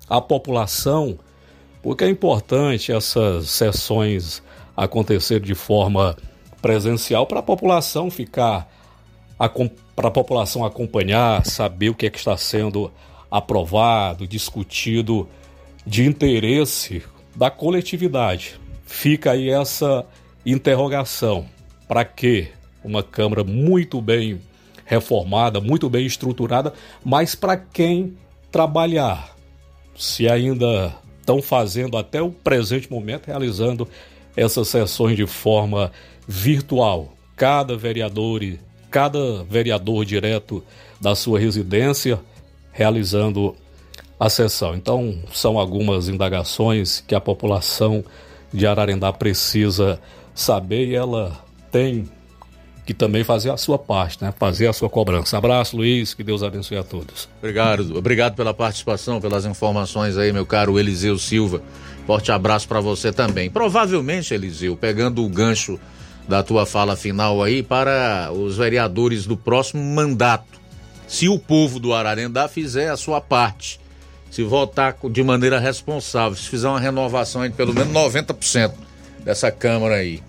A 0.09 0.21
população? 0.21 1.19
Porque 1.83 2.05
é 2.05 2.09
importante 2.09 2.93
essas 2.93 3.49
sessões 3.51 4.43
acontecer 4.77 5.41
de 5.41 5.55
forma 5.55 6.17
presencial 6.61 7.27
para 7.27 7.41
a 7.41 7.43
população 7.43 8.11
ficar 8.11 8.69
para 9.95 10.09
a 10.09 10.11
população 10.11 10.65
acompanhar, 10.65 11.45
saber 11.45 11.91
o 11.91 11.95
que 11.95 12.07
é 12.07 12.11
que 12.11 12.19
está 12.19 12.37
sendo 12.37 12.91
aprovado, 13.31 14.27
discutido 14.27 15.29
de 15.87 16.05
interesse 16.07 17.03
da 17.35 17.51
coletividade. 17.51 18.59
Fica 18.87 19.33
aí 19.33 19.51
essa 19.51 20.07
interrogação. 20.45 21.47
Para 21.87 22.05
que 22.05 22.49
uma 22.83 23.03
Câmara 23.03 23.45
muito 23.45 24.01
bem 24.01 24.41
reformada, 24.87 25.61
muito 25.61 25.91
bem 25.91 26.07
estruturada, 26.07 26.73
mas 27.05 27.35
para 27.35 27.57
quem 27.57 28.17
trabalhar? 28.51 29.36
Se 29.99 30.29
ainda 30.29 30.95
estão 31.21 31.43
fazendo 31.43 31.97
até 31.97 32.23
o 32.23 32.31
presente 32.31 32.91
momento, 32.91 33.27
realizando 33.27 33.89
essas 34.37 34.69
sessões 34.69 35.17
de 35.17 35.27
forma 35.27 35.91
virtual. 36.27 37.13
Cada 37.35 37.77
vereador 37.77 38.43
e 38.43 38.61
cada 38.91 39.43
vereador 39.45 40.05
direto 40.05 40.63
da 41.01 41.15
sua 41.15 41.39
residência 41.39 42.21
realizando 42.73 43.57
a 44.21 44.29
sessão. 44.29 44.75
Então, 44.75 45.19
são 45.33 45.59
algumas 45.59 46.09
indagações 46.09 47.01
que 47.01 47.15
a 47.15 47.21
população 47.21 48.05
de 48.53 48.67
Ararendá 48.67 49.13
precisa 49.13 50.01
saber 50.35 50.89
e 50.89 50.95
ela 50.95 51.45
tem 51.71 52.09
que 52.87 52.95
também 52.95 53.25
fazer 53.25 53.51
a 53.51 53.57
sua 53.57 53.77
parte, 53.77 54.23
né? 54.23 54.33
Fazer 54.39 54.69
a 54.69 54.73
sua 54.73 54.89
cobrança. 54.89 55.37
Abraço, 55.37 55.77
Luiz, 55.77 56.15
que 56.15 56.23
Deus 56.23 56.45
abençoe 56.45 56.79
a 56.79 56.85
todos. 56.85 57.29
Obrigado, 57.39 57.99
obrigado 57.99 58.37
pela 58.37 58.55
participação, 58.55 59.21
pelas 59.21 59.45
informações 59.45 60.17
aí, 60.17 60.33
meu 60.33 60.47
caro 60.47 60.79
Eliseu 60.79 61.19
Silva. 61.19 61.61
Forte 62.07 62.31
abraço 62.31 62.69
para 62.69 62.81
você 62.81 63.13
também. 63.13 63.51
Provavelmente, 63.51 64.33
Eliseu, 64.33 64.77
pegando 64.77 65.25
o 65.25 65.29
gancho 65.29 65.81
da 66.29 66.45
tua 66.45 66.65
fala 66.65 66.95
final 66.95 67.43
aí 67.43 67.61
para 67.61 68.31
os 68.33 68.57
vereadores 68.57 69.27
do 69.27 69.37
próximo 69.37 69.83
mandato. 69.83 70.61
Se 71.09 71.29
o 71.29 71.41
povo 71.41 71.81
do 71.81 71.93
Ararendá 71.93 72.47
fizer 72.47 72.91
a 72.91 72.97
sua 72.97 73.21
parte, 73.21 73.81
se 74.31 74.45
votar 74.45 74.97
de 75.11 75.25
maneira 75.25 75.59
responsável, 75.59 76.37
se 76.39 76.49
fizer 76.49 76.69
uma 76.69 76.79
renovação 76.79 77.43
de 77.43 77.55
pelo 77.55 77.75
menos 77.75 77.93
90% 77.93 78.73
dessa 79.25 79.51
Câmara 79.51 79.97
aí. 79.97 80.23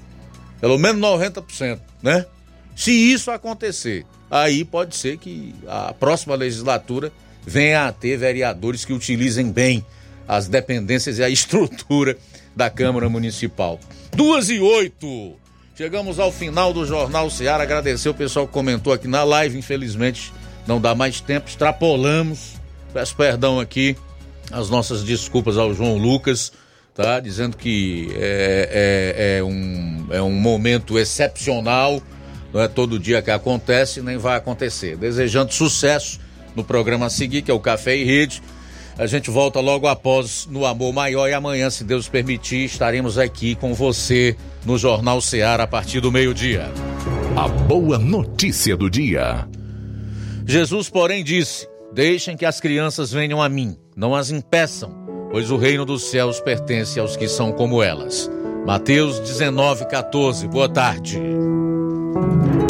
Pelo 0.59 0.79
menos 0.79 0.99
90%, 0.99 1.79
né? 2.01 2.25
Se 2.77 2.91
isso 2.91 3.31
acontecer, 3.31 4.05
aí 4.29 4.63
pode 4.63 4.95
ser 4.95 5.17
que 5.17 5.55
a 5.67 5.95
próxima 5.95 6.35
legislatura 6.35 7.11
venha 7.43 7.87
a 7.87 7.91
ter 7.91 8.15
vereadores 8.17 8.85
que 8.85 8.93
utilizem 8.93 9.51
bem 9.51 9.83
as 10.27 10.47
dependências 10.47 11.17
e 11.17 11.23
a 11.23 11.29
estrutura 11.29 12.15
da 12.55 12.69
Câmara 12.69 13.09
Municipal. 13.09 13.79
Duas 14.15 14.51
e 14.51 14.59
oito. 14.59 15.33
Chegamos 15.75 16.19
ao 16.19 16.31
final 16.31 16.71
do 16.71 16.85
Jornal 16.85 17.31
Seara. 17.31 17.63
Agradecer 17.63 18.09
o 18.09 18.13
pessoal 18.13 18.45
que 18.45 18.53
comentou 18.53 18.93
aqui 18.93 19.07
na 19.07 19.23
live. 19.23 19.57
Infelizmente, 19.57 20.31
não 20.67 20.79
dá 20.79 20.93
mais 20.93 21.19
tempo. 21.19 21.49
Extrapolamos. 21.49 22.57
Peço 22.93 23.15
perdão 23.15 23.59
aqui. 23.59 23.97
As 24.51 24.69
nossas 24.69 25.03
desculpas 25.03 25.57
ao 25.57 25.73
João 25.73 25.97
Lucas, 25.97 26.53
tá? 26.93 27.19
Dizendo 27.19 27.57
que 27.57 28.09
é, 28.13 29.35
é, 29.35 29.37
é 29.39 29.43
um, 29.43 30.07
é 30.11 30.21
um 30.21 30.31
momento 30.31 30.99
excepcional 30.99 32.01
não 32.53 32.61
é 32.61 32.67
todo 32.67 32.99
dia 32.99 33.21
que 33.21 33.31
acontece, 33.31 34.01
nem 34.01 34.17
vai 34.17 34.37
acontecer. 34.37 34.97
Desejando 34.97 35.53
sucesso 35.53 36.19
no 36.55 36.63
programa 36.63 37.07
a 37.07 37.09
seguir, 37.09 37.41
que 37.41 37.51
é 37.51 37.53
o 37.53 37.59
Café 37.59 37.95
e 37.95 38.03
Rede. 38.03 38.41
A 38.97 39.05
gente 39.05 39.29
volta 39.29 39.59
logo 39.59 39.87
após 39.87 40.47
no 40.49 40.65
Amor 40.65 40.91
Maior 40.91 41.29
e 41.29 41.33
amanhã, 41.33 41.69
se 41.69 41.83
Deus 41.83 42.09
permitir, 42.09 42.65
estaremos 42.65 43.17
aqui 43.17 43.53
com 43.53 43.73
você 43.73 44.35
no 44.65 44.75
Jornal 44.77 45.21
Ceará 45.21 45.63
a 45.63 45.67
partir 45.67 45.99
do 45.99 46.11
meio-dia. 46.11 46.71
A 47.35 47.47
boa 47.47 47.99
notícia 47.99 48.75
do 48.75 48.89
dia. 48.89 49.47
Jesus, 50.47 50.89
porém, 50.89 51.23
disse: 51.23 51.67
Deixem 51.93 52.35
que 52.35 52.45
as 52.45 52.59
crianças 52.59 53.11
venham 53.11 53.39
a 53.39 53.47
mim, 53.47 53.77
não 53.95 54.15
as 54.15 54.31
impeçam, 54.31 54.91
pois 55.29 55.51
o 55.51 55.57
reino 55.57 55.85
dos 55.85 56.09
céus 56.09 56.39
pertence 56.39 56.99
aos 56.99 57.15
que 57.15 57.27
são 57.27 57.51
como 57.51 57.83
elas. 57.83 58.31
Mateus 58.65 59.19
19, 59.19 59.85
14. 59.85 60.47
Boa 60.47 60.67
tarde. 60.67 61.21